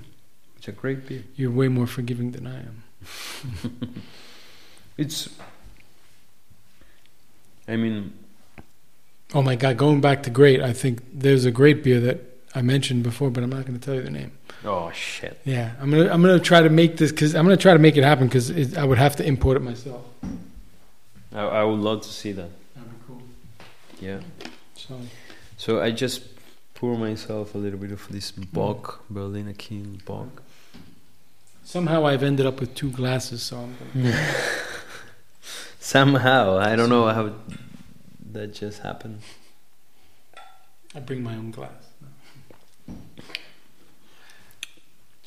[0.57, 1.25] It's a great beer.
[1.37, 2.83] You're way more forgiving than I am.
[4.99, 5.31] It's.
[7.67, 8.13] I mean,
[9.33, 12.19] Oh my God, going back to great, I think there's a great beer that
[12.55, 14.33] I mentioned before, but I'm not going to tell you the name.
[14.65, 15.41] Oh shit.
[15.45, 17.97] Yeah, I'm gonna I'm gonna try to make this because I'm gonna try to make
[17.97, 20.03] it happen because I would have to import it myself.
[21.35, 22.51] I, I would love to see that.
[22.75, 23.23] That'd be cool.
[24.01, 24.21] Yeah.
[24.75, 25.01] So
[25.57, 26.23] So I just
[26.75, 30.43] pour myself a little bit of this Bock, Berliner Kindl Bock.
[31.65, 34.35] somehow I've ended up with two glasses, so I'm gonna.
[35.83, 37.33] Somehow, I don't know how
[38.33, 39.23] that just happened.
[40.95, 41.90] I bring my own glass.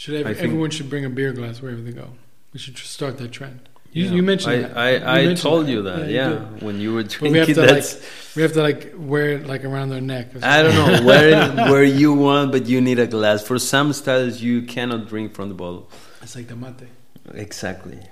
[0.03, 2.09] Should think- everyone should bring a beer glass wherever they go?
[2.51, 3.59] We should start that trend.
[3.93, 4.11] You, Yeah.
[4.15, 4.77] you mentioned I, that.
[4.77, 6.29] I, You I mentioned told you that, you yeah.
[6.29, 6.61] did.
[6.61, 7.85] when you were But we have drinking, to like
[8.35, 10.25] we have to like wear it like around their neck.
[10.43, 13.43] I don't know where where you want, but you need a glass.
[13.47, 15.89] For some styles, you cannot drink from the bottle.
[16.21, 16.89] It's like the mate.
[17.33, 17.99] Exactly.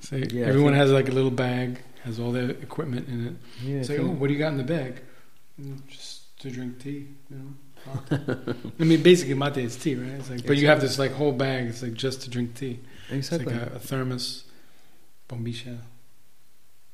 [0.00, 3.34] So Yeah, everyone has like a little bag, has all their equipment in it.
[3.64, 4.92] Yeah, It's like, oh, what do you got in the bag?
[5.60, 7.52] "Mm, Just to drink tea, you know.
[8.10, 8.20] Mate."
[8.80, 10.12] I mean, basically, mate is tea, right?
[10.12, 11.66] It's like, but you have this like whole bag.
[11.68, 12.80] It's like just to drink tea.
[13.10, 13.52] exactly.
[13.52, 14.44] It's like a, a thermos,
[15.28, 15.78] bombisha,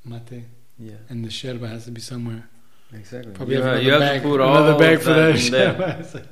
[0.04, 0.44] mate,
[0.78, 2.48] yeah, and the sherba has to be somewhere.
[2.92, 3.32] exactly.
[3.32, 5.44] Probably you have another you have bag, to put another all bag for that.
[5.44, 5.74] in there.
[5.74, 6.00] sherba.
[6.00, 6.26] It's like,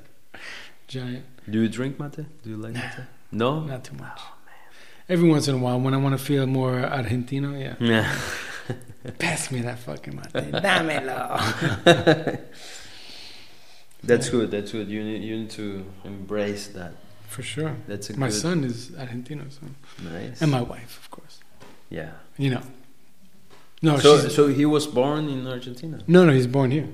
[0.87, 1.25] giant.
[1.51, 2.17] Do you drink mate?
[2.17, 3.07] Do you like mate?
[3.33, 3.61] No.
[3.61, 4.19] Not too much.
[4.19, 4.31] Oh,
[5.09, 7.75] Every once in a while, when I want to feel more Argentino, yeah.
[7.79, 8.19] Yeah.
[9.19, 10.33] Pass me that fucking mate.
[10.63, 12.41] Dámelo.
[14.07, 14.51] That's good.
[14.51, 14.89] That's good.
[14.89, 16.93] You need you need to embrace that.
[17.29, 17.75] For sure.
[17.89, 18.35] That's a My good.
[18.41, 19.61] son is Argentino, so.
[20.09, 20.41] Nice.
[20.43, 21.41] And my wife, of course.
[21.91, 22.11] yeah.
[22.39, 22.63] You know.
[23.83, 25.99] No, so so he was born in Argentina.
[26.07, 26.89] no, no, he's born here.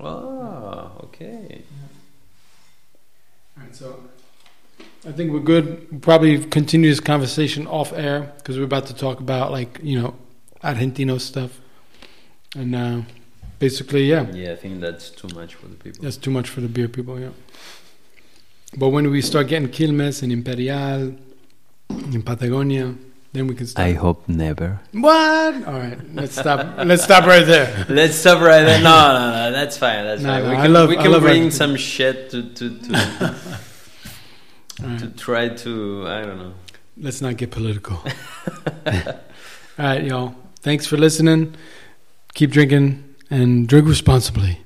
[0.00, 1.62] Oh, okay.
[3.56, 4.00] All right, so
[5.06, 5.86] I think we're good.
[5.90, 10.00] We'll probably continue this conversation off air because we're about to talk about like you
[10.00, 10.14] know
[10.62, 11.60] Argentino stuff,
[12.54, 13.00] and uh,
[13.58, 16.02] basically, yeah, Yeah, I think that's too much for the people.
[16.02, 17.18] that's too much for the beer people.
[17.20, 17.30] Yeah,
[18.76, 21.14] but when we start getting Quilmes and Imperial
[21.90, 22.94] in Patagonia,
[23.32, 23.86] then we can start.
[23.88, 24.80] I hope never.
[24.92, 25.54] what?
[25.66, 26.76] All right, let's stop.
[26.86, 27.86] let's stop right there.
[27.88, 28.80] Let's stop right there.
[28.82, 29.52] No, no, no.
[29.52, 30.04] That's fine.
[30.04, 30.42] That's No, fine.
[30.44, 31.52] no, we I can, love- we can love bring Argentina.
[31.52, 32.94] some shit to to to,
[34.82, 34.98] All right.
[35.00, 36.54] to try to I don't know.
[36.96, 37.96] Let's not get political.
[38.86, 39.04] All
[39.78, 40.34] right, y'all.
[40.60, 41.54] Thanks for listening.
[42.34, 44.60] Keep drinking and drink responsibly.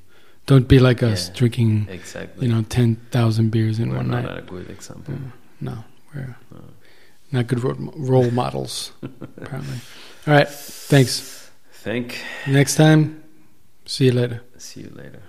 [0.47, 1.34] Don't be like us Yeah.
[1.34, 2.47] drinking, Exactly.
[2.47, 4.39] you know, 10,000 beers in We're one not night.
[4.39, 5.15] a good example.
[5.60, 5.84] No,
[6.15, 6.60] we're No.
[7.31, 9.78] not good role, role models, apparently.
[10.26, 11.49] All right, thanks.
[11.84, 12.18] Thank.
[12.47, 13.23] Next time,
[13.86, 14.42] see you later.
[14.58, 15.23] See you later.